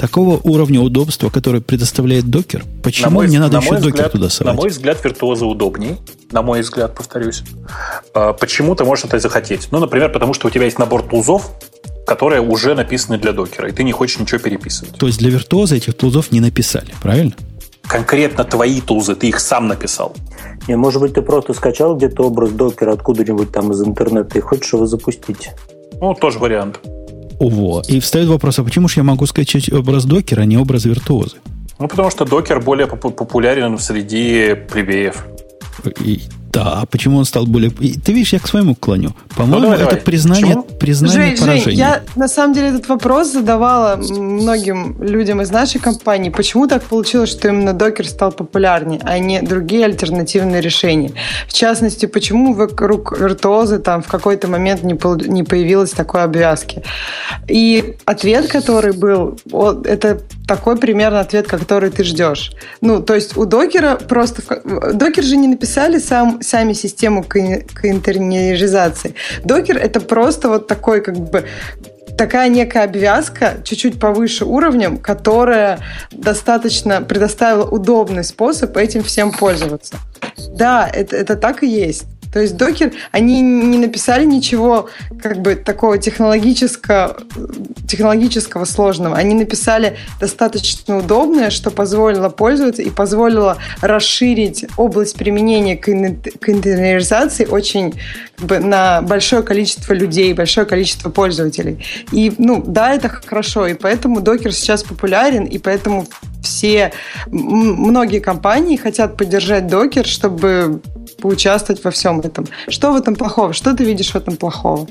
такого 0.00 0.40
уровня 0.42 0.80
удобства, 0.80 1.28
который 1.28 1.60
предоставляет 1.60 2.24
докер, 2.30 2.64
почему 2.82 3.10
мой, 3.10 3.26
мне 3.26 3.38
надо 3.38 3.58
еще 3.58 3.74
взгляд, 3.74 3.82
докер 3.96 4.08
туда 4.08 4.30
совать? 4.30 4.54
На 4.54 4.60
мой 4.60 4.70
взгляд, 4.70 5.04
виртуоза 5.04 5.44
удобнее. 5.44 5.98
На 6.32 6.40
мой 6.40 6.62
взгляд, 6.62 6.94
повторюсь. 6.94 7.42
А, 8.14 8.32
почему 8.32 8.74
ты 8.74 8.84
можешь 8.84 9.04
это 9.04 9.18
захотеть? 9.18 9.68
Ну, 9.70 9.78
например, 9.78 10.10
потому 10.10 10.32
что 10.32 10.48
у 10.48 10.50
тебя 10.50 10.64
есть 10.64 10.78
набор 10.78 11.02
тулзов, 11.02 11.50
которые 12.06 12.40
уже 12.40 12.74
написаны 12.74 13.18
для 13.18 13.32
докера, 13.32 13.68
и 13.68 13.72
ты 13.72 13.84
не 13.84 13.92
хочешь 13.92 14.18
ничего 14.18 14.38
переписывать. 14.40 14.96
То 14.96 15.06
есть 15.06 15.18
для 15.18 15.28
виртуоза 15.28 15.76
этих 15.76 15.92
тулзов 15.94 16.32
не 16.32 16.40
написали, 16.40 16.94
правильно? 17.02 17.34
Конкретно 17.82 18.44
твои 18.44 18.80
тулзы, 18.80 19.14
ты 19.14 19.28
их 19.28 19.38
сам 19.38 19.68
написал. 19.68 20.16
Не, 20.66 20.76
может 20.76 21.02
быть, 21.02 21.12
ты 21.12 21.20
просто 21.20 21.52
скачал 21.52 21.94
где-то 21.94 22.22
образ 22.22 22.52
докера 22.52 22.92
откуда-нибудь 22.92 23.52
там 23.52 23.72
из 23.72 23.82
интернета 23.82 24.38
и 24.38 24.40
хочешь 24.40 24.72
его 24.72 24.86
запустить. 24.86 25.50
Ну, 26.00 26.14
тоже 26.14 26.38
вариант. 26.38 26.80
Во. 27.40 27.82
И 27.88 28.00
встает 28.00 28.28
вопрос, 28.28 28.58
а 28.58 28.64
почему 28.64 28.86
же 28.86 29.00
я 29.00 29.02
могу 29.02 29.26
скачать 29.26 29.72
образ 29.72 30.04
докера, 30.04 30.42
а 30.42 30.44
не 30.44 30.58
образ 30.58 30.84
виртуозы? 30.84 31.36
Ну, 31.78 31.88
потому 31.88 32.10
что 32.10 32.26
докер 32.26 32.60
более 32.60 32.86
популярен 32.86 33.78
среди 33.78 34.54
плебеев. 34.70 35.24
И, 36.04 36.20
да, 36.52 36.80
а 36.80 36.86
почему 36.86 37.18
он 37.18 37.24
стал 37.24 37.46
более... 37.46 37.70
Ты 37.70 38.12
видишь, 38.12 38.32
я 38.32 38.40
к 38.40 38.48
своему 38.48 38.74
клоню. 38.74 39.14
По-моему, 39.36 39.68
ну, 39.68 39.72
это 39.72 39.84
давай. 39.84 40.00
признание, 40.00 40.62
признание 40.80 41.28
Жень, 41.28 41.38
поражения. 41.38 41.64
Жень, 41.64 41.78
я 41.78 42.02
на 42.16 42.26
самом 42.28 42.54
деле 42.54 42.68
этот 42.68 42.88
вопрос 42.88 43.32
задавала 43.32 43.96
многим 43.96 45.00
людям 45.00 45.40
из 45.42 45.50
нашей 45.50 45.80
компании. 45.80 46.30
Почему 46.30 46.66
так 46.66 46.82
получилось, 46.82 47.30
что 47.30 47.48
именно 47.48 47.72
докер 47.72 48.08
стал 48.08 48.32
популярнее, 48.32 49.00
а 49.04 49.18
не 49.20 49.42
другие 49.42 49.84
альтернативные 49.84 50.60
решения? 50.60 51.12
В 51.46 51.52
частности, 51.52 52.06
почему 52.06 52.52
вокруг 52.52 53.16
виртуозы 53.16 53.78
там 53.78 54.02
в 54.02 54.08
какой-то 54.08 54.48
момент 54.48 54.82
не, 54.82 54.98
не 55.28 55.44
появилось 55.44 55.90
такой 55.90 56.24
обвязки? 56.24 56.82
И 57.46 57.96
ответ, 58.06 58.48
который 58.48 58.92
был, 58.92 59.38
это 59.84 60.20
такой 60.48 60.76
примерно 60.76 61.20
ответ, 61.20 61.46
который 61.46 61.90
ты 61.90 62.02
ждешь. 62.02 62.50
Ну, 62.80 63.00
то 63.00 63.14
есть 63.14 63.36
у 63.36 63.44
докера 63.44 63.94
просто... 63.94 64.42
Докер 64.94 65.22
же 65.22 65.36
не 65.36 65.46
написали 65.46 66.00
сам 66.00 66.39
сами 66.40 66.72
систему 66.72 67.24
контейнеризации. 67.24 69.14
Докер— 69.44 69.76
это 69.78 70.00
просто 70.00 70.48
вот 70.48 70.66
такой 70.66 71.00
как 71.00 71.16
бы 71.16 71.44
такая 72.16 72.48
некая 72.50 72.84
обвязка, 72.84 73.54
чуть-чуть 73.64 73.98
повыше 73.98 74.44
уровнем, 74.44 74.98
которая 74.98 75.78
достаточно 76.10 77.00
предоставила 77.00 77.64
удобный 77.64 78.24
способ 78.24 78.76
этим 78.76 79.02
всем 79.02 79.32
пользоваться. 79.32 79.96
Да, 80.54 80.86
это, 80.92 81.16
это 81.16 81.36
так 81.36 81.62
и 81.62 81.66
есть. 81.66 82.04
То 82.32 82.40
есть 82.40 82.56
докер, 82.56 82.92
они 83.10 83.40
не 83.40 83.78
написали 83.78 84.24
ничего 84.24 84.88
как 85.20 85.40
бы 85.40 85.56
такого 85.56 85.98
технологического, 85.98 87.16
технологического 87.88 88.64
сложного. 88.64 89.16
Они 89.16 89.34
написали 89.34 89.96
достаточно 90.20 90.98
удобное, 90.98 91.50
что 91.50 91.70
позволило 91.70 92.28
пользоваться 92.28 92.82
и 92.82 92.90
позволило 92.90 93.58
расширить 93.80 94.66
область 94.76 95.16
применения 95.16 95.76
контейнеризации 95.76 97.46
очень 97.46 97.94
как 98.36 98.46
бы, 98.46 98.58
на 98.60 99.02
большое 99.02 99.42
количество 99.42 99.92
людей, 99.92 100.32
большое 100.32 100.66
количество 100.66 101.10
пользователей. 101.10 101.84
И, 102.12 102.32
ну, 102.38 102.62
да, 102.64 102.94
это 102.94 103.08
хорошо, 103.08 103.66
и 103.66 103.74
поэтому 103.74 104.20
докер 104.20 104.52
сейчас 104.52 104.84
популярен, 104.84 105.44
и 105.44 105.58
поэтому 105.58 106.06
все, 106.42 106.92
многие 107.26 108.20
компании 108.20 108.76
хотят 108.76 109.16
поддержать 109.16 109.66
докер, 109.66 110.06
чтобы 110.06 110.80
поучаствовать 111.20 111.84
во 111.84 111.90
всем 111.90 112.20
этом. 112.20 112.46
Что 112.68 112.92
в 112.92 112.96
этом 112.96 113.14
плохого? 113.14 113.52
Что 113.52 113.74
ты 113.74 113.84
видишь 113.84 114.10
в 114.10 114.16
этом 114.16 114.36
плохого? 114.36 114.88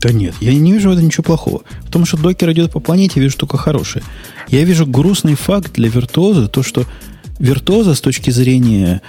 Да 0.00 0.12
нет, 0.12 0.34
я 0.40 0.54
не 0.54 0.72
вижу 0.72 0.88
в 0.88 0.92
этом 0.92 1.04
ничего 1.04 1.24
плохого. 1.24 1.62
В 1.82 1.90
том, 1.90 2.06
что 2.06 2.16
докер 2.16 2.50
идет 2.52 2.72
по 2.72 2.80
планете, 2.80 3.14
я 3.16 3.22
вижу 3.22 3.34
штука 3.34 3.58
хорошая. 3.58 4.02
Я 4.48 4.64
вижу 4.64 4.86
грустный 4.86 5.34
факт 5.34 5.74
для 5.74 5.88
виртуоза, 5.88 6.48
то, 6.48 6.62
что 6.62 6.84
виртуоза 7.38 7.94
с 7.94 8.00
точки 8.00 8.30
зрения 8.30 9.02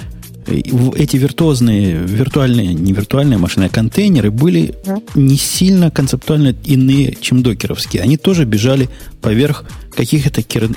э, 0.48 0.60
эти 0.95 1.15
виртуозные, 1.15 1.95
виртуальные, 1.95 2.73
не 2.73 2.91
виртуальные 2.91 3.38
машины, 3.38 3.65
а 3.65 3.69
контейнеры 3.69 4.31
были 4.31 4.76
не 5.15 5.38
сильно 5.38 5.91
концептуально 5.91 6.56
иные, 6.65 7.15
чем 7.22 7.41
докеровские. 7.41 8.03
Они 8.03 8.18
тоже 8.18 8.43
бежали 8.43 8.89
поверх 9.22 9.64
каких-то 9.91 10.41
кер, 10.41 10.69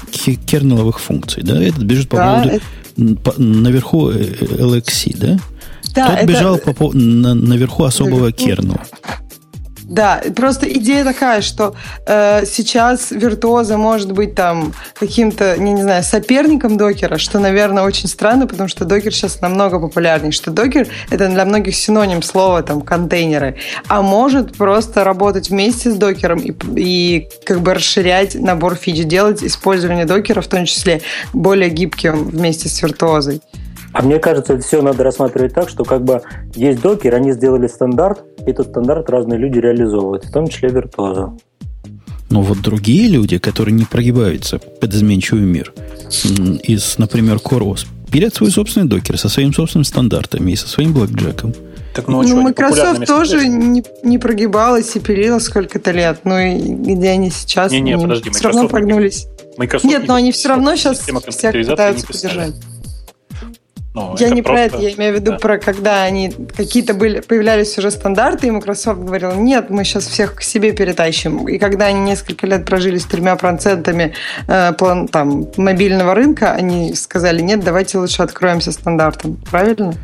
кернеловых 0.46 1.00
функций. 1.00 1.42
Да? 1.42 1.62
Этот 1.62 1.82
бежит 1.82 2.08
по 2.08 2.16
да, 2.16 2.34
поводу 2.34 2.60
это... 2.96 3.16
по, 3.16 3.40
наверху 3.40 4.10
э, 4.10 4.22
LXC, 4.22 5.16
да? 5.16 5.38
Да, 5.94 6.08
Тот 6.08 6.16
это... 6.18 6.26
бежал 6.26 6.58
по, 6.58 6.92
на, 6.92 7.34
наверху 7.34 7.84
особого 7.84 8.32
кернела. 8.32 8.80
Да, 9.84 10.22
просто 10.34 10.66
идея 10.72 11.04
такая, 11.04 11.42
что 11.42 11.74
э, 12.06 12.46
сейчас 12.46 13.10
виртуоза 13.10 13.76
может 13.76 14.12
быть 14.12 14.34
там 14.34 14.72
каким-то, 14.98 15.58
не, 15.58 15.72
не 15.72 15.82
знаю, 15.82 16.02
соперником 16.02 16.78
докера, 16.78 17.18
что, 17.18 17.38
наверное, 17.38 17.82
очень 17.82 18.08
странно, 18.08 18.46
потому 18.46 18.68
что 18.68 18.86
докер 18.86 19.12
сейчас 19.12 19.42
намного 19.42 19.78
популярнее, 19.78 20.32
что 20.32 20.50
докер— 20.50 20.88
это 21.10 21.28
для 21.28 21.44
многих 21.44 21.76
синоним 21.76 22.22
слова 22.22 22.62
там 22.62 22.80
контейнеры, 22.80 23.56
а 23.86 24.00
может 24.00 24.56
просто 24.56 25.04
работать 25.04 25.50
вместе 25.50 25.90
с 25.90 25.96
докером 25.96 26.38
и, 26.38 26.54
и 26.76 27.28
как 27.44 27.60
бы 27.60 27.74
расширять 27.74 28.34
набор 28.34 28.76
фич, 28.76 29.04
делать 29.04 29.42
использование 29.42 30.06
докера 30.06 30.40
в 30.40 30.46
том 30.46 30.64
числе 30.64 31.02
более 31.34 31.68
гибким 31.68 32.24
вместе 32.30 32.70
с 32.70 32.82
виртуозой. 32.82 33.42
А 33.94 34.02
мне 34.02 34.18
кажется, 34.18 34.54
это 34.54 34.62
все 34.62 34.82
надо 34.82 35.04
рассматривать 35.04 35.54
так, 35.54 35.68
что 35.68 35.84
как 35.84 36.02
бы 36.02 36.20
есть 36.54 36.82
докер, 36.82 37.14
они 37.14 37.30
сделали 37.30 37.68
стандарт, 37.68 38.24
и 38.44 38.50
этот 38.50 38.68
стандарт 38.68 39.08
разные 39.08 39.38
люди 39.38 39.60
реализовывают, 39.60 40.24
в 40.24 40.32
том 40.32 40.48
числе 40.48 40.70
виртуоза. 40.70 41.32
Но 42.28 42.42
вот 42.42 42.60
другие 42.60 43.08
люди, 43.08 43.38
которые 43.38 43.72
не 43.72 43.84
прогибаются 43.84 44.58
под 44.58 44.92
изменчивый 44.92 45.44
мир, 45.44 45.72
из, 46.64 46.98
например, 46.98 47.36
CoreOS, 47.36 47.86
пилят 48.10 48.34
свой 48.34 48.50
собственный 48.50 48.88
докер 48.88 49.16
со 49.16 49.28
своими 49.28 49.52
собственными 49.52 49.86
стандартами 49.86 50.50
и 50.50 50.56
со 50.56 50.66
своим 50.66 50.92
блэкджеком. 50.92 51.54
Так, 51.94 52.08
ну, 52.08 52.20
а 52.20 52.24
ну 52.24 52.42
Microsoft 52.42 53.06
тоже 53.06 53.46
не, 53.46 53.84
не 54.02 54.18
прогибалась 54.18 54.96
и 54.96 55.00
пилила 55.00 55.38
сколько-то 55.38 55.92
лет. 55.92 56.22
Ну 56.24 56.36
и 56.36 56.58
где 56.58 57.10
они 57.10 57.30
сейчас? 57.30 57.70
Не, 57.70 57.80
не, 57.80 57.96
подожди, 57.96 58.30
все 58.30 58.48
равно 58.48 58.66
прогнулись. 58.66 59.28
Microsoft 59.56 59.84
Нет, 59.84 60.08
но 60.08 60.14
они 60.16 60.32
все 60.32 60.48
равно 60.48 60.74
сейчас 60.74 60.98
всех 60.98 61.52
пытаются 61.52 62.06
поддержать. 62.08 62.54
Ну, 63.94 64.16
я 64.18 64.30
не 64.30 64.42
просто... 64.42 64.70
про 64.70 64.78
это, 64.78 64.88
я 64.88 64.92
имею 64.94 65.12
в 65.12 65.14
виду 65.20 65.30
да. 65.32 65.38
про 65.38 65.58
когда 65.58 66.02
они 66.02 66.32
какие-то 66.56 66.94
были, 66.94 67.20
появлялись 67.20 67.78
уже 67.78 67.92
стандарты, 67.92 68.48
и 68.48 68.50
Microsoft 68.50 68.98
говорил, 68.98 69.34
нет, 69.36 69.70
мы 69.70 69.84
сейчас 69.84 70.08
всех 70.08 70.34
к 70.34 70.42
себе 70.42 70.72
перетащим. 70.72 71.46
И 71.48 71.58
когда 71.58 71.86
они 71.86 72.00
несколько 72.00 72.48
лет 72.48 72.66
прожили 72.66 72.98
с 72.98 73.04
тремя 73.04 73.36
процентами 73.36 74.12
э, 74.48 74.72
план, 74.72 75.06
там, 75.06 75.46
мобильного 75.56 76.12
рынка, 76.16 76.52
они 76.52 76.94
сказали, 76.94 77.40
нет, 77.40 77.62
давайте 77.62 77.98
лучше 77.98 78.22
откроемся 78.22 78.72
стандартом. 78.72 79.36
Правильно? 79.48 79.94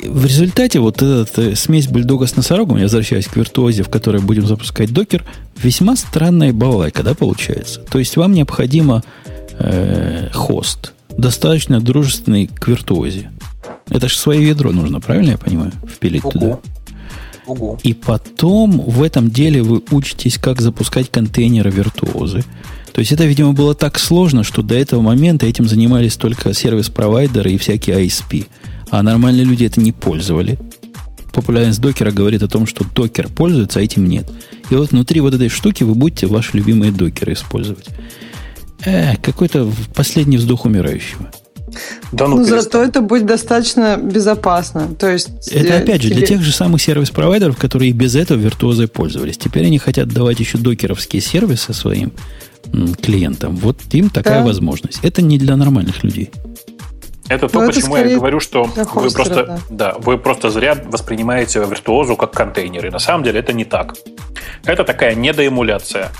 В 0.00 0.24
результате 0.24 0.80
вот 0.80 1.02
эта 1.02 1.54
смесь 1.54 1.88
бульдога 1.88 2.26
с 2.26 2.34
носорогом, 2.34 2.78
я 2.78 2.84
возвращаюсь 2.84 3.26
к 3.26 3.36
виртуозе, 3.36 3.82
в 3.82 3.90
которой 3.90 4.22
будем 4.22 4.46
запускать 4.46 4.90
докер, 4.90 5.22
весьма 5.62 5.96
странная 5.96 6.54
балалайка, 6.54 7.02
да, 7.02 7.14
получается? 7.14 7.80
То 7.80 7.98
есть 7.98 8.16
вам 8.16 8.32
необходимо 8.32 9.02
э, 9.58 10.30
хост, 10.32 10.94
достаточно 11.22 11.80
дружественный 11.80 12.48
к 12.48 12.68
виртуозе. 12.68 13.30
Это 13.88 14.08
же 14.08 14.18
свое 14.18 14.46
ядро 14.46 14.72
нужно, 14.72 15.00
правильно 15.00 15.30
я 15.30 15.38
понимаю, 15.38 15.72
впилить 15.88 16.24
Угу. 16.24 16.32
туда? 16.32 16.58
Угу. 17.46 17.78
И 17.82 17.94
потом 17.94 18.80
в 18.80 19.02
этом 19.02 19.30
деле 19.30 19.62
вы 19.62 19.82
учитесь, 19.90 20.36
как 20.36 20.60
запускать 20.60 21.10
контейнеры 21.10 21.70
виртуозы. 21.70 22.44
То 22.92 22.98
есть 22.98 23.10
это, 23.10 23.24
видимо, 23.24 23.52
было 23.52 23.74
так 23.74 23.98
сложно, 23.98 24.44
что 24.44 24.62
до 24.62 24.74
этого 24.74 25.00
момента 25.00 25.46
этим 25.46 25.66
занимались 25.66 26.16
только 26.16 26.52
сервис-провайдеры 26.52 27.52
и 27.52 27.58
всякие 27.58 28.04
ISP. 28.04 28.46
А 28.90 29.02
нормальные 29.02 29.44
люди 29.44 29.64
это 29.64 29.80
не 29.80 29.92
пользовали. 29.92 30.58
Популярность 31.32 31.80
докера 31.80 32.10
говорит 32.10 32.42
о 32.42 32.48
том, 32.48 32.66
что 32.66 32.84
докер 32.84 33.28
пользуется, 33.28 33.80
а 33.80 33.82
этим 33.82 34.06
нет. 34.06 34.30
И 34.70 34.74
вот 34.74 34.90
внутри 34.90 35.20
вот 35.20 35.32
этой 35.32 35.48
штуки 35.48 35.82
вы 35.84 35.94
будете 35.94 36.26
ваши 36.26 36.56
любимые 36.56 36.92
докеры 36.92 37.32
использовать. 37.32 37.86
Э, 38.84 39.16
какой-то 39.16 39.70
последний 39.94 40.36
вздох 40.36 40.64
умирающего. 40.64 41.30
Да 42.12 42.28
ну, 42.28 42.38
ну 42.38 42.44
зато 42.44 42.82
это 42.82 43.00
будет 43.00 43.26
достаточно 43.26 43.96
безопасно. 43.96 44.94
То 44.94 45.08
есть 45.10 45.48
это 45.48 45.78
опять 45.78 46.02
же 46.02 46.08
тебе... 46.08 46.18
для 46.18 46.26
тех 46.26 46.42
же 46.42 46.52
самых 46.52 46.82
сервис-провайдеров, 46.82 47.56
которые 47.56 47.90
и 47.90 47.92
без 47.92 48.14
этого 48.14 48.38
виртуозой 48.38 48.88
пользовались. 48.88 49.38
Теперь 49.38 49.66
они 49.66 49.78
хотят 49.78 50.08
давать 50.08 50.38
еще 50.40 50.58
докеровские 50.58 51.22
сервисы 51.22 51.72
своим 51.72 52.12
клиентам. 53.00 53.56
Вот 53.56 53.78
им 53.92 54.10
такая 54.10 54.40
да. 54.40 54.44
возможность. 54.44 54.98
Это 55.02 55.22
не 55.22 55.38
для 55.38 55.56
нормальных 55.56 56.04
людей. 56.04 56.30
Это 57.28 57.48
то, 57.48 57.60
Но 57.60 57.66
ну, 57.66 57.72
почему 57.72 57.96
это 57.96 58.08
я 58.08 58.16
говорю, 58.16 58.40
что 58.40 58.64
вы 58.64 59.10
просто, 59.10 59.44
да. 59.44 59.58
да, 59.70 59.94
вы 59.98 60.18
просто 60.18 60.50
зря 60.50 60.76
воспринимаете 60.84 61.60
виртуозу 61.60 62.16
как 62.16 62.32
контейнеры. 62.32 62.90
На 62.90 62.98
самом 62.98 63.24
деле 63.24 63.40
это 63.40 63.52
не 63.52 63.64
так. 63.64 63.94
Это 64.64 64.84
такая 64.84 65.14
недоэмуляция 65.14 66.12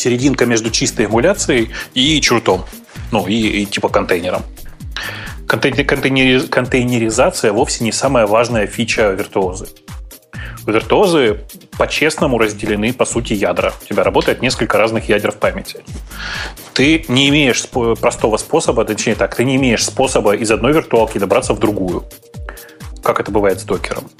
серединка 0.00 0.46
между 0.46 0.70
чистой 0.70 1.06
эмуляцией 1.06 1.70
и 1.94 2.20
чертом. 2.20 2.64
Ну, 3.12 3.26
и, 3.26 3.62
и 3.62 3.66
типа 3.66 3.88
контейнером. 3.88 4.42
Контейнери, 5.46 6.46
контейнеризация 6.46 7.52
вовсе 7.52 7.84
не 7.84 7.92
самая 7.92 8.26
важная 8.26 8.66
фича 8.66 9.10
виртуозы. 9.10 9.68
Виртуозы 10.66 11.40
по-честному 11.76 12.38
разделены, 12.38 12.92
по 12.92 13.04
сути, 13.04 13.32
ядра. 13.32 13.72
У 13.82 13.84
тебя 13.86 14.04
работает 14.04 14.42
несколько 14.42 14.78
разных 14.78 15.08
ядер 15.08 15.32
в 15.32 15.36
памяти. 15.36 15.80
Ты 16.74 17.04
не 17.08 17.28
имеешь 17.30 17.66
простого 17.98 18.36
способа, 18.36 18.84
точнее 18.84 19.14
так, 19.14 19.34
ты 19.34 19.44
не 19.44 19.56
имеешь 19.56 19.84
способа 19.84 20.36
из 20.36 20.50
одной 20.50 20.72
виртуалки 20.72 21.18
добраться 21.18 21.54
в 21.54 21.58
другую. 21.58 22.04
Как 23.02 23.18
это 23.18 23.30
бывает 23.32 23.58
с 23.60 23.64
докером. 23.64 24.10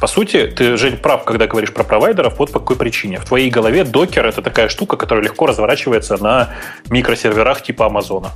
По 0.00 0.06
сути, 0.06 0.46
ты, 0.46 0.76
Жень, 0.76 0.96
прав, 0.96 1.24
когда 1.24 1.46
говоришь 1.46 1.72
про 1.72 1.82
провайдеров, 1.82 2.38
вот 2.38 2.52
по 2.52 2.60
какой 2.60 2.76
причине. 2.76 3.18
В 3.18 3.24
твоей 3.24 3.50
голове 3.50 3.84
докер— 3.84 4.26
это 4.28 4.42
такая 4.42 4.68
штука, 4.68 4.96
которая 4.96 5.24
легко 5.24 5.46
разворачивается 5.46 6.16
на 6.22 6.50
микросерверах 6.88 7.62
типа 7.62 7.86
Амазона. 7.86 8.32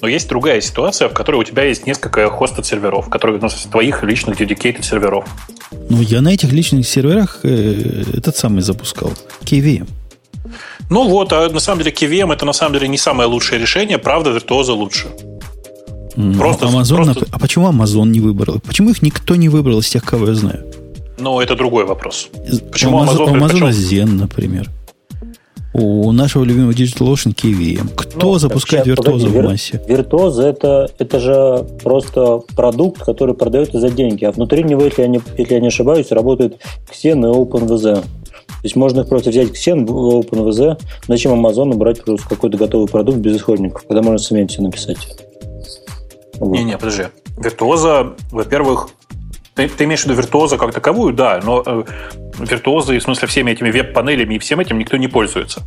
Но 0.00 0.08
есть 0.08 0.28
другая 0.28 0.60
ситуация, 0.60 1.08
в 1.08 1.14
которой 1.14 1.36
у 1.36 1.44
тебя 1.44 1.64
есть 1.64 1.86
несколько 1.86 2.28
хостов 2.28 2.66
серверов, 2.66 3.08
которые 3.08 3.40
ну, 3.40 3.48
твоих 3.70 4.02
личных 4.04 4.40
dedicated 4.40 4.82
серверов. 4.82 5.24
Ну, 5.88 6.02
я 6.02 6.20
на 6.20 6.34
этих 6.34 6.52
личных 6.52 6.86
серверах 6.86 7.40
э, 7.42 8.04
этот 8.14 8.36
самый 8.36 8.60
запускал. 8.60 9.12
KVM. 9.42 9.88
Ну 10.90 11.08
вот, 11.08 11.32
а 11.32 11.48
на 11.48 11.60
самом 11.60 11.82
деле 11.82 11.92
KVM 11.92 12.32
это 12.32 12.44
на 12.44 12.52
самом 12.52 12.74
деле 12.74 12.86
не 12.88 12.98
самое 12.98 13.28
лучшее 13.28 13.58
решение, 13.58 13.98
правда, 13.98 14.30
виртуоза 14.30 14.74
лучше. 14.74 15.08
Просто, 16.14 16.66
Amazon, 16.66 17.04
просто... 17.04 17.26
А 17.32 17.38
почему 17.38 17.68
Amazon 17.68 18.06
не 18.06 18.20
выбрал? 18.20 18.60
Почему 18.60 18.90
их 18.90 19.02
никто 19.02 19.36
не 19.36 19.48
выбрал 19.48 19.80
из 19.80 19.88
тех, 19.88 20.04
кого 20.04 20.28
я 20.28 20.34
знаю? 20.34 20.64
Ну, 21.18 21.40
это 21.40 21.56
другой 21.56 21.84
вопрос. 21.84 22.28
Почему 22.70 22.98
у 22.98 23.04
Amazon, 23.04 23.34
Amazon, 23.34 23.50
Amazon 23.50 23.70
Zen, 23.70 24.06
например. 24.06 24.70
У 25.72 26.12
нашего 26.12 26.44
любимого 26.44 26.70
DigitalOcean 26.70 27.34
KVM. 27.34 27.90
Кто 27.96 28.32
ну, 28.32 28.38
запускает 28.38 28.86
виртуоза 28.86 29.26
в 29.26 29.42
массе? 29.42 29.82
Виртуоз 29.88 30.38
это, 30.38 30.88
это 30.98 31.18
же 31.18 31.66
просто 31.82 32.42
продукт, 32.54 33.02
который 33.02 33.34
продается 33.34 33.80
за 33.80 33.90
деньги. 33.90 34.24
А 34.24 34.30
внутри 34.30 34.62
него, 34.62 34.84
если 34.84 35.02
я 35.02 35.08
не, 35.08 35.20
если 35.36 35.54
я 35.54 35.60
не 35.60 35.68
ошибаюсь, 35.68 36.12
работает 36.12 36.60
Xen 36.92 37.20
и 37.22 37.36
OpenVZ. 37.36 38.02
То 38.02 38.04
есть 38.62 38.76
можно 38.76 39.04
просто 39.04 39.30
взять 39.30 39.48
Xen, 39.48 39.84
OpenVZ. 39.84 40.80
Зачем 41.08 41.44
Amazon 41.44 41.74
брать 41.74 42.04
просто 42.04 42.28
какой-то 42.28 42.56
готовый 42.56 42.86
продукт 42.86 43.18
без 43.18 43.36
исходников, 43.36 43.84
когда 43.88 44.00
можно 44.00 44.18
самим 44.18 44.46
все 44.46 44.62
написать? 44.62 44.98
Не-не, 46.40 46.78
подожди. 46.78 47.04
Виртуоза, 47.36 48.14
во-первых, 48.30 48.90
ты, 49.54 49.68
ты 49.68 49.84
имеешь 49.84 50.02
в 50.02 50.04
виду 50.06 50.14
виртуоза 50.14 50.58
как 50.58 50.72
таковую, 50.72 51.14
да, 51.14 51.40
но 51.42 51.62
э, 51.64 51.84
виртуозы, 52.38 52.98
в 52.98 53.02
смысле, 53.02 53.28
всеми 53.28 53.52
этими 53.52 53.70
веб-панелями 53.70 54.34
и 54.34 54.38
всем 54.38 54.60
этим 54.60 54.78
никто 54.78 54.96
не 54.96 55.08
пользуется. 55.08 55.62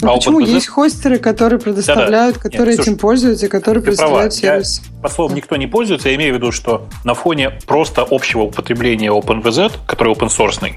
Ну, 0.00 0.10
а 0.10 0.14
почему? 0.16 0.40
Есть 0.40 0.68
хостеры, 0.68 1.18
которые 1.18 1.58
предоставляют, 1.60 2.36
да, 2.36 2.42
да. 2.42 2.50
которые 2.50 2.72
Нет, 2.72 2.80
этим 2.80 2.92
слушай, 2.92 3.00
пользуются, 3.00 3.48
которые 3.48 3.82
представляют 3.82 4.38
права. 4.38 4.54
сервис. 4.54 4.82
Я, 4.84 5.02
по 5.02 5.08
словам 5.08 5.36
«никто 5.36 5.56
не 5.56 5.66
пользуется», 5.66 6.08
я 6.08 6.16
имею 6.16 6.34
в 6.34 6.36
виду, 6.36 6.52
что 6.52 6.88
на 7.04 7.14
фоне 7.14 7.52
просто 7.66 8.06
общего 8.10 8.42
употребления 8.42 9.08
OpenVZ, 9.08 9.72
который 9.86 10.12
open 10.14 10.28
source, 10.28 10.74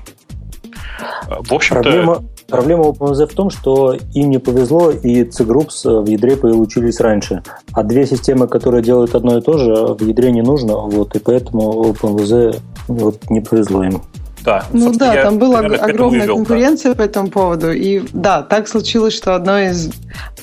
в 1.28 1.54
общем-то... 1.54 1.82
Проблема, 1.82 2.24
проблема 2.48 2.86
OpenVZ 2.86 3.28
в 3.28 3.34
том, 3.34 3.50
что 3.50 3.98
им 4.14 4.30
не 4.30 4.40
повезло, 4.40 4.92
и 4.92 5.30
C-Groups 5.30 6.04
в 6.04 6.08
ядре 6.08 6.36
получились 6.38 7.00
раньше. 7.00 7.44
А 7.74 7.84
две 7.84 8.06
системы, 8.06 8.48
которые 8.48 8.84
делают 8.84 9.16
одно 9.16 9.38
и 9.38 9.42
то 9.42 9.58
же, 9.58 9.94
в 9.94 10.02
ядре 10.02 10.32
не 10.32 10.42
нужно, 10.42 10.78
вот, 10.78 11.16
и 11.16 11.20
поэтому 11.20 11.84
OpenVZ 11.92 12.60
вот, 12.88 13.30
не 13.30 13.42
повезло 13.42 13.84
им. 13.84 14.02
Да. 14.48 14.64
Ну 14.72 14.94
да, 14.94 15.24
там 15.24 15.40
была 15.40 15.60
огромная 15.60 16.26
вел, 16.26 16.38
конкуренция 16.38 16.94
да. 16.94 16.96
по 16.96 17.02
этому 17.02 17.28
поводу. 17.28 17.74
И 17.74 18.02
да, 18.14 18.44
так 18.44 18.70
случилось, 18.70 19.14
что 19.14 19.36
одно 19.36 19.60
из 19.60 19.92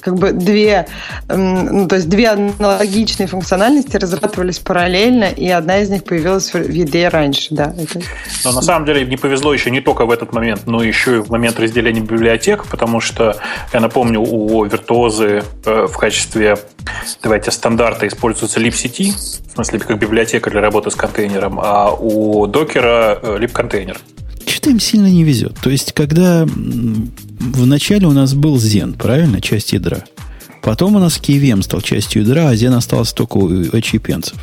как 0.01 0.17
бы 0.17 0.33
две, 0.33 0.87
ну, 1.29 1.89
то 1.89 1.97
есть 1.97 2.11
две 2.11 2.29
аналогичные 2.29 3.27
функциональности 3.27 3.97
разрабатывались 3.97 4.59
параллельно, 4.59 5.25
и 5.25 5.49
одна 5.49 5.79
из 5.79 5.89
них 5.89 6.05
появилась 6.05 6.53
в 6.53 6.71
ядре 6.71 7.09
раньше, 7.09 7.55
да. 7.55 7.75
Это... 7.79 8.01
Но 8.45 8.53
на 8.53 8.61
самом 8.61 8.85
деле 8.85 9.07
не 9.07 9.17
повезло 9.17 9.55
еще 9.55 9.71
не 9.71 9.81
только 9.81 10.05
в 10.05 10.11
этот 10.11 10.35
момент, 10.35 10.67
но 10.67 10.83
еще 10.83 11.17
и 11.17 11.19
в 11.21 11.31
момент 11.31 11.59
разделения 11.59 12.03
библиотек, 12.03 12.67
потому 12.67 13.01
что, 13.01 13.39
я 13.73 13.81
напомню, 13.81 14.21
у 14.21 14.65
виртуозы 14.65 15.43
э, 15.65 15.87
в 15.87 15.97
качестве, 15.97 16.59
давайте, 17.23 17.51
стандарта 17.51 18.07
используется 18.07 18.61
libct, 18.61 18.85
в 19.55 19.55
смысле 19.55 19.79
как 19.79 19.99
библиотека 19.99 20.51
для 20.51 20.61
работы 20.61 20.91
с 20.91 20.97
контейнером, 20.97 21.59
а 21.63 21.91
у 21.93 22.47
докера 22.47 23.19
э, 23.23 23.39
libcontainer. 23.95 24.15
Что-то 24.47 24.71
им 24.71 24.81
сильно 24.81 25.11
не 25.11 25.25
везет. 25.25 25.57
То 25.63 25.71
есть, 25.71 25.93
когда 25.93 26.45
в 26.47 27.67
начале 27.67 28.07
у 28.07 28.13
нас 28.13 28.35
был 28.35 28.57
Zen, 28.57 28.97
правильно, 28.97 29.41
часть 29.41 29.73
ядра. 29.73 30.05
Потом 30.63 30.97
у 30.97 30.99
нас 30.99 31.19
KVM 31.19 31.63
стал 31.63 31.83
частью 31.83 32.23
ядра, 32.23 32.49
а 32.49 32.55
Zen 32.55 32.75
остался 32.75 33.15
только 33.15 33.37
у 33.37 33.77
очепенцев. 33.77 34.39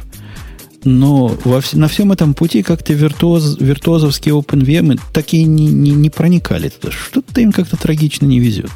Но 0.84 1.28
во, 1.44 1.62
на 1.74 1.88
всем 1.88 2.12
этом 2.12 2.34
пути 2.34 2.64
как-то 2.64 2.94
виртуоз, 2.94 3.58
виртуозовские 3.60 4.36
OpenVM 4.36 5.00
такие 5.14 5.46
не, 5.46 5.68
не, 5.68 5.92
не 5.92 6.10
проникали 6.10 6.70
туда. 6.70 6.92
Что-то 6.92 7.42
им 7.42 7.52
как-то 7.52 7.78
трагично 7.78 8.26
не 8.26 8.40
везет. 8.40 8.72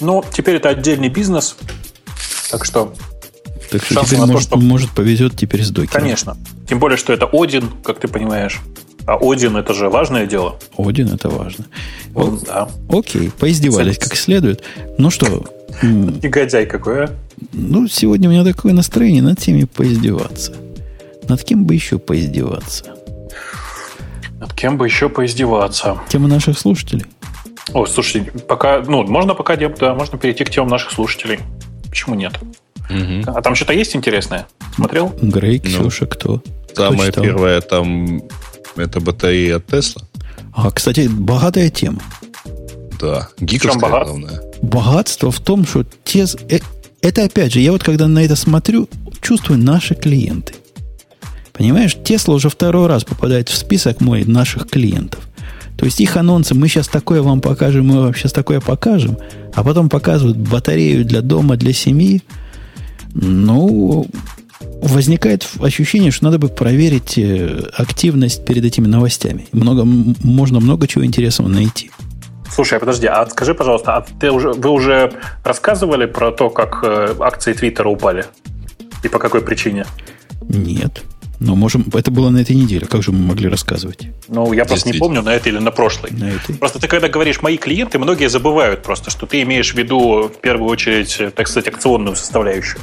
Ну, 0.00 0.22
теперь 0.32 0.56
это 0.56 0.70
отдельный 0.70 1.08
бизнес, 1.08 1.56
так 2.50 2.64
что 2.64 2.94
так 3.70 3.82
что 3.84 4.04
теперь, 4.04 4.18
может, 4.18 4.32
то, 4.34 4.40
что... 4.40 4.56
может, 4.58 4.90
повезет 4.90 5.36
теперь 5.36 5.64
с 5.64 5.70
докером. 5.70 6.02
Конечно. 6.02 6.36
Тем 6.68 6.78
более, 6.78 6.98
что 6.98 7.12
это 7.14 7.26
Один, 7.32 7.70
как 7.82 8.00
ты 8.00 8.08
понимаешь. 8.08 8.60
А 9.06 9.16
Один 9.20 9.56
это 9.56 9.74
же 9.74 9.88
важное 9.88 10.26
дело. 10.26 10.58
Один 10.76 11.12
это 11.12 11.28
важно. 11.28 11.64
Он, 12.14 12.38
да. 12.46 12.68
Окей, 12.88 13.30
поиздевались 13.30 13.98
как 13.98 14.14
следует. 14.16 14.62
Ну 14.98 15.10
что? 15.10 15.44
Негодяй 15.82 16.66
какой, 16.66 17.04
а? 17.04 17.10
Ну, 17.52 17.88
сегодня 17.88 18.28
у 18.28 18.32
меня 18.32 18.44
такое 18.44 18.72
настроение 18.72 19.22
над 19.22 19.38
теми 19.38 19.64
поиздеваться. 19.64 20.54
Над 21.28 21.42
кем 21.42 21.64
бы 21.64 21.74
еще 21.74 21.98
поиздеваться? 21.98 22.94
Над 24.38 24.52
кем 24.54 24.76
бы 24.76 24.86
еще 24.86 25.08
поиздеваться? 25.08 25.98
Тема 26.08 26.28
наших 26.28 26.58
слушателей. 26.58 27.06
О, 27.72 27.86
слушайте, 27.86 28.30
пока, 28.48 28.80
ну, 28.80 29.04
можно 29.04 29.34
пока, 29.34 29.56
да, 29.56 29.94
можно 29.94 30.18
перейти 30.18 30.44
к 30.44 30.50
темам 30.50 30.68
наших 30.68 30.90
слушателей. 30.92 31.40
Почему 31.88 32.14
нет? 32.14 32.32
Угу. 32.90 33.22
А 33.26 33.40
там 33.40 33.54
что-то 33.54 33.72
есть 33.72 33.96
интересное? 33.96 34.46
Смотрел? 34.74 35.12
Грей, 35.22 35.58
Ксюша, 35.58 36.04
ну, 36.04 36.10
кто? 36.10 36.42
Самое 36.74 37.12
кто 37.12 37.22
первое 37.22 37.60
там 37.60 38.22
это 38.76 39.00
батарея 39.00 39.56
от 39.56 39.66
Тесла. 39.66 40.02
А, 40.52 40.70
кстати, 40.70 41.08
богатая 41.08 41.70
тема. 41.70 42.00
Да, 43.00 43.28
гиковская 43.40 43.80
богат? 43.80 44.08
главное. 44.08 44.40
Богатство 44.62 45.30
в 45.30 45.40
том, 45.40 45.66
что 45.66 45.84
те... 46.04 46.26
Э, 46.48 46.58
это 47.00 47.24
опять 47.24 47.52
же, 47.52 47.60
я 47.60 47.72
вот 47.72 47.82
когда 47.82 48.06
на 48.06 48.24
это 48.24 48.36
смотрю, 48.36 48.88
чувствую 49.20 49.58
наши 49.58 49.94
клиенты. 49.94 50.54
Понимаешь, 51.52 51.96
Тесла 52.04 52.34
уже 52.34 52.48
второй 52.48 52.86
раз 52.86 53.04
попадает 53.04 53.48
в 53.48 53.56
список 53.56 54.00
мой 54.00 54.24
наших 54.24 54.68
клиентов. 54.68 55.28
То 55.76 55.86
есть 55.86 56.00
их 56.00 56.16
анонсы, 56.16 56.54
мы 56.54 56.68
сейчас 56.68 56.86
такое 56.88 57.22
вам 57.22 57.40
покажем, 57.40 57.86
мы 57.86 58.02
вам 58.02 58.14
сейчас 58.14 58.32
такое 58.32 58.60
покажем, 58.60 59.18
а 59.54 59.64
потом 59.64 59.88
показывают 59.88 60.36
батарею 60.36 61.04
для 61.04 61.22
дома, 61.22 61.56
для 61.56 61.72
семьи. 61.72 62.22
Ну, 63.14 64.06
возникает 64.82 65.48
ощущение, 65.60 66.10
что 66.10 66.24
надо 66.24 66.38
бы 66.38 66.48
проверить 66.48 67.16
э, 67.16 67.70
активность 67.74 68.44
перед 68.44 68.64
этими 68.64 68.86
новостями. 68.86 69.46
Много, 69.52 69.84
можно 69.84 70.60
много 70.60 70.86
чего 70.86 71.04
интересного 71.04 71.48
найти. 71.48 71.90
Слушай, 72.50 72.78
а 72.78 72.80
подожди, 72.80 73.06
а 73.06 73.24
скажи, 73.26 73.54
пожалуйста, 73.54 73.96
а 73.96 74.06
ты 74.20 74.30
уже, 74.30 74.52
вы 74.52 74.70
уже 74.70 75.12
рассказывали 75.44 76.06
про 76.06 76.32
то, 76.32 76.50
как 76.50 76.80
э, 76.82 77.14
акции 77.20 77.52
Твиттера 77.52 77.88
упали? 77.88 78.26
И 79.04 79.08
по 79.08 79.18
какой 79.18 79.40
причине? 79.40 79.86
Нет. 80.48 81.02
Но 81.38 81.56
можем, 81.56 81.86
это 81.92 82.10
было 82.10 82.30
на 82.30 82.38
этой 82.38 82.54
неделе. 82.54 82.86
Как 82.86 83.02
же 83.02 83.10
мы 83.10 83.18
могли 83.26 83.48
рассказывать? 83.48 84.08
Ну, 84.28 84.52
я 84.52 84.64
просто 84.64 84.90
не 84.90 84.98
помню, 84.98 85.22
на 85.22 85.34
этой 85.34 85.48
или 85.48 85.58
на 85.58 85.72
прошлой. 85.72 86.10
На 86.12 86.30
этой. 86.30 86.54
Просто 86.54 86.78
ты 86.78 86.86
когда 86.86 87.08
говоришь 87.08 87.42
мои 87.42 87.56
клиенты, 87.56 87.98
многие 87.98 88.28
забывают 88.28 88.82
просто, 88.82 89.10
что 89.10 89.26
ты 89.26 89.42
имеешь 89.42 89.72
в 89.72 89.76
виду 89.76 90.28
в 90.28 90.40
первую 90.40 90.70
очередь, 90.70 91.34
так 91.34 91.48
сказать, 91.48 91.68
акционную 91.68 92.14
составляющую 92.14 92.80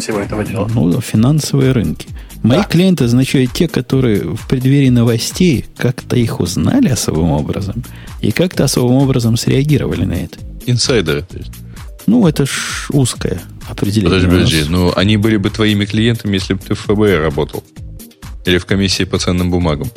всего 0.00 0.20
этого 0.20 0.44
дела. 0.44 0.68
Ну, 0.72 1.00
финансовые 1.00 1.72
рынки. 1.72 2.08
Мои 2.42 2.58
да. 2.58 2.64
клиенты 2.64 3.04
означают 3.04 3.52
те, 3.52 3.68
которые 3.68 4.22
в 4.34 4.46
преддверии 4.48 4.88
новостей 4.88 5.66
как-то 5.76 6.16
их 6.16 6.40
узнали 6.40 6.88
особым 6.88 7.32
образом 7.32 7.84
и 8.20 8.32
как-то 8.32 8.64
особым 8.64 8.96
образом 8.96 9.36
среагировали 9.36 10.04
на 10.04 10.14
это. 10.14 10.38
Инсайдеры. 10.66 11.26
Ну, 12.06 12.26
это 12.26 12.46
ж 12.46 12.88
узкое 12.90 13.40
определение. 13.68 14.10
Подожди, 14.10 14.26
подожди. 14.26 14.64
Ну, 14.68 14.92
они 14.96 15.16
были 15.16 15.36
бы 15.36 15.50
твоими 15.50 15.84
клиентами, 15.84 16.34
если 16.34 16.54
бы 16.54 16.60
ты 16.60 16.74
в 16.74 16.80
ФБР 16.80 17.20
работал. 17.20 17.62
Или 18.46 18.58
в 18.58 18.66
комиссии 18.66 19.04
по 19.04 19.18
ценным 19.18 19.50
бумагам. 19.50 19.90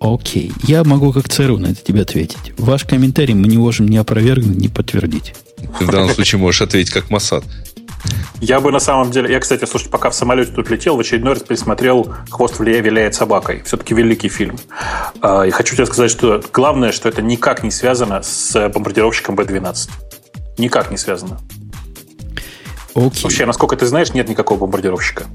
Окей. 0.00 0.52
Я 0.64 0.84
могу 0.84 1.12
как 1.12 1.28
ЦРУ 1.28 1.58
на 1.58 1.68
это 1.68 1.84
тебе 1.84 2.02
ответить. 2.02 2.52
Ваш 2.56 2.84
комментарий 2.84 3.34
мы 3.34 3.48
не 3.48 3.58
можем 3.58 3.88
ни 3.88 3.96
опровергнуть, 3.96 4.56
ни 4.56 4.68
подтвердить. 4.68 5.34
Ты 5.78 5.86
в 5.86 5.90
данном 5.90 6.10
случае 6.10 6.40
можешь 6.40 6.62
ответить 6.62 6.92
как 6.92 7.10
Масад. 7.10 7.44
Я 8.40 8.60
бы 8.60 8.70
на 8.70 8.78
самом 8.78 9.10
деле... 9.10 9.32
Я, 9.32 9.40
кстати, 9.40 9.64
слушайте, 9.64 9.90
пока 9.90 10.10
в 10.10 10.14
самолете 10.14 10.52
тут 10.52 10.70
летел, 10.70 10.96
в 10.96 11.00
очередной 11.00 11.34
раз 11.34 11.42
пересмотрел 11.42 12.14
«Хвост 12.30 12.60
виляет 12.60 13.14
собакой». 13.14 13.62
Все-таки 13.64 13.94
великий 13.94 14.28
фильм. 14.28 14.58
А, 15.20 15.42
и 15.42 15.50
хочу 15.50 15.74
тебе 15.74 15.86
сказать, 15.86 16.10
что 16.10 16.42
главное, 16.52 16.92
что 16.92 17.08
это 17.08 17.20
никак 17.20 17.62
не 17.62 17.70
связано 17.70 18.22
с 18.22 18.68
бомбардировщиком 18.68 19.34
Б-12. 19.34 19.90
Никак 20.58 20.90
не 20.90 20.96
связано. 20.96 21.38
Окей. 22.94 23.22
Вообще, 23.22 23.46
насколько 23.46 23.76
ты 23.76 23.86
знаешь, 23.86 24.12
нет 24.14 24.28
никакого 24.28 24.60
бомбардировщика. 24.60 25.26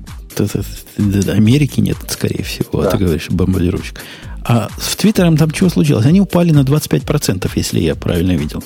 Америки 0.97 1.79
нет, 1.79 1.97
скорее 2.07 2.43
всего. 2.43 2.79
А 2.79 2.83
да. 2.83 2.89
А 2.89 2.91
ты 2.91 2.97
говоришь, 3.03 3.29
бомбардировщик. 3.29 3.99
А 4.45 4.69
с 4.77 4.95
Твиттером 4.95 5.37
там 5.37 5.51
чего 5.51 5.69
случилось? 5.69 6.05
Они 6.05 6.19
упали 6.19 6.51
на 6.51 6.63
25%, 6.63 7.49
если 7.55 7.79
я 7.79 7.95
правильно 7.95 8.33
видел. 8.33 8.63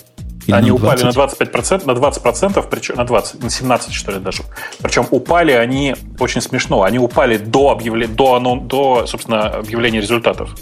Или 0.47 0.55
они 0.55 0.69
на 0.69 0.75
упали 0.75 1.03
на 1.03 1.09
25%, 1.09 1.85
на 1.85 1.91
20%, 1.91 2.65
причем 2.69 2.95
на 2.95 3.05
20, 3.05 3.43
на 3.43 3.49
17, 3.49 3.93
что 3.93 4.11
ли, 4.11 4.19
даже. 4.19 4.43
Причем 4.81 5.05
упали 5.11 5.51
они 5.51 5.95
очень 6.19 6.41
смешно. 6.41 6.83
Они 6.83 6.99
упали 6.99 7.37
до 7.37 7.71
объявления, 7.71 8.13
до, 8.13 8.39
до, 8.55 9.05
собственно, 9.05 9.49
объявления 9.49 10.01
результатов. 10.01 10.55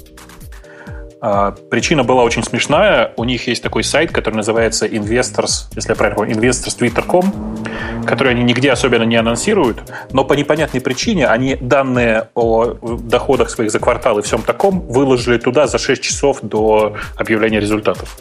А, 1.21 1.51
причина 1.51 2.03
была 2.03 2.23
очень 2.23 2.43
смешная. 2.43 3.13
У 3.15 3.23
них 3.23 3.47
есть 3.47 3.63
такой 3.63 3.83
сайт, 3.83 4.11
который 4.11 4.35
называется 4.35 4.85
Investors, 4.85 5.71
если 5.75 5.89
я 5.89 5.95
правильно 5.95 6.17
помню, 6.17 6.35
investors.twitter.com, 6.35 8.05
который 8.05 8.33
они 8.33 8.43
нигде 8.43 8.71
особенно 8.71 9.03
не 9.03 9.15
анонсируют, 9.15 9.91
но 10.11 10.23
по 10.23 10.33
непонятной 10.33 10.81
причине 10.81 11.27
они 11.27 11.55
данные 11.55 12.29
о 12.35 12.75
доходах 12.99 13.49
своих 13.49 13.71
за 13.71 13.79
квартал 13.79 14.19
и 14.19 14.21
всем 14.21 14.41
таком 14.41 14.81
выложили 14.81 15.37
туда 15.37 15.67
за 15.67 15.77
6 15.77 16.01
часов 16.01 16.39
до 16.41 16.95
объявления 17.17 17.59
результатов. 17.59 18.17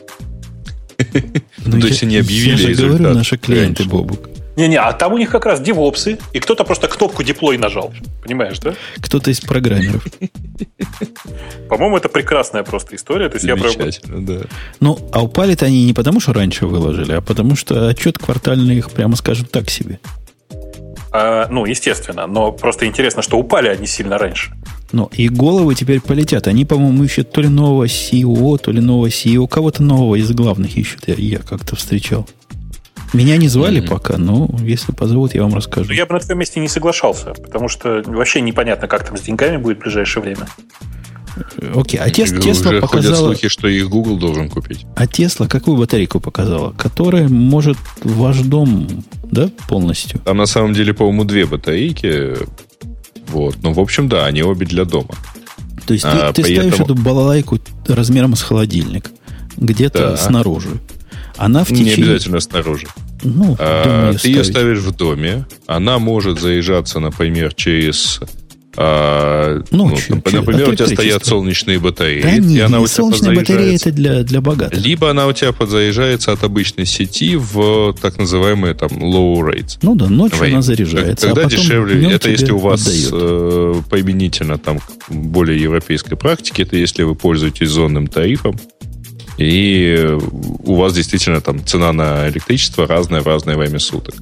Ну, 1.66 1.81
то 1.81 1.87
есть 1.87 2.03
они 2.03 2.19
объявили 2.19 2.69
Я 2.69 2.75
же 2.75 2.87
говорю, 2.87 3.15
наши 3.15 3.39
клиенты, 3.39 3.85
Бобук. 3.85 4.29
Не-не, 4.57 4.77
а 4.77 4.93
там 4.93 5.12
у 5.12 5.19
них 5.19 5.31
как 5.31 5.47
раз 5.47 5.61
девопсы, 5.61 6.19
и 6.33 6.39
кто-то 6.39 6.65
просто 6.65 6.87
кнопку 6.87 7.23
деплой 7.25 7.59
нажал. 7.59 7.93
Понимаешь, 8.23 8.59
да? 8.61 8.75
Кто-то 9.01 9.31
из 9.31 9.41
программеров. 9.41 10.05
По-моему, 11.69 11.97
это 11.97 12.09
прекрасная 12.09 12.62
просто 12.62 12.95
история. 12.95 13.29
То 13.29 13.37
есть 13.37 13.47
я 13.47 13.57
прям... 13.57 14.25
да. 14.25 14.43
Ну, 14.79 14.99
а 15.12 15.25
упали-то 15.25 15.66
они 15.66 15.85
не 15.87 15.93
потому, 15.93 16.21
что 16.21 16.33
раньше 16.33 16.66
выложили, 16.66 17.12
а 17.12 17.21
потому 17.21 17.57
что 17.57 17.89
отчет 17.89 18.19
квартальный 18.19 18.77
их, 18.77 18.91
прямо 18.91 19.16
скажем, 19.16 19.47
так 19.47 19.71
себе. 19.71 19.99
А, 21.11 21.49
ну, 21.51 21.65
естественно. 21.65 22.27
Но 22.27 22.53
просто 22.53 22.87
интересно, 22.87 23.23
что 23.23 23.39
упали 23.39 23.69
они 23.69 23.87
сильно 23.87 24.19
раньше. 24.19 24.53
Ну, 24.93 25.11
и 25.12 25.28
головы 25.28 25.74
теперь 25.74 26.01
полетят. 26.01 26.47
Они, 26.47 26.65
по-моему, 26.65 27.05
ищут 27.05 27.32
то 27.32 27.40
ли 27.40 27.48
нового 27.48 27.85
CEO, 27.85 28.59
то 28.59 28.70
ли 28.70 28.81
нового 28.81 29.06
CEO. 29.06 29.48
Кого-то 29.48 29.82
нового 29.82 30.16
из 30.16 30.31
главных 30.31 30.77
ищут. 30.77 31.09
Я, 31.09 31.15
я 31.15 31.39
как-то 31.39 31.77
встречал. 31.77 32.28
Меня 33.12 33.36
не 33.36 33.48
звали 33.48 33.81
mm-hmm. 33.81 33.89
пока, 33.89 34.19
но 34.19 34.51
если 34.61 34.93
позовут, 34.93 35.35
я 35.35 35.43
вам 35.43 35.55
расскажу. 35.55 35.89
Ну, 35.89 35.94
я 35.94 36.05
бы 36.05 36.15
на 36.15 36.20
твоем 36.20 36.40
месте 36.40 36.59
не 36.59 36.69
соглашался, 36.69 37.32
потому 37.35 37.69
что 37.69 38.02
вообще 38.06 38.40
непонятно, 38.40 38.89
как 38.89 39.06
там 39.06 39.16
с 39.16 39.20
деньгами 39.20 39.56
будет 39.56 39.78
в 39.78 39.81
ближайшее 39.82 40.23
время. 40.23 40.48
Окей, 41.74 41.98
а 41.98 42.11
Тес, 42.11 42.31
Тесла 42.31 42.70
Уже 42.70 42.81
показала... 42.81 43.16
слухи, 43.16 43.48
что 43.48 43.69
их 43.69 43.89
Google 43.89 44.19
должен 44.19 44.48
купить. 44.48 44.86
А 44.97 45.06
Тесла 45.06 45.47
какую 45.47 45.77
батарейку 45.77 46.20
показала? 46.20 46.73
Которая 46.73 47.28
может 47.28 47.77
ваш 48.02 48.39
дом, 48.39 48.89
да, 49.24 49.48
полностью? 49.69 50.20
Там 50.20 50.36
на 50.36 50.47
самом 50.47 50.74
деле, 50.74 50.94
по-моему, 50.94 51.24
две 51.24 51.47
батарейки. 51.47 52.35
Вот. 53.29 53.57
Ну, 53.63 53.73
в 53.73 53.81
общем, 53.81 54.09
да, 54.09 54.27
они 54.27 54.43
обе 54.43 54.67
для 54.67 54.85
дома. 54.85 55.15
То 55.87 55.93
есть 55.93 56.05
а, 56.05 56.33
ты, 56.33 56.43
ты 56.43 56.55
ставишь 56.55 56.81
эту 56.81 56.95
балалайку 56.95 57.59
размером 57.87 58.37
с 58.37 58.43
холодильник 58.43 59.11
где-то 59.57 60.11
да. 60.11 60.17
снаружи. 60.17 60.81
Она 61.37 61.65
в 61.65 61.69
течение... 61.69 61.97
Не 61.97 62.03
обязательно 62.03 62.41
снаружи. 62.41 62.87
Ну, 63.23 63.57
а, 63.59 64.13
ты 64.13 64.19
ставить. 64.19 64.37
ее 64.37 64.45
ставишь 64.45 64.79
в 64.79 64.97
доме. 64.97 65.47
Она 65.67 65.99
может 65.99 66.41
заезжаться, 66.41 67.01
например, 67.01 67.55
через 67.55 68.21
а, 68.77 69.63
ну, 69.71 69.89
ну, 70.09 70.17
например, 70.17 70.69
у 70.69 70.75
тебя 70.75 70.87
стоят 70.87 71.25
солнечные 71.25 71.79
батареи. 71.79 72.23
Да 72.23 72.37
нет, 72.39 72.51
и 72.51 72.61
она 72.61 72.81
у 72.81 72.87
тебя 72.87 72.97
солнечная 72.97 73.37
батарея 73.37 73.77
это 73.77 73.93
для, 73.93 74.23
для 74.23 74.41
богатых. 74.41 74.85
Либо 74.85 75.11
она 75.11 75.27
у 75.27 75.33
тебя 75.33 75.53
подзаряжается 75.53 76.33
от 76.33 76.43
обычной 76.43 76.87
сети 76.87 77.37
в 77.37 77.95
так 78.01 78.19
называемые 78.19 78.75
там 78.75 78.91
low 78.91 79.35
rates. 79.41 79.79
Ну 79.83 79.95
да, 79.95 80.09
ночью 80.09 80.39
Время. 80.39 80.55
она 80.55 80.63
заряжается. 80.63 81.29
Тогда 81.29 81.43
а 81.43 81.51
дешевле. 81.51 82.11
Это 82.11 82.31
если 82.31 82.53
у 82.53 82.59
вас 82.59 83.11
э, 83.13 83.75
поименительно 83.89 84.59
там 84.59 84.81
более 85.09 85.61
европейской 85.61 86.17
практики, 86.17 86.63
это 86.63 86.77
если 86.77 87.03
вы 87.03 87.15
пользуетесь 87.15 87.69
зонным 87.69 88.07
тарифом, 88.07 88.59
и 89.39 90.17
у 90.65 90.77
вас 90.77 90.95
действительно 90.95 91.41
там 91.41 91.65
цена 91.65 91.93
на 91.93 92.29
электричество 92.29 92.87
разная 92.87 93.21
в 93.21 93.27
разное 93.27 93.57
время 93.57 93.79
суток. 93.79 94.15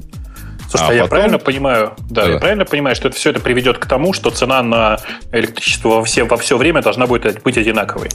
Слушай, 0.72 0.86
а, 0.86 0.90
а 0.90 0.94
я 0.94 1.02
потом... 1.02 1.10
правильно 1.10 1.38
понимаю, 1.38 1.92
да, 2.08 2.24
да, 2.24 2.30
я 2.30 2.38
правильно 2.38 2.64
понимаю, 2.64 2.96
что 2.96 3.08
это 3.08 3.16
все 3.18 3.28
это 3.28 3.40
приведет 3.40 3.76
к 3.76 3.84
тому, 3.84 4.14
что 4.14 4.30
цена 4.30 4.62
на 4.62 4.98
электричество 5.30 5.88
во 5.88 6.04
все, 6.04 6.24
во 6.24 6.38
все 6.38 6.56
время 6.56 6.80
должна 6.80 7.06
будет 7.06 7.42
быть 7.42 7.58
одинаковой. 7.58 8.08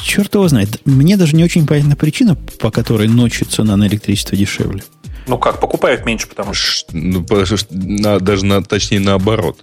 Черт 0.00 0.32
его 0.34 0.46
знает. 0.46 0.80
Мне 0.84 1.16
даже 1.16 1.34
не 1.34 1.42
очень 1.42 1.66
понятна 1.66 1.96
причина, 1.96 2.36
по 2.60 2.70
которой 2.70 3.08
ночью 3.08 3.48
цена 3.48 3.76
на 3.76 3.88
электричество 3.88 4.36
дешевле. 4.36 4.84
Ну 5.26 5.38
как, 5.38 5.58
покупают 5.58 6.06
меньше, 6.06 6.28
потому 6.28 6.54
что... 6.54 6.96
Ну, 6.96 7.24
потому 7.24 7.44
что 7.44 7.66
на, 7.74 8.20
даже 8.20 8.44
на, 8.44 8.62
точнее 8.62 9.00
наоборот. 9.00 9.58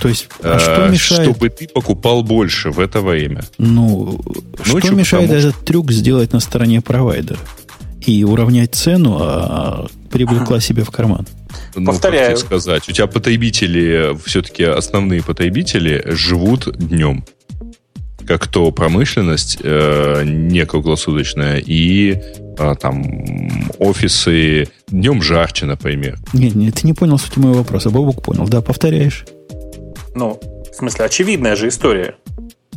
То 0.00 0.08
есть, 0.08 0.28
а, 0.40 0.54
а 0.54 0.58
что 0.60 0.88
мешает... 0.88 1.30
Чтобы 1.30 1.48
ты 1.48 1.66
покупал 1.66 2.22
больше 2.22 2.70
в 2.70 2.78
это 2.78 3.00
время. 3.00 3.42
Ну, 3.58 4.20
ну 4.66 4.78
что 4.78 4.92
мешает 4.92 5.28
потому... 5.30 5.48
этот 5.48 5.64
трюк 5.64 5.90
сделать 5.90 6.32
на 6.32 6.38
стороне 6.38 6.80
провайдера? 6.80 7.40
И 8.06 8.24
уравнять 8.24 8.74
цену, 8.74 9.18
а 9.20 9.86
прибыль 10.10 10.40
класть 10.40 10.66
себе 10.66 10.84
в 10.84 10.90
карман. 10.90 11.26
Ну, 11.74 11.86
Повторяю. 11.86 12.30
Как 12.30 12.38
сказать, 12.38 12.88
у 12.88 12.92
тебя 12.92 13.06
потребители, 13.06 14.16
все-таки 14.24 14.64
основные 14.64 15.22
потребители 15.22 16.02
живут 16.06 16.68
днем. 16.76 17.24
Как 18.26 18.46
то 18.46 18.70
промышленность 18.70 19.58
э, 19.62 20.22
не 20.24 20.64
круглосуточная 20.64 21.58
и 21.58 22.20
э, 22.58 22.74
там 22.80 23.02
офисы 23.78 24.68
днем 24.88 25.20
жарче, 25.20 25.66
например. 25.66 26.18
Нет, 26.32 26.54
нет, 26.54 26.74
ты 26.76 26.86
не 26.86 26.92
понял 26.92 27.18
суть 27.18 27.36
моего 27.36 27.58
вопроса. 27.58 27.90
Бобук 27.90 28.22
понял. 28.22 28.46
Да, 28.46 28.60
повторяешь. 28.60 29.24
Ну, 30.14 30.38
в 30.70 30.74
смысле, 30.74 31.06
очевидная 31.06 31.56
же 31.56 31.68
история. 31.68 32.14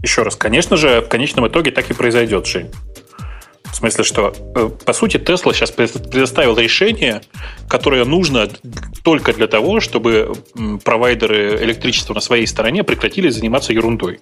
Еще 0.01 0.23
раз, 0.23 0.35
конечно 0.35 0.75
же, 0.75 1.01
в 1.01 1.07
конечном 1.07 1.47
итоге 1.47 1.71
так 1.71 1.89
и 1.89 1.93
произойдет, 1.93 2.45
Жень. 2.45 2.69
В 3.73 3.75
смысле, 3.75 4.03
что, 4.03 4.33
э, 4.55 4.69
по 4.85 4.93
сути, 4.93 5.17
Tesla 5.17 5.51
сейчас 5.51 5.71
предоставил 5.71 6.55
решение, 6.55 7.23
которое 7.67 8.05
нужно 8.05 8.47
только 9.03 9.33
для 9.33 9.47
того, 9.47 9.79
чтобы 9.79 10.33
провайдеры 10.83 11.57
электричества 11.63 12.13
на 12.13 12.21
своей 12.21 12.45
стороне 12.45 12.83
прекратили 12.83 13.29
заниматься 13.29 13.73
ерундой. 13.73 14.19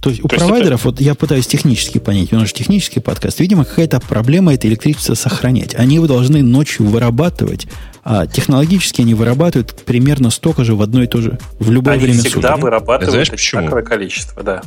То 0.00 0.08
есть 0.08 0.24
у 0.24 0.28
То 0.28 0.36
провайдеров, 0.36 0.80
это... 0.80 0.88
вот 0.88 1.00
я 1.02 1.14
пытаюсь 1.14 1.46
технически 1.46 1.98
понять, 1.98 2.32
у 2.32 2.36
нас 2.36 2.48
же 2.48 2.54
технический 2.54 3.00
подкаст, 3.00 3.40
видимо, 3.40 3.66
какая-то 3.66 4.00
проблема 4.00 4.54
это 4.54 4.66
электричество 4.66 5.12
сохранять. 5.12 5.74
Они 5.74 5.96
его 5.96 6.06
должны 6.06 6.42
ночью 6.42 6.86
вырабатывать, 6.86 7.66
а 8.02 8.26
технологически 8.26 9.02
они 9.02 9.12
вырабатывают 9.12 9.74
примерно 9.84 10.30
столько 10.30 10.64
же 10.64 10.74
в 10.74 10.80
одно 10.80 11.02
и 11.02 11.06
то 11.06 11.20
же, 11.20 11.38
в 11.58 11.70
любое 11.70 11.94
они 11.94 12.04
время 12.04 12.20
суток. 12.20 12.36
Они 12.36 12.42
всегда 12.42 12.56
вырабатывают 12.56 13.10
Знаешь, 13.10 13.30
почему? 13.30 13.64
такое 13.66 13.82
количество, 13.82 14.42
да. 14.42 14.62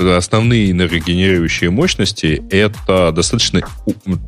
Основные 0.00 0.70
энергогенерирующие 0.70 1.70
мощности 1.70 2.42
это 2.50 3.12
достаточно, 3.12 3.62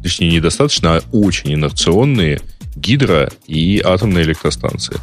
точнее, 0.03 0.33
недостаточно, 0.33 0.97
а 0.97 1.03
очень 1.13 1.55
инерционные 1.55 2.41
гидро- 2.77 3.33
и 3.47 3.81
атомные 3.85 4.25
электростанции 4.25 4.97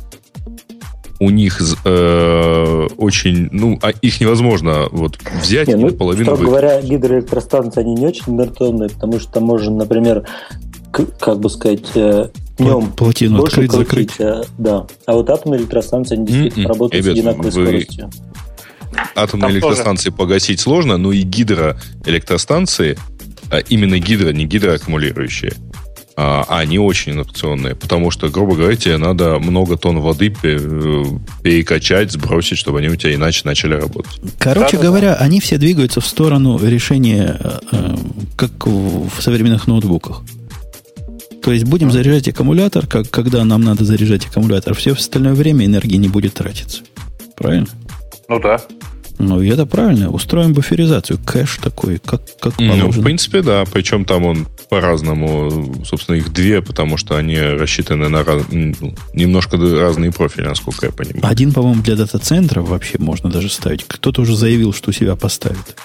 у 1.20 1.30
них 1.30 1.60
э, 1.84 2.88
очень, 2.98 3.50
ну, 3.52 3.80
а 3.82 3.90
их 3.90 4.22
невозможно 4.22 4.88
вот 4.92 5.18
взять 5.42 5.68
не, 5.68 5.76
ну, 5.76 5.88
и 5.88 5.92
половину 5.92 6.26
строго 6.26 6.44
говоря, 6.44 6.82
гидроэлектростанции, 6.82 7.82
они 7.82 7.96
не 7.96 8.06
очень 8.06 8.34
инерционные, 8.34 8.90
потому 8.90 9.20
что 9.20 9.40
можно, 9.40 9.72
например, 9.72 10.28
как 10.92 11.40
бы 11.40 11.50
сказать, 11.50 11.90
э, 11.96 12.30
днем 12.58 12.92
плотину 12.92 13.44
открыть, 13.44 13.72
закрыть. 13.72 14.20
А, 14.20 14.44
да. 14.58 14.88
А 15.06 15.14
вот 15.14 15.30
атомные 15.30 15.62
электростанции, 15.62 16.16
они 16.16 16.26
действительно 16.26 16.66
Mm-mm. 16.66 16.68
работают 16.68 17.06
Ребят, 17.06 17.16
с 17.16 17.20
одинаковой 17.20 17.52
вы... 17.52 17.66
скоростью. 17.68 18.10
Атомные 19.16 19.42
Там 19.42 19.52
электростанции 19.52 20.10
тоже. 20.10 20.18
погасить 20.18 20.60
сложно, 20.60 20.98
но 20.98 21.12
и 21.12 21.22
гидроэлектростанции, 21.22 22.98
а 23.50 23.60
именно 23.60 24.00
гидро, 24.00 24.32
не 24.32 24.46
гидроаккумулирующие, 24.46 25.54
а, 26.20 26.46
они 26.50 26.80
очень 26.80 27.14
инерционные, 27.14 27.76
потому 27.76 28.10
что, 28.10 28.30
грубо 28.30 28.56
говоря, 28.56 28.76
тебе 28.76 28.98
надо 28.98 29.38
много 29.38 29.78
тонн 29.78 30.00
воды 30.00 30.30
перекачать, 30.32 32.12
сбросить, 32.12 32.58
чтобы 32.58 32.80
они 32.80 32.90
у 32.90 32.96
тебя 32.96 33.14
иначе 33.14 33.44
начали 33.46 33.76
работать. 33.76 34.20
Короче 34.40 34.78
да, 34.78 34.84
говоря, 34.84 35.10
да. 35.10 35.16
они 35.18 35.40
все 35.40 35.58
двигаются 35.58 36.02
в 36.02 36.08
сторону 36.08 36.58
решения, 36.58 37.40
э, 37.72 37.96
как 38.36 38.66
в 38.66 39.22
современных 39.22 39.68
ноутбуках. 39.68 40.24
То 41.44 41.52
есть 41.52 41.66
будем 41.66 41.92
заряжать 41.92 42.28
аккумулятор, 42.28 42.88
как 42.88 43.12
когда 43.12 43.46
нам 43.46 43.62
надо 43.62 43.86
заряжать 43.86 44.26
аккумулятор, 44.26 44.74
все 44.74 44.94
остальное 44.94 45.36
время 45.36 45.68
энергии 45.68 45.98
не 45.98 46.08
будет 46.08 46.34
тратиться. 46.34 46.82
Правильно? 47.36 47.68
Ну 48.28 48.40
да. 48.40 48.60
Ну, 49.20 49.42
и 49.42 49.50
это 49.50 49.66
правильно. 49.66 50.12
Устроим 50.12 50.54
буферизацию. 50.54 51.18
Кэш 51.26 51.58
такой, 51.58 51.98
как, 51.98 52.22
как 52.40 52.54
положено. 52.56 52.84
Ну, 52.84 52.92
в 52.92 53.04
принципе, 53.04 53.42
да. 53.42 53.64
Причем 53.72 54.06
там 54.06 54.26
он 54.26 54.46
по-разному. 54.70 55.84
Собственно, 55.86 56.18
их 56.18 56.32
две, 56.32 56.62
потому 56.62 56.98
что 56.98 57.18
они 57.18 57.40
рассчитаны 57.40 58.10
на 58.10 58.24
раз... 58.24 58.44
ну, 58.52 58.94
немножко 59.14 59.58
разные 59.58 60.12
профили, 60.12 60.46
насколько 60.46 60.86
я 60.86 60.92
понимаю. 60.92 61.22
Один, 61.24 61.52
по-моему, 61.52 61.82
для 61.82 61.96
дата-центра 61.96 62.62
вообще 62.62 63.00
можно 63.00 63.30
даже 63.32 63.50
ставить. 63.50 63.86
Кто-то 63.88 64.22
уже 64.22 64.36
заявил, 64.36 64.72
что 64.72 64.92
у 64.92 64.94
себя 64.94 65.16
поставит. 65.16 65.76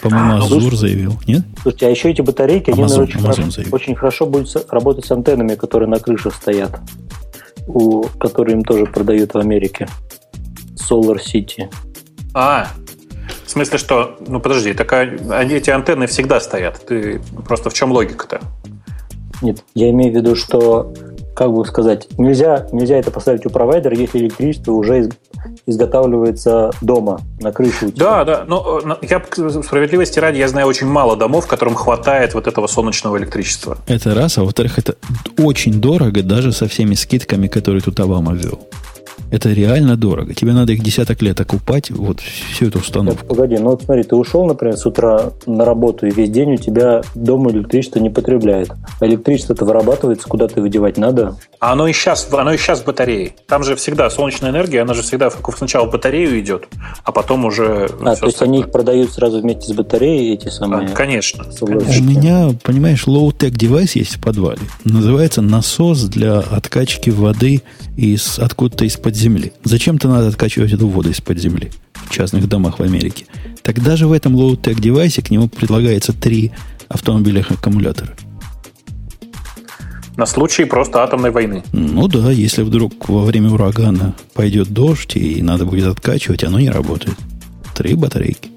По-моему, 0.00 0.34
а, 0.34 0.36
Азур 0.36 0.76
заявил, 0.76 1.18
нет? 1.26 1.42
Слушайте, 1.62 1.86
а 1.86 1.90
еще 1.90 2.10
эти 2.10 2.20
батарейки, 2.20 2.68
Amazon, 2.70 2.76
они 2.76 2.98
очень, 2.98 3.20
Amazon 3.20 3.68
очень 3.72 3.94
хорошо 3.94 4.26
будут 4.26 4.54
работать 4.70 5.06
с 5.06 5.10
антеннами, 5.10 5.54
которые 5.54 5.88
на 5.88 5.98
крышах 5.98 6.34
стоят, 6.34 6.78
у, 7.66 8.02
которые 8.20 8.56
им 8.56 8.64
тоже 8.64 8.84
продают 8.84 9.32
в 9.32 9.38
Америке. 9.38 9.88
Solar 10.74 11.18
City. 11.18 11.72
А, 12.34 12.68
в 13.46 13.50
смысле, 13.50 13.78
что... 13.78 14.16
Ну, 14.26 14.40
подожди, 14.40 14.72
такая, 14.74 15.18
они, 15.30 15.54
эти 15.54 15.70
антенны 15.70 16.06
всегда 16.06 16.40
стоят. 16.40 16.84
Ты 16.86 17.20
просто 17.46 17.70
в 17.70 17.74
чем 17.74 17.92
логика-то? 17.92 18.40
Нет, 19.42 19.62
я 19.74 19.90
имею 19.90 20.12
в 20.12 20.16
виду, 20.16 20.36
что, 20.36 20.92
как 21.36 21.52
бы 21.52 21.64
сказать, 21.66 22.08
нельзя, 22.18 22.66
нельзя 22.72 22.96
это 22.96 23.10
поставить 23.10 23.44
у 23.46 23.50
провайдера, 23.50 23.94
если 23.96 24.18
электричество 24.18 24.72
уже 24.72 25.00
из, 25.00 25.08
изготавливается 25.66 26.70
дома, 26.80 27.20
на 27.40 27.52
крыше 27.52 27.86
у 27.86 27.90
тебя. 27.90 28.06
Да, 28.06 28.24
да, 28.24 28.44
но 28.46 28.80
я, 29.02 29.22
справедливости 29.62 30.18
ради, 30.18 30.38
я 30.38 30.48
знаю 30.48 30.66
очень 30.66 30.86
мало 30.86 31.16
домов, 31.16 31.46
которым 31.46 31.74
хватает 31.74 32.34
вот 32.34 32.46
этого 32.46 32.66
солнечного 32.66 33.18
электричества. 33.18 33.76
Это 33.86 34.14
раз, 34.14 34.38
а 34.38 34.44
во-вторых, 34.44 34.78
это 34.78 34.94
очень 35.38 35.80
дорого, 35.80 36.22
даже 36.22 36.52
со 36.52 36.68
всеми 36.68 36.94
скидками, 36.94 37.48
которые 37.48 37.82
тут 37.82 38.00
Обама 38.00 38.32
ввел. 38.32 38.66
Это 39.34 39.52
реально 39.52 39.96
дорого. 39.96 40.32
Тебе 40.32 40.52
надо 40.52 40.74
их 40.74 40.82
десяток 40.84 41.20
лет 41.20 41.40
окупать, 41.40 41.90
вот 41.90 42.20
всю 42.20 42.68
эту 42.68 42.78
установку. 42.78 43.18
Так, 43.18 43.28
погоди, 43.28 43.56
ну 43.58 43.70
вот 43.70 43.82
смотри, 43.82 44.04
ты 44.04 44.14
ушел, 44.14 44.46
например, 44.46 44.76
с 44.76 44.86
утра 44.86 45.32
на 45.44 45.64
работу, 45.64 46.06
и 46.06 46.12
весь 46.12 46.30
день 46.30 46.52
у 46.52 46.56
тебя 46.56 47.02
дома 47.16 47.50
электричество 47.50 47.98
не 47.98 48.10
потребляет. 48.10 48.70
А 49.00 49.06
электричество-то 49.06 49.64
вырабатывается, 49.64 50.28
куда 50.28 50.46
ты 50.46 50.60
выдевать 50.60 50.98
надо. 50.98 51.36
А 51.58 51.72
оно 51.72 51.88
и 51.88 51.92
сейчас, 51.92 52.28
оно 52.32 52.52
и 52.52 52.56
сейчас 52.56 52.82
в 52.82 52.84
батарее. 52.84 53.34
Там 53.48 53.64
же 53.64 53.74
всегда 53.74 54.08
солнечная 54.08 54.50
энергия, 54.50 54.82
она 54.82 54.94
же 54.94 55.02
всегда 55.02 55.30
сначала 55.30 55.88
в 55.88 55.90
батарею 55.90 56.38
идет, 56.38 56.68
а 57.02 57.10
потом 57.10 57.44
уже... 57.44 57.90
А, 58.02 58.14
то 58.14 58.26
есть 58.26 58.40
они 58.40 58.60
их 58.60 58.70
продают 58.70 59.10
сразу 59.10 59.40
вместе 59.40 59.66
с 59.66 59.72
батареей, 59.72 60.34
эти 60.34 60.48
самые... 60.48 60.86
А, 60.86 60.90
конечно, 60.92 61.42
конечно. 61.44 61.66
У 61.66 62.08
меня, 62.08 62.50
понимаешь, 62.62 63.08
low-tech 63.08 63.50
девайс 63.50 63.96
есть 63.96 64.18
в 64.18 64.22
подвале. 64.22 64.60
Называется 64.84 65.42
насос 65.42 66.04
для 66.04 66.38
откачки 66.38 67.10
воды 67.10 67.62
из 67.96 68.38
откуда-то 68.38 68.84
из-под 68.84 69.14
земли. 69.16 69.52
Зачем-то 69.64 70.08
надо 70.08 70.28
откачивать 70.28 70.72
эту 70.72 70.88
воду 70.88 71.10
из-под 71.10 71.38
земли 71.38 71.70
в 72.06 72.10
частных 72.10 72.48
домах 72.48 72.78
в 72.78 72.82
Америке. 72.82 73.26
Так 73.62 73.82
даже 73.82 74.06
в 74.06 74.12
этом 74.12 74.36
low-tech 74.36 74.80
девайсе 74.80 75.22
к 75.22 75.30
нему 75.30 75.48
предлагается 75.48 76.12
три 76.12 76.52
автомобильных 76.88 77.50
аккумулятора. 77.50 78.14
На 80.16 80.26
случай 80.26 80.64
просто 80.64 81.02
атомной 81.02 81.32
войны. 81.32 81.64
Ну 81.72 82.06
да, 82.06 82.30
если 82.30 82.62
вдруг 82.62 83.08
во 83.08 83.24
время 83.24 83.50
урагана 83.50 84.14
пойдет 84.34 84.68
дождь 84.68 85.16
и 85.16 85.42
надо 85.42 85.64
будет 85.64 85.86
откачивать, 85.86 86.44
оно 86.44 86.60
не 86.60 86.70
работает. 86.70 87.16
Три 87.74 87.94
батарейки. 87.94 88.50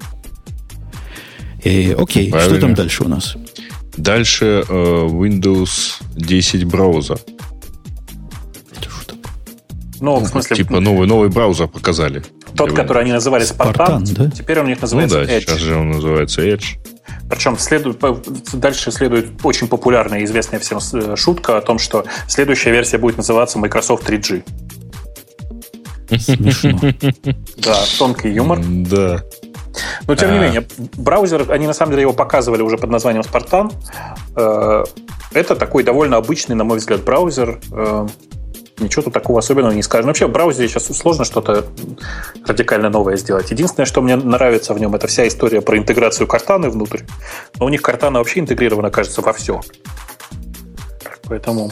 И, 1.64 1.96
окей, 1.98 2.30
Правильно. 2.30 2.54
что 2.54 2.60
там 2.60 2.74
дальше 2.74 3.04
у 3.04 3.08
нас? 3.08 3.36
Дальше 3.96 4.64
э, 4.68 4.72
Windows 4.72 6.00
10 6.14 6.64
браузер. 6.64 7.18
Ну, 10.00 10.16
в 10.16 10.26
смысле... 10.26 10.56
Типа 10.56 10.80
новый, 10.80 11.06
новый 11.06 11.28
браузер 11.28 11.68
показали. 11.68 12.22
Тот, 12.54 12.72
который 12.72 13.02
они 13.02 13.12
называли 13.12 13.44
Spartan, 13.44 14.02
Spartan 14.02 14.14
да? 14.14 14.30
теперь 14.30 14.60
он 14.60 14.66
у 14.66 14.68
них 14.68 14.80
называется 14.80 15.20
ну, 15.20 15.26
да, 15.26 15.32
Edge. 15.32 15.40
сейчас 15.40 15.58
же 15.58 15.76
он 15.76 15.90
называется 15.90 16.42
Edge. 16.42 16.78
Причем 17.28 17.58
следует, 17.58 17.98
дальше 18.54 18.90
следует 18.90 19.44
очень 19.44 19.68
популярная 19.68 20.20
и 20.20 20.24
известная 20.24 20.60
всем 20.60 20.78
э, 20.78 21.16
шутка 21.16 21.58
о 21.58 21.60
том, 21.60 21.78
что 21.78 22.04
следующая 22.26 22.70
версия 22.70 22.98
будет 22.98 23.18
называться 23.18 23.58
Microsoft 23.58 24.08
3G. 24.08 24.42
Смешно. 26.18 26.80
Да, 27.58 27.76
тонкий 27.98 28.30
юмор. 28.30 28.60
Да. 28.64 29.22
Но 30.06 30.14
тем 30.14 30.32
не 30.32 30.38
менее, 30.38 30.66
браузер, 30.96 31.50
они 31.50 31.66
на 31.66 31.72
самом 31.72 31.92
деле 31.92 32.02
его 32.02 32.12
показывали 32.12 32.62
уже 32.62 32.78
под 32.78 32.90
названием 32.90 33.22
Spartan. 33.22 33.72
Э, 34.36 34.84
это 35.32 35.54
такой 35.56 35.82
довольно 35.82 36.16
обычный, 36.16 36.56
на 36.56 36.64
мой 36.64 36.78
взгляд, 36.78 37.04
браузер 37.04 37.60
э, 37.70 38.06
ничего 38.80 39.02
тут 39.02 39.12
такого 39.14 39.38
особенного 39.38 39.72
не 39.72 39.82
скажем. 39.82 40.06
Вообще 40.06 40.26
в 40.26 40.30
браузере 40.30 40.68
сейчас 40.68 40.86
сложно 40.86 41.24
что-то 41.24 41.66
радикально 42.46 42.90
новое 42.90 43.16
сделать. 43.16 43.50
Единственное, 43.50 43.86
что 43.86 44.00
мне 44.00 44.16
нравится 44.16 44.74
в 44.74 44.80
нем, 44.80 44.94
это 44.94 45.06
вся 45.06 45.26
история 45.26 45.60
про 45.60 45.78
интеграцию 45.78 46.26
картаны 46.26 46.70
внутрь. 46.70 47.02
Но 47.58 47.66
у 47.66 47.68
них 47.68 47.82
картана 47.82 48.18
вообще 48.18 48.40
интегрирована, 48.40 48.90
кажется, 48.90 49.20
во 49.22 49.32
все. 49.32 49.60
Поэтому 51.24 51.70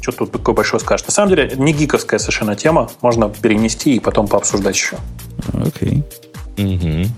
что 0.00 0.12
тут 0.12 0.32
такое 0.32 0.54
большое 0.54 0.80
скажешь. 0.80 1.06
На 1.06 1.12
самом 1.12 1.30
деле, 1.30 1.52
не 1.56 1.72
гиковская 1.72 2.18
совершенно 2.18 2.54
тема. 2.56 2.90
Можно 3.00 3.30
перенести 3.30 3.96
и 3.96 4.00
потом 4.00 4.28
пообсуждать 4.28 4.76
еще. 4.76 4.96
Окей. 5.54 6.04
Okay. 6.56 7.04
Угу. 7.04 7.10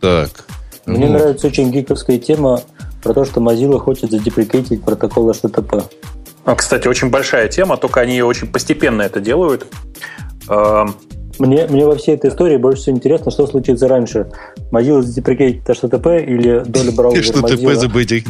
Так. 0.00 0.30
Мне 0.86 1.06
ну... 1.06 1.12
нравится 1.12 1.46
очень 1.46 1.70
гиковская 1.70 2.18
тема 2.18 2.60
про 3.02 3.14
то, 3.14 3.24
что 3.24 3.40
Mozilla 3.40 3.78
хочет 3.78 4.10
задеприкейтить 4.10 4.82
протокол 4.82 5.30
HTTP. 5.30 5.84
А, 6.44 6.54
кстати, 6.54 6.88
очень 6.88 7.10
большая 7.10 7.48
тема, 7.48 7.76
только 7.76 8.00
они 8.00 8.22
очень 8.22 8.48
постепенно 8.48 9.02
это 9.02 9.20
делают. 9.20 9.66
Мне, 11.38 11.66
мне 11.66 11.84
во 11.84 11.96
всей 11.96 12.14
этой 12.14 12.30
истории 12.30 12.56
больше 12.56 12.82
всего 12.82 12.96
интересно, 12.96 13.30
что 13.30 13.46
случится 13.46 13.88
раньше. 13.88 14.30
Mozilla 14.70 15.02
задеприкейтит 15.02 15.68
HTTP 15.68 16.24
или 16.24 16.62
доля 16.64 16.92
браузера 16.92 17.22
HTTP 17.22 17.74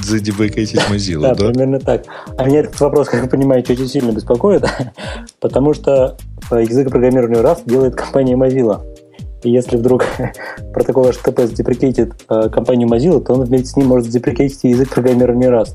задеприкейтит 0.03 0.81
Mozilla, 0.91 1.20
да? 1.20 1.35
Да, 1.35 1.49
примерно 1.51 1.81
так. 1.81 2.05
А 2.39 2.45
меня 2.45 2.61
этот 2.61 2.81
вопрос, 2.81 3.09
как 3.09 3.23
вы 3.23 3.28
понимаете, 3.28 3.74
очень 3.74 3.89
сильно 3.89 4.11
беспокоит, 4.11 4.65
потому 5.41 5.74
что 5.74 6.16
язык 6.51 6.91
программирования 6.91 7.43
Rust 7.43 7.62
делает 7.66 7.95
компания 7.95 8.36
Mozilla. 8.36 8.81
Если 9.45 9.77
вдруг 9.77 10.07
протокол 10.73 11.09
HTTP 11.11 11.47
задеприкейтит 11.47 12.15
э, 12.29 12.49
компанию 12.49 12.89
Mozilla, 12.89 13.21
то 13.21 13.35
он 13.35 13.45
вместе 13.45 13.69
с 13.69 13.77
ним 13.77 13.89
может 13.89 14.07
задеприкейтить 14.07 14.65
язык 14.65 14.89
программирования 14.89 15.49
Rust. 15.49 15.75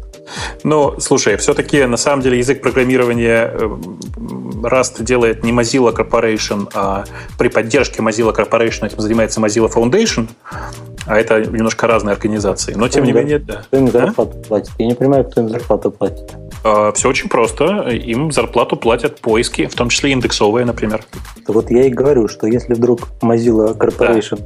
Ну, 0.63 0.99
слушай, 0.99 1.37
все-таки 1.37 1.85
на 1.85 1.97
самом 1.97 2.21
деле 2.21 2.37
язык 2.37 2.61
программирования 2.61 3.51
э, 3.53 3.69
Rust 4.63 5.03
делает 5.03 5.43
не 5.43 5.51
Mozilla 5.51 5.95
Corporation, 5.95 6.69
а 6.73 7.05
при 7.37 7.49
поддержке 7.49 8.01
Mozilla 8.01 8.35
Corporation 8.35 8.87
этим 8.87 8.99
занимается 8.99 9.39
Mozilla 9.39 9.71
Foundation, 9.71 10.27
а 11.05 11.17
это 11.17 11.41
немножко 11.41 11.87
разные 11.87 12.13
организации. 12.13 12.73
Но, 12.73 12.87
тем 12.87 13.03
не 13.03 13.13
менее, 13.13 13.39
да. 13.39 13.63
Кто 13.67 13.77
им 13.77 13.87
зарплату 13.89 14.37
а? 14.43 14.47
платит? 14.47 14.71
Я 14.77 14.87
не 14.87 14.93
понимаю, 14.95 15.25
кто 15.25 15.41
им 15.41 15.49
зарплату 15.49 15.91
платит. 15.91 16.31
А, 16.63 16.91
все 16.91 17.09
очень 17.09 17.29
просто. 17.29 17.89
Им 17.89 18.31
зарплату 18.31 18.75
платят 18.75 19.19
поиски, 19.19 19.67
в 19.67 19.75
том 19.75 19.89
числе 19.89 20.11
индексовые, 20.11 20.65
например. 20.65 21.03
Вот 21.47 21.71
я 21.71 21.85
и 21.85 21.89
говорю, 21.89 22.27
что 22.27 22.47
если 22.47 22.73
вдруг 22.73 23.09
Mozilla 23.21 23.77
Corporation 23.77 24.39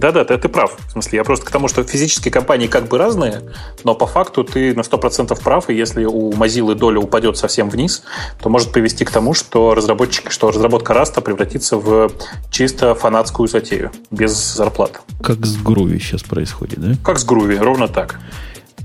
да 0.00 0.12
да-да, 0.12 0.36
ты, 0.36 0.38
ты 0.38 0.48
прав. 0.48 0.78
В 0.88 0.92
смысле, 0.92 1.18
я 1.18 1.24
просто 1.24 1.44
к 1.44 1.50
тому, 1.50 1.68
что 1.68 1.82
физические 1.82 2.32
компании 2.32 2.68
как 2.68 2.88
бы 2.88 2.96
разные, 2.96 3.42
но 3.84 3.94
по 3.94 4.06
факту 4.06 4.44
ты 4.44 4.74
на 4.74 4.80
100% 4.80 5.38
прав, 5.42 5.68
и 5.68 5.74
если 5.74 6.06
у 6.06 6.32
Mozilla 6.32 6.74
доля 6.74 6.98
упадет 6.98 7.36
совсем 7.36 7.68
вниз, 7.68 8.02
то 8.40 8.48
может 8.48 8.72
привести 8.72 9.04
к 9.04 9.10
тому, 9.10 9.34
что, 9.34 9.74
разработчик, 9.74 10.30
что 10.30 10.50
разработка 10.50 10.94
Раста 10.94 11.20
превратится 11.20 11.76
в 11.76 12.10
чисто 12.50 12.94
фанатскую 12.94 13.46
затею, 13.46 13.90
без 14.10 14.32
зарплат. 14.32 15.02
Как 15.22 15.44
с 15.44 15.58
Груви 15.58 15.98
сейчас 15.98 16.22
происходит, 16.22 16.80
да? 16.80 16.94
Как 17.04 17.18
с 17.18 17.24
Груви, 17.24 17.58
ровно 17.58 17.86
так. 17.86 18.18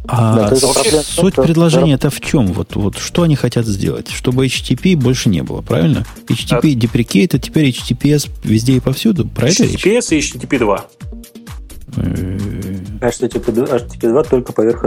А 0.07 0.49
да, 0.49 0.56
суть 0.56 1.36
предложения 1.36 1.94
это 1.94 2.10
в 2.10 2.22
чем? 2.22 2.48
Вот, 2.48 2.76
вот 2.76 2.98
что 2.98 3.23
они 3.23 3.36
хотят 3.36 3.65
сделать? 3.65 4.10
Чтобы 4.10 4.45
HTTP 4.45 4.95
больше 4.95 5.30
не 5.30 5.44
было, 5.44 5.61
правильно? 5.61 6.06
HTTP 6.27 6.60
а... 6.60 6.60
deprecated, 6.60 7.40
теперь 7.40 7.69
HTTPS 7.69 8.30
везде 8.44 8.73
и 8.73 8.80
повсюду. 8.80 9.27
Про 9.27 9.49
HTTPS 9.49 9.53
это 9.53 10.15
речь? 10.15 10.34
и 10.34 10.38
HTTP 10.38 10.60
2. 10.60 10.86
HTTP, 11.95 13.69
HTTP 13.69 14.10
2 14.10 14.23
только 14.23 14.53
поверх 14.53 14.86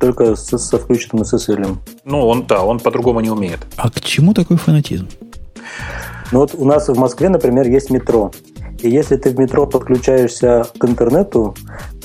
только 0.00 0.34
со, 0.36 0.58
со 0.58 0.78
включенным 0.78 1.22
SSL. 1.22 1.76
Ну, 2.04 2.26
он, 2.26 2.46
да, 2.46 2.64
он 2.64 2.80
по-другому 2.80 3.20
не 3.20 3.30
умеет. 3.30 3.60
А 3.76 3.90
к 3.90 4.00
чему 4.00 4.34
такой 4.34 4.56
фанатизм? 4.56 5.08
Ну 6.32 6.40
вот 6.40 6.54
у 6.54 6.64
нас 6.64 6.88
в 6.88 6.98
Москве, 6.98 7.28
например, 7.28 7.68
есть 7.68 7.90
метро. 7.90 8.32
И 8.80 8.90
если 8.90 9.16
ты 9.16 9.30
в 9.30 9.38
метро 9.38 9.66
подключаешься 9.66 10.66
к 10.78 10.84
интернету, 10.84 11.54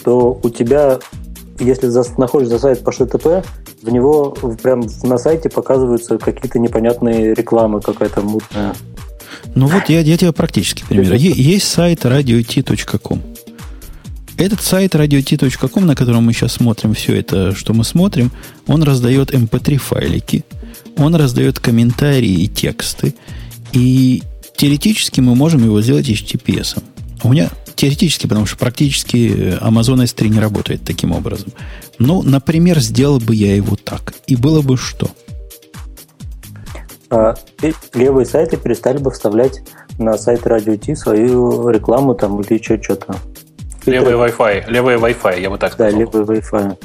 то 0.03 0.40
у 0.41 0.49
тебя, 0.49 0.99
если 1.59 1.88
за, 1.88 2.03
находишь 2.17 2.49
за 2.49 2.59
сайт 2.59 2.84
по 2.84 2.89
HTTP, 2.89 3.45
в 3.81 3.89
него 3.89 4.31
прям 4.61 4.84
на 5.03 5.17
сайте 5.17 5.49
показываются 5.49 6.17
какие-то 6.17 6.59
непонятные 6.59 7.34
рекламы, 7.34 7.81
какая-то 7.81 8.21
мутная. 8.21 8.73
Ну 9.55 9.67
вот 9.67 9.89
я, 9.89 9.99
я 9.99 10.17
тебе 10.17 10.31
практически 10.31 10.84
пример. 10.88 11.13
Есть 11.13 11.67
сайт 11.67 12.05
radio.t.com. 12.05 13.21
Этот 14.38 14.61
сайт 14.61 14.95
radiot.com, 14.95 15.85
на 15.85 15.95
котором 15.95 16.23
мы 16.23 16.34
сейчас 16.34 16.53
смотрим 16.53 16.95
все 16.95 17.15
это, 17.15 17.55
что 17.55 17.73
мы 17.73 17.84
смотрим, 17.84 18.31
он 18.65 18.81
раздает 18.81 19.31
mp3 19.31 19.73
эм 19.73 19.80
файлики, 19.80 20.43
он 20.97 21.15
раздает 21.15 21.59
комментарии 21.59 22.43
и 22.43 22.47
тексты, 22.47 23.13
и 23.73 24.23
теоретически 24.57 25.21
мы 25.21 25.35
можем 25.35 25.63
его 25.63 25.81
сделать 25.81 26.09
HTTPS. 26.09 26.81
У 27.23 27.29
меня 27.29 27.49
теоретически, 27.75 28.27
потому 28.27 28.45
что 28.45 28.57
практически 28.57 29.57
Amazon 29.61 30.03
S3 30.03 30.27
не 30.27 30.39
работает 30.39 30.83
таким 30.83 31.11
образом. 31.11 31.51
Ну, 31.99 32.21
например, 32.21 32.79
сделал 32.79 33.19
бы 33.19 33.33
я 33.33 33.55
его 33.55 33.75
так. 33.75 34.13
И 34.27 34.35
было 34.35 34.61
бы 34.61 34.77
что? 34.77 35.09
А, 37.09 37.35
левые 37.93 38.25
сайты 38.25 38.57
перестали 38.57 38.97
бы 38.97 39.11
вставлять 39.11 39.61
на 39.99 40.17
сайт 40.17 40.41
Radio 40.41 40.77
T 40.77 40.95
свою 40.95 41.69
рекламу 41.69 42.15
там 42.15 42.41
или 42.41 42.59
еще 42.59 42.81
что-то. 42.81 43.15
Левый 43.85 44.13
Wi-Fi, 44.13 44.69
левый 44.69 44.95
Wi-Fi, 44.95 45.41
я 45.41 45.49
бы 45.49 45.57
так 45.57 45.73
сказал. 45.73 45.91
Да, 45.91 45.97
левый 45.97 46.23
Wi-Fi. 46.23 46.77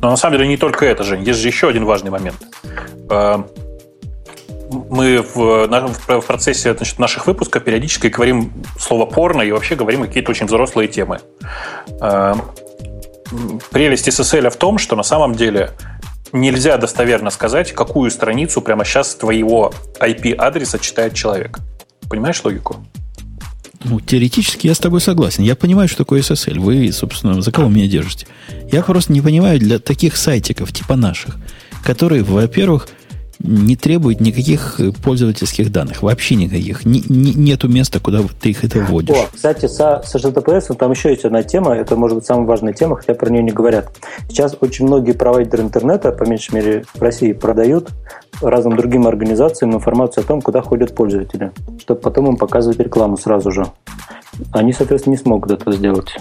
Но 0.00 0.10
на 0.10 0.16
самом 0.16 0.38
деле 0.38 0.48
не 0.48 0.56
только 0.56 0.84
это 0.84 1.02
же. 1.04 1.16
Есть 1.16 1.40
же 1.40 1.48
еще 1.48 1.68
один 1.68 1.84
важный 1.84 2.10
момент. 2.10 2.36
Э, 4.70 4.74
мы 4.90 5.22
в, 5.22 5.66
в 5.66 6.26
процессе 6.26 6.74
значит, 6.74 6.98
наших 6.98 7.26
выпусков 7.26 7.64
периодически 7.64 8.08
говорим 8.08 8.52
слово 8.78 9.06
порно 9.06 9.42
и 9.42 9.52
вообще 9.52 9.74
говорим 9.76 10.02
какие-то 10.02 10.30
очень 10.30 10.46
взрослые 10.46 10.88
темы. 10.88 11.20
Э, 12.00 12.34
прелесть 13.70 14.08
SSL 14.08 14.50
в 14.50 14.56
том, 14.56 14.78
что 14.78 14.96
на 14.96 15.02
самом 15.02 15.34
деле 15.34 15.70
нельзя 16.32 16.76
достоверно 16.76 17.30
сказать, 17.30 17.72
какую 17.72 18.10
страницу 18.10 18.60
прямо 18.60 18.84
сейчас 18.84 19.14
твоего 19.14 19.72
IP-адреса 20.00 20.78
читает 20.78 21.14
человек. 21.14 21.58
Понимаешь 22.08 22.42
логику? 22.44 22.84
Ну, 23.84 24.00
теоретически 24.00 24.66
я 24.66 24.74
с 24.74 24.78
тобой 24.78 25.00
согласен. 25.00 25.44
Я 25.44 25.54
понимаю, 25.54 25.88
что 25.88 25.98
такое 25.98 26.20
SSL. 26.20 26.58
Вы, 26.58 26.90
собственно, 26.92 27.40
за 27.40 27.52
кого 27.52 27.68
меня 27.68 27.86
держите? 27.86 28.26
Я 28.72 28.82
просто 28.82 29.12
не 29.12 29.20
понимаю 29.20 29.60
для 29.60 29.78
таких 29.78 30.16
сайтиков, 30.16 30.72
типа 30.72 30.96
наших, 30.96 31.36
которые, 31.84 32.24
во-первых, 32.24 32.88
не 33.38 33.76
требуют 33.76 34.20
никаких 34.20 34.80
пользовательских 35.02 35.70
данных, 35.70 36.02
вообще 36.02 36.36
никаких. 36.36 36.84
Ни, 36.84 37.02
ни, 37.08 37.30
нету 37.30 37.68
места, 37.68 38.00
куда 38.00 38.20
ты 38.40 38.50
их 38.50 38.64
это 38.64 38.80
вводишь. 38.80 39.16
О, 39.16 39.28
кстати, 39.32 39.66
со, 39.66 40.02
с 40.04 40.14
HTTPS 40.14 40.74
там 40.74 40.90
еще 40.92 41.10
есть 41.10 41.24
одна 41.24 41.42
тема, 41.42 41.74
это 41.74 41.96
может 41.96 42.16
быть 42.16 42.26
самая 42.26 42.46
важная 42.46 42.72
тема, 42.72 42.96
хотя 42.96 43.14
про 43.14 43.30
нее 43.30 43.42
не 43.42 43.52
говорят. 43.52 43.92
Сейчас 44.28 44.56
очень 44.60 44.86
многие 44.86 45.12
провайдеры 45.12 45.62
интернета, 45.62 46.12
по 46.12 46.24
меньшей 46.24 46.54
мере 46.54 46.84
в 46.94 47.02
России, 47.02 47.32
продают 47.32 47.90
разным 48.40 48.76
другим 48.76 49.06
организациям 49.06 49.74
информацию 49.74 50.24
о 50.24 50.26
том, 50.26 50.42
куда 50.42 50.62
ходят 50.62 50.94
пользователи, 50.94 51.52
чтобы 51.80 52.00
потом 52.00 52.28
им 52.28 52.36
показывать 52.36 52.78
рекламу 52.78 53.16
сразу 53.16 53.50
же. 53.50 53.66
Они, 54.52 54.72
соответственно, 54.72 55.14
не 55.14 55.18
смогут 55.18 55.50
это 55.50 55.72
сделать. 55.72 56.14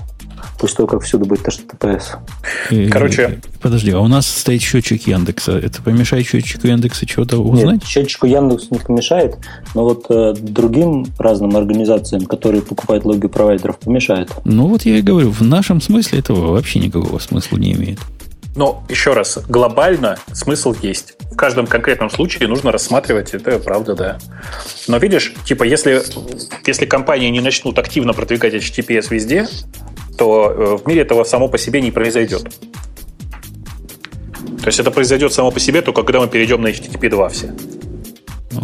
После 0.59 0.77
того, 0.77 0.87
как 0.87 1.01
всюду 1.03 1.25
будет 1.25 1.45
HTTPS. 1.45 2.89
Короче... 2.89 3.39
Подожди, 3.61 3.91
а 3.91 3.99
у 3.99 4.07
нас 4.07 4.27
стоит 4.27 4.61
счетчик 4.61 5.07
Яндекса. 5.07 5.53
Это 5.53 5.81
помешает 5.81 6.25
счетчику 6.27 6.67
Яндекса 6.67 7.05
чего-то 7.05 7.37
узнать? 7.37 7.75
Нет, 7.75 7.83
счетчику 7.83 8.27
Яндексу 8.27 8.67
не 8.71 8.79
помешает, 8.79 9.37
но 9.73 9.83
вот 9.83 10.05
э, 10.09 10.33
другим 10.39 11.07
разным 11.17 11.55
организациям, 11.57 12.25
которые 12.25 12.61
покупают 12.61 13.05
логи 13.05 13.27
провайдеров, 13.27 13.79
помешает. 13.79 14.31
Ну 14.43 14.67
вот 14.67 14.83
я 14.83 14.97
и 14.97 15.01
говорю, 15.01 15.31
в 15.31 15.41
нашем 15.41 15.81
смысле 15.81 16.19
этого 16.19 16.51
вообще 16.51 16.79
никакого 16.79 17.19
смысла 17.19 17.57
не 17.57 17.73
имеет. 17.73 17.99
Но 18.55 18.83
еще 18.87 19.13
раз, 19.13 19.39
глобально 19.49 20.17
смысл 20.31 20.73
есть. 20.81 21.15
В 21.31 21.35
каждом 21.35 21.67
конкретном 21.67 22.09
случае 22.09 22.47
нужно 22.47 22.71
рассматривать 22.71 23.33
это, 23.33 23.59
правда, 23.59 23.95
да. 23.95 24.17
Но 24.87 24.97
видишь, 24.97 25.33
типа, 25.43 25.63
если, 25.63 26.01
если 26.65 26.85
компании 26.85 27.29
не 27.29 27.41
начнут 27.41 27.77
активно 27.77 28.13
продвигать 28.13 28.53
HTTPS 28.53 29.07
везде, 29.09 29.47
то 30.17 30.51
э, 30.51 30.77
в 30.83 30.87
мире 30.87 31.01
этого 31.01 31.23
само 31.23 31.47
по 31.47 31.57
себе 31.57 31.81
не 31.81 31.91
произойдет. 31.91 32.43
То 34.61 34.67
есть 34.67 34.79
это 34.79 34.91
произойдет 34.91 35.31
само 35.33 35.51
по 35.51 35.59
себе 35.59 35.81
только 35.81 36.03
когда 36.03 36.19
мы 36.19 36.27
перейдем 36.27 36.61
на 36.61 36.67
HTTP 36.67 37.09
2 37.09 37.29
все. 37.29 37.53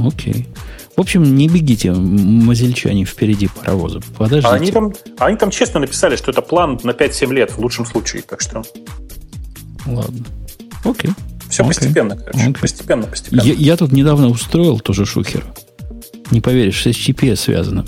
Окей. 0.05 0.47
В 0.95 1.01
общем, 1.01 1.23
не 1.35 1.47
бегите, 1.47 1.91
мазельчане, 1.91 3.05
впереди 3.05 3.47
паровоза. 3.47 4.01
Подождите. 4.17 4.47
А 4.47 4.55
они 4.55 4.71
там, 4.71 4.93
они 5.19 5.37
там 5.37 5.49
честно 5.49 5.79
написали, 5.79 6.15
что 6.15 6.31
это 6.31 6.41
план 6.41 6.79
на 6.83 6.91
5-7 6.91 7.33
лет 7.33 7.51
в 7.51 7.59
лучшем 7.59 7.85
случае, 7.85 8.23
так 8.23 8.41
что... 8.41 8.63
Ладно. 9.85 10.25
Окей. 10.83 11.11
Все 11.49 11.63
Окей. 11.63 11.75
постепенно, 11.75 12.17
короче. 12.17 12.39
Окей. 12.39 12.53
Постепенно, 12.53 13.07
постепенно. 13.07 13.41
Я, 13.41 13.53
я 13.53 13.77
тут 13.77 13.91
недавно 13.91 14.27
устроил 14.27 14.79
тоже 14.79 15.05
шухер. 15.05 15.45
Не 16.29 16.41
поверишь, 16.41 16.81
с 16.81 16.87
HTTP 16.87 17.35
связано. 17.35 17.85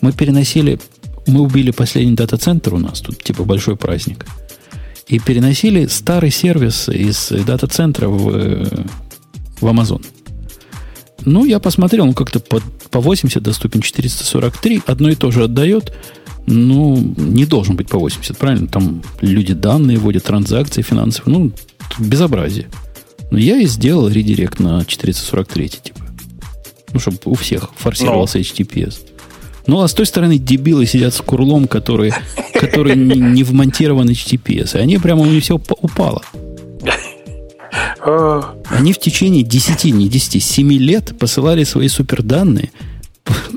Мы 0.00 0.12
переносили... 0.12 0.78
Мы 1.26 1.40
убили 1.40 1.70
последний 1.70 2.14
дата-центр 2.14 2.74
у 2.74 2.78
нас, 2.78 3.00
тут 3.00 3.22
типа 3.22 3.44
большой 3.44 3.76
праздник. 3.76 4.26
И 5.08 5.18
переносили 5.18 5.86
старый 5.86 6.30
сервис 6.30 6.88
из 6.88 7.28
дата-центра 7.44 8.08
в, 8.08 8.68
в 9.60 9.64
Amazon. 9.64 10.04
Ну, 11.24 11.44
я 11.44 11.58
посмотрел, 11.58 12.04
он 12.06 12.14
как-то 12.14 12.40
по, 12.40 12.60
по 12.90 13.00
80 13.00 13.42
доступен, 13.42 13.80
443, 13.80 14.82
одно 14.86 15.10
и 15.10 15.14
то 15.14 15.30
же 15.30 15.44
отдает 15.44 15.92
ну, 16.46 16.96
не 17.16 17.44
должен 17.44 17.76
быть 17.76 17.88
по 17.88 17.98
80, 17.98 18.38
правильно? 18.38 18.68
Там 18.68 19.02
люди 19.20 19.52
данные 19.52 19.98
вводят, 19.98 20.24
транзакции 20.24 20.82
финансовые. 20.82 21.38
Ну, 21.38 21.52
безобразие. 21.98 22.68
Но 23.30 23.38
я 23.38 23.58
и 23.58 23.66
сделал 23.66 24.08
редирект 24.08 24.60
на 24.60 24.84
443, 24.84 25.68
типа. 25.68 26.00
Ну, 26.92 27.00
чтобы 27.00 27.18
у 27.24 27.34
всех 27.34 27.70
форсировался 27.76 28.38
Но. 28.38 28.44
HTTPS. 28.44 29.00
Ну, 29.66 29.80
а 29.80 29.88
с 29.88 29.94
той 29.94 30.06
стороны 30.06 30.38
дебилы 30.38 30.86
сидят 30.86 31.14
с 31.14 31.20
курлом, 31.20 31.66
который, 31.66 32.12
который 32.54 32.94
не, 32.96 33.18
не 33.18 33.42
вмонтирован 33.42 34.08
HTTPS. 34.08 34.78
И 34.78 34.80
они 34.80 34.98
прямо 34.98 35.22
у 35.22 35.26
них 35.26 35.42
все 35.42 35.56
упало. 35.56 36.22
Они 38.70 38.92
в 38.92 38.98
течение 38.98 39.42
10, 39.42 39.84
не 39.92 40.08
10, 40.08 40.42
7 40.42 40.72
лет 40.72 41.18
посылали 41.18 41.64
свои 41.64 41.88
суперданные 41.88 42.70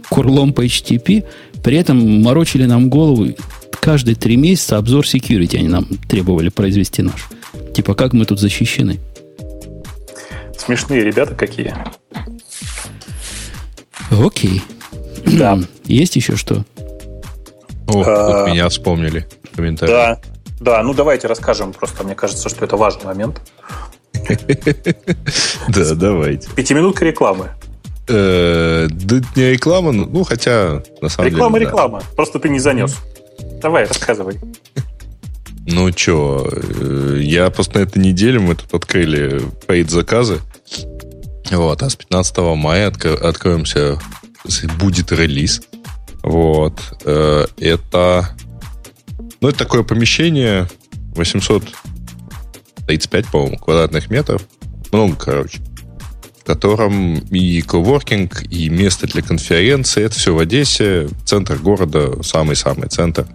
курлом 0.09 0.53
по 0.53 0.65
HTTP, 0.65 1.23
при 1.63 1.77
этом 1.77 2.23
морочили 2.23 2.65
нам 2.65 2.89
голову 2.89 3.27
каждые 3.79 4.15
три 4.15 4.35
месяца 4.37 4.77
обзор 4.77 5.05
security 5.05 5.57
они 5.57 5.67
нам 5.67 5.85
требовали 6.07 6.49
произвести 6.49 7.01
наш. 7.01 7.29
Типа, 7.73 7.95
как 7.95 8.13
мы 8.13 8.25
тут 8.25 8.39
защищены. 8.39 8.99
Смешные 10.57 11.03
ребята 11.03 11.33
какие. 11.33 11.73
Окей. 14.11 14.61
Да. 15.25 15.59
Есть 15.85 16.15
еще 16.15 16.35
что? 16.35 16.65
О, 17.87 18.03
а, 18.05 18.43
тут 18.43 18.51
меня 18.51 18.69
вспомнили. 18.69 19.27
Комментарий. 19.55 19.93
Да, 19.93 20.19
да, 20.59 20.83
ну 20.83 20.93
давайте 20.93 21.27
расскажем. 21.27 21.73
Просто 21.73 22.03
мне 22.03 22.15
кажется, 22.15 22.49
что 22.49 22.65
это 22.65 22.77
важный 22.77 23.05
момент. 23.05 23.41
Да, 25.69 25.95
давайте. 25.95 26.49
Пятиминутка 26.55 27.05
рекламы. 27.05 27.51
Э, 28.07 28.87
да 28.89 29.21
не 29.35 29.51
реклама, 29.51 29.91
ну 29.91 30.23
хотя 30.23 30.83
на 31.01 31.09
самом 31.09 31.29
деле. 31.29 31.37
Реклама, 31.37 31.59
реклама. 31.59 32.03
Просто 32.15 32.39
ты 32.39 32.49
не 32.49 32.59
занес. 32.59 32.97
Давай, 33.61 33.85
рассказывай. 33.85 34.39
Ну 35.71 35.91
что, 35.95 36.49
э, 36.51 37.19
я 37.21 37.51
просто 37.51 37.77
на 37.77 37.83
этой 37.83 37.99
неделе 37.99 38.39
мы 38.39 38.55
тут 38.55 38.73
открыли 38.73 39.39
paid 39.67 39.87
заказы. 39.89 40.39
Вот, 41.51 41.83
а 41.83 41.89
с 41.91 41.95
15 41.95 42.37
мая 42.55 42.87
откроемся, 42.87 43.99
будет 44.79 45.11
релиз. 45.11 45.61
Вот. 46.23 46.79
Э, 47.05 47.45
это, 47.57 48.29
ну, 49.41 49.49
это 49.49 49.59
такое 49.59 49.83
помещение 49.83 50.67
835, 51.15 53.27
по-моему, 53.27 53.57
квадратных 53.57 54.09
метров. 54.09 54.41
Много, 54.91 55.15
короче. 55.15 55.59
В 56.41 56.45
котором 56.45 57.19
и 57.19 57.61
коворкинг, 57.61 58.43
и 58.51 58.69
место 58.69 59.07
для 59.07 59.21
конференции. 59.21 60.03
Это 60.03 60.15
все 60.15 60.33
в 60.33 60.39
Одессе, 60.39 61.07
центр 61.25 61.57
города, 61.57 62.23
самый-самый 62.23 62.89
центр. 62.89 63.27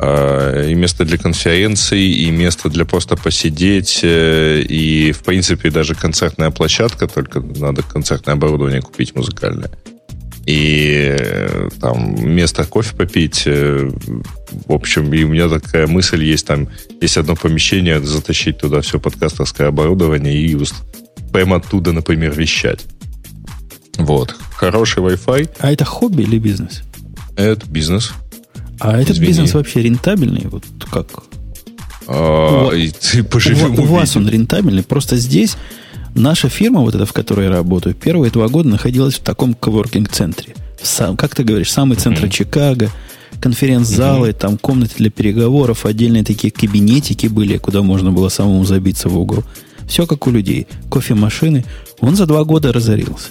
А, 0.00 0.64
и 0.64 0.74
место 0.74 1.04
для 1.04 1.18
конференций, 1.18 2.00
и 2.00 2.30
место 2.30 2.68
для 2.68 2.84
просто 2.84 3.16
посидеть, 3.16 4.00
э, 4.02 4.60
и, 4.60 5.12
в 5.12 5.24
принципе, 5.24 5.70
даже 5.70 5.94
концертная 5.94 6.50
площадка, 6.50 7.08
только 7.08 7.40
надо 7.40 7.82
концертное 7.82 8.34
оборудование 8.34 8.80
купить 8.80 9.16
музыкальное. 9.16 9.70
И 10.48 11.14
там 11.78 12.26
место 12.26 12.64
кофе 12.64 12.96
попить. 12.96 13.42
Э, 13.44 13.90
в 14.66 14.72
общем, 14.72 15.12
и 15.12 15.22
у 15.24 15.28
меня 15.28 15.46
такая 15.50 15.86
мысль 15.86 16.24
есть, 16.24 16.46
там 16.46 16.68
есть 17.02 17.18
одно 17.18 17.36
помещение, 17.36 18.00
затащить 18.00 18.56
туда 18.56 18.80
все 18.80 18.98
подкастерское 18.98 19.68
оборудование 19.68 20.34
и 20.34 20.56
прямо 21.34 21.56
оттуда, 21.56 21.92
например, 21.92 22.32
вещать. 22.32 22.80
Вот. 23.98 24.34
Хороший 24.52 25.02
Wi-Fi. 25.02 25.50
А 25.58 25.70
это 25.70 25.84
хобби 25.84 26.22
или 26.22 26.38
бизнес? 26.38 26.82
Это 27.36 27.66
бизнес. 27.66 28.12
А 28.80 28.98
этот 28.98 29.16
Извини. 29.16 29.26
бизнес 29.26 29.52
вообще 29.52 29.82
рентабельный? 29.82 30.46
Вот 30.46 30.64
как? 30.90 31.08
А, 32.06 32.68
у, 32.68 32.72
и 32.72 32.88
ты 32.88 33.22
поживем 33.22 33.78
у, 33.78 33.82
у 33.82 33.84
вас 33.84 34.16
он 34.16 34.26
рентабельный. 34.26 34.82
Просто 34.82 35.18
здесь 35.18 35.58
наша 36.18 36.48
фирма, 36.48 36.80
вот 36.80 36.94
эта, 36.94 37.06
в 37.06 37.12
которой 37.12 37.46
я 37.46 37.50
работаю, 37.50 37.94
первые 37.94 38.30
два 38.30 38.48
года 38.48 38.68
находилась 38.68 39.14
в 39.14 39.20
таком 39.20 39.54
коворкинг-центре. 39.54 40.54
Сам, 40.82 41.16
как 41.16 41.34
ты 41.34 41.44
говоришь, 41.44 41.72
самый 41.72 41.96
центр 41.96 42.24
mm-hmm. 42.24 42.30
Чикаго, 42.30 42.90
конференц-залы, 43.40 44.30
mm-hmm. 44.30 44.38
там 44.38 44.58
комнаты 44.58 44.94
для 44.98 45.10
переговоров, 45.10 45.86
отдельные 45.86 46.24
такие 46.24 46.52
кабинетики 46.52 47.26
были, 47.26 47.58
куда 47.58 47.82
можно 47.82 48.12
было 48.12 48.28
самому 48.28 48.64
забиться 48.64 49.08
в 49.08 49.18
угол. 49.18 49.44
Все 49.88 50.06
как 50.06 50.26
у 50.26 50.30
людей. 50.30 50.66
Кофемашины. 50.90 51.64
Он 52.00 52.14
за 52.14 52.26
два 52.26 52.44
года 52.44 52.72
разорился. 52.72 53.30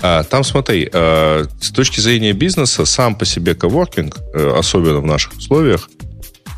А, 0.00 0.24
там, 0.24 0.44
смотри, 0.44 0.88
а, 0.92 1.44
с 1.60 1.70
точки 1.70 2.00
зрения 2.00 2.32
бизнеса, 2.32 2.84
сам 2.84 3.14
по 3.14 3.24
себе 3.24 3.54
коворкинг, 3.54 4.18
э, 4.34 4.54
особенно 4.58 5.00
в 5.00 5.06
наших 5.06 5.34
условиях, 5.34 5.88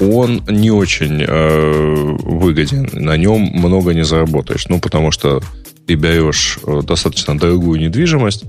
он 0.01 0.43
не 0.49 0.71
очень 0.71 1.25
э, 1.27 2.17
выгоден. 2.23 2.89
На 2.93 3.17
нем 3.17 3.41
много 3.41 3.95
не 3.95 4.05
заработаешь. 4.05 4.67
Ну, 4.69 4.81
потому 4.81 5.11
что 5.11 5.41
ты 5.87 5.95
берешь 5.95 6.59
э, 6.67 6.81
достаточно 6.83 7.39
дорогую 7.39 7.81
недвижимость, 7.81 8.45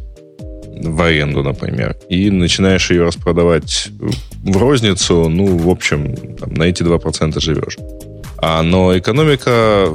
в 0.77 1.01
аренду, 1.01 1.41
например, 1.41 1.95
и 2.09 2.29
начинаешь 2.29 2.91
ее 2.91 3.03
распродавать 3.03 3.87
в 4.43 4.57
розницу, 4.57 5.29
ну, 5.29 5.57
в 5.57 5.69
общем, 5.69 6.35
там, 6.35 6.53
на 6.53 6.63
эти 6.63 6.83
2% 6.83 7.39
живешь. 7.39 7.77
А, 8.37 8.61
но 8.61 8.97
экономика 8.97 9.87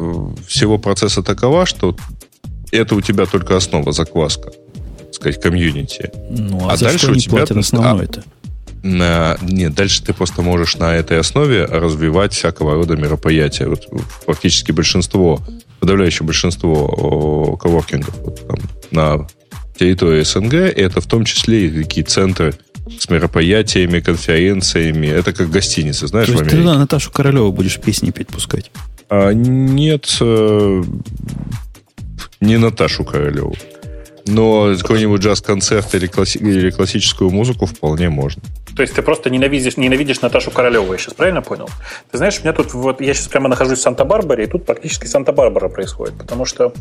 всего 0.48 0.78
процесса 0.78 1.22
такова, 1.22 1.66
что 1.66 1.96
это 2.72 2.94
у 2.94 3.02
тебя 3.02 3.26
только 3.26 3.56
основа, 3.56 3.92
закваска 3.92 4.52
сказать, 5.12 5.40
комьюнити. 5.40 6.10
Ну, 6.30 6.66
а, 6.68 6.72
а 6.72 6.76
дальше 6.78 7.10
у 7.10 7.14
тебя... 7.14 7.42
основное 7.42 8.04
это? 8.04 8.22
На, 8.82 9.36
нет, 9.42 9.74
дальше 9.74 10.02
ты 10.02 10.14
просто 10.14 10.42
можешь 10.42 10.76
на 10.76 10.94
этой 10.94 11.18
основе 11.18 11.64
развивать 11.64 12.32
всякого 12.32 12.74
рода 12.74 12.96
мероприятия. 12.96 13.66
Вот 13.66 13.86
фактически 14.26 14.72
большинство, 14.72 15.40
подавляющее 15.80 16.26
большинство 16.26 17.56
коворкингов 17.60 18.14
вот, 18.18 18.46
там, 18.46 18.58
на 18.90 19.26
территории 19.78 20.22
СНГ, 20.22 20.54
это 20.54 21.00
в 21.00 21.06
том 21.06 21.24
числе 21.24 21.66
и 21.66 21.82
такие 21.82 22.06
центры 22.06 22.54
с 22.98 23.08
мероприятиями, 23.08 24.00
конференциями. 24.00 25.06
Это 25.06 25.32
как 25.32 25.50
гостиницы, 25.50 26.06
знаешь, 26.06 26.28
То 26.28 26.32
есть 26.32 26.44
ты 26.48 26.56
туда 26.56 26.78
Наташу 26.78 27.10
Королеву 27.10 27.52
будешь 27.52 27.78
песни 27.78 28.10
петь 28.10 28.28
пускать? 28.28 28.70
А, 29.08 29.32
нет, 29.32 30.16
э, 30.20 30.82
не 32.40 32.56
Наташу 32.56 33.04
Королеву. 33.04 33.56
Но 34.26 34.74
какой-нибудь 34.80 35.20
джаз-концерт 35.20 35.94
или, 35.94 36.08
класси- 36.08 36.38
или 36.38 36.70
классическую 36.70 37.30
музыку 37.30 37.66
вполне 37.66 38.08
можно. 38.10 38.42
То 38.80 38.84
есть 38.84 38.94
ты 38.94 39.02
просто 39.02 39.28
ненавидишь, 39.28 39.76
ненавидишь 39.76 40.22
Наташу 40.22 40.50
Королеву, 40.50 40.90
я 40.92 40.98
сейчас 40.98 41.12
правильно 41.12 41.42
понял? 41.42 41.68
Ты 42.10 42.16
знаешь, 42.16 42.38
у 42.38 42.44
меня 42.44 42.54
тут 42.54 42.72
вот, 42.72 43.02
я 43.02 43.12
сейчас 43.12 43.28
прямо 43.28 43.46
нахожусь 43.46 43.78
в 43.78 43.82
Санта-Барбаре, 43.82 44.44
и 44.44 44.46
тут 44.46 44.64
практически 44.64 45.04
Санта-Барбара 45.06 45.68
происходит, 45.68 46.16
потому 46.16 46.46
что 46.46 46.72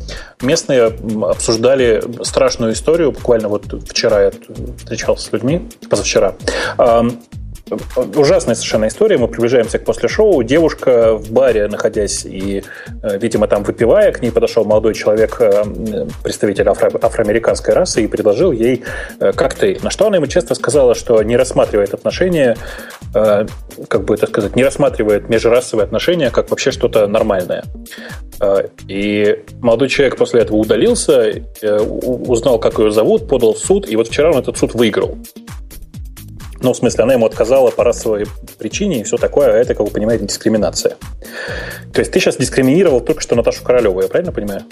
местные 0.41 0.93
обсуждали 1.23 2.01
страшную 2.23 2.71
историю, 2.71 3.11
буквально 3.11 3.49
вот 3.49 3.65
вчера 3.89 4.21
я 4.21 4.31
встречался 4.77 5.25
с 5.25 5.33
людьми, 5.33 5.67
позавчера, 5.89 6.35
ужасная 8.15 8.55
совершенно 8.55 8.87
история. 8.87 9.17
Мы 9.17 9.27
приближаемся 9.27 9.79
к 9.79 9.85
после 9.85 10.09
шоу. 10.09 10.43
Девушка 10.43 11.15
в 11.15 11.31
баре, 11.31 11.67
находясь 11.67 12.25
и, 12.25 12.63
э, 13.03 13.17
видимо, 13.17 13.47
там 13.47 13.63
выпивая, 13.63 14.11
к 14.11 14.21
ней 14.21 14.31
подошел 14.31 14.65
молодой 14.65 14.93
человек, 14.93 15.37
э, 15.39 15.63
представитель 16.23 16.67
афро- 16.67 16.97
афроамериканской 17.01 17.73
расы, 17.73 18.03
и 18.03 18.07
предложил 18.07 18.51
ей 18.51 18.83
э, 19.19 19.31
коктейль. 19.33 19.79
На 19.83 19.89
что 19.89 20.07
она 20.07 20.17
ему 20.17 20.27
честно 20.27 20.55
сказала, 20.55 20.95
что 20.95 21.21
не 21.23 21.37
рассматривает 21.37 21.93
отношения, 21.93 22.57
как 23.11 24.05
бы 24.05 24.13
это 24.13 24.27
сказать, 24.27 24.55
не 24.55 24.63
рассматривает 24.63 25.29
межрасовые 25.29 25.85
отношения 25.85 26.29
как 26.29 26.49
вообще 26.49 26.71
что-то 26.71 27.07
нормальное. 27.07 27.63
И 28.87 29.43
молодой 29.61 29.89
человек 29.89 30.17
после 30.17 30.41
этого 30.41 30.57
удалился, 30.57 31.43
узнал, 31.61 32.59
как 32.59 32.79
ее 32.79 32.91
зовут, 32.91 33.27
подал 33.27 33.53
в 33.53 33.59
суд, 33.59 33.89
и 33.89 33.95
вот 33.95 34.07
вчера 34.07 34.31
он 34.31 34.37
этот 34.37 34.57
суд 34.57 34.73
выиграл. 34.73 35.17
Ну, 36.61 36.73
в 36.73 36.77
смысле, 36.77 37.03
она 37.03 37.13
ему 37.13 37.25
отказала 37.25 37.71
по 37.71 37.83
расовой 37.83 38.25
причине 38.57 39.01
и 39.01 39.03
все 39.03 39.17
такое, 39.17 39.47
а 39.47 39.55
это, 39.55 39.73
как 39.73 39.85
вы 39.85 39.91
понимаете, 39.91 40.25
дискриминация. 40.25 40.97
То 41.93 42.01
есть 42.01 42.11
ты 42.11 42.19
сейчас 42.19 42.37
дискриминировал 42.37 43.01
только 43.01 43.21
что 43.21 43.35
Наташу 43.35 43.63
Королеву, 43.63 44.01
я 44.01 44.07
правильно 44.07 44.31
понимаю? 44.31 44.63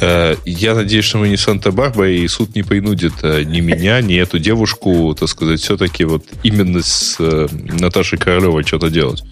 Э, 0.00 0.36
я 0.44 0.74
надеюсь, 0.74 1.04
что 1.04 1.18
мы 1.18 1.28
не 1.28 1.36
Санта-Барбара, 1.36 2.10
и 2.10 2.26
суд 2.28 2.54
не 2.54 2.62
принудит 2.62 3.12
э, 3.22 3.42
ни 3.44 3.60
меня, 3.60 4.00
ни 4.00 4.16
эту 4.16 4.38
девушку, 4.38 5.14
так 5.18 5.28
сказать, 5.28 5.60
все-таки 5.60 6.04
вот 6.04 6.24
именно 6.42 6.82
с 6.82 7.16
э, 7.18 7.48
Наташей 7.52 8.18
Королевой 8.18 8.64
что-то 8.64 8.90
делать. 8.90 9.22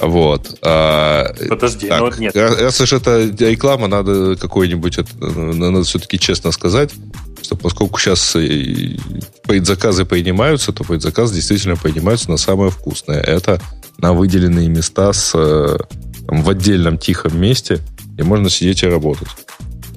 Вот. 0.00 0.58
А, 0.62 1.32
Подожди, 1.48 1.88
так, 1.88 2.00
ну 2.00 2.10
нет. 2.18 2.36
Раз 2.36 2.80
уж 2.80 2.92
это 2.92 3.26
реклама, 3.38 3.88
надо 3.88 4.36
какой-нибудь, 4.36 4.98
надо 5.20 5.82
все-таки 5.82 6.18
честно 6.18 6.52
сказать, 6.52 6.90
что 7.42 7.56
поскольку 7.56 7.98
сейчас 7.98 8.36
предзаказы 9.42 10.04
принимаются, 10.04 10.72
то 10.72 10.84
предзаказы 10.84 11.34
действительно 11.34 11.76
принимаются 11.76 12.30
на 12.30 12.36
самое 12.36 12.70
вкусное. 12.70 13.20
Это 13.20 13.60
на 13.98 14.12
выделенные 14.12 14.68
места 14.68 15.12
с, 15.12 15.32
там, 16.26 16.42
в 16.42 16.50
отдельном 16.50 16.98
тихом 16.98 17.40
месте, 17.40 17.80
где 18.14 18.22
можно 18.22 18.50
сидеть 18.50 18.82
и 18.82 18.86
работать. 18.86 19.28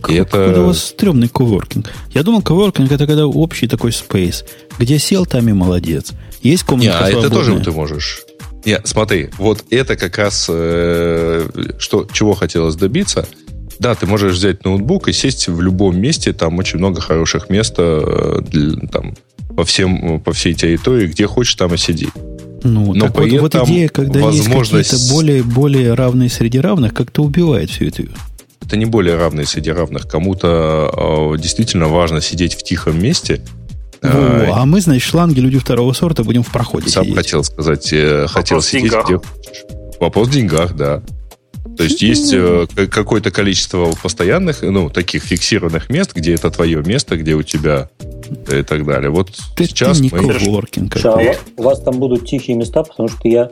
И 0.08 0.16
это... 0.16 0.62
У 0.62 0.68
вас 0.68 0.84
стрёмный 0.86 1.28
коворкинг. 1.28 1.92
Я 2.12 2.24
думал, 2.24 2.42
коворкинг 2.42 2.92
это 2.92 3.06
когда 3.06 3.28
общий 3.28 3.68
такой 3.68 3.92
спейс. 3.92 4.44
Где 4.80 4.98
сел, 4.98 5.28
там 5.28 5.48
и 5.48 5.54
молодец. 5.54 6.14
Есть 6.42 6.64
комната 6.64 6.90
Не, 6.90 7.18
а 7.18 7.20
это 7.20 7.30
тоже 7.30 7.60
ты 7.60 7.72
можешь. 7.72 8.22
Нет, 8.66 8.82
смотри, 8.86 9.30
вот 9.38 9.66
это 9.70 9.96
как 9.96 10.18
раз 10.18 10.48
э, 10.50 11.48
что, 11.80 12.08
чего 12.12 12.34
хотелось 12.34 12.76
добиться– 12.76 13.28
да, 13.82 13.96
ты 13.96 14.06
можешь 14.06 14.36
взять 14.36 14.64
ноутбук 14.64 15.08
и 15.08 15.12
сесть 15.12 15.48
в 15.48 15.60
любом 15.60 16.00
месте, 16.00 16.34
там 16.34 16.60
очень 16.60 16.78
много 16.78 17.02
хороших 17.02 17.50
мест 17.50 17.74
э, 17.80 18.40
для, 18.48 18.88
там, 18.88 19.16
по, 19.58 19.64
всем, 19.64 20.20
по 20.20 20.34
всей 20.34 20.54
территории, 20.54 21.08
где 21.08 21.26
хочешь, 21.26 21.56
там 21.56 21.74
и 21.74 21.78
сиди. 21.78 22.10
Ну, 22.64 22.94
Но 22.94 23.08
так 23.08 23.18
вот, 23.18 23.32
вот 23.32 23.56
идея, 23.56 23.90
когда 23.90 24.20
возможность... 24.20 24.92
есть 24.92 25.08
какие-то 25.08 25.14
более, 25.16 25.42
более 25.42 25.94
равные 25.96 26.30
среди 26.30 26.60
равных, 26.60 26.94
как-то 26.94 27.24
убивает 27.24 27.72
всю 27.72 27.86
эту 27.86 28.04
это 28.64 28.78
не 28.78 28.86
более 28.86 29.18
равные 29.18 29.46
среди 29.46 29.72
равных. 29.72 30.08
Кому-то 30.08 31.34
э, 31.36 31.42
действительно 31.42 31.88
важно 31.88 32.22
сидеть 32.22 32.54
в 32.54 32.64
тихом 32.64 33.02
месте. 33.02 33.42
Во, 34.02 34.62
а 34.62 34.66
мы, 34.66 34.82
значит, 34.82 35.04
шланги 35.04 35.40
люди 35.40 35.60
второго 35.60 35.94
сорта 35.94 36.24
будем 36.24 36.44
в 36.44 36.52
проходе 36.52 36.90
Сам 36.90 37.04
сидеть. 37.04 37.18
хотел 37.18 37.44
сказать, 37.44 37.94
э, 37.94 38.26
хотел 38.28 38.62
сидеть 38.62 38.94
где 39.06 39.20
Вопрос 40.00 40.30
в 40.30 40.32
деньгах, 40.32 40.76
да. 40.76 41.04
То 41.78 41.84
есть 41.84 42.02
есть 42.02 42.34
э, 42.34 42.66
какое-то 42.90 43.32
количество 43.32 43.92
постоянных, 44.02 44.62
ну, 44.64 44.90
таких 44.90 45.24
фиксированных 45.24 45.90
мест, 45.90 46.14
где 46.16 46.34
это 46.34 46.50
твое 46.50 46.84
место, 46.84 47.18
где 47.18 47.36
у 47.36 47.44
тебя 47.44 47.90
и 48.52 48.64
так 48.64 48.86
далее. 48.86 49.10
Вот 49.10 49.30
ты, 49.56 49.66
сейчас 49.66 50.00
ты 50.00 50.10
мы... 50.12 50.34
Коворкинг 50.34 50.98
а 51.06 51.36
у 51.58 51.64
вас 51.64 51.82
там 51.82 52.00
будут 52.00 52.26
тихие 52.26 52.58
места, 52.58 52.84
потому 52.84 53.10
что 53.10 53.28
я 53.28 53.52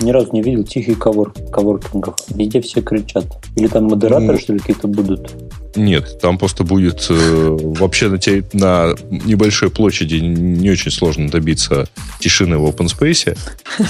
ни 0.00 0.10
разу 0.10 0.30
не 0.32 0.42
видел 0.42 0.64
тихих 0.64 0.98
ковор, 0.98 1.32
коворкингов. 1.52 2.16
Везде 2.28 2.60
все 2.60 2.82
кричат. 2.82 3.26
Или 3.56 3.66
там 3.66 3.84
модераторы, 3.84 4.34
ну, 4.34 4.38
что 4.38 4.52
ли, 4.52 4.58
какие-то 4.60 4.86
будут? 4.86 5.32
Нет, 5.76 6.18
там 6.20 6.38
просто 6.38 6.64
будет 6.64 7.06
э, 7.10 7.56
вообще 7.60 8.08
на, 8.08 8.18
те, 8.18 8.44
на 8.52 8.94
небольшой 9.10 9.70
площади 9.70 10.16
не 10.16 10.70
очень 10.70 10.90
сложно 10.90 11.28
добиться 11.28 11.88
тишины 12.20 12.58
в 12.58 12.66
open 12.66 12.86
space, 12.86 13.36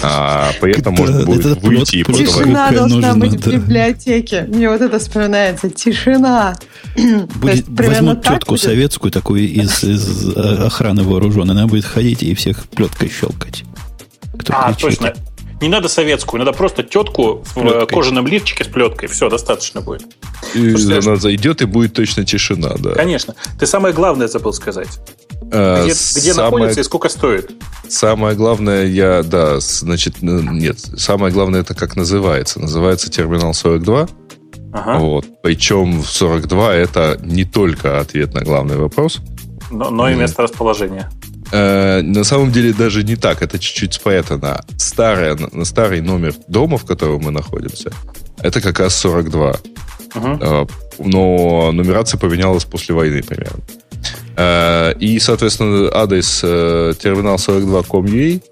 а 0.02 0.50
поэтому 0.60 0.96
можно 0.98 1.24
будет 1.24 1.62
выйти 1.62 1.96
и 1.96 2.02
просто... 2.04 2.24
Тишина 2.24 2.70
должна 2.72 3.14
быть 3.14 3.34
в 3.34 3.50
библиотеке. 3.50 4.42
Мне 4.48 4.68
вот 4.68 4.80
это 4.80 4.98
вспоминается. 4.98 5.70
Тишина. 5.70 6.56
Будет, 6.96 7.68
возьмут 7.68 8.22
тетку 8.22 8.52
будет? 8.52 8.60
советскую, 8.60 9.10
такую 9.12 9.48
из, 9.48 9.84
из 9.84 10.36
э, 10.36 10.66
охраны 10.66 11.04
вооруженной, 11.04 11.54
она 11.54 11.66
будет 11.66 11.84
ходить 11.84 12.22
и 12.22 12.34
всех 12.34 12.68
плеткой 12.68 13.10
щелкать. 13.10 13.64
Кто 14.38 14.52
а, 14.56 14.72
кричит. 14.72 14.98
точно. 14.98 15.14
Не 15.60 15.68
надо 15.68 15.88
советскую, 15.88 16.38
надо 16.38 16.52
просто 16.52 16.82
тетку 16.82 17.42
в 17.44 17.54
плеткой. 17.54 17.86
кожаном 17.86 18.26
лифчике 18.26 18.64
с 18.64 18.68
плеткой. 18.68 19.08
Все, 19.08 19.28
достаточно 19.28 19.80
будет. 19.80 20.06
И 20.54 20.74
она 20.92 21.16
зайдет, 21.16 21.62
и 21.62 21.64
будет 21.64 21.94
точно 21.94 22.24
тишина, 22.24 22.74
да. 22.78 22.92
Конечно. 22.92 23.34
Ты 23.58 23.66
самое 23.66 23.92
главное 23.92 24.28
забыл 24.28 24.52
сказать. 24.52 25.00
А, 25.50 25.82
где, 25.82 25.92
где 25.92 26.32
самое, 26.32 26.50
находится 26.50 26.80
и 26.80 26.84
сколько 26.84 27.08
стоит? 27.08 27.50
Самое 27.88 28.36
главное, 28.36 28.86
я, 28.86 29.22
да, 29.22 29.60
значит, 29.60 30.22
нет, 30.22 30.78
самое 30.78 31.32
главное, 31.32 31.60
это 31.60 31.74
как 31.74 31.96
называется. 31.96 32.60
Называется 32.60 33.10
терминал 33.10 33.54
42. 33.54 34.08
Ага. 34.72 34.98
Вот. 34.98 35.26
Причем 35.42 36.02
42 36.04 36.74
это 36.74 37.18
не 37.22 37.44
только 37.44 37.98
ответ 37.98 38.34
на 38.34 38.42
главный 38.42 38.76
вопрос. 38.76 39.20
Но, 39.70 39.90
но 39.90 40.08
и 40.08 40.14
место 40.14 40.42
расположения. 40.42 41.10
Э, 41.52 42.02
на 42.02 42.24
самом 42.24 42.52
деле 42.52 42.72
даже 42.72 43.02
не 43.04 43.16
так, 43.16 43.42
это 43.42 43.58
чуть-чуть 43.58 43.94
спрятано. 43.94 44.64
Старое, 44.76 45.36
на 45.52 45.64
старый 45.64 46.00
номер 46.00 46.34
дома, 46.46 46.78
в 46.78 46.84
котором 46.84 47.22
мы 47.22 47.30
находимся, 47.30 47.92
это 48.40 48.60
как 48.60 48.80
раз 48.80 48.96
42. 48.96 49.52
Uh-huh. 50.14 50.38
Э, 50.40 50.66
но 50.98 51.72
нумерация 51.72 52.18
поменялась 52.18 52.64
после 52.64 52.94
войны 52.94 53.22
примерно. 53.22 53.62
Э, 54.36 54.94
и, 54.98 55.18
соответственно, 55.18 55.90
адрес 55.92 56.40
э, 56.42 56.94
терминал 57.00 57.36
42.com.ua 57.36 58.42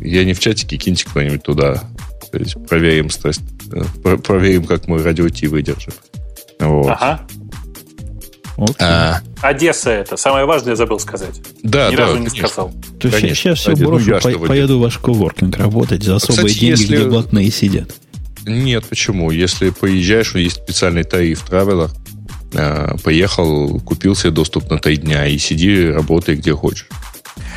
я 0.00 0.24
не 0.24 0.34
в 0.34 0.40
чатике, 0.40 0.76
киньте 0.76 1.04
кто-нибудь 1.06 1.42
туда. 1.42 1.82
То 2.32 2.38
есть 2.38 2.56
проверим, 2.66 3.08
э, 3.24 4.16
проверим, 4.18 4.64
как 4.64 4.86
мой 4.88 5.02
радио 5.02 5.28
Ти 5.28 5.46
выдержит. 5.46 5.94
Вот. 6.58 6.90
Ага. 6.90 7.26
Okay. 8.56 8.74
А, 8.80 9.20
Одесса 9.40 9.90
это. 9.90 10.16
Самое 10.16 10.44
важное 10.44 10.70
я 10.70 10.76
забыл 10.76 10.98
сказать. 10.98 11.40
Да, 11.62 11.90
Ни 11.90 11.96
да, 11.96 12.06
разу 12.06 12.18
не 12.18 12.28
сказал. 12.28 12.72
То 13.00 13.08
есть 13.08 13.20
конечно. 13.20 13.34
сейчас 13.34 13.58
все 13.60 13.76
брошу, 13.76 14.10
ну, 14.10 14.20
по, 14.20 14.46
поеду 14.48 14.78
в 14.78 14.82
ваш 14.82 14.98
коворкинг 14.98 15.56
работать 15.56 16.02
за 16.02 16.16
особые 16.16 16.46
Кстати, 16.46 16.60
деньги, 16.60 16.80
если... 16.80 16.96
где 16.96 17.04
блатные 17.06 17.50
сидят. 17.50 17.90
Нет, 18.46 18.84
почему? 18.86 19.30
Если 19.30 19.70
поезжаешь, 19.70 20.34
есть 20.34 20.56
специальный 20.56 21.04
тариф 21.04 21.44
Traveler, 21.48 21.90
а, 22.54 22.96
поехал, 23.02 23.80
купил 23.80 24.14
себе 24.14 24.30
доступ 24.30 24.70
на 24.70 24.78
три 24.78 24.96
дня 24.96 25.26
и 25.26 25.38
сиди, 25.38 25.86
работай 25.90 26.36
где 26.36 26.54
хочешь. 26.54 26.88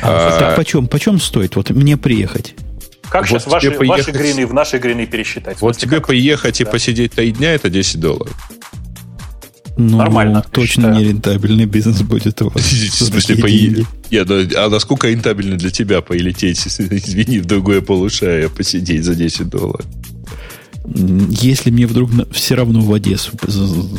А, 0.02 0.36
а, 0.36 0.38
так 0.38 0.56
почем, 0.56 0.86
почем 0.86 1.20
стоит? 1.20 1.56
Вот 1.56 1.70
мне 1.70 1.96
приехать. 1.96 2.54
Как 3.08 3.28
вот 3.30 3.42
сейчас 3.42 3.52
ваши, 3.52 3.70
поехать... 3.70 4.06
ваши 4.06 4.18
грины 4.18 4.46
в 4.46 4.54
наши 4.54 4.78
грины 4.78 5.06
пересчитать? 5.06 5.60
Вот 5.60 5.76
тебе 5.76 5.98
как? 5.98 6.08
поехать 6.08 6.58
да. 6.58 6.64
и 6.64 6.70
посидеть 6.70 7.12
три 7.12 7.32
дня, 7.32 7.54
это 7.54 7.70
10 7.70 8.00
долларов. 8.00 8.34
Ну, 9.76 9.98
Нормально. 9.98 10.44
Точно 10.52 10.94
не 10.94 11.04
рентабельный 11.04 11.66
бизнес 11.66 12.02
будет 12.02 12.40
у 12.42 12.48
вас. 12.48 12.62
В 12.62 12.94
смысле, 12.94 13.36
по... 13.36 13.48
Нет, 14.12 14.30
а 14.56 14.68
насколько 14.68 15.08
рентабельно 15.08 15.56
для 15.56 15.70
тебя 15.70 16.00
полететь, 16.00 16.58
извини, 16.66 17.40
в 17.40 17.46
другое 17.46 17.80
полушарие 17.80 18.48
посидеть 18.48 19.04
за 19.04 19.14
10 19.14 19.48
долларов? 19.48 19.84
Если 20.86 21.70
мне 21.70 21.86
вдруг 21.86 22.10
все 22.32 22.54
равно 22.54 22.82
в 22.82 22.92
Одессу 22.92 23.32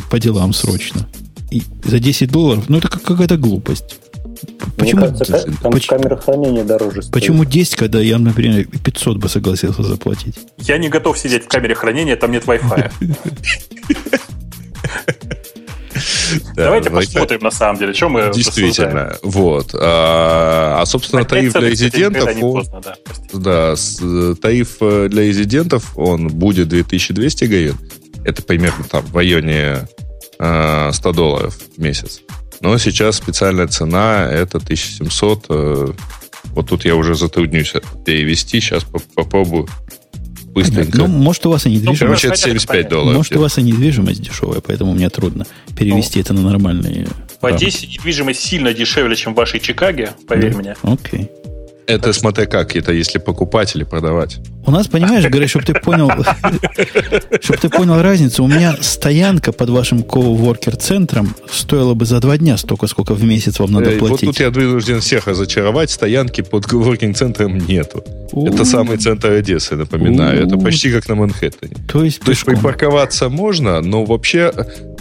по 0.08 0.18
делам 0.18 0.52
срочно. 0.52 1.08
И 1.50 1.62
за 1.84 1.98
10 1.98 2.30
долларов, 2.30 2.64
ну 2.68 2.78
это 2.78 2.88
какая-то 2.88 3.36
глупость. 3.36 3.98
Почему, 4.76 5.00
Мне 5.00 5.10
кажется, 5.10 5.52
там 5.62 5.72
почему, 5.72 5.98
камера 5.98 6.16
хранения 6.16 6.64
дороже 6.64 7.02
стоит. 7.02 7.12
Почему 7.12 7.44
10, 7.44 7.76
когда 7.76 8.00
я, 8.00 8.18
например, 8.18 8.66
500 8.66 9.16
бы 9.16 9.28
согласился 9.28 9.82
заплатить? 9.82 10.36
Я 10.58 10.78
не 10.78 10.88
готов 10.88 11.18
сидеть 11.18 11.44
в 11.44 11.48
камере 11.48 11.74
хранения, 11.74 12.16
там 12.16 12.32
нет 12.32 12.44
Wi-Fi. 12.44 12.92
Давайте 16.54 16.90
посмотрим, 16.90 17.40
на 17.40 17.50
самом 17.50 17.78
деле, 17.78 17.92
что 17.92 18.08
мы 18.08 18.30
Действительно, 18.34 19.16
вот. 19.22 19.74
А, 19.74 20.78
а 20.80 20.86
собственно, 20.86 21.24
тариф 21.24 21.52
для 21.52 21.68
резидентов... 21.68 22.66
Да, 23.32 23.74
тариф 24.40 24.76
э, 24.80 25.08
для 25.08 25.22
резидентов, 25.24 25.96
он 25.96 26.28
будет 26.28 26.68
2200 26.68 27.44
гривен. 27.44 27.78
Это 28.24 28.42
примерно 28.42 28.84
там 28.84 29.04
в 29.04 29.16
районе 29.16 29.86
100 30.34 30.40
а, 30.40 31.12
долларов 31.12 31.58
в 31.76 31.80
месяц. 31.80 32.22
Но 32.60 32.78
сейчас 32.78 33.16
специальная 33.16 33.68
цена 33.68 34.28
это 34.30 34.58
1700. 34.58 35.44
Э, 35.48 35.92
вот 36.46 36.68
тут 36.68 36.84
я 36.84 36.96
уже 36.96 37.14
затруднюсь 37.14 37.74
перевести. 38.04 38.60
Сейчас 38.60 38.84
попробую 39.14 39.68
быстренько. 40.56 40.98
Ну, 40.98 41.06
может, 41.06 41.44
у 41.46 41.50
вас 41.50 41.66
и 41.66 41.70
недвижимость... 41.70 42.00
Ну, 42.00 42.06
короче, 42.06 42.36
75 42.36 42.88
долларов. 42.88 43.16
Может, 43.18 43.36
у 43.36 43.40
вас 43.40 43.58
и 43.58 43.62
недвижимость 43.62 44.22
дешевая, 44.22 44.60
поэтому 44.60 44.94
мне 44.94 45.08
трудно 45.10 45.46
перевести 45.76 46.18
ну, 46.18 46.22
это 46.22 46.34
на 46.34 46.42
нормальные... 46.42 47.08
В 47.40 47.46
Одессе 47.46 47.86
недвижимость 47.86 48.40
сильно 48.40 48.72
дешевле, 48.72 49.14
чем 49.14 49.34
в 49.34 49.36
вашей 49.36 49.60
Чикаге, 49.60 50.12
поверь 50.26 50.52
да. 50.52 50.58
мне. 50.58 50.76
Окей. 50.82 51.30
Это 51.86 52.12
смотря 52.12 52.46
как, 52.46 52.74
это 52.74 52.92
если 52.92 53.18
покупать 53.18 53.76
или 53.76 53.84
продавать. 53.84 54.38
У 54.66 54.70
нас, 54.72 54.88
понимаешь, 54.88 55.24
говорят, 55.30 55.48
чтобы 55.48 55.64
ты 55.64 55.74
понял, 55.74 56.10
чтобы 57.40 57.58
ты 57.60 57.68
понял 57.68 58.02
разницу, 58.02 58.42
у 58.42 58.48
меня 58.48 58.76
стоянка 58.80 59.52
под 59.52 59.70
вашим 59.70 60.02
коуворкер-центром 60.02 61.34
стоила 61.50 61.94
бы 61.94 62.04
за 62.04 62.20
два 62.20 62.36
дня 62.38 62.56
столько, 62.56 62.88
сколько 62.88 63.14
в 63.14 63.22
месяц 63.22 63.60
вам 63.60 63.72
надо 63.72 63.90
платить. 63.92 64.10
Вот 64.10 64.20
тут 64.20 64.40
я 64.40 64.50
вынужден 64.50 65.00
всех 65.00 65.28
разочаровать, 65.28 65.90
стоянки 65.90 66.40
под 66.40 66.66
коуворкинг-центром 66.66 67.58
нету. 67.58 68.04
Это 68.32 68.64
самый 68.64 68.96
центр 68.96 69.30
Одессы, 69.30 69.76
напоминаю. 69.76 70.46
Это 70.46 70.58
почти 70.58 70.90
как 70.90 71.08
на 71.08 71.14
Манхэттене. 71.14 71.76
То 71.90 72.02
есть, 72.02 72.20
То 72.20 72.30
есть 72.30 72.44
припарковаться 72.44 73.28
можно, 73.28 73.80
но 73.80 74.04
вообще, 74.04 74.52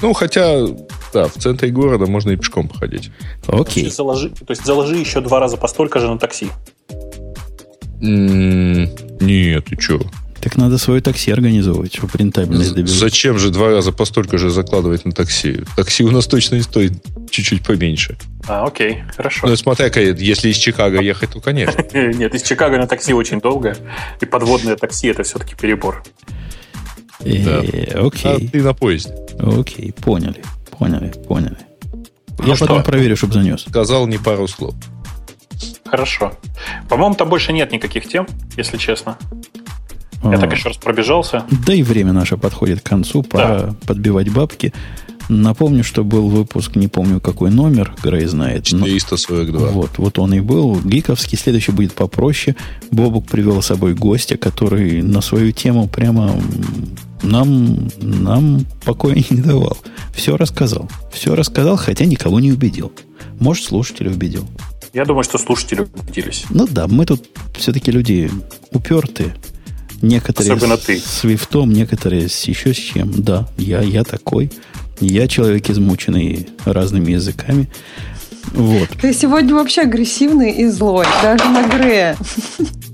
ну, 0.02 0.14
хотя, 0.14 0.68
да, 1.14 1.28
в 1.28 1.34
центре 1.34 1.70
города 1.70 2.06
можно 2.06 2.32
и 2.32 2.36
пешком 2.36 2.68
походить. 2.68 3.10
Окей. 3.48 3.90
То 3.90 4.26
есть 4.49 4.66
заложи 4.66 4.98
еще 4.98 5.22
два 5.22 5.40
раза 5.40 5.57
по 5.57 5.68
столько 5.68 5.99
же 5.99 6.07
на 6.07 6.20
такси. 6.20 6.49
Нет, 8.02 9.66
ты 9.66 9.80
что? 9.80 10.02
Так 10.45 10.57
надо 10.57 10.78
свое 10.78 11.02
такси 11.02 11.32
организовывать, 11.32 11.95
чтобы 11.95 12.12
рентабельность 12.20 12.70
добиваться. 12.70 12.99
Зачем 12.99 13.40
же 13.40 13.49
два 13.49 13.72
раза 13.72 13.91
по 13.91 14.06
столько 14.06 14.38
же 14.38 14.52
закладывать 14.52 15.03
на 15.03 15.12
такси? 15.12 15.62
Такси 15.76 16.03
у 16.03 16.12
нас 16.12 16.28
точно 16.28 16.57
не 16.57 16.62
стоит 16.62 16.94
чуть-чуть 17.32 17.66
поменьше. 17.66 18.16
А, 18.48 18.64
окей, 18.64 19.03
хорошо. 19.16 19.48
Ну, 19.48 19.56
смотря, 19.56 19.88
если 19.88 20.49
из 20.49 20.57
Чикаго 20.57 21.02
ехать, 21.02 21.32
то, 21.32 21.41
конечно. 21.41 21.84
Нет, 21.94 22.36
из 22.36 22.44
Чикаго 22.44 22.78
на 22.78 22.86
такси 22.86 23.12
очень 23.12 23.41
долго. 23.41 23.76
И 24.22 24.28
подводное 24.28 24.76
такси– 24.76 25.07
это 25.10 25.24
все-таки 25.24 25.56
перебор. 25.56 26.03
Э, 27.22 28.06
окей. 28.06 28.32
А 28.32 28.52
ты 28.52 28.62
на 28.62 28.76
поезде. 28.76 29.16
Окей, 29.40 29.94
поняли, 29.94 30.44
поняли, 30.78 31.12
поняли. 31.28 31.57
Я 32.40 32.53
ну 32.53 32.57
потом 32.60 32.84
проверю, 32.84 33.18
чтобы 33.18 33.34
занес. 33.34 33.62
Сказал 33.62 34.06
не 34.06 34.20
пару 34.20 34.48
слов. 34.48 34.76
Хорошо. 35.86 36.34
По-моему, 36.90 37.16
там 37.16 37.30
больше 37.30 37.53
нет 37.53 37.72
никаких 37.72 38.07
тем, 38.07 38.28
если 38.57 38.78
честно. 38.78 39.18
Я 40.24 40.40
так 40.40 40.52
а. 40.52 40.56
еще 40.56 40.70
раз 40.70 40.78
пробежался. 40.78 41.44
Да 41.66 41.74
и 41.74 41.84
время 41.84 42.12
наше 42.12 42.38
подходит 42.38 42.82
к 42.82 42.84
концу. 42.84 43.22
Пора 43.22 43.60
да. 43.60 43.76
подбивать 43.86 44.30
бабки. 44.30 44.74
Напомню, 45.28 45.84
что 45.84 46.03
был 46.03 46.28
выпуск, 46.30 46.76
не 46.76 46.88
помню 46.88 47.20
какой 47.20 47.49
номер, 47.49 47.94
Грей 48.03 48.26
знает. 48.26 48.66
442. 48.66 49.70
Вот, 49.70 49.98
вот 49.98 50.20
он 50.20 50.34
и 50.34 50.40
был. 50.40 50.80
Гиковский. 50.84 51.38
Следующий 51.38 51.72
будет 51.72 51.94
попроще. 51.94 52.56
Бобук 52.91 53.28
привел 53.28 53.62
с 53.62 53.68
собой 53.68 53.95
гостя, 53.95 54.38
который 54.38 55.02
на 55.02 55.22
свою 55.22 55.52
тему 55.52 55.88
прямо 55.88 56.36
нам, 57.24 57.90
нам 57.98 58.66
покоя 58.84 59.16
не 59.30 59.41
давал. 59.41 59.78
Все 60.14 60.38
рассказал. 60.38 60.90
Все 61.12 61.36
рассказал, 61.36 61.76
хотя 61.76 62.06
никого 62.06 62.40
не 62.40 62.52
убедил. 62.52 62.91
Может, 63.40 63.66
слушателя 63.66 64.12
убедил. 64.12 64.48
Я 64.96 65.04
думаю, 65.04 65.26
что 65.26 65.38
слушатели 65.38 65.82
убедились. 65.82 66.46
Ну 66.50 66.66
да, 66.72 66.88
мы 66.88 67.06
тут 67.06 67.28
все-таки 67.54 67.92
люди 67.92 68.32
упертые. 68.72 69.36
Некоторые 70.02 70.54
Особенно 70.54 70.78
с 70.78 70.86
ты. 70.86 71.00
свифтом, 71.00 71.74
некоторые 71.74 72.30
с 72.30 72.46
еще 72.46 72.74
с 72.74 72.78
чем. 72.78 73.12
Да, 73.22 73.46
я, 73.58 73.82
я 73.82 74.06
такой. 74.06 74.54
Я 75.02 75.28
человек, 75.28 75.70
измученный 75.70 76.48
разными 76.64 77.12
языками. 77.12 77.68
Вот. 78.56 78.90
Ты 79.02 79.14
сегодня 79.14 79.53
вообще 79.53 79.82
агрессивный 79.82 80.52
и 80.52 80.68
злой. 80.68 81.06
Даже 81.22 81.44
на 81.45 81.68
Грея 81.68 82.15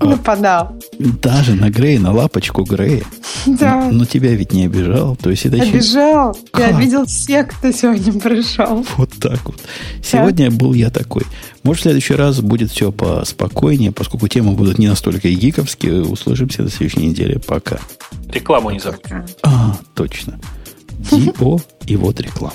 а, 0.00 0.06
нападал. 0.06 0.76
Даже 0.98 1.54
на 1.54 1.70
Грея, 1.70 2.00
на 2.00 2.12
лапочку 2.12 2.64
Грея. 2.64 3.04
Да. 3.44 3.86
Но, 3.86 3.90
но 3.90 4.04
тебя 4.04 4.32
ведь 4.34 4.52
не 4.52 4.66
обижал. 4.66 5.16
То 5.16 5.28
есть 5.28 5.46
это 5.46 5.60
обижал. 5.60 6.30
Еще... 6.32 6.44
Я 6.58 6.76
обидел 6.76 7.06
всех, 7.06 7.48
кто 7.48 7.72
сегодня 7.72 8.12
пришел. 8.20 8.86
Вот 8.96 9.10
так 9.20 9.44
вот. 9.44 9.60
Сегодня 10.00 10.48
да. 10.48 10.56
был 10.56 10.74
я 10.74 10.90
такой. 10.90 11.24
Может, 11.64 11.80
в 11.80 11.82
следующий 11.82 12.14
раз 12.14 12.40
будет 12.40 12.70
все 12.70 12.92
поспокойнее, 12.92 13.90
поскольку 13.90 14.28
темы 14.28 14.52
будут 14.52 14.78
не 14.78 14.86
настолько 14.86 15.28
гиковские. 15.28 16.02
Услышимся 16.02 16.62
на 16.62 16.70
следующей 16.70 17.04
неделе. 17.04 17.40
Пока. 17.40 17.78
Рекламу 18.32 18.70
не 18.70 18.78
забудь. 18.78 19.02
А, 19.42 19.76
точно. 19.94 20.38
Дио 21.10 21.58
и 21.86 21.96
вот 21.96 22.20
реклама. 22.20 22.54